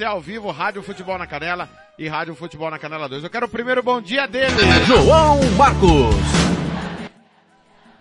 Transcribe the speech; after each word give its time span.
você 0.00 0.04
ao 0.04 0.20
vivo, 0.20 0.50
Rádio 0.50 0.82
Futebol 0.82 1.18
na 1.18 1.26
Canela 1.26 1.68
e 1.98 2.08
Rádio 2.08 2.34
Futebol 2.34 2.70
na 2.70 2.78
Canela 2.78 3.06
2. 3.06 3.22
Eu 3.22 3.28
quero 3.28 3.44
o 3.44 3.50
primeiro 3.50 3.82
bom 3.82 4.00
dia 4.00 4.26
dele. 4.26 4.56
João 4.86 5.38
Marcos. 5.58 6.14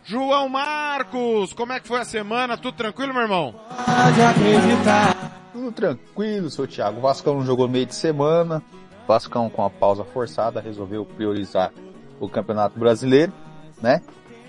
João 0.06 0.48
Marcos, 0.48 1.52
como 1.52 1.74
é 1.74 1.80
que 1.82 1.90
foi 1.90 2.00
a 2.00 2.06
semana? 2.06 2.56
Tudo 2.56 2.78
tranquilo, 2.78 3.14
meu 3.14 3.24
irmão? 3.24 3.54
Pode 3.86 4.22
acreditar. 4.22 5.42
Tudo 5.52 5.74
tranquilo, 5.74 6.50
seu 6.50 6.66
Thiago. 6.66 7.00
O 7.00 7.02
Vascão 7.02 7.36
não 7.36 7.46
jogou 7.46 7.68
meio 7.68 7.86
de 7.86 7.96
semana. 7.96 8.64
O 9.04 9.08
Vascão 9.08 9.50
com 9.50 9.66
a 9.66 9.70
pausa 9.70 10.06
forçada 10.06 10.62
resolveu 10.62 11.04
priorizar 11.06 11.74
o 12.18 12.30
Campeonato 12.30 12.80
Brasileiro, 12.80 13.34
né? 13.82 14.02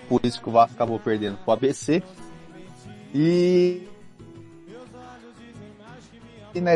Por 0.07 0.21
isso 0.23 0.41
que 0.41 0.47
o 0.47 0.53
Vasco 0.53 0.73
acabou 0.73 0.99
perdendo 0.99 1.37
pro 1.43 1.51
ABC. 1.51 2.01
E 3.13 3.85
e 6.53 6.61
na 6.61 6.73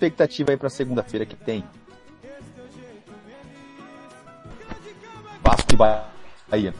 expectativa 0.00 0.52
aí 0.52 0.56
para 0.56 0.70
segunda-feira 0.70 1.26
que 1.26 1.36
tem 1.36 1.62
Vasco 5.42 5.68
e 5.72 5.76
Bahia. 5.76 6.74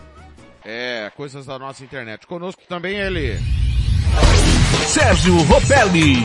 É, 0.65 1.11
coisas 1.17 1.47
da 1.47 1.59
nossa 1.59 1.85
internet. 1.85 2.27
Conosco 2.27 2.63
também 2.69 2.97
ele. 2.99 3.37
Sérgio 4.87 5.35
Ropelli. 5.45 6.17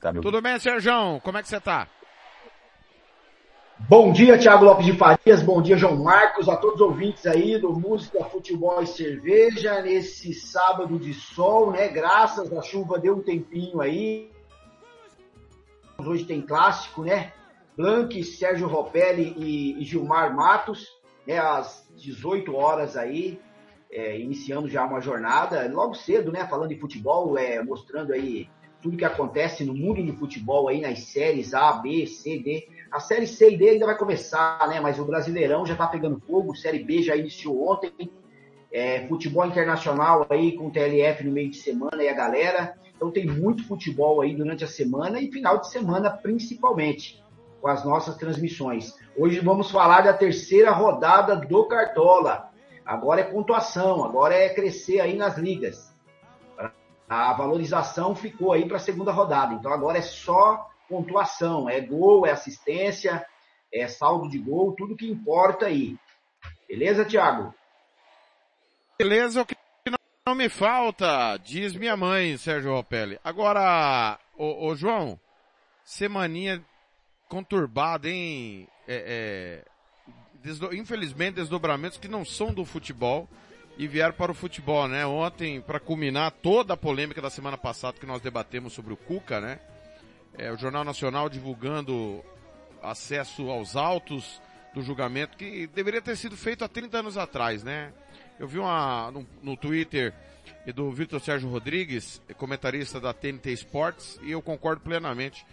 Tá, 0.00 0.12
Tudo 0.12 0.40
bem, 0.40 0.58
Sérgio? 0.58 1.20
Como 1.22 1.38
é 1.38 1.42
que 1.42 1.48
você 1.48 1.60
tá? 1.60 1.86
Bom 3.80 4.12
dia, 4.12 4.38
Thiago 4.38 4.64
Lopes 4.64 4.86
de 4.86 4.92
Farias. 4.94 5.42
Bom 5.42 5.62
dia, 5.62 5.76
João 5.76 6.02
Marcos, 6.02 6.48
a 6.48 6.56
todos 6.56 6.76
os 6.76 6.80
ouvintes 6.80 7.26
aí 7.26 7.58
do 7.58 7.72
Música, 7.72 8.24
Futebol 8.24 8.82
e 8.82 8.86
Cerveja, 8.86 9.80
nesse 9.82 10.34
sábado 10.34 10.98
de 10.98 11.14
sol, 11.14 11.70
né? 11.70 11.88
Graças 11.88 12.52
à 12.52 12.60
chuva 12.60 12.98
deu 12.98 13.16
um 13.16 13.22
tempinho 13.22 13.80
aí. 13.80 14.30
Hoje 16.06 16.24
tem 16.24 16.40
clássico, 16.40 17.02
né? 17.02 17.32
Blanque, 17.76 18.22
Sérgio 18.22 18.68
Ropelli 18.68 19.34
e 19.36 19.84
Gilmar 19.84 20.34
Matos, 20.34 20.86
né? 21.26 21.38
Às 21.38 21.92
18 21.96 22.54
horas 22.54 22.96
aí, 22.96 23.40
é, 23.90 24.16
iniciando 24.16 24.68
já 24.68 24.84
uma 24.84 25.00
jornada, 25.00 25.68
logo 25.72 25.94
cedo, 25.94 26.30
né? 26.30 26.46
Falando 26.46 26.68
de 26.68 26.78
futebol, 26.78 27.36
é, 27.36 27.60
mostrando 27.64 28.12
aí 28.12 28.48
tudo 28.80 28.96
que 28.96 29.04
acontece 29.04 29.64
no 29.64 29.74
mundo 29.74 30.00
do 30.04 30.16
futebol 30.16 30.68
aí 30.68 30.80
nas 30.80 31.00
séries 31.00 31.52
A, 31.52 31.72
B, 31.72 32.06
C, 32.06 32.38
D. 32.38 32.68
A 32.92 33.00
série 33.00 33.26
C 33.26 33.50
e 33.50 33.58
D 33.58 33.70
ainda 33.70 33.86
vai 33.86 33.98
começar, 33.98 34.68
né? 34.68 34.80
Mas 34.80 35.00
o 35.00 35.04
Brasileirão 35.04 35.66
já 35.66 35.74
tá 35.74 35.88
pegando 35.88 36.20
fogo, 36.20 36.54
série 36.54 36.78
B 36.78 37.02
já 37.02 37.16
iniciou 37.16 37.72
ontem. 37.72 37.92
É, 38.70 39.04
futebol 39.08 39.44
internacional 39.44 40.26
aí 40.30 40.52
com 40.52 40.68
o 40.68 40.70
TLF 40.70 41.24
no 41.24 41.32
meio 41.32 41.50
de 41.50 41.56
semana 41.56 42.00
e 42.00 42.08
a 42.08 42.14
galera. 42.14 42.78
Então 42.98 43.12
tem 43.12 43.26
muito 43.26 43.64
futebol 43.64 44.20
aí 44.20 44.34
durante 44.34 44.64
a 44.64 44.66
semana 44.66 45.20
e 45.20 45.30
final 45.30 45.60
de 45.60 45.70
semana 45.70 46.10
principalmente 46.10 47.22
com 47.60 47.68
as 47.68 47.84
nossas 47.84 48.16
transmissões. 48.16 48.92
Hoje 49.16 49.38
vamos 49.38 49.70
falar 49.70 50.00
da 50.00 50.12
terceira 50.12 50.72
rodada 50.72 51.36
do 51.36 51.64
Cartola. 51.68 52.50
Agora 52.84 53.20
é 53.20 53.24
pontuação, 53.24 54.04
agora 54.04 54.34
é 54.34 54.48
crescer 54.48 54.98
aí 55.00 55.16
nas 55.16 55.38
ligas. 55.38 55.94
A 57.08 57.32
valorização 57.34 58.16
ficou 58.16 58.52
aí 58.52 58.66
para 58.66 58.78
a 58.78 58.80
segunda 58.80 59.12
rodada. 59.12 59.54
Então 59.54 59.72
agora 59.72 59.98
é 59.98 60.02
só 60.02 60.68
pontuação, 60.88 61.70
é 61.70 61.80
gol, 61.80 62.26
é 62.26 62.32
assistência, 62.32 63.24
é 63.72 63.86
saldo 63.86 64.28
de 64.28 64.40
gol, 64.40 64.74
tudo 64.76 64.96
que 64.96 65.08
importa 65.08 65.66
aí. 65.66 65.96
Beleza, 66.68 67.04
Thiago? 67.04 67.54
Beleza, 68.98 69.44
que 69.44 69.54
não 70.28 70.34
me 70.34 70.48
falta, 70.48 71.36
diz 71.38 71.74
minha 71.74 71.96
mãe, 71.96 72.36
Sérgio 72.36 72.72
Ropelli. 72.72 73.18
Agora, 73.24 74.18
ô, 74.36 74.68
ô 74.68 74.76
João, 74.76 75.18
semaninha 75.82 76.62
conturbada, 77.28 78.08
hein? 78.08 78.68
É, 78.86 79.64
é, 80.06 80.12
desdo... 80.42 80.74
infelizmente, 80.74 81.36
desdobramentos 81.36 81.98
que 81.98 82.08
não 82.08 82.24
são 82.24 82.52
do 82.52 82.64
futebol 82.64 83.28
e 83.76 83.86
vieram 83.88 84.12
para 84.12 84.32
o 84.32 84.34
futebol, 84.34 84.86
né? 84.86 85.06
Ontem, 85.06 85.60
para 85.60 85.80
culminar 85.80 86.30
toda 86.30 86.74
a 86.74 86.76
polêmica 86.76 87.22
da 87.22 87.30
semana 87.30 87.56
passada 87.56 87.98
que 87.98 88.06
nós 88.06 88.20
debatemos 88.20 88.72
sobre 88.72 88.92
o 88.92 88.96
Cuca, 88.96 89.40
né? 89.40 89.58
é, 90.38 90.52
o 90.52 90.56
Jornal 90.56 90.84
Nacional 90.84 91.28
divulgando 91.28 92.24
acesso 92.80 93.50
aos 93.50 93.74
autos 93.74 94.40
do 94.72 94.80
julgamento 94.82 95.36
que 95.36 95.66
deveria 95.66 96.00
ter 96.00 96.16
sido 96.16 96.36
feito 96.36 96.64
há 96.64 96.68
30 96.68 96.98
anos 96.98 97.18
atrás, 97.18 97.64
né? 97.64 97.92
Eu 98.38 98.46
vi 98.46 98.58
uma, 98.58 99.10
no, 99.10 99.26
no 99.42 99.56
Twitter 99.56 100.14
do 100.74 100.90
Vitor 100.90 101.20
Sérgio 101.20 101.48
Rodrigues, 101.48 102.20
comentarista 102.36 103.00
da 103.00 103.12
TNT 103.12 103.52
Sports, 103.52 104.18
e 104.22 104.30
eu 104.30 104.42
concordo 104.42 104.80
plenamente. 104.80 105.44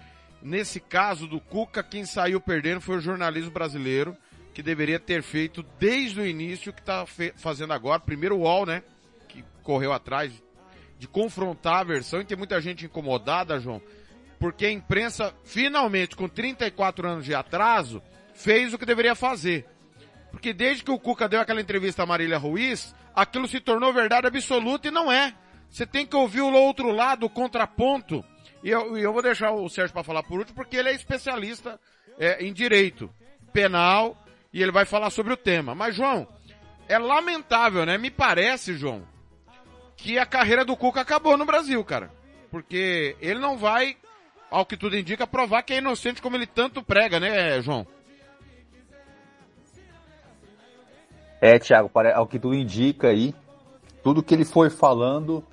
Nesse 0.41 0.79
caso 0.79 1.28
do 1.28 1.40
Cuca, 1.40 1.81
quem 1.81 2.06
saiu 2.06 2.40
perdendo 2.40 2.81
foi 2.81 2.97
o 2.97 3.01
jornalismo 3.01 3.51
brasileiro, 3.51 4.16
que 4.53 4.62
deveria 4.62 5.00
ter 5.00 5.23
feito 5.23 5.63
desde 5.79 6.19
o 6.19 6.25
início 6.25 6.72
o 6.72 6.73
que 6.73 6.81
está 6.81 7.06
fazendo 7.35 7.73
agora. 7.73 8.00
Primeiro 8.00 8.38
o 8.38 8.41
UOL, 8.41 8.66
né? 8.66 8.84
Que 9.28 9.44
correu 9.63 9.91
atrás 9.91 10.31
de 10.97 11.07
confrontar 11.07 11.81
a 11.81 11.84
versão 11.84 12.22
e 12.22 12.25
tem 12.25 12.38
muita 12.38 12.62
gente 12.62 12.85
incomodada, 12.85 13.59
João, 13.59 13.81
porque 14.40 14.66
a 14.66 14.72
imprensa, 14.72 15.34
finalmente, 15.44 16.16
com 16.16 16.28
34 16.28 17.07
anos 17.07 17.25
de 17.25 17.34
atraso, 17.34 18.02
fez 18.34 18.73
o 18.73 18.78
que 18.78 18.85
deveria 18.85 19.16
fazer. 19.16 19.66
Porque 20.35 20.51
desde 20.51 20.84
que 20.84 20.91
o 20.91 21.00
Cuca 21.00 21.29
deu 21.29 21.40
aquela 21.40 21.62
entrevista 21.62 22.03
a 22.03 22.06
Marília 22.06 22.38
Ruiz, 22.38 22.94
aquilo 23.16 23.47
se 23.47 23.62
tornou 23.62 23.94
verdade 23.94 24.28
absoluta 24.28 24.90
e 24.90 24.91
não 24.91 25.09
é. 25.09 25.34
Você 25.69 25.85
tem 25.85 26.06
que 26.06 26.13
ouvir 26.13 26.41
o 26.41 26.51
outro 26.51 26.91
lado, 26.91 27.25
o 27.25 27.29
contraponto. 27.29 28.22
E 28.62 28.69
eu, 28.69 28.97
eu 28.97 29.13
vou 29.13 29.22
deixar 29.22 29.53
o 29.53 29.69
Sérgio 29.69 29.94
para 29.94 30.03
falar 30.03 30.23
por 30.23 30.40
último, 30.40 30.53
porque 30.53 30.75
ele 30.75 30.90
é 30.90 30.94
especialista 30.94 31.79
é, 32.19 32.46
em 32.46 32.51
direito 32.51 33.09
penal 33.53 34.22
e 34.51 34.62
ele 34.62 34.73
vai 34.73 34.84
falar 34.84 35.09
sobre 35.09 35.31
o 35.31 35.38
tema. 35.38 35.73
Mas, 35.73 35.96
João, 35.96 36.28
é 36.90 37.00
lamentável, 37.00 37.85
né? 37.85 37.97
Me 37.97 38.12
parece, 38.12 38.73
João, 38.73 39.07
que 39.96 40.19
a 40.19 40.25
carreira 40.25 40.66
do 40.66 40.75
Cuca 40.75 41.00
acabou 41.00 41.38
no 41.38 41.46
Brasil, 41.46 41.81
cara. 41.85 42.12
Porque 42.52 43.16
ele 43.22 43.40
não 43.40 43.57
vai 43.57 43.96
ao 44.52 44.66
que 44.66 44.75
tudo 44.75 44.97
indica, 44.97 45.25
provar 45.25 45.63
que 45.63 45.73
é 45.73 45.78
inocente 45.78 46.22
como 46.22 46.35
ele 46.35 46.46
tanto 46.46 46.84
prega, 46.84 47.22
né, 47.22 47.62
João? 47.62 47.88
É, 51.45 51.59
Thiago, 51.59 51.91
ao 52.16 52.25
que 52.25 52.39
tudo 52.39 52.56
indica 52.56 53.09
aí, 53.09 53.31
tudo 54.03 54.23
que 54.23 54.33
ele 54.33 54.44
foi 54.44 54.72
falando 54.72 55.44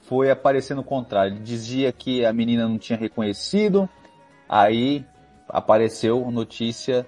foi 0.00 0.28
aparecendo 0.28 0.80
o 0.80 0.84
contrário. 0.84 1.34
Ele 1.34 1.40
dizia 1.44 1.92
que 1.92 2.26
a 2.26 2.32
menina 2.32 2.68
não 2.68 2.76
tinha 2.76 2.98
reconhecido, 2.98 3.88
aí 4.48 5.06
apareceu 5.48 6.28
notícia 6.32 7.06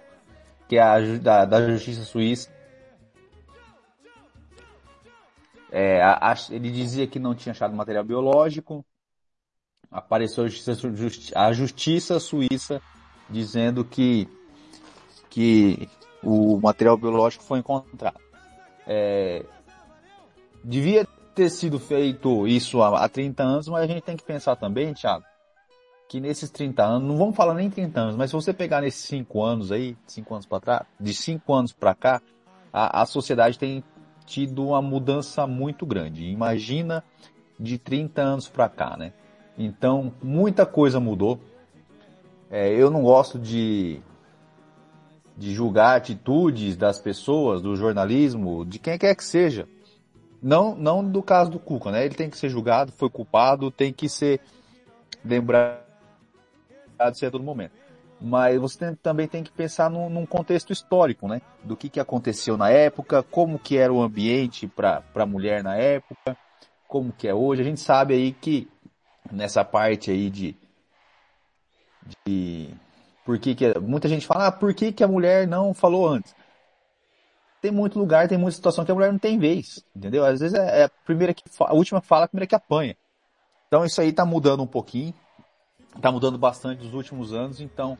que 0.69 0.79
a 0.79 1.01
da, 1.19 1.45
da 1.45 1.69
justiça 1.69 2.05
suíça 2.05 2.49
é, 5.73 6.01
a, 6.01 6.31
a, 6.31 6.35
ele 6.51 6.71
dizia 6.71 7.09
que 7.09 7.19
não 7.19 7.35
tinha 7.35 7.51
achado 7.51 7.75
material 7.75 8.05
biológico, 8.05 8.87
apareceu 9.91 10.45
a 10.45 10.49
justiça, 10.49 11.35
a 11.35 11.53
justiça 11.53 12.21
suíça 12.21 12.81
dizendo 13.29 13.85
que, 13.85 14.29
que 15.29 15.89
o 16.23 16.57
material 16.61 16.97
biológico 16.97 17.43
foi 17.43 17.59
encontrado. 17.59 18.28
É, 18.89 19.45
devia 20.65 21.07
ter 21.35 21.51
sido 21.51 21.79
feito 21.79 22.49
isso 22.49 22.83
há, 22.83 23.05
há 23.05 23.09
30 23.09 23.43
anos, 23.43 23.69
mas 23.69 23.83
a 23.83 23.87
gente 23.87 24.03
tem 24.03 24.17
que 24.17 24.25
pensar 24.25 24.57
também, 24.57 24.95
Thiago, 24.95 25.25
que 26.09 26.21
nesses 26.21 26.51
30 26.51 26.83
anos, 26.83 27.07
não 27.07 27.19
vamos 27.19 27.37
falar 27.37 27.53
nem 27.53 27.69
30 27.69 28.01
anos, 28.01 28.17
mas 28.17 28.31
se 28.31 28.35
você 28.35 28.53
pegar 28.53 28.81
nesses 28.81 29.05
5 29.05 29.45
anos 29.45 29.71
aí, 29.71 29.95
5 30.07 30.35
anos 30.35 30.47
para 30.47 30.61
trás, 30.61 30.87
de 30.99 31.13
5 31.13 31.55
anos 31.55 31.73
para 31.73 31.95
cá, 31.95 32.23
a, 32.73 33.03
a 33.03 33.07
sociedade 33.07 33.59
tem 33.59 33.85
tido 34.25 34.67
uma 34.67 34.81
mudança 34.81 35.47
muito 35.47 35.87
grande. 35.87 36.25
Imagina 36.25 37.05
de 37.61 37.79
30 37.79 38.23
anos 38.23 38.49
para 38.49 38.69
cá, 38.69 38.97
né? 38.97 39.13
Então, 39.57 40.13
muita 40.23 40.65
coisa 40.65 41.01
mudou. 41.01 41.41
É, 42.51 42.73
eu 42.73 42.91
não 42.91 43.03
gosto 43.03 43.39
de, 43.39 44.01
de 45.39 45.55
julgar 45.55 45.97
atitudes 45.97 46.77
das 46.77 46.99
pessoas, 46.99 47.63
do 47.63 47.77
jornalismo, 47.77 48.67
de 48.67 48.81
quem 48.81 48.99
quer 48.99 49.15
que 49.15 49.25
seja. 49.25 49.69
Não, 50.43 50.75
não 50.75 51.09
do 51.09 51.23
caso 51.23 51.49
do 51.49 51.61
Cuca, 51.61 51.93
né? 51.93 52.05
Ele 52.05 52.15
tem 52.15 52.29
que 52.29 52.37
ser 52.37 52.49
julgado, 52.49 52.91
foi 52.91 53.09
culpado, 53.09 53.71
tem 53.71 53.93
que 53.93 54.09
ser 54.09 54.41
lembrado 55.25 55.81
a 56.99 57.13
todo 57.13 57.43
momento. 57.43 57.73
Mas 58.21 58.61
você 58.61 58.79
tem, 58.79 58.95
também 58.97 59.29
tem 59.29 59.45
que 59.45 59.53
pensar 59.53 59.89
num, 59.89 60.11
num, 60.11 60.27
contexto 60.27 60.73
histórico, 60.73 61.29
né? 61.29 61.41
Do 61.63 61.77
que, 61.77 61.89
que 61.89 62.01
aconteceu 62.01 62.57
na 62.57 62.69
época, 62.69 63.23
como 63.23 63.61
que 63.61 63.79
era 63.79 63.93
o 63.93 64.03
ambiente 64.03 64.67
para 64.67 65.05
a 65.15 65.27
mulher 65.27 65.63
na 65.63 65.77
época, 65.77 66.37
como 66.89 67.13
que 67.13 67.29
é 67.29 67.35
hoje. 67.35 67.63
A 67.63 67.65
gente 67.65 67.81
sabe 67.81 68.15
aí 68.15 68.33
que 68.33 68.69
nessa 69.31 69.65
parte 69.65 70.11
aí 70.11 70.31
de, 70.31 70.57
de 72.27 72.75
por 73.29 73.39
que, 73.39 73.55
que 73.55 73.79
muita 73.79 74.09
gente 74.09 74.27
fala, 74.27 74.47
ah, 74.47 74.53
por 74.53 74.73
que, 74.73 74.91
que 74.91 75.05
a 75.05 75.07
mulher 75.07 75.47
não 75.47 75.75
falou 75.75 76.09
antes? 76.09 76.35
Tem 77.61 77.71
muito 77.71 77.99
lugar, 77.99 78.27
tem 78.27 78.39
muita 78.39 78.57
situação 78.57 78.87
que 78.87 78.91
a 78.91 78.95
mulher 78.95 79.13
não 79.13 79.19
tem 79.19 79.39
vez, 79.39 79.85
entendeu? 79.95 80.25
Às 80.25 80.41
vezes 80.41 80.59
é, 80.59 80.81
é 80.81 80.85
a 80.85 80.89
primeira 81.05 81.35
que 81.35 81.43
a 81.61 81.75
última 81.75 82.01
fala, 82.01 82.25
a 82.25 82.29
primeira 82.29 82.47
que 82.47 82.55
apanha. 82.55 82.97
Então 83.67 83.85
isso 83.85 84.01
aí 84.01 84.15
tá 84.15 84.25
mudando 84.25 84.63
um 84.63 84.67
pouquinho. 84.67 85.13
está 85.95 86.11
mudando 86.11 86.39
bastante 86.39 86.83
nos 86.83 86.95
últimos 86.95 87.35
anos, 87.35 87.61
então 87.61 87.99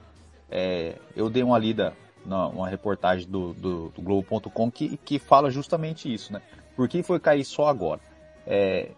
é, 0.51 0.97
eu 1.15 1.29
dei 1.29 1.43
uma 1.43 1.59
lida 1.59 1.95
numa 2.25 2.67
reportagem 2.67 3.29
do, 3.29 3.53
do, 3.53 3.89
do 3.91 4.01
Globo.com 4.01 4.71
que, 4.71 4.97
que 4.97 5.19
fala 5.19 5.51
justamente 5.51 6.11
isso, 6.11 6.33
né? 6.33 6.41
Por 6.75 6.89
que 6.89 7.03
foi 7.03 7.21
cair 7.21 7.45
só 7.45 7.67
agora? 7.67 8.01
É, 8.47 8.93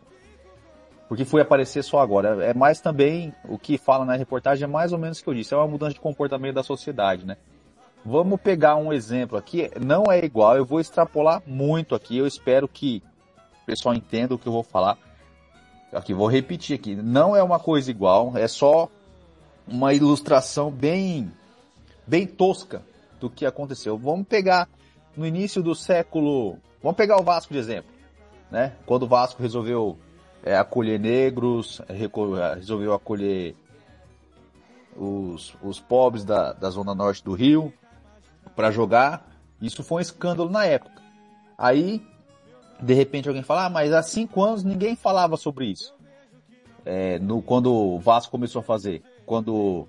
porque 1.11 1.25
foi 1.25 1.41
aparecer 1.41 1.83
só 1.83 1.99
agora. 1.99 2.45
É 2.45 2.55
mais 2.55 2.81
também, 2.81 3.35
o 3.49 3.59
que 3.59 3.77
fala 3.77 4.05
na 4.05 4.15
reportagem 4.15 4.63
é 4.63 4.67
mais 4.69 4.93
ou 4.93 4.99
menos 4.99 5.19
o 5.19 5.25
que 5.25 5.29
eu 5.29 5.35
disse, 5.35 5.53
é 5.53 5.57
uma 5.57 5.67
mudança 5.67 5.93
de 5.93 5.99
comportamento 5.99 6.55
da 6.55 6.63
sociedade, 6.63 7.27
né? 7.27 7.37
Vamos 8.05 8.41
pegar 8.41 8.77
um 8.77 8.93
exemplo 8.93 9.37
aqui, 9.37 9.69
não 9.85 10.05
é 10.09 10.25
igual, 10.25 10.57
eu 10.57 10.65
vou 10.65 10.79
extrapolar 10.79 11.43
muito 11.45 11.97
aqui, 11.97 12.17
eu 12.17 12.29
espero 12.29 12.69
que 12.69 13.03
o 13.61 13.67
pessoal 13.67 13.93
entenda 13.93 14.37
o 14.37 14.39
que 14.39 14.47
eu 14.47 14.53
vou 14.53 14.63
falar. 14.63 14.97
Aqui, 15.93 16.15
vou 16.15 16.29
repetir 16.29 16.77
aqui, 16.77 16.95
não 16.95 17.35
é 17.35 17.43
uma 17.43 17.59
coisa 17.59 17.91
igual, 17.91 18.33
é 18.37 18.47
só 18.47 18.89
uma 19.67 19.93
ilustração 19.93 20.71
bem, 20.71 21.29
bem 22.07 22.25
tosca 22.25 22.83
do 23.19 23.29
que 23.29 23.45
aconteceu. 23.45 23.99
Vamos 23.99 24.29
pegar 24.29 24.69
no 25.17 25.27
início 25.27 25.61
do 25.61 25.75
século, 25.75 26.57
vamos 26.81 26.97
pegar 26.97 27.21
o 27.21 27.25
Vasco 27.25 27.53
de 27.53 27.59
exemplo, 27.59 27.91
né? 28.49 28.75
Quando 28.87 29.03
o 29.03 29.09
Vasco 29.09 29.43
resolveu 29.43 29.99
é, 30.43 30.57
acolher 30.57 30.99
negros, 30.99 31.81
é, 31.89 31.95
resolveu 32.55 32.95
acolher 32.95 33.55
os, 34.97 35.55
os 35.63 35.81
pobres 35.81 36.25
da, 36.25 36.53
da 36.53 36.71
zona 36.71 36.95
norte 36.95 37.23
do 37.25 37.33
Rio 37.33 37.73
para 38.57 38.71
jogar. 38.71 39.29
Isso 39.61 39.83
foi 39.83 39.99
um 39.99 40.01
escândalo 40.01 40.51
na 40.51 40.65
época. 40.65 41.01
Aí, 41.57 42.05
de 42.81 42.95
repente 42.95 43.29
alguém 43.29 43.43
fala, 43.43 43.67
ah, 43.67 43.71
mas 43.71 43.93
há 43.93 44.03
cinco 44.03 44.43
anos 44.43 44.65
ninguém 44.65 44.97
falava 44.97 45.37
sobre 45.37 45.67
isso. 45.67 45.95
É, 46.85 47.19
no, 47.19 47.43
quando 47.43 47.73
o 47.73 47.99
Vasco 47.99 48.31
começou 48.31 48.61
a 48.61 48.63
fazer, 48.63 49.03
quando 49.27 49.87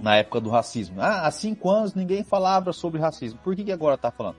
na 0.00 0.16
época 0.16 0.40
do 0.40 0.50
racismo. 0.50 1.00
Ah, 1.00 1.26
há 1.26 1.30
cinco 1.30 1.70
anos 1.70 1.94
ninguém 1.94 2.22
falava 2.22 2.72
sobre 2.72 3.00
racismo. 3.00 3.38
Por 3.42 3.54
que, 3.54 3.64
que 3.64 3.72
agora 3.72 3.94
está 3.94 4.10
falando? 4.10 4.36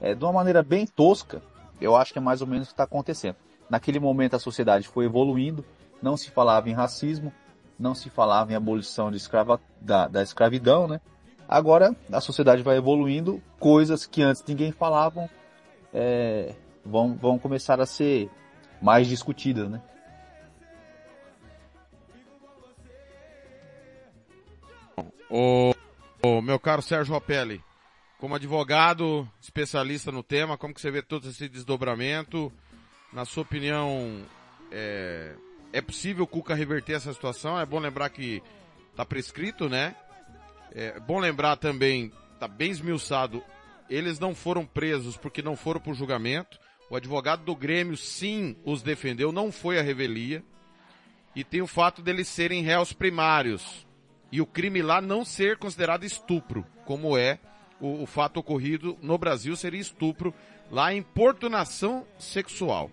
É, 0.00 0.14
de 0.14 0.24
uma 0.24 0.32
maneira 0.32 0.62
bem 0.62 0.86
tosca, 0.86 1.42
eu 1.80 1.96
acho 1.96 2.12
que 2.12 2.18
é 2.18 2.22
mais 2.22 2.40
ou 2.40 2.46
menos 2.46 2.66
o 2.66 2.70
que 2.70 2.74
está 2.74 2.84
acontecendo. 2.84 3.36
Naquele 3.68 3.98
momento 3.98 4.34
a 4.34 4.38
sociedade 4.38 4.86
foi 4.88 5.06
evoluindo, 5.06 5.64
não 6.02 6.16
se 6.16 6.30
falava 6.30 6.68
em 6.68 6.72
racismo, 6.72 7.32
não 7.78 7.94
se 7.94 8.10
falava 8.10 8.52
em 8.52 8.54
abolição 8.54 9.10
de 9.10 9.16
escrava, 9.16 9.60
da, 9.80 10.06
da 10.06 10.22
escravidão, 10.22 10.86
né? 10.86 11.00
Agora 11.48 11.94
a 12.12 12.20
sociedade 12.20 12.62
vai 12.62 12.76
evoluindo, 12.76 13.42
coisas 13.58 14.06
que 14.06 14.22
antes 14.22 14.44
ninguém 14.46 14.72
falavam 14.72 15.28
é, 15.92 16.54
vão, 16.84 17.14
vão 17.14 17.38
começar 17.38 17.80
a 17.80 17.86
ser 17.86 18.30
mais 18.82 19.06
discutidas, 19.06 19.70
né? 19.70 19.80
O, 25.30 25.74
o 26.22 26.42
meu 26.42 26.60
caro 26.60 26.82
Sérgio 26.82 27.12
Ropelli, 27.12 27.62
como 28.18 28.34
advogado, 28.34 29.28
especialista 29.40 30.12
no 30.12 30.22
tema, 30.22 30.56
como 30.56 30.72
que 30.72 30.80
você 30.80 30.90
vê 30.90 31.02
todo 31.02 31.28
esse 31.28 31.48
desdobramento? 31.48 32.52
Na 33.14 33.24
sua 33.24 33.44
opinião, 33.44 34.22
é, 34.72 35.36
é 35.72 35.80
possível 35.80 36.24
o 36.24 36.26
Cuca 36.26 36.52
reverter 36.52 36.94
essa 36.94 37.12
situação? 37.12 37.56
É 37.56 37.64
bom 37.64 37.78
lembrar 37.78 38.10
que 38.10 38.42
está 38.90 39.04
prescrito, 39.04 39.68
né? 39.68 39.94
É 40.72 40.98
bom 40.98 41.20
lembrar 41.20 41.54
também, 41.56 42.12
está 42.32 42.48
bem 42.48 42.72
esmiuçado, 42.72 43.40
eles 43.88 44.18
não 44.18 44.34
foram 44.34 44.66
presos 44.66 45.16
porque 45.16 45.42
não 45.42 45.54
foram 45.54 45.80
para 45.80 45.92
o 45.92 45.94
julgamento. 45.94 46.58
O 46.90 46.96
advogado 46.96 47.44
do 47.44 47.54
Grêmio 47.54 47.96
sim 47.96 48.56
os 48.64 48.82
defendeu, 48.82 49.30
não 49.30 49.52
foi 49.52 49.78
a 49.78 49.82
revelia. 49.82 50.42
E 51.36 51.44
tem 51.44 51.62
o 51.62 51.68
fato 51.68 52.02
deles 52.02 52.26
serem 52.26 52.64
réus 52.64 52.92
primários 52.92 53.86
e 54.32 54.40
o 54.40 54.46
crime 54.46 54.82
lá 54.82 55.00
não 55.00 55.24
ser 55.24 55.56
considerado 55.56 56.04
estupro, 56.04 56.66
como 56.84 57.16
é 57.16 57.38
o, 57.80 58.02
o 58.02 58.06
fato 58.06 58.40
ocorrido 58.40 58.98
no 59.00 59.16
Brasil 59.16 59.54
seria 59.54 59.80
estupro 59.80 60.34
lá 60.68 60.92
importunação 60.92 62.04
sexual. 62.18 62.90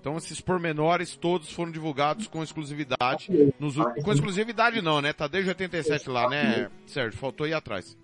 Então 0.00 0.16
esses 0.16 0.40
pormenores 0.40 1.14
todos 1.14 1.52
foram 1.52 1.70
divulgados 1.70 2.26
com 2.26 2.42
exclusividade. 2.42 3.28
Nos, 3.58 3.76
com 3.76 4.12
exclusividade 4.12 4.80
não, 4.80 5.00
né? 5.00 5.12
Tá 5.12 5.28
desde 5.28 5.50
87 5.50 6.08
lá, 6.08 6.28
né, 6.28 6.70
Sérgio? 6.86 7.18
Faltou 7.18 7.46
ir 7.46 7.54
atrás. 7.54 7.96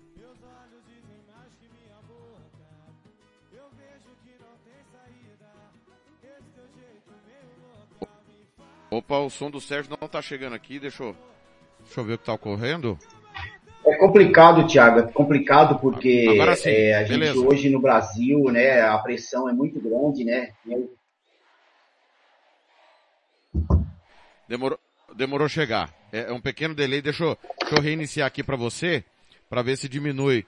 Opa, 8.89 9.17
o 9.17 9.29
som 9.29 9.51
do 9.51 9.59
Sérgio 9.59 9.97
não 9.99 10.07
tá 10.07 10.21
chegando 10.21 10.53
aqui, 10.53 10.79
deixa 10.79 11.03
eu 11.03 11.15
Deixa 11.87 12.01
eu 12.01 12.03
ver 12.03 12.13
o 12.13 12.17
que 12.17 12.23
está 12.23 12.33
ocorrendo. 12.33 12.97
É 13.85 13.95
complicado, 13.95 14.67
Thiago, 14.67 14.99
é 14.99 15.03
complicado 15.03 15.79
porque 15.79 16.27
é, 16.65 16.93
a 16.93 17.03
gente 17.03 17.19
Beleza. 17.19 17.39
hoje 17.39 17.69
no 17.69 17.79
Brasil, 17.79 18.43
né, 18.51 18.81
a 18.81 18.97
pressão 18.97 19.49
é 19.49 19.53
muito 19.53 19.79
grande, 19.79 20.25
né? 20.25 20.49
Demorou, 24.47 24.79
demorou 25.15 25.49
chegar. 25.49 25.93
É, 26.11 26.29
é 26.29 26.33
um 26.33 26.41
pequeno 26.41 26.73
delay, 26.73 27.01
deixa 27.01 27.23
eu, 27.23 27.37
deixa 27.59 27.75
eu 27.75 27.81
reiniciar 27.81 28.27
aqui 28.27 28.43
para 28.43 28.55
você, 28.55 29.03
para 29.49 29.61
ver 29.61 29.77
se 29.77 29.89
diminui. 29.89 30.45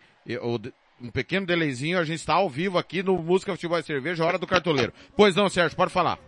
Um 1.01 1.09
pequeno 1.09 1.45
delayzinho, 1.45 1.97
a 1.97 2.03
gente 2.03 2.19
está 2.19 2.33
ao 2.33 2.49
vivo 2.49 2.77
aqui 2.77 3.01
no 3.01 3.17
Música 3.17 3.53
Futebol 3.53 3.79
e 3.79 3.83
Cerveja, 3.83 4.25
Hora 4.25 4.37
do 4.37 4.47
Cartoleiro. 4.47 4.93
Pois 5.15 5.35
não, 5.35 5.49
Sérgio, 5.49 5.75
pode 5.75 5.91
falar. 5.91 6.19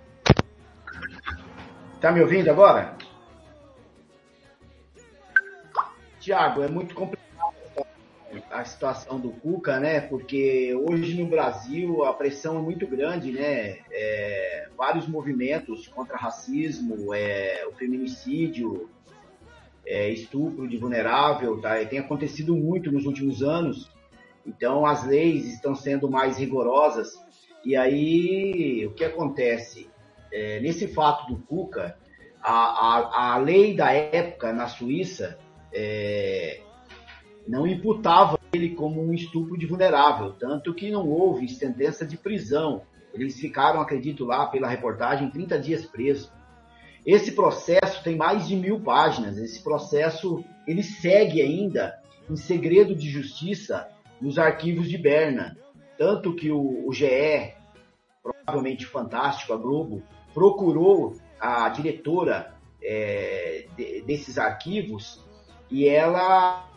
Tá 2.00 2.12
me 2.12 2.22
ouvindo 2.22 2.50
agora? 2.50 2.96
Tiago, 6.20 6.64
é 6.64 6.68
muito 6.68 6.96
complicado 6.96 7.31
a 8.50 8.64
situação 8.64 9.20
do 9.20 9.32
Cuca, 9.32 9.80
né? 9.80 10.02
Porque 10.02 10.74
hoje 10.76 11.22
no 11.22 11.28
Brasil 11.28 12.04
a 12.04 12.14
pressão 12.14 12.58
é 12.58 12.62
muito 12.62 12.88
grande, 12.88 13.32
né? 13.32 13.80
É, 13.92 14.70
vários 14.78 15.08
movimentos 15.08 15.88
contra 15.88 16.18
racismo, 16.18 17.14
é, 17.14 17.66
o 17.68 17.74
feminicídio, 17.74 18.90
é, 19.86 20.10
estupro 20.10 20.68
de 20.68 20.78
vulnerável, 20.78 21.60
tá? 21.60 21.82
E 21.82 21.86
tem 21.86 22.00
acontecido 22.00 22.56
muito 22.56 22.92
nos 22.92 23.06
últimos 23.06 23.44
anos. 23.44 23.92
Então 24.46 24.86
as 24.86 25.06
leis 25.06 25.46
estão 25.46 25.76
sendo 25.76 26.10
mais 26.10 26.38
rigorosas. 26.38 27.14
E 27.64 27.76
aí 27.76 28.86
o 28.86 28.94
que 28.94 29.04
acontece? 29.04 29.90
É, 30.32 30.60
nesse 30.62 30.88
fato 30.88 31.28
do 31.28 31.42
Cuca, 31.42 31.98
a, 32.42 32.54
a, 32.54 33.34
a 33.34 33.38
lei 33.38 33.76
da 33.76 33.92
época 33.92 34.54
na 34.54 34.68
Suíça 34.68 35.38
é, 35.74 36.62
não 37.48 37.66
imputava 37.66 38.40
ele 38.54 38.70
como 38.70 39.02
um 39.02 39.14
estupro 39.14 39.58
de 39.58 39.66
vulnerável, 39.66 40.34
tanto 40.34 40.74
que 40.74 40.92
não 40.92 41.08
houve 41.08 41.48
sentença 41.48 42.06
de 42.06 42.18
prisão. 42.18 42.84
Eles 43.14 43.40
ficaram, 43.40 43.82
acredito 43.82 44.26
lá, 44.26 44.46
pela 44.48 44.68
reportagem, 44.68 45.30
30 45.30 45.60
dias 45.60 45.86
presos. 45.86 46.32
Esse 47.06 47.32
processo 47.32 48.04
tem 48.04 48.16
mais 48.16 48.48
de 48.48 48.56
mil 48.56 48.80
páginas. 48.80 49.38
Esse 49.38 49.62
processo 49.64 50.44
ele 50.68 50.84
segue 50.84 51.42
ainda 51.42 52.00
em 52.30 52.36
segredo 52.36 52.96
de 52.96 53.10
justiça 53.10 53.90
nos 54.22 54.38
arquivos 54.38 54.88
de 54.88 54.98
Berna. 54.98 55.58
Tanto 55.98 56.36
que 56.36 56.52
o, 56.52 56.88
o 56.88 56.94
GE, 56.94 57.54
provavelmente 58.22 58.86
fantástico, 58.86 59.54
a 59.54 59.58
Globo, 59.58 60.04
procurou 60.34 61.16
a 61.40 61.68
diretora 61.70 62.54
é, 62.82 63.66
de, 63.76 64.02
desses 64.04 64.38
arquivos 64.38 65.24
e 65.70 65.88
ela 65.88 66.71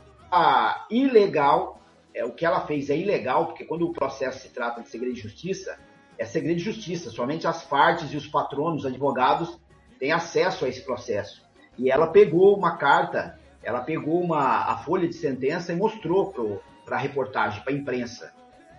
ilegal, 0.91 1.81
é, 2.15 2.25
o 2.25 2.33
que 2.33 2.47
ela 2.47 2.67
fez 2.67 2.91
é 2.91 2.97
ilegal, 2.97 3.47
porque 3.47 3.65
quando 3.65 3.87
o 3.87 3.93
processo 3.93 4.41
se 4.41 4.49
trata 4.49 4.83
de 4.83 4.89
segredo 4.89 5.15
de 5.15 5.21
justiça, 5.21 5.79
é 6.19 6.25
segredo 6.25 6.59
de 6.59 6.65
justiça, 6.65 7.11
somente 7.11 7.47
as 7.47 7.65
partes 7.65 8.13
e 8.13 8.17
os 8.17 8.27
patronos, 8.27 8.85
os 8.85 8.87
advogados, 8.87 9.59
têm 9.99 10.13
acesso 10.13 10.65
a 10.65 10.69
esse 10.69 10.83
processo. 10.83 11.43
E 11.77 11.91
ela 11.91 12.07
pegou 12.07 12.57
uma 12.57 12.77
carta, 12.77 13.39
ela 13.63 13.81
pegou 13.81 14.23
uma, 14.23 14.71
a 14.71 14.79
folha 14.79 15.09
de 15.09 15.15
sentença 15.15 15.73
e 15.73 15.77
mostrou 15.77 16.33
para 16.85 16.97
a 16.97 17.01
reportagem, 17.01 17.63
para 17.63 17.73
a 17.73 17.77
imprensa. 17.77 18.33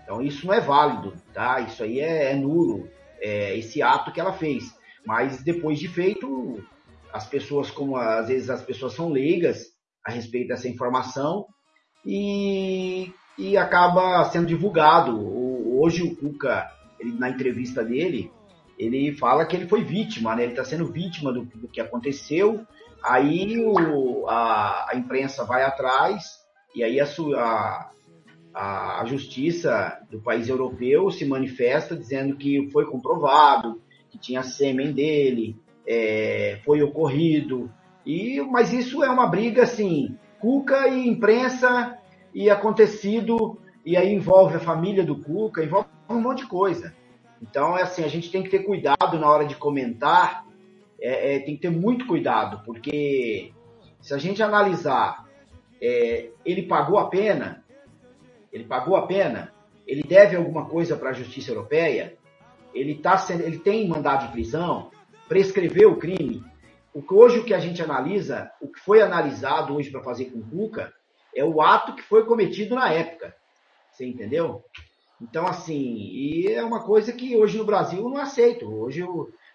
Então 0.04 0.22
isso 0.22 0.46
não 0.46 0.54
é 0.54 0.62
válido, 0.62 1.14
tá? 1.34 1.60
Isso 1.60 1.84
aí 1.84 2.00
é, 2.00 2.32
é 2.32 2.36
nulo, 2.36 2.88
é, 3.20 3.58
esse 3.58 3.82
ato 3.82 4.12
que 4.12 4.20
ela 4.20 4.34
fez. 4.34 4.74
Mas 5.06 5.44
depois 5.44 5.80
de 5.80 5.88
feito, 5.88 6.64
as 7.12 7.28
pessoas, 7.28 7.70
como 7.70 7.98
às 7.98 8.28
vezes 8.28 8.50
as 8.50 8.62
pessoas 8.62 8.94
são 8.94 9.10
leigas, 9.10 9.75
a 10.06 10.12
respeito 10.12 10.50
dessa 10.50 10.70
informação 10.70 11.48
e, 12.06 13.12
e 13.38 13.58
acaba 13.58 14.24
sendo 14.26 14.46
divulgado. 14.46 15.18
O, 15.20 15.82
hoje 15.82 16.04
o 16.04 16.16
Cuca, 16.16 16.70
ele, 17.00 17.18
na 17.18 17.30
entrevista 17.30 17.84
dele, 17.84 18.32
ele 18.78 19.14
fala 19.14 19.46
que 19.46 19.56
ele 19.56 19.68
foi 19.68 19.84
vítima, 19.84 20.36
né? 20.36 20.44
ele 20.44 20.52
está 20.52 20.64
sendo 20.64 20.92
vítima 20.92 21.34
do, 21.34 21.46
do, 21.46 21.68
que 21.68 21.82
aconteceu. 21.82 22.66
Aí 23.04 23.58
o, 23.60 24.28
a, 24.28 24.92
a, 24.92 24.96
imprensa 24.96 25.44
vai 25.44 25.64
atrás 25.64 26.40
e 26.76 26.84
aí 26.84 27.00
a, 27.00 27.06
a, 28.54 29.02
a 29.02 29.06
justiça 29.06 30.00
do 30.10 30.22
país 30.22 30.48
europeu 30.50 31.10
se 31.10 31.26
manifesta 31.26 31.96
dizendo 31.96 32.36
que 32.36 32.70
foi 32.72 32.86
comprovado, 32.86 33.82
que 34.10 34.18
tinha 34.18 34.44
sêmen 34.44 34.92
dele, 34.92 35.58
é, 35.88 36.60
foi 36.64 36.82
ocorrido, 36.82 37.72
E, 38.06 38.42
mas 38.42 38.72
isso 38.72 39.04
é 39.04 39.10
uma 39.10 39.28
briga 39.28 39.64
assim, 39.64 40.18
Cuca 40.40 40.88
e 40.88 41.08
imprensa 41.08 41.98
e 42.34 42.50
acontecido, 42.50 43.58
e 43.86 43.98
aí 43.98 44.14
envolve 44.14 44.56
a 44.56 44.60
família 44.60 45.04
do 45.04 45.16
Cuca, 45.16 45.64
envolve 45.64 45.88
um 46.10 46.22
monte 46.22 46.40
de 46.40 46.48
coisa. 46.48 46.94
Então, 47.42 47.78
é 47.78 47.84
assim, 47.84 48.04
a 48.04 48.08
gente 48.08 48.32
tem 48.32 48.44
que 48.44 48.50
ter 48.50 48.60
cuidado 48.60 49.20
na 49.20 49.30
hora 49.30 49.46
de 49.46 49.56
comentar, 49.56 50.46
é, 51.00 51.36
é, 51.36 51.40
tem 51.40 51.56
que 51.56 51.62
ter 51.62 51.70
muito 51.70 52.06
cuidado, 52.06 52.62
porque 52.66 53.52
se 54.02 54.14
a 54.14 54.18
gente 54.18 54.42
analisar, 54.42 55.26
é, 55.82 56.30
ele 56.46 56.64
pagou 56.64 56.98
a 57.00 57.10
pena, 57.10 57.64
ele 58.52 58.64
pagou 58.64 58.96
a 58.96 59.06
pena, 59.06 59.54
ele 59.86 60.04
deve 60.04 60.36
alguma 60.36 60.66
coisa 60.66 60.96
para 60.96 61.10
a 61.10 61.14
justiça 61.14 61.52
europeia, 61.52 62.16
ele, 62.74 62.96
tá 62.96 63.18
sendo, 63.18 63.44
ele 63.44 63.60
tem 63.60 63.88
mandado 63.88 64.28
de 64.28 64.32
prisão, 64.32 64.92
prescreveu 65.28 65.92
o 65.92 65.98
crime. 65.98 66.44
Hoje 67.10 67.40
o 67.40 67.44
que 67.44 67.54
a 67.54 67.60
gente 67.60 67.82
analisa, 67.82 68.50
o 68.62 68.70
que 68.70 68.80
foi 68.80 69.02
analisado 69.02 69.76
hoje 69.76 69.92
para 69.92 70.02
fazer 70.02 70.26
com 70.26 70.40
o 70.40 70.50
Cuca, 70.50 70.94
é 71.36 71.44
o 71.44 71.62
ato 71.62 71.94
que 71.94 72.02
foi 72.02 72.26
cometido 72.26 72.74
na 72.74 72.90
época. 72.90 73.36
Você 73.92 74.06
entendeu? 74.06 74.64
Então, 75.22 75.46
assim, 75.46 75.98
e 75.98 76.48
é 76.48 76.64
uma 76.64 76.84
coisa 76.84 77.12
que 77.12 77.36
hoje 77.36 77.58
no 77.58 77.66
Brasil 77.66 78.00
eu 78.00 78.10
não 78.10 78.22
aceito. 78.22 78.74
Hoje 78.74 79.02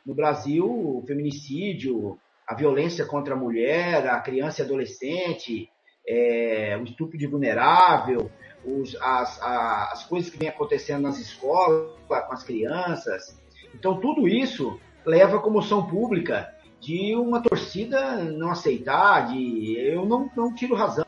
no 0.05 0.15
Brasil, 0.15 0.67
o 0.67 1.03
feminicídio, 1.07 2.19
a 2.47 2.55
violência 2.55 3.07
contra 3.07 3.33
a 3.33 3.39
mulher, 3.39 4.07
a 4.07 4.21
criança 4.21 4.61
e 4.61 4.65
adolescente, 4.67 5.71
é, 6.07 6.77
o 6.79 6.85
estupro 6.85 7.17
de 7.17 7.27
vulnerável, 7.27 8.31
os, 8.63 8.95
as, 9.01 9.41
a, 9.41 9.93
as 9.93 10.05
coisas 10.05 10.31
que 10.31 10.39
vêm 10.39 10.49
acontecendo 10.51 11.03
nas 11.03 11.19
escolas 11.19 11.91
com 12.07 12.15
as 12.15 12.43
crianças. 12.43 13.41
Então, 13.75 13.99
tudo 13.99 14.29
isso 14.29 14.79
leva 15.07 15.39
à 15.39 15.41
comoção 15.41 15.87
pública 15.87 16.55
de 16.81 17.15
uma 17.15 17.43
torcida 17.43 18.17
não 18.17 18.51
aceitar, 18.51 19.29
de 19.29 19.77
eu 19.79 20.07
não, 20.07 20.31
não 20.35 20.55
tiro 20.55 20.75
razão. 20.75 21.05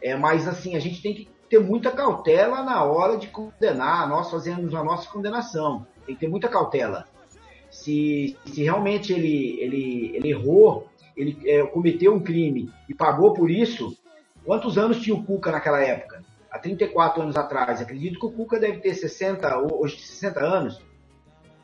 É, 0.00 0.14
mas 0.14 0.46
assim, 0.46 0.76
a 0.76 0.78
gente 0.78 1.02
tem 1.02 1.14
que 1.14 1.28
ter 1.48 1.58
muita 1.58 1.90
cautela 1.90 2.62
na 2.62 2.84
hora 2.84 3.16
de 3.16 3.28
condenar, 3.28 4.08
nós 4.08 4.30
fazemos 4.30 4.74
a 4.74 4.84
nossa 4.84 5.08
condenação. 5.10 5.86
Tem 6.04 6.14
que 6.14 6.20
ter 6.20 6.28
muita 6.28 6.48
cautela. 6.48 7.06
Se, 7.70 8.36
se 8.46 8.62
realmente 8.62 9.12
ele, 9.12 9.60
ele, 9.60 10.16
ele 10.16 10.30
errou, 10.30 10.88
ele 11.16 11.38
é, 11.46 11.66
cometeu 11.66 12.14
um 12.14 12.20
crime 12.20 12.70
e 12.88 12.94
pagou 12.94 13.32
por 13.32 13.50
isso, 13.50 13.96
quantos 14.44 14.78
anos 14.78 15.00
tinha 15.00 15.16
o 15.16 15.24
Cuca 15.24 15.50
naquela 15.50 15.82
época? 15.82 16.22
Há 16.50 16.58
34 16.58 17.22
anos 17.22 17.36
atrás. 17.36 17.80
Acredito 17.80 18.18
que 18.18 18.26
o 18.26 18.32
Cuca 18.32 18.58
deve 18.58 18.78
ter 18.78 18.94
60, 18.94 19.58
hoje 19.58 20.00
60 20.00 20.40
anos. 20.40 20.80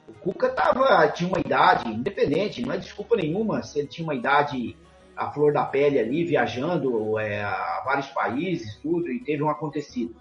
O 0.09 0.13
Cuca 0.13 0.51
tava, 0.51 1.09
tinha 1.09 1.29
uma 1.29 1.41
idade 1.41 1.89
independente, 1.89 2.63
não 2.63 2.73
é 2.73 2.79
desculpa 2.79 3.17
nenhuma 3.17 3.63
se 3.63 3.79
ele 3.79 3.89
tinha 3.89 4.07
uma 4.07 4.15
idade 4.15 4.77
a 5.17 5.31
flor 5.31 5.53
da 5.53 5.65
pele 5.65 5.99
ali, 5.99 6.25
viajando 6.25 7.19
é, 7.19 7.43
a 7.43 7.83
vários 7.85 8.09
países, 8.09 8.77
tudo, 8.83 9.11
e 9.11 9.21
teve 9.21 9.43
um 9.43 9.49
acontecido. 9.49 10.15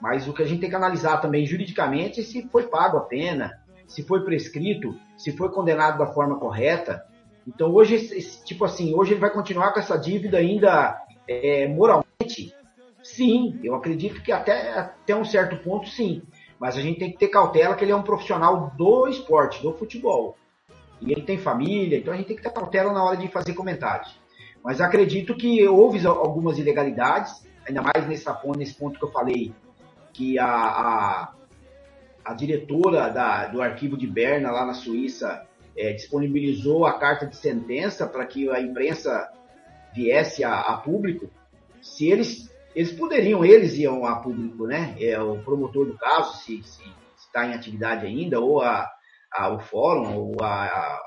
Mas 0.00 0.26
o 0.26 0.32
que 0.32 0.42
a 0.42 0.46
gente 0.46 0.60
tem 0.60 0.68
que 0.68 0.76
analisar 0.76 1.18
também 1.18 1.46
juridicamente 1.46 2.20
é 2.20 2.24
se 2.24 2.42
foi 2.48 2.64
pago 2.64 2.96
a 2.96 3.02
pena, 3.02 3.60
se 3.86 4.02
foi 4.02 4.24
prescrito, 4.24 4.98
se 5.16 5.36
foi 5.36 5.48
condenado 5.50 5.98
da 5.98 6.06
forma 6.06 6.38
correta. 6.38 7.06
Então 7.46 7.72
hoje, 7.72 8.08
tipo 8.44 8.64
assim, 8.64 8.94
hoje 8.94 9.12
ele 9.12 9.20
vai 9.20 9.30
continuar 9.30 9.72
com 9.72 9.80
essa 9.80 9.96
dívida 9.96 10.38
ainda 10.38 11.00
é, 11.28 11.68
moralmente? 11.68 12.54
Sim, 13.02 13.60
eu 13.62 13.74
acredito 13.74 14.22
que 14.22 14.32
até, 14.32 14.72
até 14.72 15.14
um 15.14 15.24
certo 15.24 15.56
ponto 15.56 15.88
sim. 15.88 16.22
Mas 16.62 16.76
a 16.76 16.80
gente 16.80 17.00
tem 17.00 17.10
que 17.10 17.18
ter 17.18 17.26
cautela 17.26 17.74
que 17.74 17.84
ele 17.84 17.90
é 17.90 17.96
um 17.96 18.04
profissional 18.04 18.70
do 18.78 19.08
esporte, 19.08 19.60
do 19.60 19.72
futebol. 19.72 20.36
E 21.00 21.10
ele 21.10 21.22
tem 21.22 21.36
família, 21.36 21.98
então 21.98 22.14
a 22.14 22.16
gente 22.16 22.28
tem 22.28 22.36
que 22.36 22.42
ter 22.44 22.52
cautela 22.52 22.92
na 22.92 23.02
hora 23.02 23.16
de 23.16 23.26
fazer 23.26 23.52
comentários. 23.54 24.16
Mas 24.62 24.80
acredito 24.80 25.34
que 25.34 25.66
houve 25.66 26.06
algumas 26.06 26.58
ilegalidades, 26.58 27.44
ainda 27.66 27.82
mais 27.82 28.22
ponto, 28.22 28.56
nesse 28.56 28.74
ponto 28.74 28.96
que 28.96 29.04
eu 29.04 29.10
falei, 29.10 29.52
que 30.12 30.38
a, 30.38 30.46
a, 30.46 31.32
a 32.24 32.32
diretora 32.32 33.08
da, 33.08 33.48
do 33.48 33.60
arquivo 33.60 33.96
de 33.96 34.06
Berna, 34.06 34.52
lá 34.52 34.64
na 34.64 34.74
Suíça, 34.74 35.44
é, 35.76 35.92
disponibilizou 35.92 36.86
a 36.86 36.96
carta 36.96 37.26
de 37.26 37.34
sentença 37.34 38.06
para 38.06 38.24
que 38.24 38.48
a 38.48 38.60
imprensa 38.60 39.28
viesse 39.92 40.44
a, 40.44 40.60
a, 40.60 40.76
público. 40.76 41.28
Se 41.80 42.08
eles, 42.08 42.51
eles 42.74 42.92
poderiam, 42.92 43.44
eles 43.44 43.76
iam 43.76 44.04
a 44.06 44.16
público, 44.16 44.66
né? 44.66 44.96
É, 44.98 45.20
o 45.20 45.38
promotor 45.38 45.86
do 45.86 45.96
caso, 45.96 46.38
se, 46.38 46.62
está 47.16 47.46
em 47.46 47.54
atividade 47.54 48.06
ainda, 48.06 48.40
ou 48.40 48.60
a, 48.60 48.90
a, 49.32 49.48
o 49.50 49.60
fórum, 49.60 50.14
ou 50.16 50.36
a, 50.42 51.00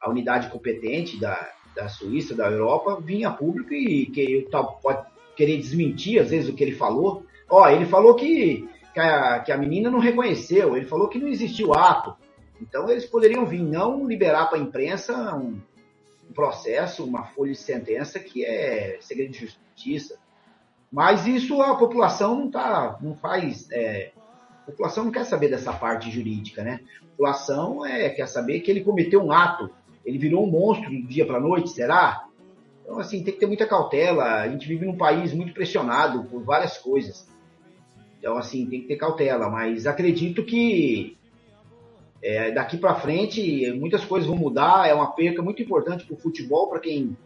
a 0.00 0.10
unidade 0.10 0.48
competente 0.48 1.20
da, 1.20 1.52
da 1.74 1.88
Suíça, 1.88 2.34
da 2.34 2.50
Europa, 2.50 3.00
vinha 3.00 3.28
a 3.28 3.32
público 3.32 3.72
e 3.72 4.06
que 4.06 4.48
pode 4.82 5.06
querer 5.36 5.56
desmentir 5.58 6.20
às 6.20 6.30
vezes 6.30 6.48
o 6.48 6.54
que 6.54 6.64
ele 6.64 6.74
falou. 6.74 7.24
Ó, 7.48 7.68
ele 7.68 7.86
falou 7.86 8.14
que, 8.14 8.68
que 8.92 9.00
a, 9.00 9.40
que 9.40 9.52
a 9.52 9.56
menina 9.56 9.90
não 9.90 9.98
reconheceu, 9.98 10.76
ele 10.76 10.86
falou 10.86 11.08
que 11.08 11.18
não 11.18 11.28
existiu 11.28 11.72
ato. 11.72 12.14
Então 12.60 12.90
eles 12.90 13.06
poderiam 13.06 13.46
vir 13.46 13.62
não 13.62 14.06
liberar 14.06 14.46
para 14.46 14.58
a 14.58 14.60
imprensa 14.60 15.34
um, 15.34 15.60
um, 16.28 16.32
processo, 16.32 17.04
uma 17.04 17.24
folha 17.24 17.52
de 17.52 17.58
sentença 17.58 18.20
que 18.20 18.44
é 18.44 18.98
segredo 19.00 19.32
de 19.32 19.46
justiça. 19.46 20.18
Mas 20.90 21.26
isso 21.26 21.60
a 21.62 21.76
população 21.76 22.36
não 22.36 22.50
tá, 22.50 22.98
não 23.00 23.14
faz, 23.14 23.70
é, 23.70 24.10
a 24.62 24.70
população 24.70 25.04
não 25.04 25.12
quer 25.12 25.24
saber 25.24 25.48
dessa 25.48 25.72
parte 25.72 26.10
jurídica, 26.10 26.64
né? 26.64 26.80
A 27.02 27.06
população 27.10 27.86
é, 27.86 28.08
quer 28.10 28.26
saber 28.26 28.60
que 28.60 28.70
ele 28.70 28.82
cometeu 28.82 29.22
um 29.22 29.30
ato 29.30 29.70
ele 30.04 30.18
virou 30.18 30.44
um 30.44 30.50
monstro 30.50 30.90
do 30.90 31.06
dia 31.06 31.26
para 31.26 31.40
noite, 31.40 31.70
será? 31.70 32.26
Então, 32.82 32.98
assim, 32.98 33.22
tem 33.22 33.32
que 33.32 33.40
ter 33.40 33.46
muita 33.46 33.66
cautela. 33.66 34.24
A 34.40 34.48
gente 34.48 34.66
vive 34.66 34.86
num 34.86 34.96
país 34.96 35.32
muito 35.32 35.52
pressionado 35.52 36.24
por 36.24 36.42
várias 36.42 36.78
coisas. 36.78 37.28
Então, 38.18 38.36
assim, 38.36 38.66
tem 38.66 38.80
que 38.80 38.88
ter 38.88 38.96
cautela. 38.96 39.48
Mas 39.48 39.86
acredito 39.86 40.44
que 40.44 41.16
é, 42.22 42.50
daqui 42.50 42.76
para 42.76 42.96
frente 42.96 43.70
muitas 43.72 44.04
coisas 44.04 44.28
vão 44.28 44.36
mudar. 44.36 44.88
É 44.88 44.94
uma 44.94 45.12
perca 45.12 45.42
muito 45.42 45.62
importante 45.62 46.04
para 46.04 46.14
o 46.14 46.18
futebol, 46.18 46.68
para 46.68 46.80
quem, 46.80 47.16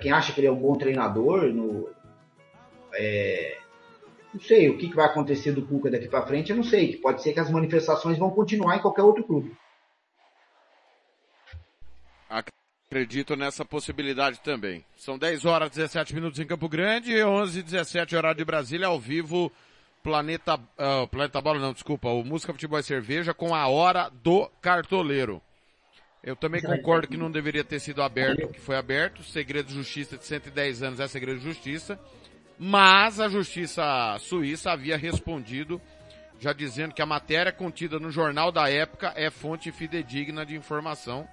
quem 0.00 0.12
acha 0.12 0.32
que 0.32 0.40
ele 0.40 0.46
é 0.46 0.52
um 0.52 0.60
bom 0.60 0.76
treinador. 0.76 1.52
No, 1.52 1.90
é, 2.94 3.58
não 4.32 4.40
sei 4.40 4.68
o 4.68 4.76
que, 4.76 4.88
que 4.88 4.96
vai 4.96 5.06
acontecer 5.06 5.52
do 5.52 5.66
Cuca 5.66 5.90
daqui 5.90 6.08
para 6.08 6.26
frente. 6.26 6.50
Eu 6.50 6.56
não 6.56 6.64
sei. 6.64 6.96
Pode 6.96 7.22
ser 7.22 7.32
que 7.32 7.40
as 7.40 7.50
manifestações 7.50 8.18
vão 8.18 8.30
continuar 8.30 8.76
em 8.76 8.82
qualquer 8.82 9.02
outro 9.02 9.24
clube. 9.24 9.56
Acredito 12.90 13.36
nessa 13.36 13.64
possibilidade 13.64 14.40
também. 14.40 14.84
São 14.96 15.18
10 15.18 15.44
horas 15.44 15.70
17 15.70 16.14
minutos 16.14 16.40
em 16.40 16.46
Campo 16.46 16.68
Grande, 16.68 17.22
11 17.22 17.62
17 17.62 18.16
horário 18.16 18.38
de 18.38 18.44
Brasília, 18.44 18.86
ao 18.86 18.98
vivo, 18.98 19.52
Planeta, 20.02 20.54
uh, 20.54 21.06
Planeta 21.08 21.40
Bola 21.40 21.58
não, 21.58 21.72
desculpa, 21.72 22.08
o 22.08 22.24
Música 22.24 22.52
Futebol 22.52 22.78
e 22.78 22.82
Cerveja 22.82 23.34
com 23.34 23.54
a 23.54 23.66
Hora 23.66 24.10
do 24.22 24.50
Cartoleiro. 24.60 25.42
Eu 26.22 26.34
também 26.34 26.62
concordo 26.62 27.08
que 27.08 27.16
não 27.16 27.30
deveria 27.30 27.62
ter 27.62 27.78
sido 27.78 28.02
aberto 28.02 28.44
o 28.44 28.48
que 28.48 28.60
foi 28.60 28.76
aberto, 28.76 29.22
segredo 29.22 29.68
de 29.68 29.74
justiça 29.74 30.16
de 30.16 30.24
110 30.24 30.82
anos 30.82 31.00
é 31.00 31.06
segredo 31.08 31.38
de 31.38 31.44
justiça, 31.44 31.98
mas 32.58 33.20
a 33.20 33.28
justiça 33.28 34.16
suíça 34.18 34.72
havia 34.72 34.96
respondido 34.96 35.80
já 36.40 36.52
dizendo 36.52 36.94
que 36.94 37.02
a 37.02 37.06
matéria 37.06 37.52
contida 37.52 37.98
no 37.98 38.10
jornal 38.10 38.52
da 38.52 38.70
época 38.70 39.12
é 39.16 39.28
fonte 39.28 39.72
fidedigna 39.72 40.46
de 40.46 40.54
informação. 40.54 41.28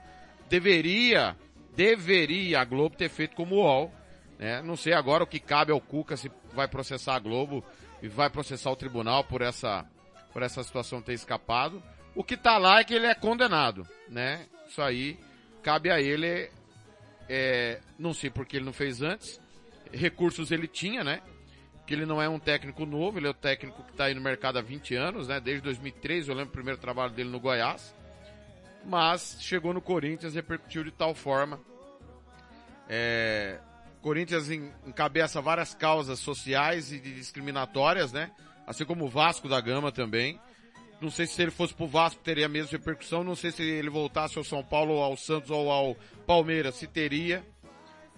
Deveria 0.50 1.36
deveria 1.76 2.62
a 2.62 2.66
Globo 2.66 2.96
ter 2.96 3.10
feito 3.10 3.36
como 3.36 3.56
o 3.56 3.60
UOL. 3.60 3.94
Né? 4.40 4.62
Não 4.62 4.76
sei 4.76 4.94
agora 4.94 5.24
o 5.24 5.28
que 5.28 5.40
cabe 5.40 5.72
ao 5.72 5.82
Cuca 5.82 6.18
se 6.18 6.32
vai 6.54 6.68
processar 6.68 7.16
a 7.16 7.20
Globo 7.20 7.64
e 8.02 8.08
vai 8.08 8.30
processar 8.30 8.72
o 8.72 8.76
tribunal 8.76 9.24
por 9.24 9.42
essa, 9.42 9.86
por 10.34 10.42
essa 10.42 10.64
situação 10.64 11.02
ter 11.02 11.14
escapado. 11.14 11.84
O 12.16 12.24
que 12.24 12.38
tá 12.38 12.58
lá 12.58 12.80
é 12.80 12.84
que 12.84 12.94
ele 12.94 13.08
é 13.08 13.14
condenado, 13.14 13.88
né? 14.10 14.46
Isso 14.68 14.82
aí 14.82 15.20
cabe 15.62 15.92
a 15.92 16.00
ele, 16.00 16.50
é, 17.28 17.80
não 18.00 18.14
sei 18.14 18.30
porque 18.30 18.58
ele 18.58 18.66
não 18.66 18.74
fez 18.74 19.02
antes. 19.02 19.40
Recursos 19.92 20.52
ele 20.52 20.68
tinha, 20.68 21.04
né? 21.04 21.22
Que 21.86 21.94
ele 21.94 22.06
não 22.06 22.22
é 22.22 22.28
um 22.28 22.40
técnico 22.40 22.86
novo, 22.86 23.20
ele 23.20 23.28
é 23.28 23.30
o 23.30 23.34
técnico 23.34 23.84
que 23.84 23.92
está 23.92 24.06
aí 24.06 24.14
no 24.14 24.22
mercado 24.22 24.58
há 24.58 24.62
20 24.62 24.96
anos, 24.96 25.28
né? 25.28 25.40
Desde 25.40 25.62
2003, 25.64 26.28
eu 26.28 26.36
lembro 26.36 26.50
o 26.50 26.54
primeiro 26.54 26.80
trabalho 26.80 27.14
dele 27.14 27.30
no 27.30 27.40
Goiás 27.40 27.94
mas 28.86 29.38
chegou 29.40 29.74
no 29.74 29.82
Corinthians, 29.82 30.36
repercutiu 30.36 30.84
de 30.84 30.92
tal 30.92 31.16
forma. 31.16 31.60
É, 32.88 33.60
Corinthians 34.02 34.50
encabeça 34.50 35.42
várias 35.42 35.74
causas 35.74 36.20
sociais 36.20 36.92
e 36.92 37.00
discriminatórias, 37.00 38.14
né? 38.14 38.32
Assim 38.68 38.86
como 38.86 39.06
o 39.06 39.10
Vasco 39.10 39.50
da 39.50 39.60
Gama 39.60 39.92
também. 39.92 40.40
Não 41.02 41.10
sei 41.10 41.26
se 41.26 41.42
ele 41.42 41.52
fosse 41.52 41.74
pro 41.74 41.88
Vasco 41.88 42.22
teria 42.24 42.46
a 42.46 42.50
mesma 42.50 42.72
repercussão. 42.72 43.24
Não 43.24 43.36
sei 43.36 43.52
se 43.52 43.64
ele 43.64 43.90
voltasse 43.90 44.38
ao 44.38 44.44
São 44.44 44.64
Paulo, 44.64 45.02
ao 45.02 45.18
Santos 45.18 45.50
ou 45.50 45.72
ao 45.72 45.96
Palmeiras, 46.26 46.76
se 46.76 46.88
teria. 46.88 47.46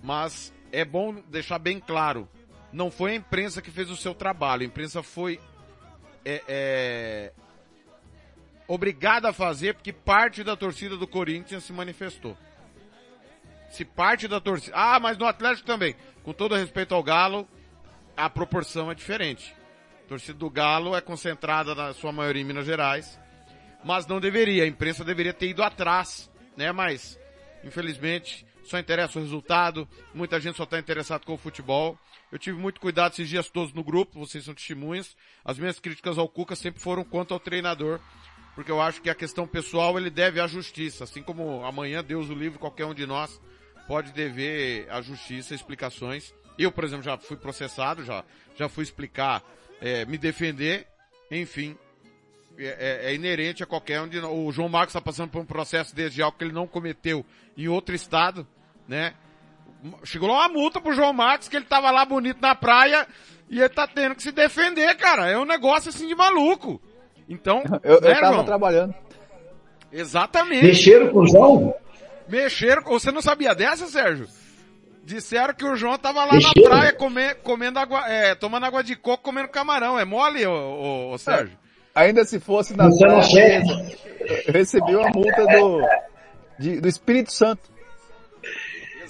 Mas 0.03 0.53
é 0.71 0.85
bom 0.85 1.13
deixar 1.29 1.59
bem 1.59 1.79
claro. 1.79 2.27
Não 2.71 2.91
foi 2.91 3.11
a 3.11 3.15
imprensa 3.15 3.61
que 3.61 3.71
fez 3.71 3.89
o 3.89 3.97
seu 3.97 4.13
trabalho. 4.13 4.63
A 4.63 4.65
imprensa 4.65 5.01
foi 5.01 5.39
é, 6.25 6.43
é, 6.47 7.33
obrigada 8.67 9.29
a 9.29 9.33
fazer 9.33 9.73
porque 9.73 9.93
parte 9.93 10.43
da 10.43 10.55
torcida 10.55 10.97
do 10.97 11.07
Corinthians 11.07 11.63
se 11.63 11.73
manifestou. 11.73 12.37
se 13.69 13.85
parte 13.85 14.27
da 14.27 14.39
torcida. 14.39 14.75
Ah, 14.75 14.99
mas 14.99 15.17
no 15.17 15.25
Atlético 15.25 15.67
também. 15.67 15.95
Com 16.23 16.33
todo 16.33 16.55
respeito 16.55 16.93
ao 16.93 17.03
Galo, 17.03 17.47
a 18.15 18.29
proporção 18.29 18.89
é 18.89 18.95
diferente. 18.95 19.55
A 20.05 20.07
torcida 20.07 20.37
do 20.37 20.49
Galo 20.49 20.95
é 20.95 21.01
concentrada 21.01 21.75
na 21.75 21.93
sua 21.93 22.11
maioria 22.11 22.41
em 22.41 22.45
Minas 22.45 22.65
Gerais, 22.65 23.19
mas 23.83 24.07
não 24.07 24.19
deveria. 24.19 24.63
A 24.63 24.67
imprensa 24.67 25.03
deveria 25.03 25.33
ter 25.33 25.49
ido 25.49 25.61
atrás, 25.61 26.31
né? 26.55 26.71
Mas, 26.71 27.19
infelizmente, 27.63 28.46
só 28.69 28.79
interessa 28.79 29.19
o 29.19 29.21
resultado. 29.21 29.87
Muita 30.13 30.39
gente 30.39 30.57
só 30.57 30.63
está 30.63 30.79
interessado 30.79 31.25
com 31.25 31.33
o 31.33 31.37
futebol. 31.37 31.97
Eu 32.31 32.37
tive 32.37 32.57
muito 32.57 32.81
cuidado 32.81 33.13
esses 33.13 33.29
dias 33.29 33.49
todos 33.49 33.73
no 33.73 33.83
grupo, 33.83 34.19
vocês 34.19 34.43
são 34.43 34.53
testemunhas. 34.53 35.15
As 35.45 35.57
minhas 35.57 35.79
críticas 35.79 36.17
ao 36.17 36.27
Cuca 36.27 36.55
sempre 36.55 36.81
foram 36.81 37.03
quanto 37.03 37.33
ao 37.33 37.39
treinador, 37.39 37.99
porque 38.53 38.71
eu 38.71 38.81
acho 38.81 39.01
que 39.01 39.09
a 39.09 39.15
questão 39.15 39.47
pessoal 39.47 39.97
ele 39.97 40.09
deve 40.09 40.41
à 40.41 40.47
justiça, 40.47 41.05
assim 41.05 41.23
como 41.23 41.63
amanhã 41.63 42.03
Deus 42.03 42.29
o 42.29 42.33
livre 42.33 42.59
qualquer 42.59 42.85
um 42.85 42.93
de 42.93 43.05
nós 43.05 43.39
pode 43.87 44.11
dever 44.11 44.87
à 44.91 45.01
justiça 45.01 45.55
explicações. 45.55 46.33
Eu, 46.59 46.71
por 46.71 46.83
exemplo, 46.83 47.03
já 47.03 47.17
fui 47.17 47.37
processado, 47.37 48.03
já, 48.03 48.25
já 48.55 48.67
fui 48.67 48.83
explicar, 48.83 49.41
é, 49.79 50.05
me 50.05 50.17
defender, 50.17 50.85
enfim. 51.31 51.77
É, 52.59 53.05
é, 53.05 53.11
é, 53.11 53.15
inerente 53.15 53.61
a 53.61 53.67
qualquer 53.67 54.01
um 54.01 54.07
de 54.07 54.19
nós. 54.19 54.31
O 54.31 54.51
João 54.51 54.67
Marcos 54.67 54.89
está 54.89 54.99
passando 54.99 55.29
por 55.29 55.39
um 55.39 55.45
processo 55.45 55.95
desde 55.95 56.23
algo 56.23 56.37
que 56.37 56.43
ele 56.43 56.51
não 56.51 56.65
cometeu 56.65 57.23
em 57.55 57.67
outro 57.67 57.93
estado, 57.93 58.47
né? 58.87 59.13
Chegou 60.03 60.29
lá 60.29 60.39
uma 60.39 60.49
multa 60.49 60.81
pro 60.81 60.93
João 60.93 61.13
Marcos 61.13 61.47
que 61.47 61.55
ele 61.55 61.65
tava 61.65 61.91
lá 61.91 62.03
bonito 62.05 62.41
na 62.41 62.55
praia 62.55 63.07
e 63.49 63.59
ele 63.59 63.69
tá 63.69 63.87
tendo 63.87 64.15
que 64.15 64.23
se 64.23 64.31
defender, 64.31 64.95
cara. 64.95 65.29
É 65.29 65.37
um 65.37 65.45
negócio 65.45 65.89
assim 65.89 66.07
de 66.07 66.15
maluco. 66.15 66.81
Então, 67.29 67.63
eu, 67.83 68.01
né, 68.01 68.11
eu 68.11 68.19
tava 68.19 68.33
João? 68.33 68.45
trabalhando. 68.45 68.95
Exatamente. 69.91 70.65
Mexeram 70.65 71.09
com 71.09 71.19
o 71.19 71.27
João? 71.27 71.73
Mexeram. 72.27 72.83
Você 72.83 73.11
não 73.11 73.21
sabia 73.21 73.53
dessa, 73.55 73.87
Sérgio? 73.87 74.27
Disseram 75.03 75.53
que 75.53 75.65
o 75.65 75.75
João 75.75 75.97
tava 75.97 76.25
lá 76.25 76.33
Mexeram? 76.33 76.63
na 76.63 76.69
praia 76.69 76.93
comer, 76.93 77.35
comendo 77.35 77.79
água, 77.79 78.05
é, 78.09 78.35
tomando 78.35 78.65
água 78.65 78.83
de 78.83 78.95
coco, 78.95 79.23
comendo 79.23 79.47
camarão. 79.47 79.97
É 79.97 80.03
mole, 80.03 80.45
ô, 80.45 80.51
ô, 80.51 81.11
ô 81.13 81.17
Sérgio? 81.17 81.57
Ainda 81.95 82.25
se 82.25 82.39
fosse 82.39 82.75
na 82.75 82.89
praia, 82.89 83.63
recebi 84.47 84.95
uma 84.95 85.09
multa 85.09 85.45
do, 85.47 85.81
de, 86.59 86.81
do 86.81 86.87
Espírito 86.87 87.31
Santo. 87.31 87.76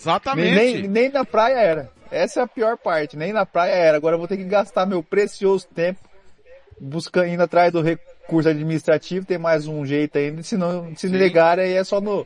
Exatamente. 0.07 0.55
Nem, 0.55 0.87
nem 0.87 1.09
na 1.09 1.25
praia 1.25 1.55
era. 1.55 1.91
Essa 2.09 2.39
é 2.39 2.43
a 2.43 2.47
pior 2.47 2.77
parte, 2.77 3.17
nem 3.17 3.33
na 3.33 3.45
praia 3.45 3.73
era. 3.73 3.97
Agora 3.97 4.15
eu 4.15 4.19
vou 4.19 4.27
ter 4.27 4.37
que 4.37 4.45
gastar 4.45 4.85
meu 4.85 5.03
precioso 5.03 5.67
tempo 5.67 5.99
buscando, 6.79 7.27
indo 7.27 7.43
atrás 7.43 7.71
do 7.71 7.81
recurso 7.81 8.49
administrativo, 8.49 9.25
tem 9.25 9.37
mais 9.37 9.67
um 9.67 9.85
jeito 9.85 10.17
ainda, 10.17 10.43
se 10.43 10.55
não, 10.55 10.95
se 10.95 11.09
negar 11.09 11.59
aí 11.59 11.73
é 11.73 11.83
só 11.83 11.99
no, 11.99 12.25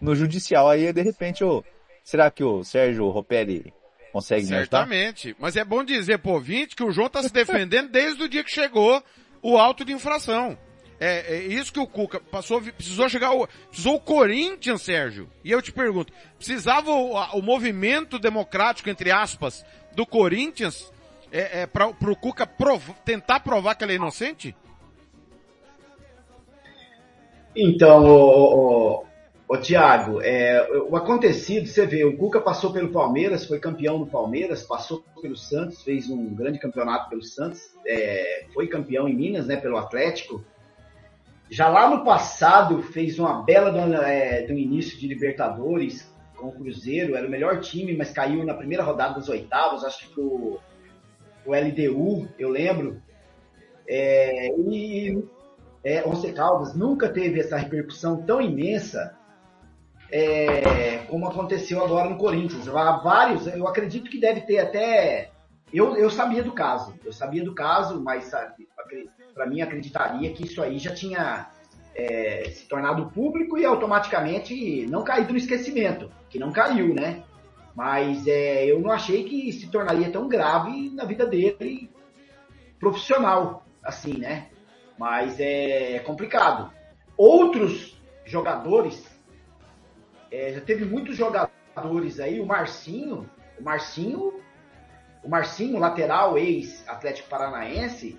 no 0.00 0.14
judicial. 0.14 0.70
Aí 0.70 0.92
de 0.92 1.02
repente, 1.02 1.44
oh, 1.44 1.62
será 2.02 2.30
que 2.30 2.42
o 2.42 2.64
Sérgio 2.64 3.08
Ropelli 3.08 3.72
consegue 4.12 4.46
Certamente. 4.46 5.28
Me 5.28 5.36
Mas 5.38 5.56
é 5.56 5.64
bom 5.64 5.82
dizer 5.82 6.18
pro 6.18 6.32
ouvinte 6.32 6.76
que 6.76 6.84
o 6.84 6.92
João 6.92 7.08
tá 7.08 7.22
se 7.22 7.32
defendendo 7.32 7.90
desde 7.90 8.22
o 8.22 8.28
dia 8.28 8.44
que 8.44 8.50
chegou 8.50 9.02
o 9.42 9.56
auto 9.56 9.84
de 9.84 9.92
infração. 9.92 10.56
É, 11.04 11.34
é, 11.34 11.38
isso 11.46 11.72
que 11.72 11.80
o 11.80 11.86
Cuca 11.86 12.20
passou, 12.20 12.62
precisou 12.62 13.08
chegar, 13.08 13.32
o, 13.32 13.48
precisou 13.66 13.96
o 13.96 14.00
Corinthians, 14.00 14.82
Sérgio. 14.82 15.28
E 15.42 15.50
eu 15.50 15.60
te 15.60 15.72
pergunto, 15.72 16.12
precisava 16.36 16.92
o, 16.92 17.14
o 17.36 17.42
movimento 17.42 18.20
democrático, 18.20 18.88
entre 18.88 19.10
aspas, 19.10 19.66
do 19.96 20.06
Corinthians, 20.06 20.92
é, 21.32 21.62
é 21.62 21.66
para 21.66 21.88
o 21.88 22.14
Cuca 22.14 22.46
prov, 22.46 22.90
tentar 23.04 23.40
provar 23.40 23.74
que 23.74 23.82
ele 23.82 23.94
é 23.94 23.96
inocente? 23.96 24.54
Então, 27.56 28.04
o, 28.06 29.04
o, 29.48 29.56
Tiago, 29.56 30.20
é, 30.22 30.68
o 30.88 30.94
acontecido, 30.94 31.66
você 31.66 31.84
vê, 31.84 32.04
o 32.04 32.16
Cuca 32.16 32.40
passou 32.40 32.72
pelo 32.72 32.92
Palmeiras, 32.92 33.44
foi 33.44 33.58
campeão 33.58 33.98
no 33.98 34.06
Palmeiras, 34.06 34.62
passou 34.62 35.02
pelo 35.20 35.36
Santos, 35.36 35.82
fez 35.82 36.08
um 36.08 36.32
grande 36.32 36.60
campeonato 36.60 37.10
pelo 37.10 37.24
Santos, 37.24 37.60
é, 37.84 38.44
foi 38.54 38.68
campeão 38.68 39.08
em 39.08 39.16
Minas, 39.16 39.48
né, 39.48 39.56
pelo 39.56 39.76
Atlético, 39.76 40.44
já 41.52 41.68
lá 41.68 41.90
no 41.90 42.02
passado 42.02 42.82
fez 42.82 43.18
uma 43.18 43.42
bela 43.42 43.70
do, 43.70 43.94
é, 43.96 44.46
do 44.46 44.54
início 44.54 44.98
de 44.98 45.06
Libertadores 45.06 46.10
com 46.34 46.48
o 46.48 46.52
Cruzeiro, 46.52 47.14
era 47.14 47.26
o 47.26 47.30
melhor 47.30 47.60
time, 47.60 47.94
mas 47.94 48.10
caiu 48.10 48.42
na 48.42 48.54
primeira 48.54 48.82
rodada 48.82 49.16
das 49.16 49.28
oitavas, 49.28 49.84
acho 49.84 50.08
que 50.08 50.18
o, 50.18 50.58
o 51.44 51.54
LDU, 51.54 52.26
eu 52.38 52.48
lembro. 52.48 53.02
É, 53.86 54.48
e 54.48 55.22
é, 55.84 56.02
Once 56.08 56.32
Caldas 56.32 56.74
nunca 56.74 57.10
teve 57.10 57.40
essa 57.40 57.58
repercussão 57.58 58.22
tão 58.22 58.40
imensa 58.40 59.14
é, 60.10 61.04
como 61.10 61.28
aconteceu 61.28 61.84
agora 61.84 62.08
no 62.08 62.16
Corinthians. 62.16 62.66
Há 62.66 62.96
vários, 62.96 63.46
eu 63.46 63.68
acredito 63.68 64.10
que 64.10 64.18
deve 64.18 64.40
ter 64.40 64.58
até. 64.58 65.30
Eu, 65.70 65.98
eu 65.98 66.08
sabia 66.08 66.42
do 66.42 66.52
caso, 66.52 66.94
eu 67.04 67.12
sabia 67.12 67.44
do 67.44 67.54
caso, 67.54 68.02
mas 68.02 68.32
para 69.34 69.46
mim 69.46 69.60
acreditaria 69.60 70.32
que 70.32 70.44
isso 70.44 70.62
aí 70.62 70.78
já 70.78 70.94
tinha 70.94 71.50
é, 71.94 72.44
se 72.50 72.66
tornado 72.66 73.10
público 73.10 73.58
e 73.58 73.64
automaticamente 73.64 74.86
não 74.86 75.04
caído 75.04 75.32
no 75.32 75.38
esquecimento, 75.38 76.10
que 76.28 76.38
não 76.38 76.52
caiu, 76.52 76.94
né? 76.94 77.22
Mas 77.74 78.26
é, 78.26 78.66
eu 78.66 78.80
não 78.80 78.90
achei 78.90 79.24
que 79.24 79.52
se 79.52 79.68
tornaria 79.68 80.10
tão 80.10 80.28
grave 80.28 80.90
na 80.90 81.04
vida 81.04 81.26
dele 81.26 81.90
profissional, 82.78 83.64
assim, 83.82 84.18
né? 84.18 84.48
Mas 84.98 85.40
é 85.40 85.98
complicado. 86.00 86.70
Outros 87.16 87.98
jogadores, 88.24 89.06
é, 90.30 90.52
já 90.52 90.60
teve 90.60 90.84
muitos 90.84 91.16
jogadores 91.16 92.20
aí, 92.20 92.40
o 92.40 92.46
Marcinho, 92.46 93.28
o 93.58 93.62
Marcinho, 93.62 94.40
o 95.22 95.28
Marcinho, 95.28 95.78
lateral 95.78 96.36
ex-Atlético 96.36 97.28
Paranaense, 97.28 98.18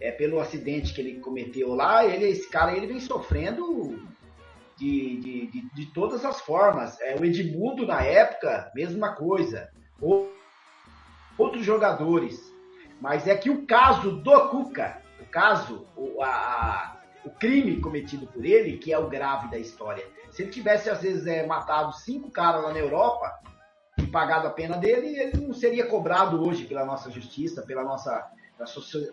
é, 0.00 0.10
pelo 0.10 0.40
acidente 0.40 0.94
que 0.94 1.00
ele 1.00 1.20
cometeu 1.20 1.74
lá, 1.74 2.04
ele, 2.04 2.26
esse 2.26 2.48
cara 2.48 2.74
ele 2.74 2.86
vem 2.86 3.00
sofrendo 3.00 4.00
de, 4.76 5.20
de, 5.20 5.46
de, 5.48 5.74
de 5.74 5.86
todas 5.92 6.24
as 6.24 6.40
formas. 6.40 6.98
É, 7.00 7.14
o 7.16 7.24
Edmundo, 7.24 7.86
na 7.86 8.02
época, 8.02 8.70
mesma 8.74 9.14
coisa. 9.14 9.70
outros 11.36 11.64
jogadores. 11.64 12.50
Mas 13.00 13.26
é 13.26 13.36
que 13.36 13.50
o 13.50 13.66
caso 13.66 14.12
do 14.12 14.48
Cuca, 14.48 15.02
o 15.20 15.24
caso, 15.26 15.86
o, 15.96 16.22
a, 16.22 16.98
o 17.24 17.30
crime 17.30 17.80
cometido 17.80 18.26
por 18.26 18.44
ele, 18.44 18.78
que 18.78 18.92
é 18.92 18.98
o 18.98 19.08
grave 19.08 19.50
da 19.50 19.58
história. 19.58 20.04
Se 20.30 20.42
ele 20.42 20.50
tivesse, 20.50 20.88
às 20.88 21.02
vezes, 21.02 21.26
é, 21.26 21.46
matado 21.46 21.92
cinco 21.92 22.30
caras 22.30 22.62
lá 22.62 22.72
na 22.72 22.78
Europa 22.78 23.38
e 23.98 24.06
pagado 24.06 24.46
a 24.48 24.50
pena 24.50 24.76
dele, 24.76 25.18
ele 25.18 25.46
não 25.46 25.52
seria 25.52 25.86
cobrado 25.86 26.42
hoje 26.42 26.64
pela 26.64 26.84
nossa 26.84 27.10
justiça, 27.10 27.62
pela 27.62 27.82
nossa 27.82 28.30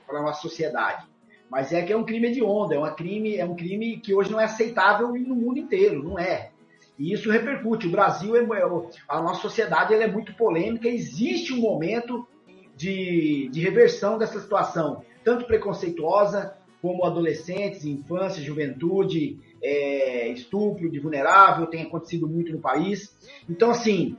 para 0.06 0.20
a 0.20 0.24
nossa 0.24 0.42
sociedade. 0.42 1.06
Mas 1.50 1.72
é 1.72 1.82
que 1.82 1.94
é 1.94 1.98
um 1.98 2.04
crime 2.04 2.32
de 2.32 2.44
onda, 2.44 2.76
é, 2.76 2.78
uma 2.78 2.92
crime, 2.92 3.38
é 3.38 3.46
um 3.46 3.56
crime 3.56 3.98
que 4.00 4.14
hoje 4.14 4.32
não 4.32 4.40
é 4.40 4.44
aceitável 4.44 5.08
no 5.14 5.36
mundo 5.36 5.60
inteiro, 5.60 6.04
não 6.04 6.20
é. 6.20 6.52
E 7.00 7.14
isso 7.14 7.32
repercute. 7.32 7.88
O 7.88 7.92
Brasil, 7.92 8.36
é, 8.36 8.60
é 8.60 8.64
a 9.08 9.22
nossa 9.22 9.42
sociedade 9.42 9.94
é 9.94 10.08
muito 10.08 10.36
polêmica, 10.36 10.88
existe 10.88 11.54
um 11.54 11.62
momento 11.62 12.28
de, 12.76 13.50
de 13.50 13.62
reversão 13.62 14.18
dessa 14.18 14.40
situação, 14.40 15.04
tanto 15.24 15.46
preconceituosa 15.46 16.56
como 16.82 17.06
adolescentes, 17.06 17.86
infância, 17.86 18.44
juventude, 18.44 19.40
é, 19.64 20.28
estupro 20.30 20.90
de 20.90 21.00
vulnerável, 21.00 21.66
tem 21.66 21.84
acontecido 21.84 22.28
muito 22.28 22.52
no 22.52 22.60
país. 22.60 23.18
Então, 23.50 23.72
assim, 23.72 24.16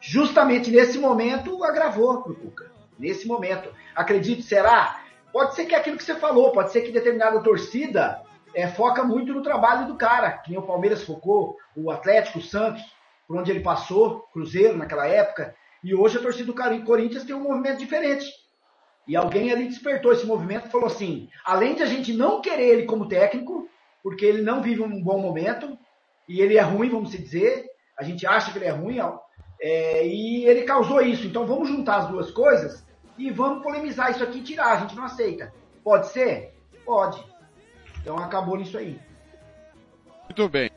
justamente 0.00 0.70
nesse 0.70 0.98
momento 0.98 1.62
agravou 1.64 2.22
para 2.22 2.32
o 2.32 2.36
Cuca 2.36 2.77
nesse 2.98 3.26
momento. 3.26 3.72
Acredito, 3.94 4.42
será? 4.42 5.02
Pode 5.32 5.54
ser 5.54 5.66
que 5.66 5.74
é 5.74 5.78
aquilo 5.78 5.96
que 5.96 6.04
você 6.04 6.14
falou, 6.14 6.52
pode 6.52 6.72
ser 6.72 6.82
que 6.82 6.90
determinada 6.90 7.40
torcida 7.42 8.22
é, 8.54 8.66
foca 8.66 9.04
muito 9.04 9.32
no 9.32 9.42
trabalho 9.42 9.86
do 9.86 9.96
cara, 9.96 10.32
que 10.32 10.50
nem 10.50 10.58
o 10.58 10.66
Palmeiras 10.66 11.04
focou, 11.04 11.56
o 11.76 11.90
Atlético, 11.90 12.38
o 12.38 12.42
Santos, 12.42 12.82
por 13.26 13.36
onde 13.36 13.50
ele 13.50 13.60
passou, 13.60 14.20
Cruzeiro 14.32 14.76
naquela 14.76 15.06
época, 15.06 15.54
e 15.84 15.94
hoje 15.94 16.18
a 16.18 16.22
torcida 16.22 16.52
do 16.52 16.84
Corinthians 16.84 17.24
tem 17.24 17.36
um 17.36 17.42
movimento 17.42 17.78
diferente. 17.78 18.26
E 19.06 19.14
alguém 19.16 19.52
ali 19.52 19.68
despertou 19.68 20.12
esse 20.12 20.26
movimento 20.26 20.66
e 20.66 20.70
falou 20.70 20.86
assim: 20.86 21.28
além 21.44 21.74
de 21.74 21.82
a 21.82 21.86
gente 21.86 22.12
não 22.12 22.40
querer 22.40 22.66
ele 22.66 22.82
como 22.84 23.08
técnico, 23.08 23.68
porque 24.02 24.24
ele 24.24 24.42
não 24.42 24.60
vive 24.60 24.82
um 24.82 25.02
bom 25.02 25.18
momento, 25.18 25.78
e 26.28 26.40
ele 26.40 26.56
é 26.56 26.62
ruim, 26.62 26.90
vamos 26.90 27.10
dizer, 27.10 27.66
a 27.98 28.02
gente 28.02 28.26
acha 28.26 28.50
que 28.50 28.58
ele 28.58 28.66
é 28.66 28.70
ruim, 28.70 28.98
é, 29.60 30.06
e 30.06 30.44
ele 30.46 30.62
causou 30.62 31.00
isso. 31.00 31.26
Então 31.26 31.46
vamos 31.46 31.68
juntar 31.68 31.98
as 31.98 32.08
duas 32.08 32.30
coisas 32.30 32.87
e 33.18 33.30
vamos 33.30 33.62
polemizar 33.62 34.10
isso 34.10 34.22
aqui 34.22 34.38
e 34.38 34.42
tirar. 34.42 34.72
A 34.72 34.80
gente 34.80 34.94
não 34.94 35.04
aceita. 35.04 35.52
Pode 35.82 36.08
ser? 36.08 36.54
Pode. 36.84 37.22
Então 38.00 38.16
acabou 38.16 38.56
nisso 38.56 38.78
aí. 38.78 38.98
Muito 40.24 40.48
bem. 40.48 40.70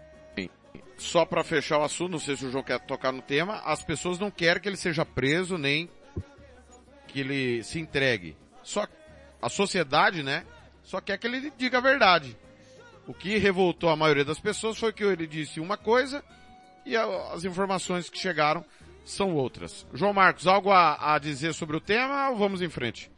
Só 0.98 1.26
para 1.26 1.44
fechar 1.44 1.80
o 1.80 1.84
assunto, 1.84 2.12
não 2.12 2.20
sei 2.20 2.38
se 2.38 2.46
o 2.46 2.52
João 2.52 2.64
quer 2.64 2.80
tocar 2.80 3.12
no 3.12 3.24
tema, 3.24 3.60
as 3.66 3.84
pessoas 3.84 4.20
não 4.20 4.30
querem 4.30 4.62
que 4.62 4.70
ele 4.70 4.78
seja 4.78 5.04
preso 5.04 5.58
nem 5.58 5.90
que 7.08 7.22
ele 7.22 7.64
se 7.64 7.80
entregue. 7.80 8.38
Só 8.62 8.86
a 9.42 9.50
sociedade, 9.50 10.22
né, 10.22 10.46
só 10.84 11.02
quer 11.02 11.18
que 11.18 11.26
ele 11.26 11.52
diga 11.58 11.80
a 11.80 11.82
verdade. 11.82 12.38
O 13.08 13.16
que 13.16 13.38
revoltou 13.38 13.90
a 13.90 13.96
maioria 13.96 14.24
das 14.24 14.40
pessoas 14.40 14.78
foi 14.78 14.94
que 14.94 15.04
ele 15.04 15.26
disse 15.26 15.60
uma 15.60 15.76
coisa 15.76 16.24
e 16.86 16.96
as 16.96 17.44
informações 17.44 18.08
que 18.08 18.20
chegaram 18.20 18.64
são 19.04 19.36
outras. 19.36 19.86
João 19.94 20.14
Marcos, 20.14 20.48
algo 20.48 20.72
a, 20.72 21.16
a 21.16 21.20
dizer 21.20 21.54
sobre 21.54 21.76
o 21.76 21.82
tema 21.82 22.30
ou 22.30 22.38
vamos 22.38 22.62
em 22.62 22.70
frente? 22.70 23.12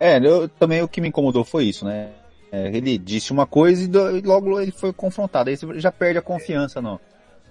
É, 0.00 0.18
eu, 0.18 0.48
também 0.48 0.82
o 0.82 0.88
que 0.88 1.00
me 1.00 1.08
incomodou 1.08 1.44
foi 1.44 1.64
isso, 1.64 1.84
né? 1.84 2.12
É, 2.50 2.68
ele 2.68 2.96
disse 2.96 3.32
uma 3.32 3.46
coisa 3.46 3.82
e, 3.82 3.86
do, 3.86 4.16
e, 4.16 4.20
logo 4.22 4.60
ele 4.60 4.70
foi 4.70 4.92
confrontado. 4.92 5.50
Aí 5.50 5.56
você 5.56 5.80
já 5.80 5.92
perde 5.92 6.18
a 6.18 6.22
confiança 6.22 6.80
no, 6.80 7.00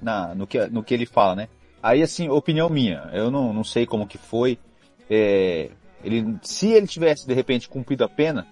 na, 0.02 0.34
no, 0.34 0.48
que, 0.48 0.66
no 0.68 0.84
que 0.84 0.94
ele 0.94 1.06
fala, 1.06 1.36
né? 1.36 1.50
Aí, 1.82 2.02
assim, 2.02 2.30
opinião 2.30 2.70
minha, 2.70 3.10
eu 3.14 3.30
não, 3.30 3.54
não 3.54 3.64
sei 3.64 3.86
como 3.86 4.08
que 4.08 4.18
foi. 4.18 4.58
É, 5.10 5.70
ele, 6.04 6.38
se 6.42 6.70
ele 6.72 6.88
tivesse, 6.88 7.28
de 7.28 7.34
repente, 7.34 7.70
cumprido 7.70 8.04
a 8.04 8.10
pena, 8.10 8.48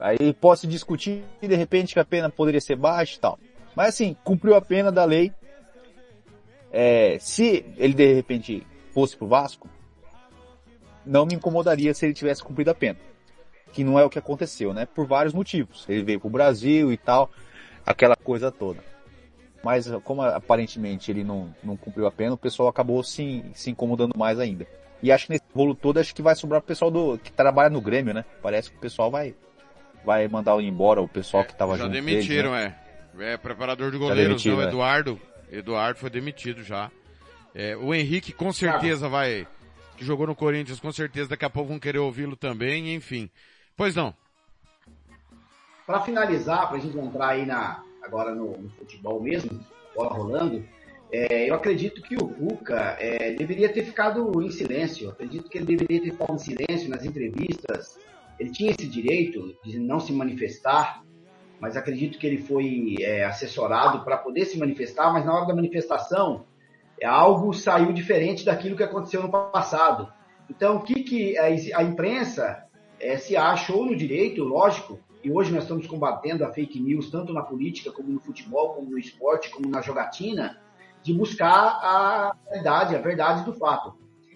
aí 0.00 0.32
pode 0.32 0.60
se 0.60 0.66
discutir, 0.66 1.22
de 1.40 1.54
repente, 1.54 1.94
que 1.94 2.00
a 2.00 2.04
pena 2.04 2.30
poderia 2.30 2.60
ser 2.60 2.76
baixa 2.76 3.16
e 3.16 3.20
tal. 3.20 3.38
Mas, 3.74 3.88
assim, 3.88 4.16
cumpriu 4.24 4.54
a 4.54 4.60
pena 4.60 4.90
da 4.90 5.04
lei. 5.04 5.32
É, 6.72 7.16
se 7.20 7.64
ele, 7.76 7.94
de 7.94 8.14
repente, 8.14 8.66
fosse 8.92 9.16
pro 9.16 9.26
Vasco, 9.26 9.68
não 11.04 11.24
me 11.24 11.34
incomodaria 11.34 11.94
se 11.94 12.04
ele 12.04 12.14
tivesse 12.14 12.42
cumprido 12.42 12.70
a 12.70 12.74
pena. 12.74 12.98
Que 13.72 13.82
não 13.84 13.98
é 13.98 14.04
o 14.04 14.10
que 14.10 14.18
aconteceu, 14.18 14.72
né? 14.74 14.86
Por 14.86 15.06
vários 15.06 15.32
motivos. 15.32 15.84
Ele 15.88 16.02
veio 16.02 16.20
pro 16.20 16.28
Brasil 16.28 16.92
e 16.92 16.96
tal, 16.96 17.30
aquela 17.84 18.16
coisa 18.16 18.50
toda. 18.50 18.82
Mas 19.62 19.90
como 20.04 20.22
aparentemente 20.22 21.10
ele 21.10 21.24
não, 21.24 21.54
não 21.62 21.76
cumpriu 21.76 22.06
a 22.06 22.12
pena, 22.12 22.34
o 22.34 22.38
pessoal 22.38 22.68
acabou 22.68 23.02
se, 23.02 23.44
se 23.54 23.70
incomodando 23.70 24.16
mais 24.16 24.38
ainda. 24.38 24.66
E 25.02 25.12
acho 25.12 25.26
que 25.26 25.32
nesse 25.32 25.44
rolo 25.54 25.74
todo, 25.74 25.98
acho 25.98 26.14
que 26.14 26.22
vai 26.22 26.34
sobrar 26.34 26.60
o 26.60 26.64
pessoal 26.64 26.90
do, 26.90 27.18
que 27.18 27.32
trabalha 27.32 27.70
no 27.70 27.80
Grêmio, 27.80 28.14
né? 28.14 28.24
Parece 28.42 28.70
que 28.70 28.76
o 28.76 28.80
pessoal 28.80 29.10
vai, 29.10 29.34
vai 30.04 30.26
mandar 30.28 30.60
embora 30.60 31.00
o 31.00 31.08
pessoal 31.08 31.44
que 31.44 31.54
tava 31.54 31.76
já 31.76 31.84
junto. 31.84 31.94
Já 31.94 32.00
demitiram, 32.00 32.52
deles, 32.52 32.68
né? 32.68 32.74
é. 32.84 32.87
É 33.18 33.36
preparador 33.36 33.90
de 33.90 33.98
goleiros, 33.98 34.44
não, 34.44 34.60
é. 34.60 34.66
Eduardo. 34.66 35.20
Eduardo 35.50 35.98
foi 35.98 36.10
demitido 36.10 36.62
já. 36.62 36.90
É, 37.54 37.76
o 37.76 37.94
Henrique 37.94 38.32
com 38.32 38.52
certeza 38.52 39.08
vai, 39.08 39.46
que 39.96 40.04
jogou 40.04 40.26
no 40.26 40.36
Corinthians, 40.36 40.80
com 40.80 40.92
certeza 40.92 41.30
daqui 41.30 41.44
a 41.44 41.50
pouco 41.50 41.70
vão 41.70 41.78
querer 41.78 41.98
ouvi-lo 41.98 42.36
também, 42.36 42.94
enfim. 42.94 43.30
Pois 43.76 43.94
não. 43.94 44.14
Para 45.86 46.00
finalizar, 46.02 46.68
para 46.68 46.76
a 46.76 46.80
gente 46.80 46.98
entrar 46.98 47.30
aí 47.30 47.46
na, 47.46 47.82
agora 48.02 48.34
no, 48.34 48.56
no 48.58 48.70
futebol 48.70 49.22
mesmo, 49.22 49.58
bola 49.94 50.14
rolando, 50.14 50.64
é, 51.10 51.48
eu 51.48 51.54
acredito 51.54 52.02
que 52.02 52.16
o 52.16 52.28
Cuca 52.28 52.96
é, 53.00 53.32
deveria 53.32 53.68
ter 53.72 53.84
ficado 53.84 54.42
em 54.42 54.50
silêncio. 54.50 55.06
Eu 55.06 55.10
acredito 55.10 55.48
que 55.48 55.58
ele 55.58 55.64
deveria 55.76 56.02
ter 56.02 56.10
ficado 56.12 56.34
em 56.34 56.38
silêncio 56.38 56.90
nas 56.90 57.04
entrevistas. 57.04 57.98
Ele 58.38 58.50
tinha 58.50 58.70
esse 58.70 58.86
direito 58.86 59.56
de 59.64 59.78
não 59.78 59.98
se 59.98 60.12
manifestar, 60.12 61.02
mas 61.60 61.76
acredito 61.76 62.18
que 62.18 62.26
ele 62.26 62.38
foi 62.38 62.96
é, 63.00 63.24
assessorado 63.24 64.04
para 64.04 64.16
poder 64.16 64.44
se 64.44 64.58
manifestar. 64.58 65.12
Mas 65.12 65.24
na 65.24 65.34
hora 65.34 65.46
da 65.46 65.54
manifestação, 65.54 66.44
é, 67.00 67.06
algo 67.06 67.52
saiu 67.52 67.92
diferente 67.92 68.44
daquilo 68.44 68.76
que 68.76 68.82
aconteceu 68.82 69.22
no 69.22 69.30
passado. 69.30 70.12
Então, 70.48 70.76
o 70.76 70.82
que, 70.82 71.02
que 71.02 71.38
a, 71.38 71.46
a 71.46 71.82
imprensa 71.82 72.64
é, 73.00 73.16
se 73.16 73.36
achou 73.36 73.84
no 73.84 73.96
direito, 73.96 74.42
lógico, 74.44 74.98
e 75.22 75.30
hoje 75.30 75.52
nós 75.52 75.64
estamos 75.64 75.86
combatendo 75.86 76.44
a 76.44 76.52
fake 76.52 76.80
news 76.80 77.10
tanto 77.10 77.32
na 77.32 77.42
política, 77.42 77.90
como 77.90 78.08
no 78.08 78.20
futebol, 78.20 78.74
como 78.74 78.90
no 78.90 78.98
esporte, 78.98 79.50
como 79.50 79.68
na 79.68 79.82
jogatina, 79.82 80.60
de 81.02 81.12
buscar 81.12 81.80
a 81.82 82.36
verdade, 82.50 82.94
a 82.94 83.00
verdade 83.00 83.44
do 83.44 83.52
fato. 83.52 83.94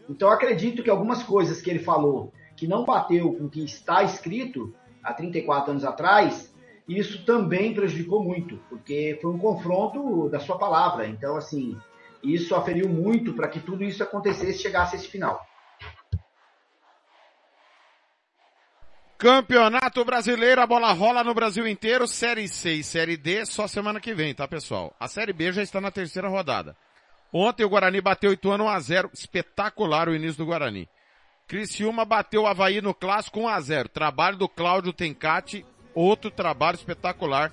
Então 0.08 0.28
acredito 0.28 0.82
que 0.82 0.90
algumas 0.90 1.22
coisas 1.22 1.61
que 1.61 1.70
ele 1.70 1.78
falou 1.78 2.32
que 2.56 2.66
não 2.66 2.85
bateu 2.85 3.32
com 3.32 3.44
o 3.44 3.50
que 3.50 3.64
está 3.64 4.02
escrito 4.02 4.74
há 5.02 5.12
34 5.12 5.70
anos 5.70 5.85
atrás, 5.85 6.51
isso 6.88 7.25
também 7.25 7.75
prejudicou 7.75 8.23
muito, 8.23 8.57
porque 8.68 9.18
foi 9.21 9.31
um 9.31 9.38
confronto 9.38 10.29
da 10.29 10.40
sua 10.40 10.59
palavra. 10.59 11.07
Então, 11.07 11.37
assim, 11.37 11.79
isso 12.23 12.55
aferiu 12.55 12.88
muito 12.88 13.33
para 13.33 13.49
que 13.49 13.61
tudo 13.61 13.85
isso 13.85 14.03
acontecesse 14.03 14.59
e 14.59 14.62
chegasse 14.62 14.97
a 14.97 14.99
esse 14.99 15.09
final. 15.09 15.47
Campeonato 19.23 20.05
Brasileiro, 20.05 20.61
a 20.61 20.66
bola 20.66 20.92
rola 20.92 21.23
no 21.23 21.33
Brasil 21.33 21.64
inteiro, 21.68 22.09
Série 22.09 22.49
C 22.49 22.75
e 22.75 22.83
Série 22.83 23.16
D 23.16 23.47
só 23.47 23.68
semana 23.68 24.01
que 24.01 24.12
vem, 24.12 24.35
tá 24.35 24.49
pessoal? 24.49 24.92
A 24.99 25.07
Série 25.07 25.33
B 25.33 25.53
já 25.53 25.62
está 25.62 25.81
na 25.81 25.92
terceira 25.92 26.29
rodada. 26.29 26.77
Ontem 27.33 27.64
o 27.64 27.68
Guarani 27.68 28.01
bateu 28.01 28.33
Ituano 28.33 28.64
1x0, 28.64 29.11
espetacular 29.14 30.09
o 30.09 30.14
início 30.14 30.38
do 30.38 30.47
Guarani. 30.47 30.88
Criciúma 31.47 32.05
bateu 32.05 32.42
o 32.42 32.47
Havaí 32.49 32.81
no 32.81 32.92
clássico 32.92 33.40
1x0, 33.40 33.88
trabalho 33.88 34.37
do 34.37 34.49
Cláudio 34.49 34.92
Tencati, 34.92 35.64
outro 35.94 36.31
trabalho 36.31 36.76
espetacular. 36.76 37.52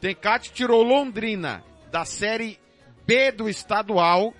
Tencati 0.00 0.52
tirou 0.52 0.82
Londrina 0.82 1.62
da 1.90 2.04
Série 2.04 2.58
B 3.06 3.30
do 3.32 3.48
estadual, 3.48 4.34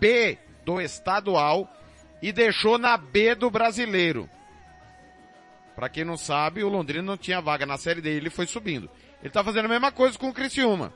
B 0.00 0.38
do 0.64 0.80
estadual, 0.80 1.68
e 2.20 2.32
deixou 2.32 2.78
na 2.78 2.96
B 2.96 3.34
do 3.34 3.50
brasileiro. 3.50 4.28
Para 5.74 5.88
quem 5.88 6.04
não 6.04 6.16
sabe, 6.16 6.62
o 6.62 6.68
Londrina 6.68 7.02
não 7.02 7.16
tinha 7.16 7.40
vaga 7.40 7.66
na 7.66 7.76
série 7.76 8.00
dele, 8.00 8.16
ele 8.16 8.30
foi 8.30 8.46
subindo. 8.46 8.88
Ele 9.20 9.30
tá 9.30 9.42
fazendo 9.42 9.66
a 9.66 9.68
mesma 9.68 9.90
coisa 9.90 10.18
com 10.18 10.28
o 10.28 10.34
Criciúma. 10.34 10.92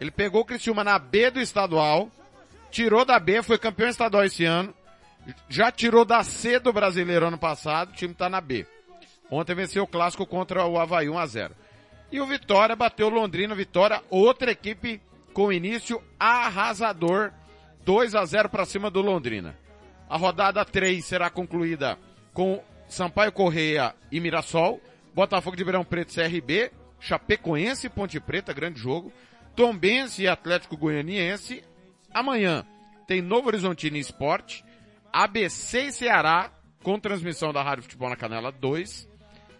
Ele 0.00 0.10
pegou 0.10 0.42
o 0.42 0.44
Criciúma 0.44 0.82
na 0.84 0.98
B 0.98 1.30
do 1.30 1.40
estadual, 1.40 2.10
tirou 2.70 3.04
da 3.04 3.18
B, 3.18 3.42
foi 3.42 3.58
campeão 3.58 3.88
estadual 3.88 4.24
esse 4.24 4.44
ano, 4.44 4.74
já 5.48 5.70
tirou 5.70 6.04
da 6.04 6.22
C 6.22 6.58
do 6.58 6.72
brasileiro 6.72 7.26
ano 7.26 7.38
passado, 7.38 7.90
o 7.90 7.94
time 7.94 8.14
tá 8.14 8.28
na 8.28 8.40
B. 8.40 8.66
Ontem 9.30 9.54
venceu 9.54 9.84
o 9.84 9.86
clássico 9.86 10.26
contra 10.26 10.66
o 10.66 10.78
Havaí 10.78 11.08
1 11.08 11.18
a 11.18 11.26
0. 11.26 11.54
E 12.10 12.20
o 12.20 12.26
Vitória 12.26 12.74
bateu 12.74 13.08
Londrina, 13.08 13.54
Vitória, 13.54 14.02
outra 14.10 14.50
equipe 14.50 15.00
com 15.32 15.52
início 15.52 16.02
arrasador, 16.18 17.32
2 17.84 18.14
a 18.14 18.24
0 18.24 18.48
para 18.48 18.64
cima 18.64 18.90
do 18.90 19.00
Londrina. 19.00 19.56
A 20.08 20.16
rodada 20.16 20.64
3 20.64 21.04
será 21.04 21.30
concluída 21.30 21.96
com 22.34 22.62
Sampaio 22.88 23.30
Correia 23.30 23.94
e 24.10 24.18
Mirassol, 24.18 24.80
Botafogo 25.14 25.56
de 25.56 25.62
Verão 25.62 25.84
Preto 25.84 26.12
CRB, 26.12 26.72
Chapecoense 26.98 27.86
e 27.86 27.90
Ponte 27.90 28.18
Preta, 28.18 28.52
grande 28.52 28.80
jogo, 28.80 29.12
Tombense 29.54 30.22
e 30.22 30.28
Atlético 30.28 30.76
Goianiense. 30.76 31.62
Amanhã 32.12 32.66
tem 33.06 33.22
Novo 33.22 33.48
Horizontino 33.48 33.96
Esporte, 33.96 34.64
ABC 35.12 35.86
e 35.86 35.92
Ceará, 35.92 36.52
com 36.82 36.98
transmissão 36.98 37.52
da 37.52 37.62
Rádio 37.62 37.84
Futebol 37.84 38.08
na 38.08 38.16
Canela 38.16 38.50
2, 38.50 39.08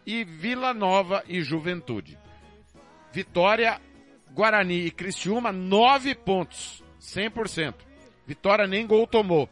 e 0.06 0.24
Vila 0.24 0.74
Nova 0.74 1.22
e 1.28 1.42
Juventude. 1.42 2.18
Vitória, 3.12 3.80
Guarani 4.32 4.86
e 4.86 4.90
Criciúma, 4.90 5.50
9 5.52 6.14
pontos, 6.14 6.82
100%. 7.00 7.74
Vitória 8.26 8.66
nem 8.66 8.86
gol 8.86 9.06
tomou. 9.06 9.48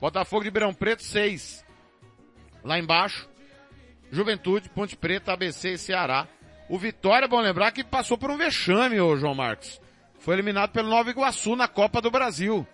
Botafogo 0.00 0.44
de 0.44 0.50
Beirão 0.50 0.72
Preto, 0.72 1.02
6. 1.02 1.64
Lá 2.62 2.78
embaixo, 2.78 3.28
Juventude, 4.10 4.68
Ponte 4.68 4.96
Preta, 4.96 5.32
ABC 5.32 5.72
e 5.72 5.78
Ceará. 5.78 6.26
O 6.68 6.78
Vitória, 6.78 7.26
bom 7.26 7.40
lembrar 7.40 7.72
que 7.72 7.82
passou 7.82 8.16
por 8.16 8.30
um 8.30 8.36
vexame, 8.36 9.00
ô 9.00 9.16
João 9.16 9.34
Marcos. 9.34 9.80
Foi 10.18 10.34
eliminado 10.34 10.70
pelo 10.70 10.88
Nova 10.88 11.10
Iguaçu 11.10 11.56
na 11.56 11.66
Copa 11.66 12.00
do 12.00 12.10
Brasil. 12.10 12.66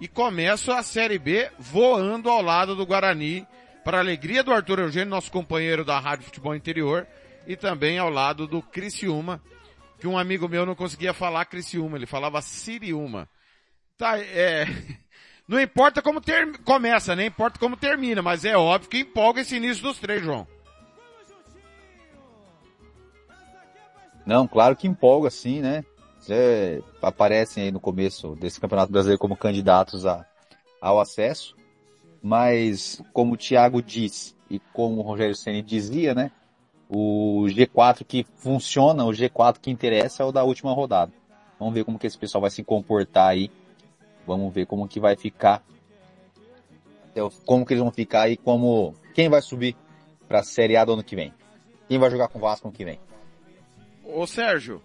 E 0.00 0.08
começa 0.08 0.76
a 0.76 0.82
Série 0.82 1.18
B 1.18 1.50
voando 1.58 2.28
ao 2.28 2.42
lado 2.42 2.74
do 2.74 2.84
Guarani, 2.84 3.46
para 3.84 3.98
a 3.98 4.00
alegria 4.00 4.42
do 4.42 4.52
Arthur 4.52 4.80
Eugênio, 4.80 5.10
nosso 5.10 5.30
companheiro 5.30 5.84
da 5.84 5.98
Rádio 5.98 6.24
Futebol 6.24 6.56
Interior, 6.56 7.06
e 7.46 7.54
também 7.54 7.98
ao 7.98 8.08
lado 8.08 8.46
do 8.46 8.62
Criciúma, 8.62 9.40
que 9.98 10.08
um 10.08 10.18
amigo 10.18 10.48
meu 10.48 10.64
não 10.64 10.74
conseguia 10.74 11.12
falar 11.12 11.44
Criciúma, 11.44 11.96
ele 11.96 12.06
falava 12.06 12.40
Siriúma. 12.40 13.28
Tá, 13.96 14.18
é... 14.18 14.66
Não 15.46 15.60
importa 15.60 16.00
como 16.00 16.22
ter... 16.22 16.58
começa, 16.62 17.14
nem 17.14 17.26
importa 17.26 17.58
como 17.58 17.76
termina, 17.76 18.22
mas 18.22 18.46
é 18.46 18.56
óbvio 18.56 18.88
que 18.88 19.00
empolga 19.00 19.42
esse 19.42 19.56
início 19.56 19.82
dos 19.82 19.98
três, 19.98 20.22
João. 20.22 20.46
Não, 24.24 24.48
claro 24.48 24.74
que 24.74 24.88
empolga 24.88 25.28
sim, 25.30 25.60
né? 25.60 25.84
É, 26.30 26.80
aparecem 27.02 27.64
aí 27.64 27.70
no 27.70 27.78
começo 27.78 28.34
desse 28.36 28.58
Campeonato 28.58 28.90
Brasileiro 28.90 29.18
como 29.18 29.36
candidatos 29.36 30.06
a, 30.06 30.24
ao 30.80 30.98
acesso, 30.98 31.54
mas 32.24 33.00
como 33.12 33.34
o 33.34 33.36
Thiago 33.36 33.80
diz 33.80 34.34
e 34.50 34.58
como 34.72 35.00
o 35.00 35.02
Rogério 35.02 35.36
Ceni 35.36 35.62
dizia, 35.62 36.14
né? 36.14 36.32
O 36.88 37.44
G4 37.48 38.04
que 38.04 38.26
funciona, 38.36 39.04
o 39.04 39.10
G4 39.10 39.58
que 39.60 39.70
interessa 39.70 40.22
é 40.22 40.26
o 40.26 40.32
da 40.32 40.42
última 40.42 40.72
rodada. 40.72 41.12
Vamos 41.58 41.74
ver 41.74 41.84
como 41.84 41.98
que 41.98 42.06
esse 42.06 42.18
pessoal 42.18 42.42
vai 42.42 42.50
se 42.50 42.64
comportar 42.64 43.28
aí 43.28 43.50
Vamos 44.26 44.52
ver 44.52 44.66
como 44.66 44.88
que 44.88 44.98
vai 44.98 45.16
ficar. 45.16 45.62
Como 47.44 47.64
que 47.64 47.74
eles 47.74 47.82
vão 47.82 47.92
ficar 47.92 48.28
e 48.28 48.36
como. 48.36 48.94
Quem 49.14 49.28
vai 49.28 49.40
subir 49.40 49.76
para 50.26 50.40
a 50.40 50.42
Série 50.42 50.76
A 50.76 50.84
do 50.84 50.94
ano 50.94 51.04
que 51.04 51.14
vem? 51.14 51.32
Quem 51.88 51.98
vai 51.98 52.10
jogar 52.10 52.28
com 52.28 52.38
o 52.38 52.40
Vasco 52.40 52.66
ano 52.66 52.76
que 52.76 52.84
vem? 52.84 52.98
Ô 54.02 54.26
Sérgio, 54.26 54.82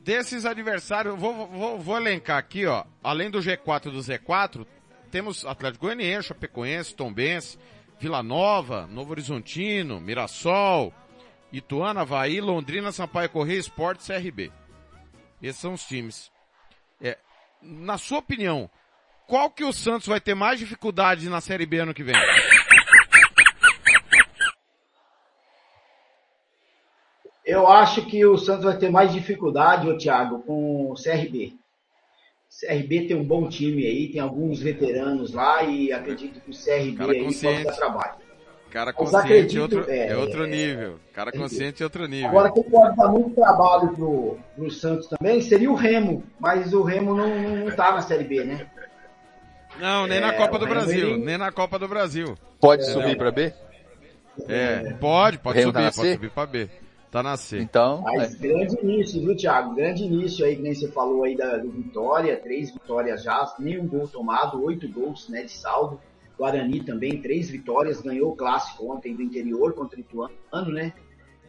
desses 0.00 0.46
adversários, 0.46 1.18
vou, 1.18 1.46
vou, 1.46 1.78
vou 1.78 1.96
elencar 1.96 2.38
aqui, 2.38 2.64
ó. 2.64 2.84
Além 3.02 3.30
do 3.30 3.40
G4 3.40 3.86
e 3.86 3.90
do 3.90 3.98
Z4, 3.98 4.66
temos 5.10 5.44
Atlético 5.44 5.86
Goianiense, 5.86 6.28
Chapecoense, 6.28 6.94
Tombense, 6.94 7.58
Vila 7.98 8.22
Nova, 8.22 8.86
Novo 8.86 9.10
Horizontino, 9.10 10.00
Mirassol, 10.00 10.92
Ituano, 11.52 12.00
Havaí, 12.00 12.40
Londrina, 12.40 12.92
Sampaio 12.92 13.30
Correia, 13.30 13.58
Esporte 13.58 14.06
CRB. 14.06 14.52
Esses 15.42 15.60
são 15.60 15.72
os 15.72 15.84
times. 15.84 16.30
É, 17.00 17.16
na 17.62 17.98
sua 17.98 18.18
opinião, 18.18 18.70
qual 19.26 19.50
que 19.50 19.64
o 19.64 19.72
Santos 19.72 20.06
vai 20.06 20.20
ter 20.20 20.34
mais 20.34 20.58
dificuldade 20.58 21.28
na 21.28 21.40
Série 21.40 21.66
B 21.66 21.78
ano 21.78 21.94
que 21.94 22.02
vem? 22.02 22.14
Eu 27.44 27.66
acho 27.66 28.04
que 28.04 28.26
o 28.26 28.36
Santos 28.36 28.64
vai 28.64 28.76
ter 28.76 28.90
mais 28.90 29.12
dificuldade, 29.12 29.88
ô 29.88 29.96
Thiago, 29.96 30.42
com 30.42 30.92
o 30.92 30.94
CRB. 30.94 31.56
CRB 32.58 33.06
tem 33.06 33.16
um 33.16 33.22
bom 33.24 33.48
time 33.48 33.86
aí, 33.86 34.08
tem 34.08 34.20
alguns 34.20 34.60
veteranos 34.60 35.32
lá 35.32 35.62
e 35.62 35.92
acredito 35.92 36.40
que 36.40 36.50
o 36.50 36.54
CRB 36.54 36.96
Cara 36.96 37.12
aí 37.12 37.24
consciente. 37.24 37.54
pode 37.54 37.64
dar 37.64 37.72
trabalho. 37.76 38.14
Cara 38.70 38.92
consciente 38.92 39.24
acredito, 39.24 39.58
é 39.58 39.62
outro, 39.62 39.90
é, 39.90 40.08
é 40.08 40.16
outro 40.16 40.44
é, 40.44 40.46
nível. 40.48 41.00
Cara 41.14 41.32
consciente 41.32 41.82
é 41.82 41.86
outro 41.86 42.06
nível. 42.06 42.28
Agora, 42.28 42.52
quem 42.52 42.64
pode 42.64 42.96
dar 42.96 43.08
muito 43.08 43.34
trabalho 43.34 43.88
pro, 43.94 44.38
pro 44.56 44.70
Santos 44.70 45.06
também 45.06 45.40
seria 45.40 45.70
o 45.70 45.74
Remo, 45.74 46.24
mas 46.38 46.74
o 46.74 46.82
Remo 46.82 47.14
não, 47.14 47.38
não, 47.38 47.70
tá 47.76 47.92
na 47.92 48.02
Série 48.02 48.24
B, 48.24 48.44
né? 48.44 48.66
Não, 49.78 50.06
nem 50.08 50.18
É, 50.18 50.20
na 50.20 50.32
Copa 50.32 50.58
do 50.58 50.66
Brasil. 50.66 51.10
ele- 51.10 51.24
Nem 51.24 51.38
na 51.38 51.52
Copa 51.52 51.78
do 51.78 51.86
Brasil. 51.86 52.36
Pode 52.60 52.84
subir 52.84 53.16
para 53.16 53.30
B? 53.30 53.52
É, 54.48 54.94
pode, 54.94 55.38
pode 55.38 55.58
Remo 55.58 55.72
tá 55.72 55.92
subir, 55.92 55.96
pode 55.96 56.12
subir 56.14 56.30
pra 56.30 56.46
B. 56.46 56.68
Tá 57.10 57.22
na 57.22 57.36
C. 57.36 57.58
Então, 57.58 58.02
Mas 58.02 58.34
é. 58.34 58.38
grande 58.38 58.76
início, 58.82 59.20
viu, 59.20 59.36
Thiago? 59.36 59.74
Grande 59.74 60.04
início 60.04 60.44
aí, 60.44 60.56
que 60.56 60.62
nem 60.62 60.74
você 60.74 60.88
falou 60.88 61.24
aí 61.24 61.36
da, 61.36 61.56
do 61.56 61.70
Vitória, 61.70 62.36
três 62.36 62.70
vitórias 62.70 63.22
já, 63.22 63.54
nenhum 63.58 63.86
gol 63.86 64.06
tomado, 64.06 64.62
oito 64.62 64.86
gols 64.88 65.28
né, 65.28 65.42
de 65.42 65.52
saldo. 65.52 65.98
Guarani 66.38 66.84
também, 66.84 67.20
três 67.20 67.50
vitórias, 67.50 68.00
ganhou 68.00 68.30
o 68.30 68.36
clássico 68.36 68.92
ontem 68.92 69.14
do 69.14 69.22
interior 69.22 69.72
contra 69.72 69.96
o 69.96 70.00
Ituano, 70.00 70.70
né? 70.72 70.92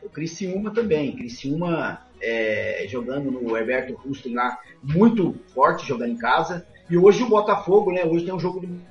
O 0.02 0.10
Criciúma 0.10 0.72
também, 0.72 1.16
Criciúma 1.16 2.02
é, 2.22 2.86
jogando 2.88 3.30
no 3.30 3.56
Herberto 3.56 3.94
Rusten 3.94 4.34
lá, 4.34 4.58
muito 4.82 5.36
forte 5.54 5.86
jogando 5.86 6.12
em 6.12 6.18
casa. 6.18 6.66
E 6.90 6.98
hoje 6.98 7.22
o 7.22 7.30
Botafogo, 7.30 7.92
né? 7.92 8.04
Hoje 8.04 8.26
tem 8.26 8.34
um 8.34 8.40
jogo 8.40 8.62
do 8.62 8.82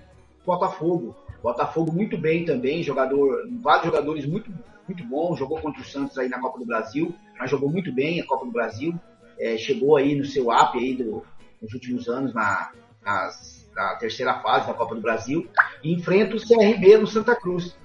Botafogo. 0.47 1.17
Botafogo 1.43 1.93
muito 1.93 2.17
bem 2.17 2.45
também, 2.45 2.83
jogador, 2.83 3.49
vários 3.61 3.87
jogadores 3.87 4.27
muito, 4.27 4.53
muito 4.89 5.05
bons, 5.05 5.39
jogou 5.39 5.61
contra 5.61 5.81
o 5.81 5.85
Santos 5.85 6.17
aí 6.19 6.29
na 6.29 6.41
Copa 6.41 6.59
do 6.59 6.67
Brasil, 6.67 7.15
mas 7.39 7.51
jogou 7.51 7.71
muito 7.71 7.93
bem 7.93 8.21
a 8.21 8.27
Copa 8.27 8.47
do 8.47 8.53
Brasil, 8.53 8.99
é, 9.39 9.57
chegou 9.57 9.97
aí 9.97 10.15
no 10.17 10.25
seu 10.25 10.51
up 10.51 10.77
aí 10.79 10.97
do, 10.97 11.23
nos 11.63 11.73
últimos 11.75 12.09
anos 12.09 12.33
na, 12.35 12.73
nas- 13.05 13.69
na 13.77 13.95
terceira 13.97 14.35
fase 14.41 14.67
da 14.67 14.75
Copa 14.75 14.95
do 14.95 15.01
Brasil 15.01 15.49
e 15.85 15.93
enfrenta 15.93 16.35
o 16.35 16.41
CRB 16.41 16.97
no 16.99 17.07
Santa 17.07 17.37
Cruz. 17.37 17.77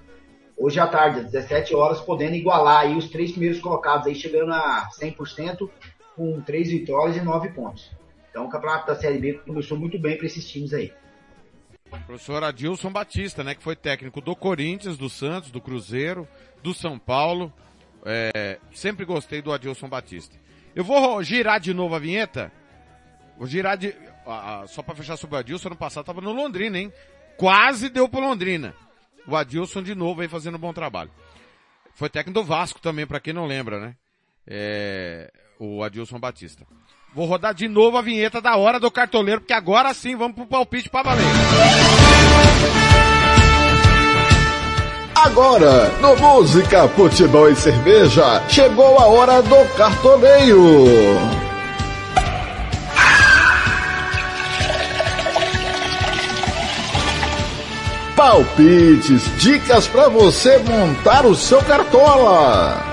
Hoje 0.57 0.79
à 0.79 0.87
tarde, 0.87 1.19
às 1.19 1.31
17 1.31 1.75
horas, 1.75 1.99
podendo 1.99 2.35
igualar 2.35 2.81
aí 2.81 2.95
os 2.95 3.09
três 3.09 3.31
primeiros 3.31 3.59
colocados 3.59 4.07
aí, 4.07 4.15
chegando 4.15 4.53
a 4.53 4.87
100% 4.99 5.69
com 6.15 6.41
três 6.41 6.69
vitórias 6.69 7.17
e 7.17 7.21
nove 7.21 7.49
pontos. 7.49 7.91
Então 8.29 8.45
o 8.45 8.49
campeonato 8.49 8.87
da 8.87 8.95
Série 8.95 9.17
B 9.19 9.33
começou 9.45 9.77
muito 9.77 9.99
bem 9.99 10.15
para 10.17 10.25
esses 10.25 10.47
times 10.49 10.73
aí. 10.73 10.91
Professor 12.01 12.43
Adilson 12.43 12.91
Batista, 12.91 13.43
né, 13.43 13.55
que 13.55 13.63
foi 13.63 13.75
técnico 13.75 14.21
do 14.21 14.35
Corinthians, 14.35 14.97
do 14.97 15.09
Santos, 15.09 15.51
do 15.51 15.61
Cruzeiro, 15.61 16.27
do 16.61 16.73
São 16.73 16.97
Paulo. 16.99 17.51
É, 18.05 18.59
sempre 18.73 19.05
gostei 19.05 19.41
do 19.41 19.51
Adilson 19.51 19.87
Batista. 19.87 20.37
Eu 20.75 20.83
vou 20.83 21.21
girar 21.23 21.59
de 21.59 21.73
novo 21.73 21.95
a 21.95 21.99
vinheta. 21.99 22.51
Vou 23.37 23.47
girar 23.47 23.77
de. 23.77 23.95
ah, 24.25 24.65
só 24.67 24.81
para 24.81 24.95
fechar 24.95 25.17
sobre 25.17 25.35
o 25.35 25.39
Adilson, 25.39 25.69
ano 25.69 25.75
passado 25.75 26.05
tava 26.05 26.21
no 26.21 26.33
Londrina, 26.33 26.77
hein? 26.77 26.91
Quase 27.37 27.89
deu 27.89 28.07
pro 28.09 28.19
Londrina. 28.19 28.75
O 29.27 29.35
Adilson 29.35 29.81
de 29.81 29.95
novo 29.95 30.21
aí 30.21 30.27
fazendo 30.27 30.55
um 30.55 30.59
bom 30.59 30.73
trabalho. 30.73 31.11
Foi 31.93 32.09
técnico 32.09 32.39
do 32.39 32.45
Vasco 32.45 32.81
também, 32.81 33.07
para 33.07 33.19
quem 33.19 33.33
não 33.33 33.45
lembra, 33.45 33.79
né? 33.79 33.95
É, 34.45 35.31
o 35.59 35.83
Adilson 35.83 36.19
Batista. 36.19 36.65
Vou 37.15 37.27
rodar 37.27 37.53
de 37.53 37.67
novo 37.67 37.95
a 37.95 38.01
vinheta 38.01 38.41
da 38.41 38.55
hora 38.55 38.79
do 38.79 38.89
cartoleiro, 38.89 39.41
porque 39.41 39.53
agora 39.53 39.93
sim 39.93 40.15
vamos 40.15 40.35
pro 40.35 40.47
palpite 40.47 40.89
pra 40.89 41.03
valer. 41.03 41.23
Agora, 45.15 45.89
no 46.01 46.15
Música, 46.17 46.87
Futebol 46.89 47.49
e 47.49 47.55
Cerveja, 47.55 48.41
chegou 48.49 48.97
a 48.97 49.05
hora 49.05 49.43
do 49.43 49.75
cartoneio. 49.77 50.85
Palpites, 58.15 59.37
dicas 59.37 59.87
para 59.87 60.09
você 60.09 60.57
montar 60.57 61.25
o 61.27 61.35
seu 61.35 61.61
cartola. 61.63 62.92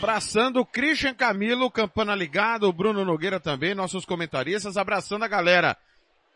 Abraçando 0.00 0.60
o 0.60 0.64
Christian 0.64 1.12
Camilo, 1.12 1.70
Campana 1.70 2.14
Ligado, 2.14 2.66
o 2.66 2.72
Bruno 2.72 3.04
Nogueira 3.04 3.38
também, 3.38 3.74
nossos 3.74 4.06
comentaristas, 4.06 4.78
abraçando 4.78 5.26
a 5.26 5.28
galera 5.28 5.76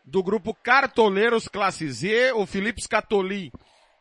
do 0.05 0.21
grupo 0.21 0.53
Cartoleiros 0.53 1.47
Classe 1.47 1.89
Z, 1.91 2.33
o 2.33 2.45
Felipe 2.45 2.79
Scatoli 2.79 3.51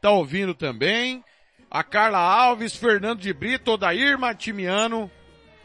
tá 0.02 0.10
ouvindo 0.10 0.52
também, 0.52 1.24
a 1.70 1.82
Carla 1.82 2.18
Alves, 2.18 2.76
Fernando 2.76 3.20
de 3.20 3.32
Brito, 3.32 3.70
Odair 3.70 4.18
Martimiano, 4.18 5.10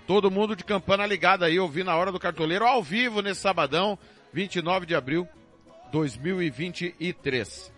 todo 0.08 0.32
mundo 0.32 0.56
de 0.56 0.64
Campana 0.64 1.06
Ligado 1.06 1.44
aí, 1.44 1.60
ouvindo 1.60 1.92
a 1.92 1.96
Hora 1.98 2.10
do 2.10 2.20
Cartoleiro 2.22 2.66
ao 2.66 2.82
vivo 2.82 3.22
nesse 3.22 3.42
sabadão, 3.42 4.00
29 4.32 4.86
de 4.86 4.96
abril 4.96 5.28
2023. 5.92 7.70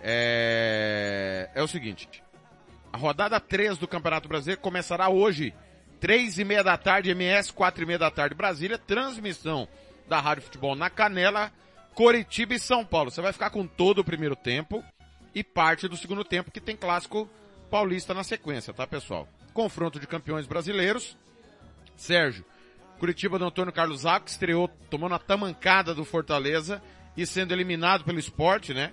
É, 0.00 1.50
é 1.52 1.62
o 1.64 1.66
seguinte, 1.66 2.08
a 2.92 2.96
rodada 2.96 3.38
3 3.40 3.78
do 3.78 3.88
Campeonato 3.88 4.28
Brasileiro 4.28 4.60
começará 4.60 5.08
hoje, 5.08 5.54
três 6.00 6.38
e 6.38 6.44
meia 6.44 6.62
da 6.62 6.76
tarde, 6.76 7.10
MS, 7.10 7.52
quatro 7.52 7.82
e 7.82 7.86
meia 7.86 7.98
da 7.98 8.10
tarde, 8.10 8.34
Brasília, 8.34 8.78
transmissão 8.78 9.68
da 10.08 10.20
Rádio 10.20 10.44
Futebol 10.44 10.74
na 10.74 10.88
Canela, 10.88 11.52
Coritiba 11.94 12.54
e 12.54 12.58
São 12.58 12.84
Paulo. 12.84 13.10
Você 13.10 13.20
vai 13.20 13.32
ficar 13.32 13.50
com 13.50 13.66
todo 13.66 14.00
o 14.00 14.04
primeiro 14.04 14.36
tempo 14.36 14.84
e 15.34 15.42
parte 15.42 15.88
do 15.88 15.96
segundo 15.96 16.24
tempo, 16.24 16.50
que 16.50 16.60
tem 16.60 16.76
clássico 16.76 17.28
paulista 17.70 18.14
na 18.14 18.24
sequência, 18.24 18.72
tá 18.72 18.86
pessoal? 18.86 19.28
Confronto 19.52 19.98
de 19.98 20.06
campeões 20.06 20.46
brasileiros. 20.46 21.16
Sérgio, 21.96 22.44
Curitiba 22.98 23.38
do 23.38 23.46
Antônio 23.46 23.72
Carlos 23.72 24.00
Zaco, 24.00 24.26
que 24.26 24.30
estreou 24.30 24.68
tomando 24.90 25.14
a 25.14 25.18
tamancada 25.18 25.94
do 25.94 26.04
Fortaleza 26.04 26.82
e 27.16 27.26
sendo 27.26 27.52
eliminado 27.52 28.04
pelo 28.04 28.18
esporte, 28.18 28.72
né? 28.72 28.92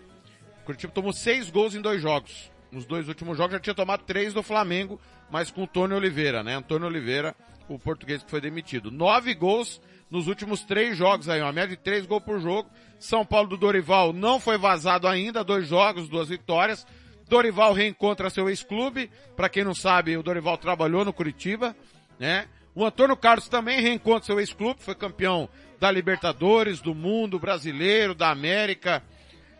Curitiba 0.66 0.94
tomou 0.94 1.12
seis 1.12 1.50
gols 1.50 1.76
em 1.76 1.82
dois 1.82 2.02
jogos. 2.02 2.53
Nos 2.74 2.86
dois 2.86 3.08
últimos 3.08 3.38
jogos 3.38 3.54
já 3.54 3.60
tinha 3.60 3.76
tomado 3.76 4.04
três 4.04 4.34
do 4.34 4.42
Flamengo, 4.42 5.00
mas 5.30 5.52
com 5.52 5.64
o 5.64 5.68
Tony 5.68 5.94
Oliveira, 5.94 6.42
né? 6.42 6.56
Antônio 6.56 6.88
Oliveira, 6.88 7.36
o 7.70 7.78
português 7.78 8.24
que 8.24 8.32
foi 8.32 8.42
demitido. 8.42 8.90
Nove 8.90 9.36
gols 9.36 9.80
nos 10.10 10.28
últimos 10.28 10.64
três 10.64 10.98
jogos 10.98 11.30
aí, 11.30 11.40
uma 11.40 11.52
média 11.52 11.78
de 11.78 11.84
três 11.84 12.06
gols 12.08 12.24
por 12.24 12.40
jogo. 12.40 12.68
São 12.98 13.24
Paulo 13.24 13.50
do 13.50 13.58
Dorival 13.58 14.12
não 14.12 14.40
foi 14.40 14.58
vazado 14.58 15.08
ainda, 15.08 15.44
dois 15.44 15.68
jogos, 15.68 16.10
duas 16.10 16.30
vitórias. 16.30 16.84
Dorival 17.30 17.74
reencontra 17.74 18.30
seu 18.32 18.50
ex-clube. 18.50 19.12
Para 19.36 19.50
quem 19.50 19.64
não 19.64 19.76
sabe, 19.76 20.18
o 20.18 20.24
Dorival 20.24 20.58
trabalhou 20.58 21.06
no 21.06 21.14
Curitiba, 21.14 21.76
né? 22.20 22.48
O 22.74 22.84
Antônio 22.84 23.16
Carlos 23.16 23.48
também 23.48 23.82
reencontra 23.82 24.26
seu 24.26 24.40
ex-clube, 24.40 24.82
foi 24.82 24.96
campeão 24.96 25.48
da 25.80 25.92
Libertadores, 25.92 26.82
do 26.82 26.96
mundo 26.96 27.38
brasileiro, 27.38 28.16
da 28.16 28.32
América, 28.32 29.04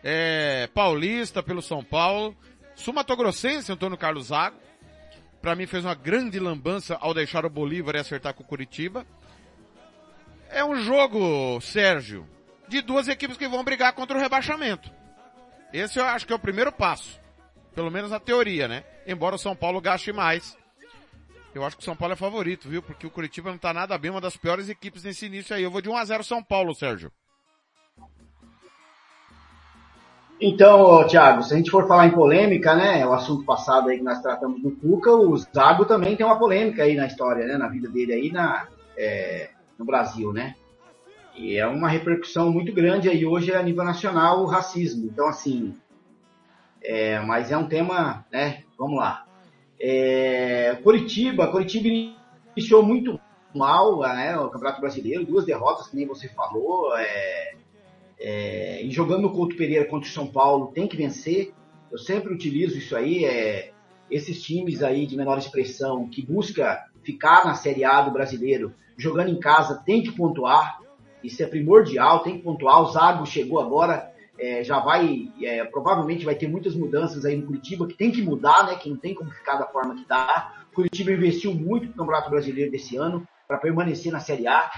é, 0.02 0.68
paulista 0.74 1.42
pelo 1.42 1.62
São 1.62 1.84
Paulo. 1.84 2.36
Sumatogrossense, 2.74 3.70
Antônio 3.70 3.96
Carlos 3.96 4.26
Zago. 4.26 4.56
Para 5.40 5.54
mim 5.54 5.66
fez 5.66 5.84
uma 5.84 5.94
grande 5.94 6.38
lambança 6.38 6.96
ao 7.00 7.12
deixar 7.12 7.44
o 7.44 7.50
Bolívar 7.50 7.94
e 7.96 7.98
acertar 7.98 8.34
com 8.34 8.42
o 8.42 8.46
Curitiba. 8.46 9.06
É 10.48 10.64
um 10.64 10.76
jogo, 10.76 11.60
Sérgio, 11.60 12.26
de 12.68 12.80
duas 12.80 13.08
equipes 13.08 13.36
que 13.36 13.48
vão 13.48 13.64
brigar 13.64 13.92
contra 13.92 14.16
o 14.16 14.20
rebaixamento. 14.20 14.90
Esse 15.72 15.98
eu 15.98 16.04
acho 16.04 16.26
que 16.26 16.32
é 16.32 16.36
o 16.36 16.38
primeiro 16.38 16.72
passo. 16.72 17.20
Pelo 17.74 17.90
menos 17.90 18.10
na 18.10 18.20
teoria, 18.20 18.68
né? 18.68 18.84
Embora 19.06 19.34
o 19.34 19.38
São 19.38 19.56
Paulo 19.56 19.80
gaste 19.80 20.12
mais. 20.12 20.56
Eu 21.54 21.64
acho 21.64 21.76
que 21.76 21.82
o 21.82 21.84
São 21.84 21.96
Paulo 21.96 22.14
é 22.14 22.16
favorito, 22.16 22.68
viu? 22.68 22.82
Porque 22.82 23.06
o 23.06 23.10
Curitiba 23.10 23.50
não 23.50 23.58
tá 23.58 23.72
nada 23.72 23.98
bem, 23.98 24.10
uma 24.10 24.20
das 24.20 24.36
piores 24.36 24.68
equipes 24.68 25.04
nesse 25.04 25.26
início 25.26 25.54
aí. 25.54 25.62
Eu 25.62 25.70
vou 25.70 25.80
de 25.80 25.88
1 25.88 25.96
a 25.96 26.04
0 26.04 26.24
São 26.24 26.42
Paulo, 26.42 26.74
Sérgio. 26.74 27.12
Então, 30.40 31.06
Thiago, 31.06 31.42
se 31.42 31.54
a 31.54 31.56
gente 31.56 31.70
for 31.70 31.86
falar 31.86 32.06
em 32.06 32.10
polêmica, 32.10 32.74
né, 32.74 33.06
o 33.06 33.12
assunto 33.12 33.44
passado 33.44 33.88
aí 33.88 33.98
que 33.98 34.04
nós 34.04 34.20
tratamos 34.20 34.60
do 34.60 34.72
Cuca, 34.72 35.12
o 35.12 35.36
Zago 35.36 35.84
também 35.84 36.16
tem 36.16 36.26
uma 36.26 36.38
polêmica 36.38 36.82
aí 36.82 36.96
na 36.96 37.06
história, 37.06 37.46
né, 37.46 37.56
na 37.56 37.68
vida 37.68 37.88
dele 37.88 38.12
aí 38.12 38.32
na, 38.32 38.66
é, 38.96 39.50
no 39.78 39.84
Brasil, 39.84 40.32
né? 40.32 40.54
E 41.36 41.56
é 41.56 41.66
uma 41.66 41.88
repercussão 41.88 42.52
muito 42.52 42.72
grande 42.72 43.08
aí 43.08 43.24
hoje 43.24 43.52
a 43.52 43.62
nível 43.62 43.84
nacional 43.84 44.42
o 44.42 44.46
racismo. 44.46 45.06
Então, 45.06 45.28
assim, 45.28 45.74
é, 46.82 47.18
mas 47.20 47.50
é 47.50 47.56
um 47.56 47.66
tema, 47.66 48.24
né? 48.30 48.62
Vamos 48.78 48.98
lá. 48.98 49.24
É, 49.80 50.78
Curitiba, 50.82 51.48
Curitiba 51.48 51.88
iniciou 52.56 52.82
muito 52.82 53.20
mal 53.54 54.00
né, 54.00 54.36
o 54.38 54.48
Campeonato 54.48 54.80
Brasileiro, 54.80 55.24
duas 55.24 55.44
derrotas, 55.44 55.88
que 55.88 55.96
nem 55.96 56.06
você 56.06 56.28
falou. 56.28 56.96
É, 56.96 57.54
é, 58.18 58.82
e 58.82 58.90
jogando 58.90 59.22
no 59.22 59.32
Couto 59.32 59.56
Pereira 59.56 59.84
contra 59.86 60.08
o 60.08 60.12
São 60.12 60.26
Paulo, 60.26 60.72
tem 60.72 60.86
que 60.86 60.96
vencer. 60.96 61.52
Eu 61.90 61.98
sempre 61.98 62.32
utilizo 62.32 62.78
isso 62.78 62.96
aí. 62.96 63.24
É, 63.24 63.72
esses 64.10 64.42
times 64.42 64.82
aí 64.82 65.06
de 65.06 65.16
menor 65.16 65.38
expressão 65.38 66.08
que 66.08 66.24
busca 66.24 66.84
ficar 67.02 67.44
na 67.44 67.54
Série 67.54 67.84
A 67.84 68.02
do 68.02 68.10
brasileiro, 68.10 68.74
jogando 68.96 69.30
em 69.30 69.40
casa, 69.40 69.82
tem 69.84 70.02
que 70.02 70.12
pontuar. 70.12 70.80
Isso 71.22 71.42
é 71.42 71.46
primordial, 71.46 72.22
tem 72.22 72.36
que 72.36 72.44
pontuar. 72.44 72.82
O 72.82 72.92
Zago 72.92 73.26
chegou 73.26 73.60
agora, 73.60 74.12
é, 74.38 74.62
já 74.62 74.78
vai, 74.78 75.28
é, 75.42 75.64
provavelmente 75.64 76.24
vai 76.24 76.34
ter 76.34 76.48
muitas 76.48 76.74
mudanças 76.74 77.24
aí 77.24 77.36
no 77.36 77.46
Curitiba, 77.46 77.86
que 77.86 77.94
tem 77.94 78.10
que 78.10 78.22
mudar, 78.22 78.66
né? 78.66 78.76
Que 78.76 78.90
não 78.90 78.96
tem 78.96 79.14
como 79.14 79.30
ficar 79.30 79.56
da 79.56 79.66
forma 79.66 79.94
que 79.94 80.02
está. 80.02 80.54
Curitiba 80.74 81.12
investiu 81.12 81.54
muito 81.54 81.86
no 81.86 81.94
Campeonato 81.94 82.30
Brasileiro 82.30 82.70
desse 82.70 82.96
ano 82.96 83.26
para 83.46 83.58
permanecer 83.58 84.12
na 84.12 84.20
Série 84.20 84.46
A. 84.46 84.70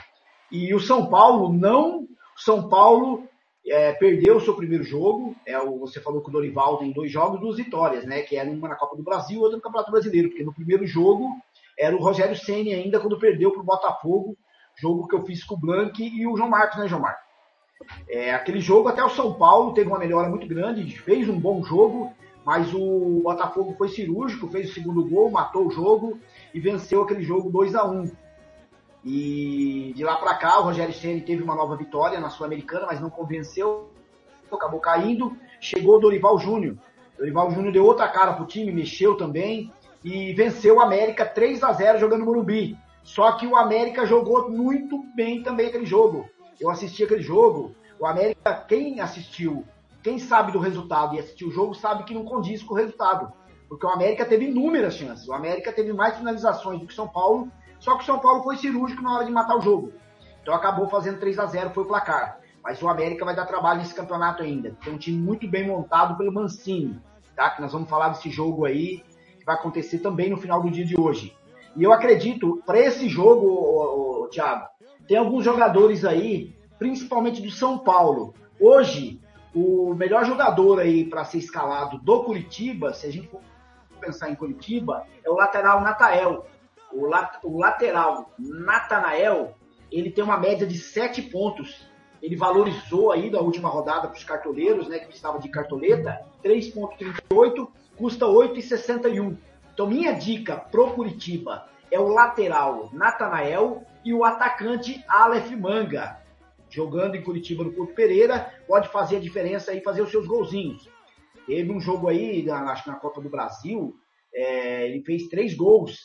E 0.53 0.73
o 0.75 0.81
São 0.81 1.07
Paulo 1.07 1.53
não. 1.53 2.07
São 2.37 2.69
Paulo 2.69 3.27
é, 3.67 3.93
perdeu 3.93 4.37
o 4.37 4.41
seu 4.41 4.55
primeiro 4.55 4.85
jogo. 4.85 5.35
É, 5.45 5.59
você 5.59 6.01
falou 6.01 6.23
que 6.23 6.29
o 6.29 6.33
Dorival 6.33 6.79
tem 6.79 6.93
dois 6.93 7.11
jogos, 7.11 7.41
duas 7.41 7.57
vitórias, 7.57 8.05
né? 8.05 8.23
Que 8.23 8.37
era 8.37 8.49
uma 8.49 8.69
na 8.69 8.77
Copa 8.77 8.97
do 8.97 9.03
Brasil 9.03 9.41
e 9.41 9.43
outra 9.43 9.57
no 9.57 9.63
Campeonato 9.63 9.91
Brasileiro. 9.91 10.29
Porque 10.29 10.45
no 10.45 10.55
primeiro 10.55 10.87
jogo 10.87 11.31
era 11.79 11.95
o 11.95 12.01
Rogério 12.01 12.37
Ceni 12.37 12.73
ainda 12.73 13.01
quando 13.01 13.19
perdeu 13.19 13.51
para 13.51 13.61
o 13.61 13.65
Botafogo. 13.65 14.37
Jogo 14.79 15.09
que 15.09 15.17
eu 15.17 15.25
fiz 15.25 15.43
com 15.43 15.55
o 15.55 15.59
Blank 15.59 16.03
e 16.03 16.27
o 16.27 16.37
João 16.37 16.51
Marcos, 16.51 16.79
né, 16.79 16.87
João 16.87 17.01
Marcos? 17.01 17.25
É, 18.09 18.33
aquele 18.33 18.61
jogo 18.61 18.89
até 18.89 19.03
o 19.03 19.11
São 19.11 19.35
Paulo 19.35 19.73
teve 19.73 19.89
uma 19.89 19.99
melhora 19.99 20.29
muito 20.29 20.47
grande, 20.47 20.99
fez 20.99 21.29
um 21.29 21.39
bom 21.39 21.63
jogo, 21.63 22.13
mas 22.45 22.73
o 22.75 23.21
Botafogo 23.23 23.75
foi 23.77 23.89
cirúrgico, 23.89 24.49
fez 24.49 24.71
o 24.71 24.75
segundo 24.75 25.05
gol, 25.05 25.31
matou 25.31 25.67
o 25.67 25.71
jogo 25.71 26.19
e 26.55 26.61
venceu 26.61 27.03
aquele 27.03 27.23
jogo 27.23 27.51
2 27.51 27.75
a 27.75 27.85
1 27.85 28.11
E 29.07 29.93
de 29.95 30.03
lá 30.03 30.17
para 30.17 30.35
cá, 30.35 30.59
o 30.59 30.65
Rogério 30.65 30.93
Ceni 30.93 31.21
teve 31.21 31.43
uma 31.43 31.55
nova 31.55 31.77
vitória 31.77 32.19
na 32.19 32.29
Sul-Americana, 32.29 32.87
mas 32.87 33.01
não 33.01 33.09
convenceu, 33.09 33.89
acabou 34.53 34.81
caindo. 34.81 35.37
Chegou 35.61 35.97
o 35.97 36.01
Dorival 36.01 36.39
Júnior. 36.39 36.77
Dorival 37.17 37.51
Júnior 37.53 37.73
deu 37.73 37.85
outra 37.85 38.09
cara 38.09 38.33
pro 38.33 38.45
time, 38.47 38.73
mexeu 38.73 39.17
também 39.17 39.73
e 40.05 40.35
venceu 40.35 40.77
o 40.77 40.81
América 40.81 41.25
3 41.25 41.63
a 41.63 41.73
0 41.73 41.99
jogando 42.01 42.21
no 42.21 42.27
Morumbi. 42.27 42.77
Só 43.05 43.33
que 43.33 43.47
o 43.47 43.57
América 43.57 44.05
jogou 44.05 44.51
muito 44.51 45.01
bem 45.15 45.41
também 45.41 45.69
aquele 45.69 45.87
jogo 45.87 46.29
eu 46.61 46.71
assisti 46.71 47.05
aquele 47.05 47.23
jogo, 47.23 47.75
o 47.99 48.07
América, 48.07 48.55
quem 48.69 49.01
assistiu, 49.01 49.65
quem 50.03 50.19
sabe 50.19 50.53
do 50.53 50.59
resultado 50.59 51.15
e 51.15 51.19
assistiu 51.19 51.49
o 51.49 51.53
jogo, 51.53 51.75
sabe 51.75 52.05
que 52.05 52.15
não 52.15 52.25
condiz 52.25 52.63
com 52.63 52.75
o 52.75 52.77
resultado. 52.77 53.33
Porque 53.69 53.85
o 53.85 53.91
América 53.91 54.25
teve 54.25 54.47
inúmeras 54.47 54.95
chances. 54.95 55.27
O 55.27 55.33
América 55.33 55.73
teve 55.73 55.93
mais 55.93 56.17
finalizações 56.17 56.81
do 56.81 56.87
que 56.87 56.95
São 56.95 57.09
Paulo, 57.09 57.51
só 57.87 57.95
que 57.95 58.03
o 58.03 58.07
São 58.07 58.19
Paulo 58.19 58.43
foi 58.43 58.57
cirúrgico 58.57 59.01
na 59.01 59.15
hora 59.15 59.25
de 59.25 59.31
matar 59.31 59.57
o 59.57 59.61
jogo. 59.61 59.93
Então 60.43 60.53
acabou 60.53 60.89
fazendo 60.89 61.21
3 61.21 61.39
a 61.39 61.47
0 61.47 61.71
foi 61.71 61.85
o 61.85 61.87
placar. 61.87 62.41
Mas 62.61 62.83
o 62.83 62.89
América 62.89 63.25
vai 63.25 63.37
dar 63.37 63.47
trabalho 63.47 63.79
nesse 63.79 63.95
campeonato 63.95 64.43
ainda. 64.43 64.77
Tem 64.83 64.93
um 64.93 64.99
time 64.99 65.17
muito 65.17 65.47
bem 65.47 65.69
montado 65.69 66.17
pelo 66.17 66.33
Mancini, 66.33 67.01
tá? 67.37 67.49
Que 67.49 67.63
nós 67.63 67.73
vamos 67.73 67.89
falar 67.89 68.09
desse 68.09 68.29
jogo 68.29 68.65
aí, 68.65 69.05
que 69.39 69.45
vai 69.47 69.55
acontecer 69.55 70.01
também 70.01 70.29
no 70.29 70.37
final 70.37 70.61
do 70.61 70.69
dia 70.69 70.85
de 70.85 71.01
hoje. 71.01 71.37
E 71.77 71.85
eu 71.85 71.93
acredito, 71.93 72.61
para 72.67 72.81
esse 72.81 73.09
jogo, 73.09 74.29
Thiago, 74.33 74.67
tem 75.07 75.17
alguns 75.17 75.45
jogadores 75.45 76.05
aí, 76.05 76.57
principalmente 76.81 77.41
do 77.41 77.53
São 77.53 77.79
Paulo. 77.79 78.35
Hoje, 78.59 79.21
o 79.55 79.95
melhor 79.95 80.25
jogador 80.25 80.81
aí 80.81 81.05
para 81.05 81.25
ser 81.25 81.39
escalado 81.39 81.99
do 81.99 82.25
Curitiba, 82.25 82.93
se 82.93 83.07
a 83.07 83.13
gente 83.13 83.29
for 83.29 83.41
pensar 84.01 84.29
em 84.29 84.35
Curitiba, 84.35 85.05
é 85.25 85.31
o 85.31 85.35
lateral 85.35 85.81
Natael. 85.83 86.47
O, 86.93 87.07
lat 87.07 87.39
o 87.43 87.59
lateral 87.59 88.33
Natanael, 88.39 89.55
ele 89.91 90.11
tem 90.11 90.23
uma 90.25 90.39
média 90.39 90.67
de 90.67 90.79
7 90.79 91.23
pontos. 91.23 91.87
Ele 92.23 92.37
valorizou 92.37 93.13
aí 93.13 93.31
da 93.31 93.41
última 93.41 93.69
rodada 93.69 94.09
para 94.09 94.17
os 94.17 94.25
cartoleiros, 94.25 94.89
né, 94.89 94.99
que 94.99 95.15
estava 95.15 95.39
de 95.39 95.49
cartoleta, 95.49 96.21
3.38, 96.43 97.69
custa 97.97 98.27
8,61. 98.27 99.37
Então 99.73 99.87
minha 99.87 100.13
dica 100.13 100.57
pro 100.57 100.93
Curitiba 100.93 101.69
é 101.91 102.01
o 102.01 102.09
lateral 102.09 102.91
Natanael 102.93 103.85
e 104.05 104.15
o 104.15 104.25
atacante 104.25 105.05
Aleph 105.09 105.51
Manga. 105.51 106.21
Jogando 106.69 107.15
em 107.15 107.23
Curitiba 107.23 107.63
no 107.63 107.73
Couto 107.73 107.95
Pereira, 107.95 108.53
pode 108.67 108.89
fazer 108.89 109.17
a 109.17 109.21
diferença 109.21 109.71
aí, 109.71 109.81
fazer 109.81 110.03
os 110.03 110.11
seus 110.11 110.27
golzinhos. 110.27 110.89
Teve 111.47 111.71
um 111.71 111.81
jogo 111.81 112.09
aí, 112.09 112.49
acho 112.51 112.89
na 112.89 112.97
Copa 112.97 113.21
do 113.21 113.31
Brasil, 113.31 113.97
é, 114.35 114.89
ele 114.89 115.03
fez 115.05 115.29
três 115.29 115.55
gols. 115.55 116.01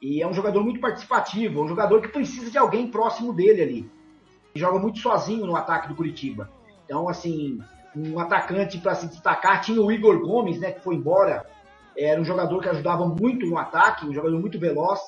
E 0.00 0.22
é 0.22 0.26
um 0.26 0.32
jogador 0.32 0.62
muito 0.62 0.80
participativo, 0.80 1.60
é 1.60 1.64
um 1.64 1.68
jogador 1.68 2.00
que 2.00 2.08
precisa 2.08 2.50
de 2.50 2.56
alguém 2.56 2.90
próximo 2.90 3.32
dele 3.32 3.62
ali. 3.62 3.90
Ele 4.54 4.64
joga 4.64 4.78
muito 4.78 4.98
sozinho 4.98 5.46
no 5.46 5.54
ataque 5.54 5.88
do 5.88 5.94
Curitiba. 5.94 6.50
Então, 6.84 7.08
assim, 7.08 7.60
um 7.94 8.18
atacante 8.18 8.78
para 8.78 8.94
se 8.94 9.06
destacar 9.06 9.60
tinha 9.60 9.80
o 9.80 9.92
Igor 9.92 10.18
Gomes, 10.20 10.58
né, 10.58 10.72
que 10.72 10.82
foi 10.82 10.94
embora. 10.94 11.46
Era 11.96 12.20
um 12.20 12.24
jogador 12.24 12.60
que 12.60 12.68
ajudava 12.68 13.06
muito 13.06 13.46
no 13.46 13.58
ataque, 13.58 14.06
um 14.06 14.14
jogador 14.14 14.40
muito 14.40 14.58
veloz 14.58 15.00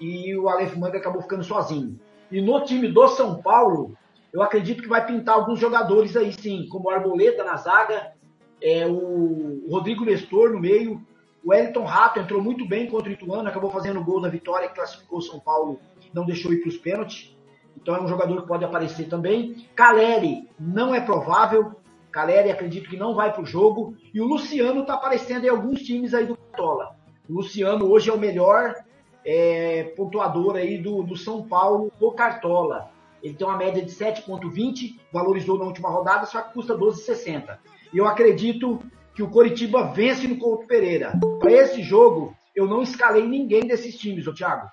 e 0.00 0.36
o 0.36 0.48
Aleph 0.48 0.76
Manga 0.76 0.98
acabou 0.98 1.22
ficando 1.22 1.42
sozinho. 1.42 1.98
E 2.30 2.40
no 2.40 2.64
time 2.64 2.88
do 2.88 3.08
São 3.08 3.40
Paulo, 3.40 3.96
eu 4.32 4.42
acredito 4.42 4.82
que 4.82 4.88
vai 4.88 5.04
pintar 5.04 5.36
alguns 5.36 5.58
jogadores 5.58 6.16
aí 6.16 6.32
sim, 6.32 6.66
como 6.68 6.88
o 6.88 6.90
Arboleta 6.90 7.42
na 7.42 7.56
zaga, 7.56 8.12
é, 8.60 8.86
o 8.86 9.66
Rodrigo 9.70 10.04
Nestor 10.04 10.52
no 10.52 10.60
meio, 10.60 11.00
o 11.46 11.54
Elton 11.54 11.84
Rato 11.84 12.18
entrou 12.18 12.42
muito 12.42 12.66
bem 12.66 12.88
contra 12.88 13.08
o 13.08 13.12
Ituano, 13.12 13.48
acabou 13.48 13.70
fazendo 13.70 14.02
gol 14.02 14.20
na 14.20 14.28
vitória 14.28 14.68
que 14.68 14.74
classificou 14.74 15.20
São 15.20 15.38
Paulo, 15.38 15.78
não 16.12 16.26
deixou 16.26 16.52
ir 16.52 16.56
para 16.56 16.70
os 16.70 16.76
pênaltis. 16.76 17.36
Então 17.76 17.94
é 17.94 18.02
um 18.02 18.08
jogador 18.08 18.42
que 18.42 18.48
pode 18.48 18.64
aparecer 18.64 19.08
também. 19.08 19.68
Caleri 19.76 20.50
não 20.58 20.92
é 20.92 21.00
provável. 21.00 21.76
Caleri 22.10 22.50
acredito 22.50 22.90
que 22.90 22.96
não 22.96 23.14
vai 23.14 23.32
para 23.32 23.42
o 23.42 23.46
jogo. 23.46 23.94
E 24.12 24.20
o 24.20 24.24
Luciano 24.24 24.80
está 24.80 24.94
aparecendo 24.94 25.44
em 25.44 25.48
alguns 25.48 25.82
times 25.82 26.14
aí 26.14 26.26
do 26.26 26.36
Tola. 26.56 26.96
O 27.30 27.34
Luciano 27.34 27.88
hoje 27.88 28.10
é 28.10 28.12
o 28.12 28.18
melhor 28.18 28.74
é, 29.24 29.84
pontuador 29.96 30.56
aí 30.56 30.78
do, 30.78 31.04
do 31.04 31.16
São 31.16 31.46
Paulo, 31.46 31.92
do 32.00 32.10
Cartola. 32.10 32.90
Ele 33.22 33.34
tem 33.34 33.46
uma 33.46 33.56
média 33.56 33.84
de 33.84 33.92
7,20, 33.92 34.98
valorizou 35.12 35.56
na 35.56 35.64
última 35.66 35.90
rodada, 35.90 36.26
só 36.26 36.42
que 36.42 36.54
custa 36.54 36.76
12,60. 36.76 37.56
E 37.94 37.98
eu 37.98 38.06
acredito 38.06 38.80
que 39.16 39.22
o 39.22 39.30
Coritiba 39.30 39.92
vence 39.92 40.28
no 40.28 40.36
Couto 40.36 40.66
Pereira. 40.66 41.18
Para 41.40 41.50
esse 41.50 41.82
jogo, 41.82 42.36
eu 42.54 42.66
não 42.66 42.82
escalei 42.82 43.26
ninguém 43.26 43.62
desses 43.62 43.96
times, 43.98 44.26
ô 44.26 44.34
Thiago. 44.34 44.70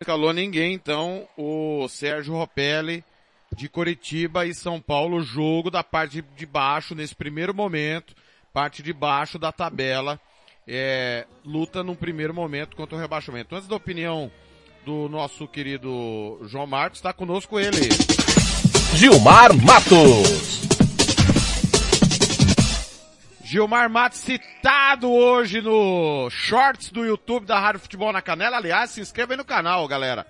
Escalou 0.00 0.32
ninguém, 0.32 0.72
então, 0.72 1.28
o 1.36 1.88
Sérgio 1.88 2.34
Ropelli 2.34 3.02
de 3.56 3.68
Coritiba 3.68 4.46
e 4.46 4.54
São 4.54 4.80
Paulo, 4.80 5.20
jogo 5.20 5.68
da 5.68 5.82
parte 5.82 6.22
de 6.22 6.46
baixo 6.46 6.94
nesse 6.94 7.14
primeiro 7.14 7.52
momento, 7.52 8.14
parte 8.52 8.84
de 8.84 8.92
baixo 8.92 9.40
da 9.40 9.50
tabela 9.50 10.20
é, 10.66 11.26
luta 11.44 11.82
num 11.82 11.96
primeiro 11.96 12.32
momento 12.32 12.76
contra 12.76 12.96
o 12.96 13.00
rebaixamento. 13.00 13.56
Antes 13.56 13.66
da 13.66 13.74
opinião 13.74 14.30
do 14.84 15.08
nosso 15.08 15.48
querido 15.48 16.38
João 16.44 16.68
Marcos, 16.68 17.00
está 17.00 17.12
conosco 17.12 17.58
ele. 17.58 17.88
Gilmar 18.94 19.54
Matos. 19.54 20.56
Gilmar 23.44 23.90
Matos 23.90 24.18
citado 24.18 25.10
hoje 25.10 25.60
no 25.60 26.28
Shorts 26.30 26.90
do 26.90 27.04
YouTube 27.04 27.46
da 27.46 27.58
Rádio 27.58 27.80
Futebol 27.80 28.12
na 28.12 28.22
Canela. 28.22 28.56
Aliás, 28.56 28.90
se 28.90 29.00
inscreva 29.00 29.32
aí 29.32 29.36
no 29.36 29.44
canal, 29.44 29.86
galera. 29.86 30.26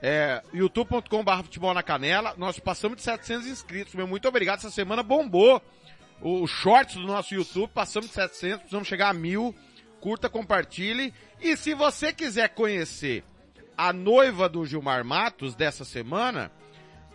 É, 0.00 0.42
youtube.com.br 0.52 1.42
futebol 1.42 1.74
na 1.74 1.82
canela. 1.82 2.34
Nós 2.36 2.58
passamos 2.58 2.96
de 2.96 3.02
700 3.02 3.46
inscritos, 3.46 3.94
meu. 3.94 4.06
Muito 4.06 4.28
obrigado. 4.28 4.58
Essa 4.58 4.70
semana 4.70 5.02
bombou 5.02 5.60
o 6.20 6.46
shorts 6.46 6.96
do 6.96 7.06
nosso 7.06 7.34
YouTube. 7.34 7.70
Passamos 7.72 8.08
de 8.08 8.14
700, 8.14 8.58
precisamos 8.60 8.88
chegar 8.88 9.08
a 9.08 9.14
mil 9.14 9.54
curta, 10.00 10.28
compartilhe. 10.28 11.12
E 11.40 11.56
se 11.56 11.74
você 11.74 12.12
quiser 12.12 12.48
conhecer 12.50 13.24
a 13.76 13.92
noiva 13.92 14.48
do 14.48 14.64
Gilmar 14.64 15.04
Matos 15.04 15.54
dessa 15.54 15.84
semana, 15.84 16.50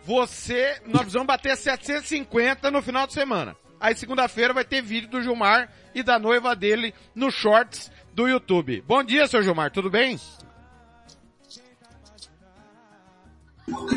você, 0.04 0.76
nós 0.86 1.12
vamos 1.12 1.26
bater 1.26 1.56
750 1.56 2.70
no 2.70 2.82
final 2.82 3.06
de 3.06 3.14
semana. 3.14 3.56
Aí 3.80 3.94
segunda-feira 3.94 4.52
vai 4.52 4.64
ter 4.64 4.82
vídeo 4.82 5.08
do 5.08 5.22
Gilmar 5.22 5.70
e 5.94 6.02
da 6.02 6.18
noiva 6.18 6.54
dele 6.54 6.94
no 7.14 7.30
shorts 7.30 7.90
do 8.12 8.28
YouTube. 8.28 8.82
Bom 8.86 9.02
dia, 9.02 9.26
seu 9.26 9.42
Gilmar, 9.42 9.70
tudo 9.70 9.90
bem? 9.90 10.18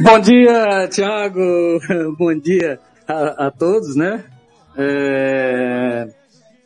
Bom 0.01 0.19
dia, 0.19 0.87
Thiago. 0.89 1.39
Bom 2.17 2.33
dia 2.39 2.79
a, 3.07 3.47
a 3.47 3.51
todos, 3.51 3.95
né? 3.95 4.23
É... 4.77 6.07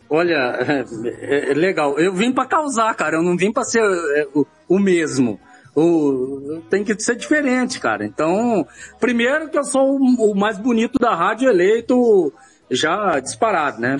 Olha, 0.09 0.57
é, 1.21 1.51
é, 1.51 1.53
legal. 1.53 1.97
Eu 1.97 2.13
vim 2.13 2.31
para 2.31 2.45
causar, 2.45 2.93
cara. 2.95 3.17
Eu 3.17 3.23
não 3.23 3.35
vim 3.35 3.51
para 3.51 3.63
ser 3.63 3.81
é, 3.81 4.27
o, 4.35 4.45
o 4.67 4.77
mesmo. 4.77 5.39
O, 5.75 6.61
tem 6.69 6.83
que 6.83 6.99
ser 6.99 7.15
diferente, 7.15 7.79
cara. 7.79 8.05
Então, 8.05 8.67
primeiro 8.99 9.49
que 9.49 9.57
eu 9.57 9.63
sou 9.63 9.97
o, 9.97 10.31
o 10.31 10.35
mais 10.35 10.57
bonito 10.57 10.99
da 10.99 11.15
rádio 11.15 11.49
eleito 11.49 12.33
já 12.69 13.19
disparado, 13.19 13.79
né? 13.79 13.97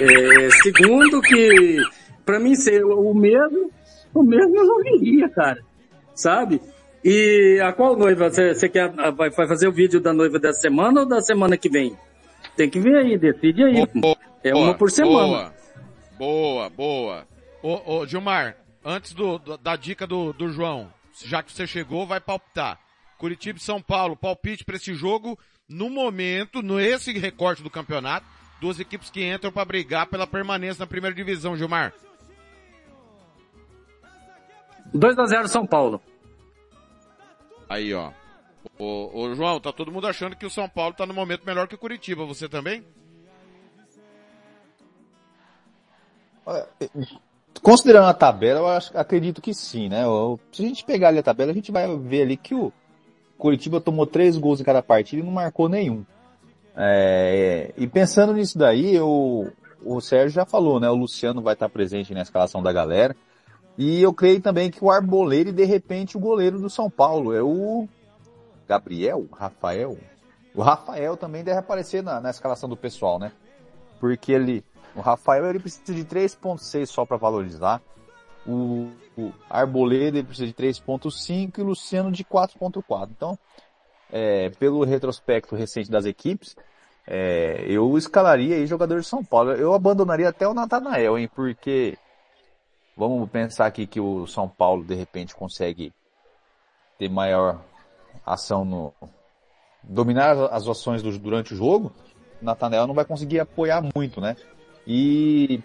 É, 0.00 0.50
segundo 0.62 1.20
que 1.20 1.76
para 2.24 2.40
mim 2.40 2.54
ser 2.54 2.84
o 2.84 3.14
mesmo, 3.14 3.70
o 4.14 4.22
mesmo 4.22 4.56
eu 4.56 4.64
não 4.64 4.82
viria, 4.82 5.28
cara. 5.28 5.58
Sabe? 6.14 6.60
E 7.04 7.60
a 7.62 7.72
qual 7.72 7.96
noiva? 7.96 8.30
Você, 8.30 8.54
você 8.54 8.68
quer, 8.68 8.90
vai, 8.90 9.30
vai 9.30 9.48
fazer 9.48 9.66
o 9.66 9.72
vídeo 9.72 10.00
da 10.00 10.12
noiva 10.12 10.38
dessa 10.38 10.60
semana 10.60 11.00
ou 11.00 11.06
da 11.06 11.20
semana 11.20 11.56
que 11.56 11.68
vem? 11.68 11.96
Tem 12.56 12.68
que 12.68 12.78
ver 12.78 12.96
aí, 12.96 13.18
decide 13.18 13.64
aí. 13.64 13.86
Boa, 13.94 14.16
é 14.44 14.54
uma 14.54 14.74
por 14.74 14.90
semana. 14.90 15.52
Boa, 16.18 16.68
boa. 16.70 16.70
boa. 16.70 17.26
Ô, 17.62 17.98
ô, 17.98 18.06
Gilmar, 18.06 18.56
antes 18.84 19.12
do, 19.12 19.38
do, 19.38 19.56
da 19.56 19.76
dica 19.76 20.06
do, 20.06 20.32
do 20.32 20.48
João, 20.48 20.88
já 21.26 21.42
que 21.42 21.52
você 21.52 21.66
chegou, 21.66 22.06
vai 22.06 22.20
palpitar. 22.20 22.78
Curitiba 23.18 23.58
e 23.58 23.62
São 23.62 23.80
Paulo, 23.80 24.16
palpite 24.16 24.64
para 24.64 24.76
esse 24.76 24.94
jogo 24.94 25.38
no 25.68 25.88
momento, 25.88 26.60
nesse 26.60 27.12
recorte 27.12 27.62
do 27.62 27.70
campeonato, 27.70 28.26
duas 28.60 28.78
equipes 28.80 29.10
que 29.10 29.24
entram 29.24 29.52
para 29.52 29.64
brigar 29.64 30.06
pela 30.06 30.26
permanência 30.26 30.80
na 30.80 30.86
primeira 30.86 31.14
divisão, 31.14 31.56
Gilmar. 31.56 31.94
2 34.92 35.18
a 35.18 35.26
0 35.26 35.48
São 35.48 35.66
Paulo. 35.66 36.02
Aí, 37.68 37.94
ó. 37.94 38.12
Ô, 38.78 39.10
ô, 39.20 39.34
João, 39.34 39.60
tá 39.60 39.72
todo 39.72 39.90
mundo 39.90 40.06
achando 40.06 40.36
que 40.36 40.44
o 40.44 40.50
São 40.50 40.68
Paulo 40.68 40.94
tá 40.94 41.06
no 41.06 41.14
momento 41.14 41.46
melhor 41.46 41.66
que 41.66 41.74
o 41.74 41.78
Curitiba. 41.78 42.24
Você 42.26 42.48
também? 42.48 42.84
Considerando 47.60 48.06
a 48.06 48.14
tabela, 48.14 48.60
eu 48.60 48.68
acho, 48.68 48.96
acredito 48.96 49.42
que 49.42 49.52
sim, 49.52 49.88
né? 49.88 50.04
Se 50.52 50.64
a 50.64 50.68
gente 50.68 50.84
pegar 50.84 51.08
ali 51.08 51.18
a 51.18 51.22
tabela, 51.22 51.52
a 51.52 51.54
gente 51.54 51.70
vai 51.70 51.96
ver 51.98 52.22
ali 52.22 52.36
que 52.36 52.54
o 52.54 52.72
Curitiba 53.38 53.80
tomou 53.80 54.06
três 54.06 54.36
gols 54.38 54.60
em 54.60 54.64
cada 54.64 54.82
partida 54.82 55.22
e 55.22 55.24
não 55.24 55.32
marcou 55.32 55.68
nenhum. 55.68 56.04
É, 56.76 57.72
e 57.76 57.86
pensando 57.86 58.32
nisso 58.32 58.58
daí, 58.58 58.94
eu, 58.94 59.52
o 59.84 60.00
Sérgio 60.00 60.30
já 60.30 60.44
falou, 60.44 60.80
né? 60.80 60.88
O 60.88 60.94
Luciano 60.94 61.42
vai 61.42 61.54
estar 61.54 61.68
presente 61.68 62.14
na 62.14 62.22
escalação 62.22 62.62
da 62.62 62.72
galera. 62.72 63.14
E 63.76 64.02
eu 64.02 64.12
creio 64.12 64.40
também 64.40 64.70
que 64.70 64.84
o 64.84 64.90
Arboleiro 64.90 65.50
e 65.50 65.52
de 65.52 65.64
repente 65.64 66.16
o 66.16 66.20
goleiro 66.20 66.58
do 66.58 66.68
São 66.68 66.90
Paulo 66.90 67.34
é 67.34 67.42
o 67.42 67.88
Gabriel, 68.68 69.26
Rafael. 69.32 69.98
O 70.54 70.62
Rafael 70.62 71.16
também 71.16 71.42
deve 71.42 71.58
aparecer 71.58 72.02
na, 72.02 72.20
na 72.20 72.30
escalação 72.30 72.68
do 72.68 72.76
pessoal, 72.76 73.18
né? 73.18 73.32
Porque 73.98 74.32
ele, 74.32 74.64
o 74.94 75.00
Rafael 75.00 75.46
ele 75.46 75.58
precisa 75.58 75.94
de 75.94 76.04
3.6 76.04 76.86
só 76.86 77.04
para 77.04 77.16
valorizar. 77.16 77.80
O, 78.46 78.90
o 79.16 79.32
Arboleda 79.48 80.18
ele 80.18 80.26
precisa 80.26 80.46
de 80.46 80.54
3.5 80.54 81.58
e 81.58 81.60
o 81.60 81.64
Luciano 81.64 82.10
de 82.10 82.24
4.4. 82.24 83.08
Então, 83.10 83.38
é, 84.10 84.50
pelo 84.50 84.84
retrospecto 84.84 85.54
recente 85.54 85.90
das 85.90 86.04
equipes, 86.04 86.56
é, 87.06 87.64
eu 87.68 87.96
escalaria 87.96 88.56
aí 88.56 88.66
jogador 88.66 89.00
de 89.00 89.06
São 89.06 89.24
Paulo. 89.24 89.52
Eu 89.52 89.74
abandonaria 89.74 90.28
até 90.28 90.46
o 90.46 90.54
Natanael, 90.54 91.18
hein? 91.18 91.28
Porque 91.34 91.96
Vamos 92.96 93.30
pensar 93.30 93.66
aqui 93.66 93.86
que 93.86 94.00
o 94.00 94.26
São 94.26 94.48
Paulo 94.48 94.84
de 94.84 94.94
repente 94.94 95.34
consegue 95.34 95.92
ter 96.98 97.08
maior 97.08 97.60
ação 98.24 98.64
no 98.64 98.92
dominar 99.82 100.36
as 100.52 100.68
ações 100.68 101.02
do, 101.02 101.18
durante 101.18 101.54
o 101.54 101.56
jogo. 101.56 101.92
Natanel 102.40 102.86
não 102.86 102.94
vai 102.94 103.04
conseguir 103.04 103.40
apoiar 103.40 103.82
muito, 103.94 104.20
né? 104.20 104.36
E 104.86 105.60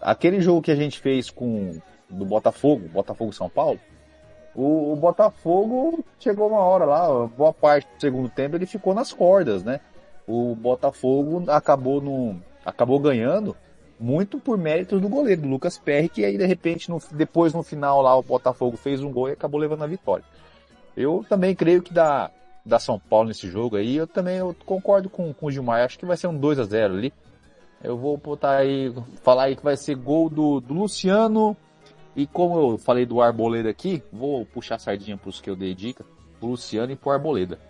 aquele 0.00 0.40
jogo 0.40 0.62
que 0.62 0.70
a 0.70 0.76
gente 0.76 0.98
fez 0.98 1.30
com 1.30 1.80
do 2.08 2.24
Botafogo, 2.24 2.88
Botafogo 2.88 3.32
São 3.32 3.48
Paulo, 3.48 3.78
o, 4.54 4.92
o, 4.92 4.96
Botafogo 4.96 6.04
chegou 6.18 6.48
uma 6.48 6.60
hora 6.60 6.84
lá, 6.84 7.26
boa 7.26 7.52
parte 7.52 7.86
do 7.94 8.00
segundo 8.00 8.28
tempo 8.28 8.56
ele 8.56 8.66
ficou 8.66 8.94
nas 8.94 9.12
cordas, 9.12 9.62
né? 9.62 9.80
O 10.26 10.54
Botafogo 10.54 11.44
acabou 11.48 12.00
no, 12.00 12.42
acabou 12.64 12.98
ganhando 12.98 13.54
muito 14.00 14.38
por 14.38 14.56
méritos 14.56 15.00
do 15.00 15.08
goleiro, 15.08 15.42
do 15.42 15.48
Lucas 15.48 15.76
Perry, 15.76 16.08
que 16.08 16.24
aí 16.24 16.38
de 16.38 16.46
repente, 16.46 16.90
no, 16.90 17.00
depois 17.12 17.52
no 17.52 17.62
final 17.62 18.00
lá 18.00 18.16
o 18.16 18.22
Botafogo 18.22 18.76
fez 18.76 19.02
um 19.02 19.12
gol 19.12 19.28
e 19.28 19.32
acabou 19.32 19.60
levando 19.60 19.82
a 19.84 19.86
vitória. 19.86 20.24
Eu 20.96 21.24
também 21.28 21.54
creio 21.54 21.82
que 21.82 21.92
dá, 21.92 22.30
dá 22.64 22.78
São 22.78 22.98
Paulo 22.98 23.28
nesse 23.28 23.48
jogo 23.48 23.76
aí, 23.76 23.96
eu 23.96 24.06
também 24.06 24.36
eu 24.36 24.54
concordo 24.64 25.08
com, 25.08 25.32
com 25.32 25.46
o 25.46 25.50
Gilmar, 25.50 25.84
acho 25.84 25.98
que 25.98 26.06
vai 26.06 26.16
ser 26.16 26.26
um 26.26 26.36
2 26.36 26.58
a 26.58 26.64
0 26.64 26.94
ali. 26.94 27.12
Eu 27.82 27.96
vou 27.96 28.16
botar 28.16 28.56
aí, 28.56 28.92
falar 29.22 29.44
aí 29.44 29.56
que 29.56 29.62
vai 29.62 29.76
ser 29.76 29.94
gol 29.94 30.28
do, 30.28 30.60
do 30.60 30.74
Luciano, 30.74 31.56
e 32.16 32.26
como 32.26 32.58
eu 32.58 32.78
falei 32.78 33.06
do 33.06 33.20
Arboleda 33.20 33.70
aqui, 33.70 34.02
vou 34.12 34.44
puxar 34.44 34.74
a 34.74 34.78
sardinha 34.78 35.16
pros 35.16 35.40
que 35.40 35.48
eu 35.48 35.54
dei 35.54 35.74
dica, 35.74 36.04
pro 36.40 36.48
Luciano 36.48 36.92
e 36.92 36.96
pro 36.96 37.12
Arboleda. 37.12 37.60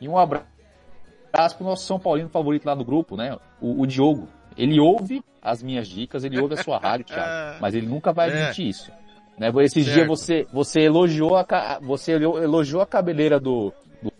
E 0.00 0.08
um 0.08 0.18
abraço 0.18 1.56
pro 1.56 1.64
nosso 1.64 1.86
São 1.86 2.00
Paulino 2.00 2.28
favorito 2.28 2.66
lá 2.66 2.74
no 2.74 2.84
grupo, 2.84 3.16
né? 3.16 3.38
O, 3.60 3.82
o 3.82 3.86
Diogo. 3.86 4.28
Ele 4.56 4.80
ouve 4.80 5.22
as 5.40 5.62
minhas 5.62 5.86
dicas, 5.86 6.24
ele 6.24 6.40
ouve 6.40 6.54
a 6.54 6.62
sua 6.62 6.78
rádio, 6.78 7.06
Thiago, 7.06 7.58
mas 7.62 7.74
ele 7.74 7.86
nunca 7.86 8.12
vai 8.12 8.30
é. 8.30 8.32
admitir 8.32 8.66
é. 8.66 8.68
isso. 8.68 8.92
Né? 9.38 9.52
Esses 9.62 9.84
dias 9.84 10.06
você, 10.06 10.46
você 10.52 10.80
elogiou 10.80 11.36
a, 11.36 11.78
você 11.80 12.12
elogiou 12.12 12.82
a 12.82 12.86
cabeleira 12.86 13.38
do, 13.38 13.72
do 14.02 14.12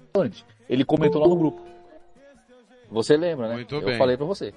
ele 0.68 0.84
comentou 0.84 1.20
lá 1.20 1.26
no 1.26 1.36
grupo. 1.36 1.60
Você 2.88 3.16
lembra, 3.16 3.48
né? 3.48 3.54
Muito 3.54 3.74
Eu 3.74 3.84
bem. 3.84 3.98
falei 3.98 4.16
para 4.16 4.26
você. 4.26 4.54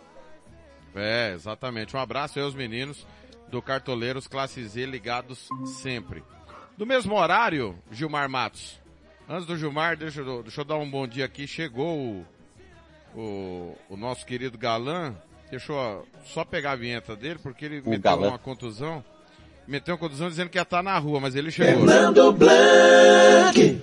É, 0.95 1.33
exatamente. 1.33 1.95
Um 1.95 1.99
abraço 1.99 2.37
aí 2.37 2.45
aos 2.45 2.55
meninos 2.55 3.05
do 3.49 3.61
Cartoleiros 3.61 4.27
Classe 4.27 4.63
Z 4.65 4.85
ligados 4.85 5.49
sempre. 5.81 6.23
Do 6.77 6.85
mesmo 6.85 7.15
horário, 7.15 7.77
Gilmar 7.91 8.29
Matos. 8.29 8.79
Antes 9.27 9.45
do 9.45 9.57
Gilmar, 9.57 9.95
deixa 9.95 10.21
eu, 10.21 10.43
deixa 10.43 10.61
eu 10.61 10.65
dar 10.65 10.75
um 10.77 10.89
bom 10.89 11.07
dia 11.07 11.25
aqui. 11.25 11.47
Chegou 11.47 11.97
o, 11.97 12.25
o, 13.15 13.77
o 13.89 13.97
nosso 13.97 14.25
querido 14.25 14.57
galã, 14.57 15.15
Deixa 15.53 15.71
eu 15.71 16.07
só 16.25 16.43
pegar 16.43 16.71
a 16.71 16.75
vinheta 16.75 17.15
dele, 17.15 17.37
porque 17.37 17.65
ele 17.65 17.79
o 17.81 17.89
meteu 17.91 18.01
galã. 18.01 18.29
uma 18.29 18.39
contusão. 18.39 19.05
Meteu 19.67 19.93
uma 19.93 19.99
contusão 19.99 20.27
dizendo 20.27 20.49
que 20.49 20.57
ia 20.57 20.63
estar 20.63 20.81
na 20.81 20.97
rua, 20.97 21.19
mas 21.19 21.35
ele 21.35 21.51
chegou. 21.51 21.87
Fernando 21.87 22.31
Blanc! 22.33 23.81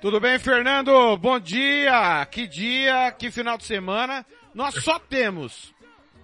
Tudo 0.00 0.20
bem, 0.20 0.38
Fernando? 0.38 1.16
Bom 1.16 1.40
dia! 1.40 2.24
Que 2.30 2.46
dia, 2.46 3.10
que 3.18 3.32
final 3.32 3.58
de 3.58 3.64
semana. 3.64 4.24
Nós 4.54 4.74
só 4.82 4.98
temos 4.98 5.74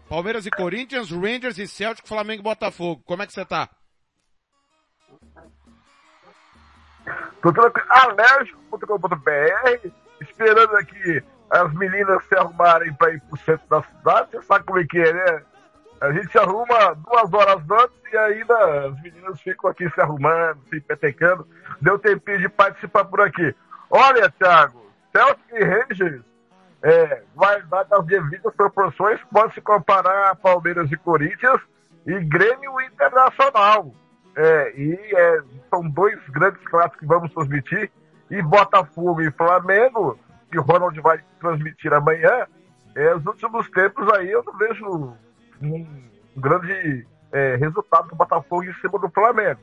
Palmeiras 0.09 0.47
e 0.47 0.51
Corinthians, 0.51 1.11
Rangers 1.11 1.59
e 1.59 1.67
Celtic, 1.67 2.07
Flamengo 2.07 2.41
e 2.41 2.45
Botafogo. 2.45 3.03
Como 3.05 3.23
é 3.23 3.27
que 3.27 3.33
você 3.33 3.45
tá? 3.45 3.69
Tô. 7.43 7.53
Alérgico.com.br, 7.89 9.91
esperando 10.21 10.77
aqui 10.77 11.23
as 11.51 11.73
meninas 11.75 12.25
se 12.25 12.37
arrumarem 12.37 12.93
para 12.95 13.13
ir 13.13 13.21
pro 13.23 13.39
centro 13.39 13.67
da 13.69 13.83
cidade, 13.83 14.31
você 14.33 14.43
sabe 14.43 14.65
como 14.65 14.81
é 14.81 14.85
que 14.85 14.99
é, 14.99 15.13
né? 15.13 15.43
A 16.01 16.13
gente 16.13 16.31
se 16.31 16.39
arruma 16.39 16.95
duas 16.95 17.33
horas 17.33 17.63
antes 17.71 18.13
e 18.13 18.17
ainda 18.17 18.89
as 18.89 19.01
meninas 19.01 19.41
ficam 19.41 19.71
aqui 19.71 19.89
se 19.89 20.01
arrumando, 20.01 20.61
se 20.69 20.81
petecando. 20.81 21.47
Deu 21.81 21.99
tempinho 21.99 22.41
de 22.41 22.49
participar 22.49 23.05
por 23.07 23.21
aqui. 23.21 23.55
Olha, 23.89 24.29
Thiago, 24.31 24.85
Celtic 25.13 25.45
e 25.53 25.65
Rangers, 25.65 26.23
é, 26.83 27.23
vai 27.35 27.63
dar 27.63 27.85
das 27.85 28.05
devidas 28.07 28.55
proporções, 28.55 29.21
pode 29.33 29.55
se 29.55 29.61
comparar 29.61 30.31
a 30.31 30.35
Palmeiras 30.35 30.91
e 30.91 30.97
Corinthians 30.97 31.61
e 32.07 32.19
Grêmio 32.21 32.81
Internacional. 32.81 33.93
É, 34.37 34.73
e 34.77 34.93
é, 35.17 35.43
são 35.71 35.89
dois 35.89 36.19
grandes 36.29 36.63
clássicos 36.69 37.01
que 37.01 37.07
vamos 37.07 37.33
transmitir. 37.33 37.91
E 38.31 38.43
Botafogo 38.43 39.23
e 39.23 39.31
Flamengo 39.31 40.19
que 40.51 40.59
o 40.59 40.63
Ronald 40.63 40.99
vai 41.01 41.21
transmitir 41.41 41.93
amanhã, 41.93 42.47
é, 42.95 43.15
os 43.15 43.27
últimos 43.27 43.69
tempos 43.71 44.11
aí 44.15 44.31
eu 44.31 44.43
não 44.43 44.57
vejo 44.57 45.17
um 45.61 45.87
grande 46.37 47.07
é, 47.33 47.57
resultado 47.57 48.09
do 48.09 48.17
Botafogo 48.17 48.65
em 48.65 48.75
cima 48.75 48.99
do 48.99 49.11
Flamengo. 49.11 49.61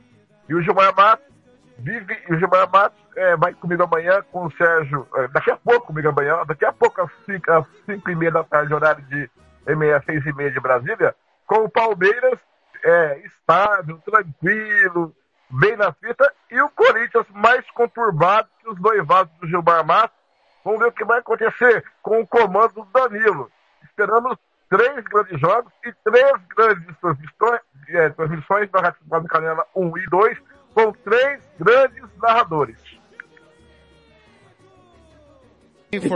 E 0.48 0.54
o 0.54 0.62
Gilmar 0.62 0.94
Matos 0.94 1.33
vive, 1.78 2.22
e 2.28 2.34
o 2.34 2.38
Gilmar 2.38 2.70
Matos 2.70 2.98
é, 3.16 3.36
vai 3.36 3.54
comigo 3.54 3.82
amanhã 3.82 4.22
com 4.32 4.46
o 4.46 4.52
Sérgio, 4.52 5.06
é, 5.16 5.28
daqui 5.28 5.50
a 5.50 5.56
pouco 5.56 5.88
comigo 5.88 6.08
amanhã, 6.08 6.44
daqui 6.46 6.64
a 6.64 6.72
pouco 6.72 7.00
às 7.00 7.10
5 7.26 7.50
às 7.50 7.66
cinco 7.86 8.10
e 8.10 8.16
meia 8.16 8.32
da 8.32 8.44
tarde, 8.44 8.74
horário 8.74 9.04
de 9.04 9.30
meia, 9.76 10.02
seis 10.04 10.24
e 10.26 10.32
meia 10.32 10.50
de 10.50 10.60
Brasília, 10.60 11.14
com 11.46 11.64
o 11.64 11.70
Palmeiras 11.70 12.38
é, 12.84 13.18
estável, 13.24 13.98
tranquilo, 14.04 15.14
bem 15.50 15.76
na 15.76 15.92
fita, 15.92 16.30
e 16.50 16.60
o 16.60 16.68
Corinthians 16.70 17.26
mais 17.30 17.68
conturbado 17.70 18.48
que 18.60 18.68
os 18.68 18.80
noivados 18.80 19.32
do 19.40 19.46
Gilmar 19.46 19.84
Matos, 19.84 20.24
Vamos 20.64 20.80
ver 20.80 20.86
o 20.86 20.92
que 20.92 21.04
vai 21.04 21.18
acontecer 21.18 21.84
com 22.02 22.20
o 22.20 22.26
comando 22.26 22.72
do 22.72 22.84
Danilo. 22.86 23.50
Esperamos 23.84 24.38
três 24.70 25.04
grandes 25.04 25.38
jogos 25.38 25.70
e 25.84 25.92
três 26.02 26.32
grandes 26.56 26.96
transmissões, 26.98 27.60
é, 27.88 28.08
transmissões 28.08 28.70
da 28.70 28.80
Rádio 28.80 29.28
Canela 29.28 29.66
1 29.76 29.98
e 29.98 30.06
2, 30.06 30.38
com 30.74 30.92
três 30.92 31.40
grandes 31.58 32.04
narradores. 32.20 32.76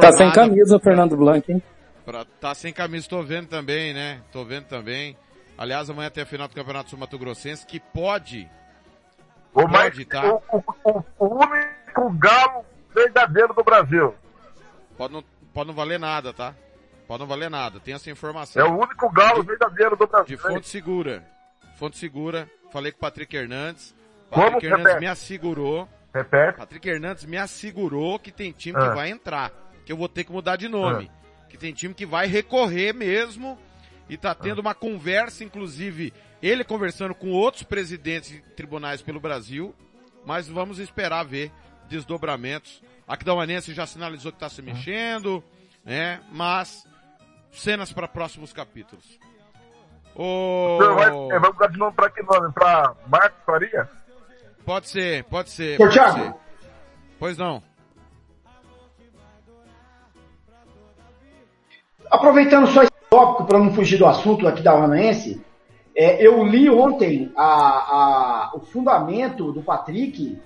Tá 0.01 0.13
sem 0.13 0.33
camisa 0.33 0.77
o 0.77 0.81
Fernando 0.81 1.17
Blanc, 1.17 1.51
hein? 1.53 1.63
Pra, 2.05 2.25
tá 2.25 2.55
sem 2.55 2.73
camisa, 2.73 3.09
tô 3.09 3.23
vendo 3.23 3.49
também, 3.49 3.95
né? 3.95 4.21
Tô 4.33 4.45
vendo 4.45 4.65
também. 4.65 5.17
Aliás, 5.57 5.89
amanhã 5.89 6.11
tem 6.11 6.23
a 6.23 6.27
final 6.27 6.49
do 6.49 6.55
Campeonato 6.55 6.91
Sul 6.91 6.99
Mato 6.99 7.19
Grossense, 7.19 7.67
que 7.67 7.79
pode, 7.79 8.49
O, 9.53 9.63
Pode, 9.63 9.73
mais, 9.73 10.07
tá. 10.07 10.25
o, 10.27 10.43
o- 10.85 11.05
o 11.19 11.27
único 11.45 12.11
galo 12.19 12.65
verdadeiro 12.95 13.53
do 13.55 13.63
Brasil. 13.63 14.15
pode 14.97 15.13
não, 15.13 15.25
pode 15.53 15.69
não 15.69 15.75
valer 15.75 15.99
nada, 15.99 16.33
tá? 16.33 16.55
Pode 17.07 17.21
não 17.21 17.27
valer 17.27 17.49
nada, 17.51 17.81
tem 17.81 17.95
essa 17.95 18.11
informação. 18.11 18.61
É 18.65 18.69
o 18.69 18.77
único 18.79 19.11
galo 19.11 19.43
verdadeiro 19.43 19.97
do 19.97 20.05
De 20.07 20.11
Brasil. 20.11 20.39
fonte 20.39 20.69
segura. 20.69 21.25
Fonte 21.77 21.97
segura, 21.99 22.49
falei 22.73 22.91
com 22.93 22.99
o 22.99 23.01
Patrick 23.01 23.35
Hernandes. 23.37 23.95
Como? 24.31 24.45
Patrick 24.53 24.67
Hernandes 24.67 24.87
Repete. 24.87 25.01
me 25.01 25.07
assegurou, 25.07 25.89
Repete. 26.15 26.59
Patrick 26.59 26.89
Hernandes 26.89 27.25
me 27.25 27.37
assegurou 27.37 28.19
que 28.19 28.31
tem 28.33 28.53
time 28.53 28.77
Ah. 28.79 28.89
que 28.89 28.95
vai 28.95 29.11
entrar, 29.11 29.53
que 29.85 29.93
eu 29.93 29.97
vou 29.97 30.09
ter 30.09 30.25
que 30.25 30.33
mudar 30.33 30.57
de 30.57 30.69
nome. 30.69 31.11
Que 31.49 31.57
tem 31.57 31.73
time 31.73 31.95
que 31.95 32.05
vai 32.07 32.27
recorrer 32.27 32.93
mesmo 32.93 33.59
e 34.09 34.17
tá 34.17 34.35
tendo 34.35 34.59
uma 34.61 34.75
conversa, 34.75 35.43
inclusive, 35.45 36.13
ele 36.43 36.63
conversando 36.65 37.15
com 37.15 37.31
outros 37.31 37.63
presidentes 37.63 38.31
de 38.31 38.41
tribunais 38.55 39.01
pelo 39.03 39.19
Brasil, 39.21 39.75
mas 40.27 40.47
vamos 40.49 40.79
esperar 40.79 41.25
ver 41.25 41.51
desdobramentos. 41.89 42.83
A 43.07 43.15
Aquidauanense 43.15 43.73
já 43.73 43.87
sinalizou 43.87 44.31
que 44.31 44.39
tá 44.39 44.49
se 44.51 44.61
mexendo, 44.61 45.43
né? 45.85 46.21
Mas 46.31 46.87
cenas 47.51 47.91
para 47.93 48.07
próximos 48.07 48.53
capítulos. 48.53 49.19
O 50.15 50.79
senhor 50.81 50.95
vai, 50.97 51.09
é, 51.37 51.39
vai 51.39 51.51
mudar 51.53 51.67
de 51.69 51.79
nome 51.79 51.93
pra 51.95 52.11
que 52.11 52.23
nome? 52.23 52.53
Pra 52.53 52.95
Marcos 53.07 53.43
Faria? 53.47 53.89
Pode 54.69 54.87
ser, 54.91 55.25
pode 55.25 55.49
ser. 55.49 55.77
Ô, 55.77 55.79
pode 55.79 55.95
Thiago. 55.95 56.19
ser. 56.19 56.35
Pois 57.19 57.39
não. 57.39 57.63
Aproveitando 62.11 62.67
só 62.67 62.83
esse 62.83 62.93
tópico 63.09 63.47
para 63.47 63.59
não 63.59 63.73
fugir 63.73 63.97
do 63.97 64.05
assunto 64.05 64.47
aqui 64.47 64.63
da 64.63 64.75
Uanaense, 64.75 65.43
é, 65.97 66.23
eu 66.23 66.45
li 66.45 66.69
ontem 66.69 67.33
a- 67.35 67.47
a- 67.47 68.51
o 68.57 68.61
fundamento 68.61 69.53
do 69.53 69.63
Patrick. 69.63 70.39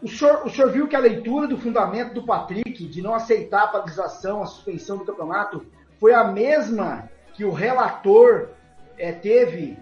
O 0.00 0.06
senhor, 0.06 0.46
o 0.46 0.50
senhor 0.50 0.70
viu 0.70 0.86
que 0.86 0.94
a 0.94 1.00
leitura 1.00 1.48
do 1.48 1.58
fundamento 1.58 2.14
do 2.14 2.22
Patrick 2.22 2.86
de 2.86 3.02
não 3.02 3.16
aceitar 3.16 3.64
a 3.64 3.66
paralisação, 3.66 4.44
a 4.44 4.46
suspensão 4.46 4.98
do 4.98 5.04
campeonato, 5.04 5.66
foi 5.98 6.14
a 6.14 6.22
mesma 6.22 7.10
que 7.32 7.44
o 7.44 7.50
relator 7.50 8.50
é, 8.96 9.10
teve 9.10 9.76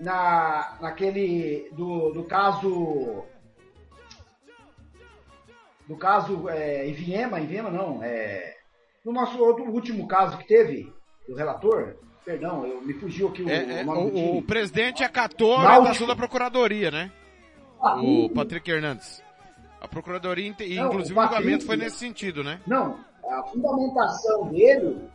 na, 0.00 0.76
naquele 0.80 1.68
do, 1.72 2.12
do 2.12 2.24
caso 2.24 3.24
do 5.88 5.96
caso 5.96 6.48
é, 6.48 6.88
Iviema, 6.88 7.40
Iviema 7.40 7.70
não, 7.70 8.02
é, 8.02 8.56
no 9.04 9.12
nosso 9.12 9.38
outro 9.38 9.64
último 9.70 10.06
caso 10.08 10.36
que 10.38 10.46
teve, 10.46 10.92
do 11.28 11.34
relator, 11.34 11.94
perdão, 12.24 12.66
eu, 12.66 12.80
me 12.82 12.92
fugiu 12.94 13.28
aqui 13.28 13.42
o, 13.42 13.48
É, 13.48 13.80
é, 13.80 13.82
o 13.82 13.86
nome 13.86 14.10
do 14.10 14.18
o, 14.18 14.38
o 14.38 14.42
presidente 14.42 15.04
acatou 15.04 15.52
a 15.54 15.58
Náutico. 15.62 15.78
orientação 15.80 16.06
da 16.08 16.16
Procuradoria, 16.16 16.90
né? 16.90 17.12
Ah, 17.80 18.00
O 18.02 18.28
Patrick 18.30 18.68
Hernandes. 18.68 19.22
A 19.80 19.86
Procuradoria, 19.86 20.48
Não, 20.58 20.86
inclusive 20.86 21.12
o 21.16 21.22
o 21.22 21.22
Patrick- 21.22 21.34
julgamento 21.42 21.66
foi 21.66 21.76
nesse 21.76 21.98
sentido, 21.98 22.42
né? 22.42 22.60
Não, 22.66 22.98
a 23.30 23.42
fundamentação 23.44 24.48
dele, 24.48 25.08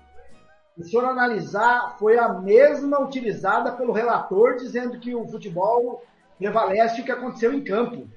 se 0.75 0.81
o 0.81 0.83
senhor 0.85 1.05
analisar, 1.05 1.95
foi 1.99 2.17
a 2.17 2.29
mesma 2.29 2.99
utilizada 2.99 3.71
pelo 3.73 3.91
relator, 3.93 4.55
dizendo 4.57 4.99
que 4.99 5.13
o 5.13 5.27
futebol 5.27 6.03
prevalece 6.37 7.01
o 7.01 7.03
que 7.05 7.11
aconteceu 7.11 7.53
em 7.53 7.63
campo. 7.63 8.07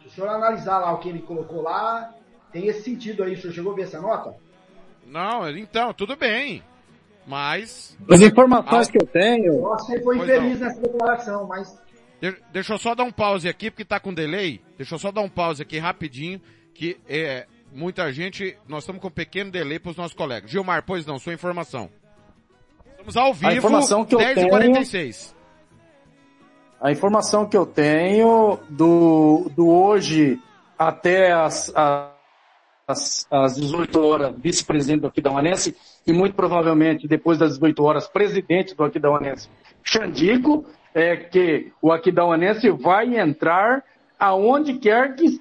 Se 0.00 0.08
o 0.08 0.10
senhor 0.10 0.28
analisar 0.28 0.78
lá 0.78 0.92
o 0.92 0.98
que 0.98 1.08
ele 1.08 1.22
colocou 1.22 1.62
lá, 1.62 2.12
tem 2.52 2.66
esse 2.66 2.82
sentido 2.82 3.22
aí. 3.22 3.34
O 3.34 3.40
senhor 3.40 3.52
chegou 3.52 3.72
a 3.72 3.76
ver 3.76 3.82
essa 3.82 4.00
nota? 4.00 4.34
Não, 5.06 5.48
então, 5.50 5.92
tudo 5.94 6.16
bem. 6.16 6.62
Mas, 7.26 7.96
As 8.10 8.20
informações 8.20 8.88
Ah. 8.88 8.92
que 8.92 8.98
eu 8.98 9.06
tenho, 9.06 9.76
que 9.86 9.92
ele 9.92 10.02
foi 10.02 10.16
Pois 10.16 10.28
infeliz 10.28 10.60
nessa 10.60 10.80
declaração, 10.80 11.46
mas 11.46 11.80
de- 12.20 12.36
deixa 12.52 12.74
eu 12.74 12.78
só 12.78 12.94
dar 12.96 13.04
um 13.04 13.12
pause 13.12 13.48
aqui, 13.48 13.70
porque 13.70 13.84
tá 13.84 14.00
com 14.00 14.12
delay. 14.12 14.60
Deixa 14.76 14.94
eu 14.94 14.98
só 14.98 15.12
dar 15.12 15.20
um 15.20 15.28
pause 15.28 15.62
aqui 15.62 15.78
rapidinho, 15.78 16.40
que 16.74 16.98
é, 17.08 17.46
muita 17.74 18.12
gente, 18.12 18.56
nós 18.68 18.82
estamos 18.82 19.00
com 19.00 19.08
um 19.08 19.10
pequeno 19.10 19.50
delay 19.50 19.78
pros 19.78 19.96
nossos 19.96 20.14
colegas. 20.14 20.50
Gilmar, 20.50 20.84
pois 20.84 21.04
não, 21.06 21.18
sua 21.18 21.34
informação. 21.34 21.88
Estamos 22.90 23.16
ao 23.16 23.34
vivo, 23.34 23.52
informação 23.52 24.04
que 24.04 24.14
eu 24.14 24.18
10h46. 24.20 25.34
a 26.80 26.92
informação 26.92 27.46
que 27.48 27.56
eu 27.56 27.66
tenho 27.66 28.58
do, 28.68 29.50
do 29.56 29.68
hoje 29.68 30.38
até 30.78 31.32
as, 31.32 31.72
a- 31.74 32.10
as, 32.86 33.26
as 33.30 33.54
18 33.56 34.00
horas, 34.04 34.34
vice-presidente 34.38 35.00
do 35.00 35.06
Aquidauanense, 35.06 35.76
e 36.06 36.12
muito 36.12 36.34
provavelmente 36.34 37.06
depois 37.08 37.38
das 37.38 37.52
18 37.54 37.82
horas, 37.82 38.08
presidente 38.08 38.74
do 38.74 38.84
Aquidauanense, 38.84 39.48
Xandico, 39.84 40.64
é 40.94 41.16
que 41.16 41.72
o 41.80 41.90
Aquidauanense 41.92 42.68
vai 42.70 43.16
entrar 43.18 43.82
aonde 44.18 44.74
quer 44.74 45.14
que 45.14 45.40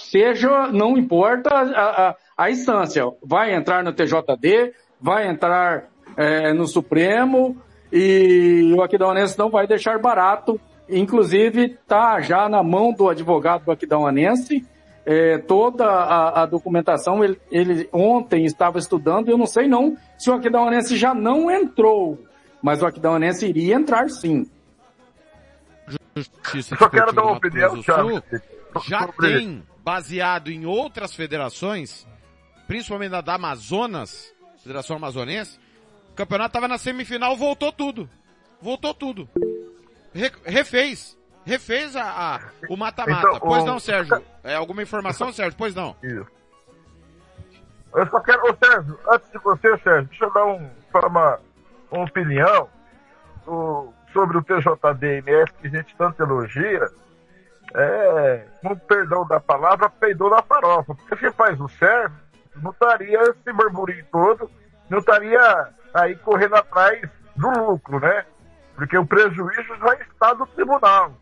seja, 0.00 0.68
não 0.72 0.96
importa 0.98 1.50
a, 1.54 2.08
a, 2.08 2.16
a 2.36 2.50
instância, 2.50 3.04
vai 3.22 3.54
entrar 3.54 3.84
no 3.84 3.92
TJD, 3.92 4.72
vai 5.00 5.28
entrar 5.28 5.84
é, 6.16 6.52
no 6.52 6.66
Supremo, 6.66 7.56
e 7.92 8.72
o 8.76 8.82
Aquidauanense 8.82 9.38
não 9.38 9.50
vai 9.50 9.66
deixar 9.66 9.98
barato, 9.98 10.60
inclusive 10.88 11.76
está 11.80 12.20
já 12.20 12.48
na 12.48 12.62
mão 12.62 12.92
do 12.92 13.08
advogado 13.08 13.64
do 13.64 13.70
Aquidauanense, 13.70 14.66
é, 15.06 15.38
toda 15.38 15.86
a, 15.86 16.42
a 16.42 16.46
documentação, 16.46 17.24
ele, 17.24 17.40
ele 17.50 17.88
ontem 17.92 18.44
estava 18.44 18.78
estudando, 18.78 19.28
eu 19.28 19.38
não 19.38 19.46
sei 19.46 19.66
não 19.66 19.96
se 20.18 20.30
o 20.30 20.34
Aquidauanense 20.34 20.96
já 20.96 21.14
não 21.14 21.50
entrou, 21.50 22.18
mas 22.62 22.82
o 22.82 22.86
Aquidauanense 22.86 23.46
iria 23.46 23.74
entrar 23.74 24.08
sim. 24.10 24.46
Justiça 26.14 26.76
Só 26.76 26.88
quero 26.88 27.12
dar 27.12 27.22
uma 27.22 27.36
opinião, 27.36 27.80
Thiago. 27.82 28.22
Já 28.86 29.06
sobre- 29.06 29.38
tem, 29.38 29.62
baseado 29.94 30.52
em 30.52 30.66
outras 30.66 31.12
federações, 31.16 32.06
principalmente 32.68 33.10
na 33.10 33.20
da 33.20 33.34
Amazonas, 33.34 34.32
Federação 34.62 34.94
Amazonense, 34.96 35.58
o 36.10 36.14
campeonato 36.14 36.50
estava 36.50 36.68
na 36.68 36.78
semifinal, 36.78 37.36
voltou 37.36 37.72
tudo. 37.72 38.08
Voltou 38.62 38.94
tudo. 38.94 39.28
Re- 40.14 40.30
refez. 40.44 41.18
Refez 41.44 41.96
a, 41.96 42.04
a- 42.36 42.40
o 42.68 42.76
mata-mata. 42.76 43.26
Então, 43.26 43.40
pois 43.40 43.64
o- 43.64 43.66
não, 43.66 43.80
Sérgio? 43.80 44.22
É, 44.44 44.54
alguma 44.54 44.80
informação, 44.80 45.32
Sérgio? 45.32 45.56
Pois 45.58 45.74
não. 45.74 45.96
Isso. 46.04 46.26
Eu 47.92 48.06
só 48.08 48.20
quero, 48.20 48.42
ô 48.48 48.56
Sérgio, 48.64 48.96
antes 49.10 49.28
de 49.32 49.38
você, 49.38 49.76
Sérgio, 49.78 50.04
deixa 50.08 50.24
eu 50.24 50.32
dar 50.32 50.46
um, 50.46 50.70
uma, 50.94 51.40
uma 51.90 52.04
opinião 52.04 52.68
do- 53.44 53.92
sobre 54.12 54.38
o 54.38 54.42
TJD 54.44 55.04
e 55.04 55.18
MS 55.18 55.52
que 55.60 55.66
a 55.66 55.70
gente 55.70 55.96
tanto 55.96 56.22
elogia. 56.22 56.88
É, 57.74 58.44
com 58.62 58.76
perdão 58.76 59.26
da 59.26 59.38
palavra, 59.38 59.88
peidou 59.90 60.30
na 60.30 60.42
farofa. 60.42 60.94
Porque 60.94 61.16
se 61.16 61.32
faz 61.32 61.60
o 61.60 61.68
certo, 61.68 62.14
não 62.56 62.70
estaria 62.70 63.20
esse 63.22 63.52
burburinho 63.52 64.04
todo, 64.10 64.50
não 64.88 64.98
estaria 64.98 65.68
aí 65.94 66.16
correndo 66.16 66.56
atrás 66.56 67.08
do 67.36 67.48
lucro, 67.50 68.00
né? 68.00 68.24
Porque 68.74 68.96
o 68.98 69.06
prejuízo 69.06 69.76
já 69.76 69.94
está 69.94 70.34
no 70.34 70.46
tribunal 70.46 71.12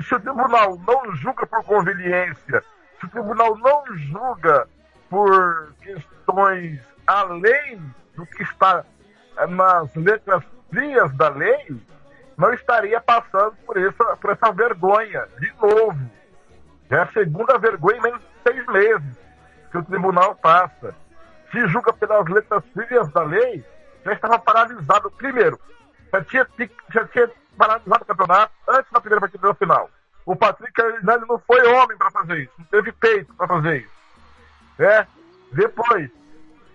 se 0.00 0.14
o 0.14 0.20
tribunal 0.20 0.78
não 0.86 1.14
julga 1.16 1.46
por 1.46 1.64
conveniência, 1.64 2.62
se 3.00 3.06
o 3.06 3.08
tribunal 3.08 3.56
não 3.58 3.84
julga 3.96 4.68
por 5.08 5.72
questões 5.80 6.80
além 7.06 7.80
do 8.16 8.24
que 8.26 8.42
está 8.42 8.84
nas 9.48 9.94
letras 9.94 10.44
frias 10.70 11.12
da 11.16 11.28
lei, 11.28 11.76
não 12.36 12.52
estaria 12.52 13.00
passando 13.00 13.54
por 13.66 13.76
essa, 13.76 14.16
por 14.16 14.30
essa 14.30 14.52
vergonha 14.52 15.26
de 15.38 15.52
novo. 15.60 16.10
É 16.90 16.96
a 16.96 17.12
segunda 17.12 17.58
vergonha 17.58 17.98
em 17.98 18.02
menos 18.02 18.20
de 18.20 18.26
seis 18.46 18.66
meses 18.66 19.16
que 19.70 19.78
o 19.78 19.84
tribunal 19.84 20.34
passa. 20.36 20.94
Se 21.50 21.66
julga 21.68 21.92
pelas 21.92 22.26
letras 22.28 22.62
frias 22.72 23.08
da 23.12 23.22
lei, 23.22 23.64
já 24.04 24.12
estava 24.12 24.38
paralisado. 24.38 25.10
Primeiro, 25.10 25.58
já 26.12 26.22
tinha, 26.24 26.70
já 26.92 27.06
tinha 27.08 27.30
paralisado 27.56 28.02
o 28.02 28.06
campeonato 28.06 28.52
antes 28.68 28.90
da 28.90 29.00
primeira 29.00 29.20
partida 29.20 29.48
da 29.48 29.54
final. 29.54 29.90
O 30.24 30.36
Patrick 30.36 30.80
Hernandes 30.80 31.26
não 31.28 31.38
foi 31.38 31.66
homem 31.66 31.96
para 31.96 32.10
fazer 32.10 32.38
isso, 32.42 32.52
não 32.58 32.66
teve 32.66 32.92
peito 32.92 33.34
para 33.34 33.48
fazer 33.48 33.78
isso. 33.78 33.92
É? 34.78 35.06
Depois, 35.52 36.10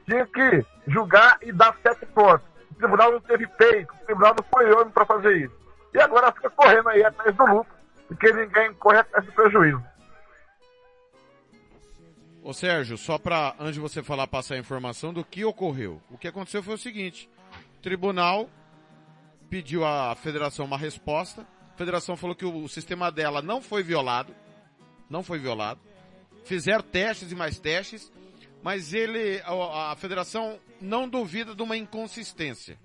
tinha 0.05 0.25
que 0.25 0.65
julgar 0.87 1.37
e 1.41 1.51
dar 1.51 1.75
sete 1.81 2.05
pontos. 2.07 2.45
O 2.77 2.79
tribunal 2.79 3.11
não 3.11 3.21
teve 3.21 3.47
peito, 3.47 3.91
o 3.91 4.05
tribunal 4.05 4.35
não 4.37 4.45
foi 4.53 4.71
homem 4.71 4.91
para 4.91 5.03
fazer 5.03 5.35
isso. 5.37 5.55
E 5.95 5.99
agora 5.99 6.31
fica 6.31 6.47
correndo 6.51 6.89
aí 6.89 7.03
atrás 7.03 7.35
do 7.35 7.43
lucro, 7.43 7.73
porque 8.07 8.31
ninguém 8.31 8.71
corre 8.75 8.99
atrás 8.99 9.25
do 9.25 9.31
prejuízo. 9.31 9.83
Ô 12.43 12.53
Sérgio, 12.53 12.95
só 12.95 13.17
para 13.17 13.55
antes 13.59 13.73
de 13.73 13.79
você 13.79 14.03
falar, 14.03 14.27
passar 14.27 14.53
a 14.53 14.59
informação 14.59 15.11
do 15.11 15.25
que 15.25 15.43
ocorreu. 15.43 15.99
O 16.11 16.19
que 16.19 16.27
aconteceu 16.27 16.61
foi 16.61 16.75
o 16.75 16.77
seguinte: 16.77 17.27
o 17.79 17.81
tribunal 17.81 18.47
pediu 19.49 19.83
à 19.83 20.13
federação 20.13 20.65
uma 20.65 20.77
resposta. 20.77 21.47
A 21.73 21.77
federação 21.77 22.15
falou 22.15 22.35
que 22.35 22.45
o, 22.45 22.63
o 22.63 22.69
sistema 22.69 23.11
dela 23.11 23.41
não 23.41 23.59
foi 23.59 23.81
violado. 23.81 24.35
Não 25.09 25.23
foi 25.23 25.39
violado. 25.39 25.79
Fizeram 26.45 26.83
testes 26.83 27.31
e 27.31 27.35
mais 27.35 27.59
testes. 27.59 28.11
Mas 28.63 28.93
ele, 28.93 29.41
a, 29.45 29.91
a 29.91 29.95
federação 29.95 30.59
não 30.81 31.07
duvida 31.07 31.55
de 31.55 31.61
uma 31.63 31.77
inconsistência. 31.77 32.79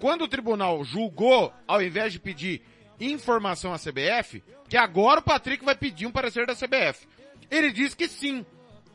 Quando 0.00 0.22
o 0.22 0.28
tribunal 0.28 0.84
julgou, 0.84 1.52
ao 1.66 1.82
invés 1.82 2.12
de 2.12 2.18
pedir 2.18 2.62
informação 3.00 3.72
à 3.72 3.78
CBF, 3.78 4.42
que 4.68 4.76
agora 4.76 5.20
o 5.20 5.22
Patrick 5.22 5.64
vai 5.64 5.74
pedir 5.74 6.06
um 6.06 6.12
parecer 6.12 6.46
da 6.46 6.54
CBF. 6.54 7.06
Ele 7.50 7.70
diz 7.70 7.94
que 7.94 8.08
sim, 8.08 8.44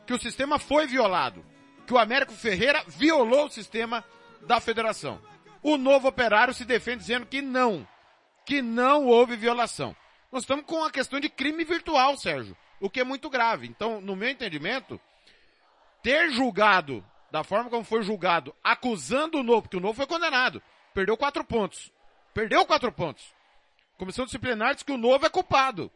que 0.05 0.13
o 0.13 0.19
sistema 0.19 0.59
foi 0.59 0.87
violado, 0.87 1.45
que 1.85 1.93
o 1.93 1.97
Américo 1.97 2.33
Ferreira 2.33 2.83
violou 2.87 3.45
o 3.45 3.51
sistema 3.51 4.03
da 4.45 4.59
federação. 4.59 5.21
O 5.61 5.77
novo 5.77 6.07
operário 6.07 6.53
se 6.53 6.65
defende 6.65 6.99
dizendo 6.99 7.25
que 7.25 7.41
não, 7.41 7.87
que 8.45 8.61
não 8.61 9.05
houve 9.05 9.35
violação. 9.35 9.95
Nós 10.31 10.43
estamos 10.43 10.65
com 10.65 10.77
uma 10.77 10.91
questão 10.91 11.19
de 11.19 11.29
crime 11.29 11.63
virtual, 11.63 12.17
Sérgio, 12.17 12.55
o 12.79 12.89
que 12.89 12.99
é 12.99 13.03
muito 13.03 13.29
grave. 13.29 13.67
Então, 13.67 13.99
no 14.01 14.15
meu 14.15 14.29
entendimento, 14.29 14.99
ter 16.01 16.31
julgado 16.31 17.03
da 17.31 17.43
forma 17.43 17.69
como 17.69 17.83
foi 17.83 18.01
julgado, 18.01 18.55
acusando 18.63 19.39
o 19.39 19.43
novo, 19.43 19.63
porque 19.63 19.77
o 19.77 19.81
novo 19.81 19.93
foi 19.93 20.07
condenado, 20.07 20.61
perdeu 20.93 21.15
quatro 21.15 21.43
pontos. 21.43 21.91
Perdeu 22.33 22.65
quatro 22.65 22.91
pontos. 22.91 23.33
Comissão 23.97 24.25
disciplinar 24.25 24.73
diz 24.73 24.83
que 24.83 24.91
o 24.91 24.97
novo 24.97 25.25
é 25.25 25.29
culpado. 25.29 25.91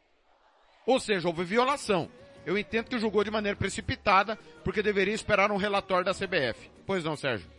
Ou 0.86 1.00
seja, 1.00 1.28
houve 1.28 1.44
violação. 1.44 2.10
Eu 2.46 2.58
entendo 2.58 2.90
que 2.90 3.00
julgou 3.00 3.24
de 3.24 3.32
maneira 3.32 3.58
precipitada, 3.58 4.38
porque 4.64 4.84
deveria 4.84 5.14
esperar 5.14 5.52
um 5.52 5.58
relatório 5.58 6.04
da 6.04 6.14
CBF. 6.14 6.70
Pois 6.86 7.04
não, 7.04 7.16
Sérgio? 7.16 7.50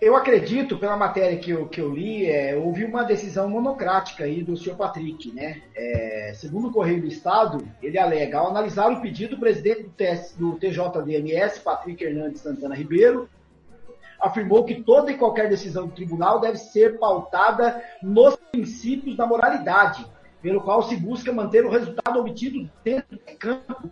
Eu 0.00 0.16
acredito, 0.16 0.78
pela 0.78 0.96
matéria 0.96 1.38
que 1.38 1.50
eu, 1.50 1.66
que 1.66 1.80
eu 1.80 1.92
li, 1.92 2.28
é, 2.28 2.56
houve 2.56 2.84
uma 2.84 3.04
decisão 3.04 3.48
monocrática 3.48 4.24
aí 4.24 4.42
do 4.42 4.56
senhor 4.56 4.76
Patrick, 4.76 5.32
né? 5.32 5.62
É, 5.74 6.32
segundo 6.34 6.68
o 6.68 6.72
Correio 6.72 7.00
do 7.00 7.06
Estado, 7.06 7.66
ele 7.82 7.98
alega, 7.98 8.38
ao 8.38 8.48
analisar 8.48 8.90
o 8.90 9.00
pedido, 9.00 9.36
o 9.36 9.40
presidente 9.40 9.84
do, 9.84 9.90
TS, 9.90 10.36
do 10.36 10.52
TJDMS, 10.56 11.60
Patrick 11.60 12.02
Hernandes 12.02 12.40
Santana 12.40 12.74
Ribeiro, 12.74 13.28
afirmou 14.20 14.64
que 14.64 14.82
toda 14.82 15.10
e 15.10 15.18
qualquer 15.18 15.48
decisão 15.48 15.86
do 15.86 15.94
tribunal 15.94 16.40
deve 16.40 16.58
ser 16.58 16.98
pautada 16.98 17.82
nos 18.02 18.36
princípios 18.50 19.16
da 19.16 19.26
moralidade, 19.26 20.06
pelo 20.42 20.60
qual 20.60 20.82
se 20.82 20.96
busca 20.96 21.32
manter 21.32 21.64
o 21.64 21.70
resultado 21.70 22.20
obtido 22.20 22.68
dentro 22.82 23.18
de 23.18 23.34
campo 23.36 23.90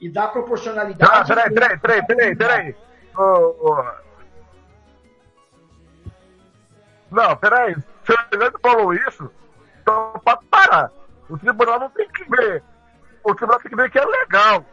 e 0.00 0.08
da 0.08 0.26
proporcionalidade... 0.28 1.10
Ah, 1.12 1.24
peraí, 1.24 1.50
peraí, 1.52 1.78
peraí, 1.78 2.06
peraí, 2.06 2.36
peraí. 2.36 2.74
Oh, 3.16 3.54
oh. 3.60 4.03
Não, 7.14 7.36
peraí. 7.36 7.76
Se 8.04 8.12
o 8.12 8.18
Fernando 8.28 8.58
falou 8.60 8.92
isso, 8.92 9.30
então 9.80 10.20
pode 10.24 10.44
parar. 10.46 10.90
O 11.30 11.38
tribunal 11.38 11.78
não 11.78 11.90
tem 11.90 12.08
que 12.08 12.24
ver. 12.28 12.60
O 13.22 13.32
tribunal 13.36 13.60
tem 13.60 13.70
que 13.70 13.76
ver 13.76 13.90
que 13.90 13.98
é 14.00 14.04
legal. 14.04 14.64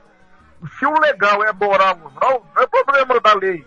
Se 0.79 0.85
o 0.87 0.99
legal 0.99 1.43
é 1.43 1.53
moral 1.53 1.97
ou 2.03 2.11
não, 2.11 2.43
não 2.55 2.63
é 2.63 2.67
problema 2.67 3.19
da 3.19 3.33
lei. 3.35 3.65